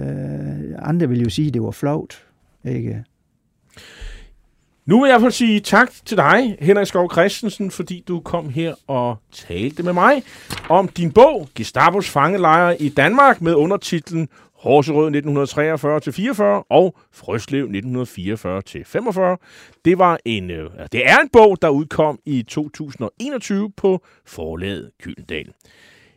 andre 0.79 1.09
vil 1.09 1.23
jo 1.23 1.31
sige, 1.31 1.49
at 1.49 1.55
det 1.55 1.63
var 1.63 1.71
flot. 1.71 2.23
Ikke? 2.65 3.05
Nu 4.89 5.03
vil 5.03 5.11
jeg 5.11 5.21
få 5.21 5.31
sige 5.31 5.61
tak 5.61 5.91
til 6.05 6.17
dig, 6.17 6.57
Henrik 6.61 6.87
Skov 6.87 7.13
Christensen, 7.13 7.71
fordi 7.71 8.05
du 8.09 8.21
kom 8.21 8.49
her 8.49 8.75
og 8.87 9.17
talte 9.33 9.83
med 9.83 9.93
mig 9.93 10.23
om 10.69 10.89
din 10.89 11.13
bog, 11.13 11.49
Gestapos 11.55 12.11
fangelejre 12.11 12.83
i 12.83 12.89
Danmark, 12.89 13.41
med 13.41 13.55
undertitlen 13.55 14.29
Horserød 14.59 15.11
1943-44 16.63 16.67
og 16.71 16.97
Frøslev 17.13 17.67
1944-45. 17.67 17.71
Det 19.85 19.99
var 19.99 20.19
en, 20.25 20.51
øh, 20.51 20.65
altså, 20.65 20.89
det 20.93 21.07
er 21.07 21.19
en 21.19 21.29
bog, 21.33 21.63
der 21.63 21.69
udkom 21.69 22.19
i 22.27 22.43
2021 22.43 23.73
på 23.77 24.05
forlaget 24.27 24.91
Kyldendal. 25.03 25.53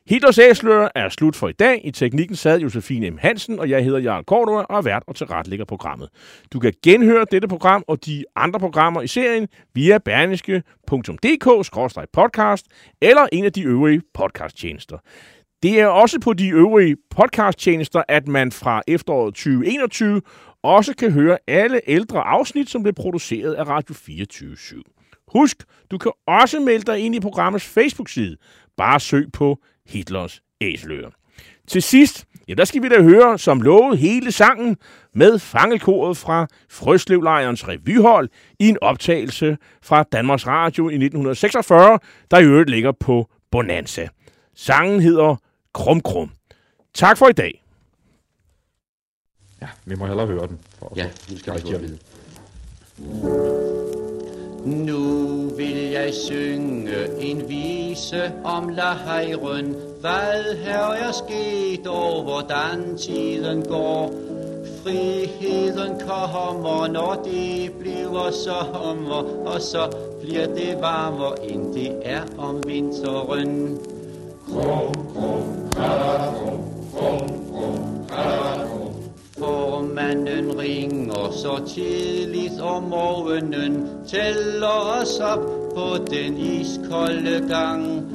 Hitlers 0.09 0.39
Æsler 0.39 0.87
er 0.95 1.09
slut 1.09 1.35
for 1.35 1.49
i 1.49 1.51
dag. 1.51 1.81
I 1.83 1.91
teknikken 1.91 2.35
sad 2.35 2.59
Josefine 2.59 3.09
M. 3.09 3.17
Hansen, 3.17 3.59
og 3.59 3.69
jeg 3.69 3.83
hedder 3.83 3.99
Jarl 3.99 4.23
Cordua 4.23 4.63
og 4.63 4.77
er 4.77 4.81
vært 4.81 5.03
og 5.07 5.15
tilrettelægger 5.15 5.65
programmet. 5.65 6.09
Du 6.53 6.59
kan 6.59 6.73
genhøre 6.83 7.25
dette 7.31 7.47
program 7.47 7.83
og 7.87 8.05
de 8.05 8.23
andre 8.35 8.59
programmer 8.59 9.01
i 9.01 9.07
serien 9.07 9.47
via 9.73 9.97
berniske.dk-podcast 9.97 12.65
eller 13.01 13.27
en 13.31 13.45
af 13.45 13.53
de 13.53 13.63
øvrige 13.63 14.01
podcasttjenester. 14.13 14.97
Det 15.63 15.79
er 15.79 15.87
også 15.87 16.19
på 16.19 16.33
de 16.33 16.49
øvrige 16.49 16.95
podcasttjenester, 17.09 18.03
at 18.07 18.27
man 18.27 18.51
fra 18.51 18.81
efteråret 18.87 19.33
2021 19.33 20.21
også 20.63 20.95
kan 20.95 21.11
høre 21.11 21.37
alle 21.47 21.81
ældre 21.87 22.21
afsnit, 22.21 22.69
som 22.69 22.83
blev 22.83 22.93
produceret 22.93 23.53
af 23.53 23.67
Radio 23.67 23.95
24 23.95 24.55
/7. 24.55 24.81
Husk, 25.33 25.63
du 25.91 25.97
kan 25.97 26.11
også 26.27 26.59
melde 26.59 26.91
dig 26.91 26.99
ind 26.99 27.15
i 27.15 27.19
programmets 27.19 27.65
Facebook-side. 27.65 28.37
Bare 28.77 28.99
søg 28.99 29.27
på 29.33 29.57
Hitlers 29.91 30.41
æseløer. 30.61 31.09
Til 31.67 31.81
sidst, 31.81 32.25
ja, 32.47 32.53
der 32.53 32.65
skal 32.65 32.83
vi 32.83 32.89
da 32.89 33.01
høre, 33.01 33.39
som 33.39 33.61
lovet, 33.61 33.97
hele 33.97 34.31
sangen 34.31 34.77
med 35.15 35.39
fangelkoret 35.39 36.17
fra 36.17 36.47
Frøslevlejrens 36.69 37.67
revyhold 37.67 38.29
i 38.59 38.69
en 38.69 38.77
optagelse 38.81 39.57
fra 39.81 40.03
Danmarks 40.03 40.47
Radio 40.47 40.89
i 40.89 40.93
1946, 40.93 41.99
der 42.31 42.37
i 42.37 42.43
øvrigt 42.43 42.69
ligger 42.69 42.91
på 42.91 43.29
Bonanza. 43.51 44.07
Sangen 44.55 45.01
hedder 45.01 45.35
Krum 45.73 46.01
Krum. 46.01 46.31
Tak 46.93 47.17
for 47.17 47.27
i 47.27 47.33
dag. 47.33 47.63
Ja, 49.61 49.67
vi 49.85 49.95
må 49.95 50.05
hellere 50.05 50.27
høre 50.27 50.47
den. 50.47 50.59
For 50.79 50.93
ja, 50.95 51.09
nu 51.29 51.37
skal 51.37 51.53
vi 51.53 51.69
høre 51.69 51.81
den. 51.81 51.99
Nu 54.65 55.31
vil 55.57 55.91
jeg 55.91 56.13
synge 56.13 57.19
en 57.19 57.49
vise 57.49 58.31
om 58.43 58.69
lejren, 58.69 59.75
hvad 60.01 60.55
her 60.55 60.91
er 60.91 61.11
sket 61.11 61.87
og 61.87 62.23
hvordan 62.23 62.97
tiden 62.97 63.65
går. 63.65 64.11
Friheden 64.83 65.99
kommer, 66.07 66.87
når 66.87 67.21
det 67.23 67.71
bliver 67.79 68.31
sommer, 68.31 69.45
og 69.45 69.61
så 69.61 69.95
bliver 70.21 70.45
det 70.45 70.77
varmere, 70.81 71.51
end 71.51 71.73
det 71.73 71.91
er 72.03 72.21
om 72.37 72.63
vinteren. 72.67 73.79
Krum, 74.47 74.93
krum, 75.13 75.43
krum, 75.73 75.83
krum, 76.37 76.63
krum, 76.93 77.29
krum, 77.51 77.79
krum. 78.69 79.00
Formanden 79.41 80.59
ringer 80.59 81.31
så 81.31 81.61
tidligt 81.67 82.61
om 82.61 82.83
morgenen, 82.83 83.87
tæller 84.07 85.01
os 85.01 85.19
op 85.19 85.39
på 85.75 86.05
den 86.11 86.37
iskolde 86.37 87.47
gang. 87.49 88.05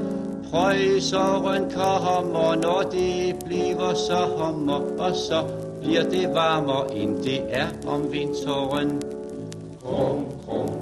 Prøjseren 0.51 1.71
kommer, 1.71 2.55
når 2.55 2.83
det 2.93 3.45
bliver 3.47 3.95
sommer, 3.95 4.81
og 4.99 5.17
så 5.17 5.45
bliver 5.83 6.03
det 6.03 6.35
varmere, 6.35 6.97
end 6.97 7.17
det 7.23 7.41
er 7.51 7.67
om 7.87 8.13
vinteren. 8.13 9.03
Krum, 9.83 10.27
krum, 10.47 10.76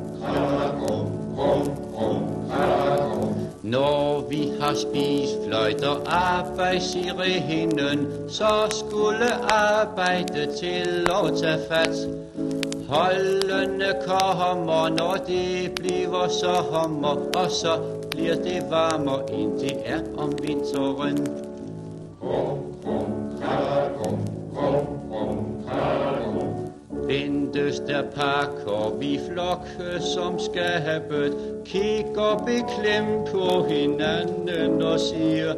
Når 3.65 4.29
vi 4.29 4.53
har 4.61 4.75
spist 4.75 5.37
fløjter 5.47 6.03
arbejdssirenen, 6.07 8.09
så 8.29 8.49
skulle 8.71 9.53
arbejde 9.53 10.49
til 10.61 11.07
at 11.11 11.37
tage 11.37 11.59
fat. 11.71 12.09
Holdene 12.89 13.95
kommer, 14.07 14.89
når 14.89 15.17
det 15.27 15.75
bliver 15.75 16.29
sommer, 16.29 17.17
og 17.37 17.51
så 17.51 17.79
bliver 18.11 18.35
det 18.35 18.63
varmere, 18.71 19.33
end 19.33 19.61
det 19.61 19.77
er 19.85 20.01
om 20.17 20.33
vinteren. 20.43 21.27
Ventes 27.07 27.81
der 27.81 28.03
pakker 28.03 28.97
vi 28.99 29.21
flokke 29.29 30.01
som 30.15 30.39
skabet, 30.39 31.35
kigger 31.65 32.45
beklemt 32.47 33.31
på 33.33 33.65
hinanden 33.69 34.83
og 34.83 35.01
siger, 35.01 35.55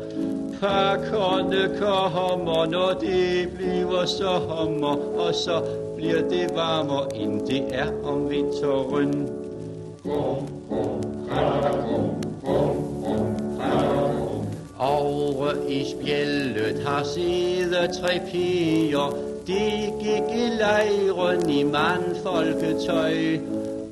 pakkerne 0.60 1.78
kommer, 1.78 2.66
når 2.66 2.98
det 3.00 3.48
bliver 3.56 4.04
sommer, 4.06 5.18
og 5.18 5.34
så 5.34 5.62
bliver 5.96 6.28
det 6.28 6.50
varmere, 6.54 7.16
end 7.16 7.40
det 7.40 7.62
er 7.72 7.86
om 8.04 8.30
vinteren. 8.30 9.28
Over 14.78 15.52
i 15.68 15.84
spjældet 15.84 16.86
har 16.86 17.04
siddet 17.04 17.90
tre 18.02 18.20
piger, 18.30 19.25
de 19.46 19.92
gik 20.00 20.22
i 20.34 20.48
lejren 20.58 21.50
i 21.50 21.62
mandfolketøj. 21.62 23.38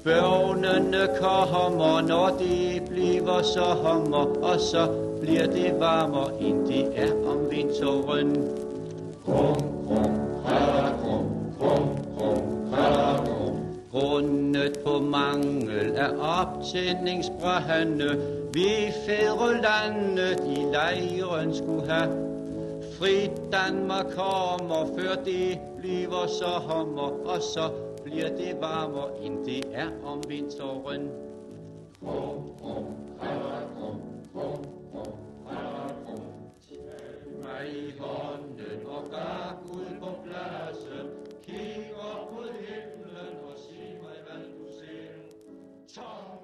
Børnene 0.05 1.09
kommer, 1.21 2.01
når 2.01 2.37
de 2.39 2.81
bliver 2.91 3.43
sommer, 3.43 4.27
og 4.43 4.61
så 4.61 4.89
bliver 5.21 5.47
det 5.47 5.75
varmere, 5.79 6.31
end 6.41 6.67
det 6.67 6.87
er 6.97 7.13
om 7.27 7.51
vinteren. 7.51 8.49
Krum, 9.25 9.57
krum, 9.87 10.21
krum, 10.47 10.85
krum, 11.03 11.27
krum, 11.59 11.89
krum, 12.19 12.19
krum. 12.19 12.43
Grundet 13.93 14.79
på 14.87 14.99
mangel 14.99 15.97
af 15.97 16.11
optændingsbrænde, 16.21 18.21
vi 18.53 18.93
fædre 19.07 19.61
landet 19.63 20.41
i 20.47 20.65
lejren 20.73 21.55
skulle 21.55 21.93
have 21.93 22.34
frit 22.99 23.53
Danmark 23.53 24.07
kommer, 24.07 24.87
før 24.99 25.25
det 25.25 25.59
bliver 25.79 26.27
så 26.27 26.47
hommer, 26.47 27.27
og 27.33 27.43
så 27.43 27.73
bliver 28.05 28.37
det 28.37 28.61
varmere, 28.61 29.23
end 29.23 29.45
det 29.45 29.65
er 29.73 29.91
om 30.05 30.23
vinteren. 30.29 31.11
Tag 36.69 37.43
mig 37.43 37.69
i 37.77 37.95
hånden 37.99 38.87
og 38.87 39.11
gak 39.11 39.75
ud 39.75 39.87
på 40.01 40.09
pladsen, 40.25 41.07
kig 41.43 41.95
op 42.01 42.33
mod 42.33 42.49
himlen 42.49 43.35
og 43.45 43.59
sig 43.59 43.99
mig, 44.03 44.17
hvad 44.27 44.43
du 44.45 44.65
ser. 44.79 45.15
Tom. 45.95 46.44